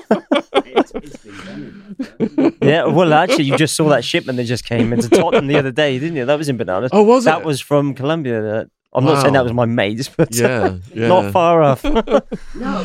It's, 0.71 0.91
it's 0.93 1.17
been 1.17 1.35
done 1.45 1.83
enough, 2.19 2.29
though. 2.35 2.51
Yeah, 2.61 2.85
well, 2.85 3.11
actually, 3.13 3.45
you 3.45 3.57
just 3.57 3.75
saw 3.75 3.89
that 3.89 4.03
shipment 4.03 4.37
that 4.37 4.43
just 4.43 4.65
came 4.65 4.93
into 4.93 5.09
Tottenham 5.09 5.47
the 5.47 5.57
other 5.57 5.71
day, 5.71 5.97
didn't 5.97 6.15
you? 6.15 6.25
That 6.25 6.37
was 6.37 6.47
in 6.47 6.57
Bananas. 6.57 6.91
Oh, 6.93 7.01
was 7.01 7.25
it? 7.25 7.31
that 7.31 7.43
was 7.43 7.59
from 7.59 7.95
Colombia. 7.95 8.67
That- 8.91 8.97
I'm 8.97 9.05
not 9.05 9.21
saying 9.21 9.33
that 9.33 9.43
was 9.43 9.53
my 9.53 9.65
mate's, 9.65 10.09
but 10.17 10.29
uh, 10.39 10.43
Yeah, 10.43 10.77
yeah. 10.93 11.07
not 11.07 11.31
far 11.31 11.61
off. 11.61 11.83
No, 11.83 11.93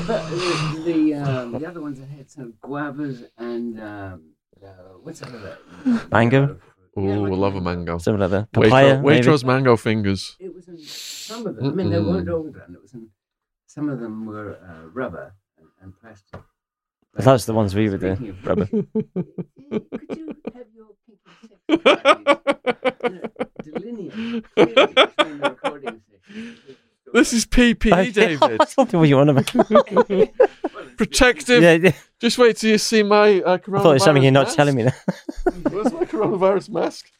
but 0.06 0.28
the 0.30 0.82
the, 0.84 1.14
um, 1.14 1.52
the 1.58 1.66
other 1.66 1.80
ones 1.80 1.98
that 1.98 2.08
had 2.08 2.30
some 2.30 2.54
guavas 2.62 3.24
and 3.38 3.80
um, 3.80 4.22
uh, 4.62 4.68
what's 5.02 5.20
the 5.20 5.26
other? 5.28 5.58
Mango? 6.12 6.58
Oh, 6.96 7.06
Yeah, 7.06 7.14
I 7.14 7.28
love 7.36 7.56
a 7.56 7.60
mango. 7.60 7.98
Something 7.98 8.20
like 8.20 8.30
that. 8.30 8.52
Papaya. 8.52 8.96
Waitrose, 8.98 9.02
maybe? 9.02 9.26
Waitrose 9.26 9.44
mango 9.44 9.76
fingers. 9.76 10.36
It 10.38 10.54
was 10.54 10.68
in 10.68 10.78
some 10.78 11.46
of 11.46 11.56
them. 11.56 11.66
I 11.66 11.70
mean, 11.70 11.90
they 11.90 11.98
weren't 12.00 12.28
all 12.28 12.44
done. 12.44 12.74
It 12.74 12.82
was 12.82 12.92
in 12.94 13.08
some 13.66 13.88
of 13.88 13.98
them 13.98 14.26
were 14.26 14.56
uh, 14.62 14.86
rubber 14.92 15.34
and, 15.58 15.68
and 15.82 15.92
plastic. 16.00 16.40
But 17.14 17.24
that's 17.24 17.46
the 17.46 17.54
ones 17.54 17.74
we 17.74 17.88
were 17.88 17.96
doing, 17.98 18.36
rubber. 18.44 18.66
Could 18.66 18.84
you 20.16 20.34
have 20.54 20.66
your 20.74 20.86
kinky 21.68 21.84
sex 21.84 22.92
parties 23.00 23.20
delineate 23.62 24.44
clearly 24.54 24.74
between 24.94 25.38
the 25.38 25.50
recording 25.50 26.00
sessions? 26.10 26.58
This 27.12 27.32
is 27.32 27.46
PPE, 27.46 28.12
David. 28.12 28.60
What 28.74 29.08
you 29.08 29.18
on 29.18 29.28
about. 29.28 29.46
Protective. 30.96 31.62
yeah, 31.62 31.72
yeah. 31.74 31.92
Just 32.20 32.38
wait 32.38 32.56
till 32.56 32.70
you 32.70 32.78
see 32.78 33.02
my 33.02 33.40
uh, 33.40 33.58
coronavirus 33.58 33.78
I 33.78 33.82
thought 33.82 33.90
it 33.90 33.94
was 33.94 34.04
something 34.04 34.22
you're 34.22 34.32
not 34.32 34.46
mask. 34.46 34.56
telling 34.56 34.74
me. 34.76 34.84
Where's 35.70 35.92
my 35.92 36.04
coronavirus 36.04 36.70
mask? 36.70 37.10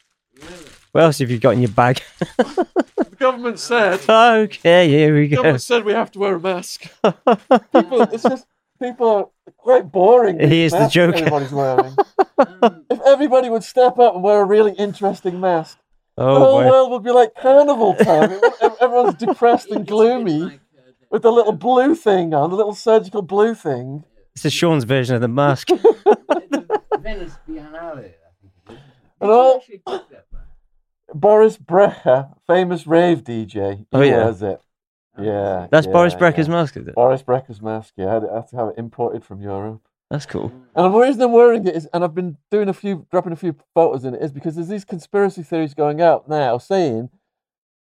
What 0.91 1.03
else 1.03 1.19
have 1.19 1.29
you 1.31 1.39
got 1.39 1.51
in 1.53 1.61
your 1.61 1.71
bag? 1.71 2.01
The 2.97 3.19
government 3.31 3.59
said. 3.59 4.01
okay, 4.09 4.89
here 4.89 5.13
we 5.15 5.27
The 5.27 5.35
go. 5.35 5.41
government 5.43 5.61
said 5.61 5.85
we 5.85 5.93
have 5.93 6.11
to 6.11 6.19
wear 6.19 6.35
a 6.35 6.39
mask. 6.39 6.81
People, 7.01 8.01
it's 8.01 8.23
just 8.23 8.45
people 8.81 9.07
are 9.07 9.27
quite 9.65 9.91
boring. 9.91 10.37
these 10.37 10.49
Here's 10.49 10.71
the 10.73 10.77
masks 10.79 10.93
joke. 10.93 11.15
Everybody's 11.15 11.51
wearing. 11.51 11.95
If 12.89 12.99
everybody 13.05 13.49
would 13.49 13.63
step 13.63 13.97
up 13.99 14.13
and 14.15 14.23
wear 14.23 14.41
a 14.41 14.45
really 14.45 14.73
interesting 14.73 15.39
mask, 15.39 15.77
the 16.17 16.23
Oh, 16.23 16.39
whole 16.39 16.61
boy. 16.61 16.69
world 16.69 16.91
would 16.91 17.03
be 17.03 17.11
like 17.11 17.33
carnival 17.35 17.95
time. 17.95 18.39
Everyone's 18.81 19.15
depressed 19.15 19.67
and 19.71 19.81
it's 19.81 19.81
a 19.81 19.85
bit 19.85 19.87
gloomy 19.89 20.41
uh, 20.43 20.49
with 21.11 21.21
the 21.23 21.31
little 21.31 21.53
blue 21.53 21.95
thing 21.95 22.33
on, 22.33 22.49
the 22.51 22.55
little 22.55 22.75
surgical 22.75 23.21
blue 23.21 23.55
thing. 23.55 24.03
This 24.35 24.45
is 24.45 24.53
Sean's 24.53 24.83
version 24.83 25.15
of 25.15 25.21
the 25.21 25.27
mask. 25.27 25.69
Venice 26.99 27.33
Biennale, 27.47 27.73
I 27.83 28.13
think 28.41 28.53
it 28.69 28.73
is. 28.73 28.77
And 29.21 29.31
all- 29.31 29.57
actually 29.57 29.81
took 29.87 30.09
that 30.09 30.25
one? 30.29 30.43
Boris 31.13 31.57
Brejcha, 31.57 32.33
famous 32.47 32.85
rave 32.87 33.23
DJ, 33.23 33.77
he 33.79 33.85
Oh, 33.93 34.01
yeah. 34.01 34.17
wears 34.25 34.41
it. 34.41 34.59
Yeah. 35.19 35.67
That's 35.71 35.87
yeah, 35.87 35.93
Boris 35.93 36.15
Brejcha's 36.15 36.47
yeah. 36.47 36.53
mask, 36.53 36.77
is 36.77 36.87
it? 36.87 36.95
Boris 36.95 37.23
Brejcha's 37.23 37.61
mask, 37.61 37.93
yeah. 37.97 38.07
I 38.07 38.13
had, 38.15 38.23
I 38.25 38.35
had 38.35 38.47
to 38.49 38.55
have 38.57 38.67
it 38.69 38.75
imported 38.77 39.23
from 39.23 39.41
Europe. 39.41 39.81
That's 40.11 40.25
cool. 40.25 40.51
And 40.75 40.93
the 40.93 40.97
reason 40.97 41.21
I'm 41.21 41.31
wearing 41.31 41.65
it 41.65 41.75
is, 41.75 41.87
and 41.93 42.03
I've 42.03 42.13
been 42.13 42.37
doing 42.51 42.69
a 42.69 42.73
few, 42.73 43.07
dropping 43.09 43.33
a 43.33 43.37
few 43.37 43.55
photos 43.73 44.05
in 44.05 44.13
it, 44.13 44.21
is 44.21 44.31
because 44.31 44.55
there's 44.55 44.67
these 44.67 44.85
conspiracy 44.85 45.41
theories 45.41 45.73
going 45.73 45.99
out 46.01 46.29
now 46.29 46.57
saying 46.57 47.09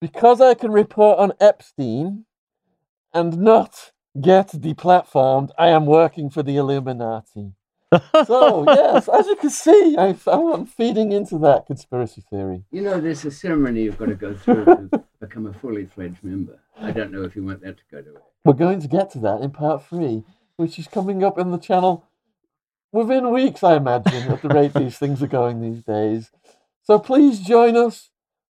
because 0.01 0.41
I 0.41 0.55
can 0.55 0.71
report 0.71 1.19
on 1.19 1.31
Epstein 1.39 2.25
and 3.13 3.37
not 3.37 3.91
get 4.19 4.47
deplatformed, 4.47 5.51
I 5.57 5.69
am 5.69 5.85
working 5.85 6.29
for 6.29 6.43
the 6.43 6.57
Illuminati. 6.57 7.53
So, 8.25 8.63
yes, 8.67 9.09
as 9.09 9.27
you 9.27 9.35
can 9.35 9.49
see, 9.49 9.95
I, 9.97 10.15
I'm 10.27 10.65
feeding 10.65 11.11
into 11.11 11.37
that 11.39 11.65
conspiracy 11.67 12.23
theory. 12.29 12.63
You 12.71 12.83
know, 12.83 13.01
there's 13.01 13.25
a 13.25 13.31
ceremony 13.31 13.83
you've 13.83 13.97
got 13.97 14.07
to 14.07 14.15
go 14.15 14.33
through 14.33 14.65
to 14.65 15.03
become 15.19 15.47
a 15.47 15.53
fully 15.53 15.85
fledged 15.85 16.23
member. 16.23 16.59
I 16.79 16.91
don't 16.91 17.11
know 17.11 17.23
if 17.23 17.35
you 17.35 17.43
want 17.43 17.61
that 17.63 17.77
to 17.77 17.83
go 17.91 18.01
to 18.01 18.15
it. 18.15 18.23
We're 18.45 18.53
going 18.53 18.79
to 18.81 18.87
get 18.87 19.11
to 19.11 19.19
that 19.19 19.41
in 19.41 19.51
part 19.51 19.85
three, 19.85 20.23
which 20.55 20.79
is 20.79 20.87
coming 20.87 21.23
up 21.23 21.37
in 21.37 21.51
the 21.51 21.57
channel 21.57 22.05
within 22.91 23.31
weeks, 23.31 23.63
I 23.63 23.75
imagine, 23.75 24.31
at 24.31 24.41
the 24.41 24.49
rate 24.49 24.73
these 24.73 24.97
things 24.97 25.21
are 25.21 25.27
going 25.27 25.61
these 25.61 25.83
days. 25.83 26.31
So 26.83 26.97
please 26.99 27.39
join 27.39 27.75
us 27.75 28.09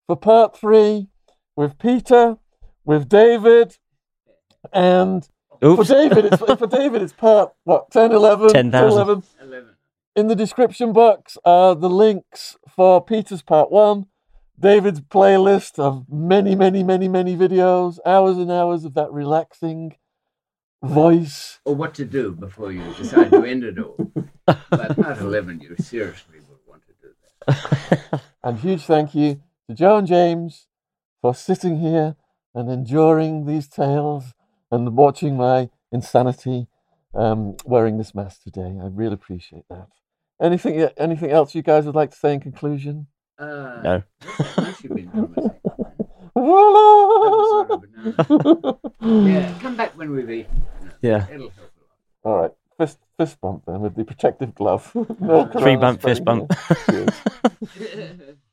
for 0.07 0.16
part 0.16 0.57
three 0.57 1.07
with 1.56 1.78
Peter, 1.78 2.38
with 2.84 3.10
David, 3.10 3.78
and 4.74 5.28
for 5.60 5.84
David, 5.84 6.26
it's, 6.26 6.38
for 6.38 6.68
David, 6.68 7.02
it's 7.02 7.14
part 7.14 7.53
what 7.64 7.91
10, 7.91 8.11
11, 8.11 8.49
10,000. 8.49 8.91
11. 8.91 9.23
11. 9.41 9.69
In 10.15 10.27
the 10.27 10.36
description 10.36 10.94
box 10.94 11.38
are 11.45 11.76
the 11.76 11.90
links 11.90 12.57
for 12.68 13.03
Peter's 13.03 13.41
part 13.41 13.72
one, 13.72 14.07
David's 14.60 15.02
playlist 15.02 15.80
of 15.80 16.06
many, 16.10 16.56
many, 16.56 16.84
many, 16.84 17.07
many 17.07 17.36
videos, 17.36 17.99
hours 18.06 18.38
and 18.38 18.52
hours 18.52 18.84
of 18.84 18.94
that 18.95 19.11
relaxing 19.11 19.95
voice. 20.84 21.60
Or 21.65 21.76
what 21.76 21.94
to 21.95 22.06
do 22.06 22.34
before 22.34 22.72
you 22.72 22.94
decide 22.94 23.31
to 23.31 23.44
end 23.44 23.64
it 23.64 23.80
all. 23.80 24.11
but 24.45 24.95
part 24.98 25.19
11, 25.19 25.61
you 25.61 25.76
seriously 25.80 26.40
would 26.49 26.60
want 26.68 26.84
to 26.88 26.94
do 27.02 27.14
that. 27.48 28.22
And 28.44 28.60
huge 28.60 28.84
thank 28.84 29.14
you 29.14 29.41
to 29.68 29.76
Joe 29.76 29.98
and 29.98 30.07
James 30.07 30.68
for 31.22 31.36
sitting 31.36 31.80
here 31.80 32.15
and 32.53 32.69
enduring 32.69 33.45
these 33.45 33.68
tales 33.68 34.34
and 34.72 34.96
watching 34.96 35.36
my 35.38 35.70
insanity 35.91 36.68
um, 37.14 37.56
wearing 37.66 37.98
this 37.98 38.14
mask 38.14 38.44
today. 38.44 38.78
I 38.82 38.88
really 38.88 39.14
appreciate 39.16 39.66
that. 39.70 39.88
Anything, 40.41 40.82
anything 40.98 41.32
else 41.32 41.54
you 41.56 41.62
guys 41.62 41.86
would 41.86 41.96
like 41.96 42.12
to 42.12 42.18
say 42.18 42.34
in 42.34 42.40
conclusion? 42.40 43.08
Uh, 43.38 43.82
No. 43.84 44.04
what's 44.38 44.56
the 44.56 44.62
most 44.62 44.84
you've 44.84 44.96
been 44.96 45.10
doing, 45.10 45.34
I 45.38 45.41
think? 45.41 45.54
Episode 46.36 47.72
of 47.72 47.82
banana. 49.02 49.30
Yeah, 49.30 49.60
come 49.60 49.76
back 49.76 49.98
when 49.98 50.12
we've 50.12 50.30
eaten. 50.30 50.64
Yeah. 51.02 51.28
It'll 51.32 51.50
help 51.50 51.72
All 52.24 52.41
right, 52.41 52.52
fist 52.78 53.00
fist 53.18 53.40
bump 53.40 53.64
then 53.66 53.80
with 53.80 53.96
the 53.96 54.04
protective 54.04 54.54
glove. 54.54 54.91
no 55.22 55.46
Three 55.48 55.78
bump, 55.78 56.02
fist 56.02 56.24
bump. 56.26 56.52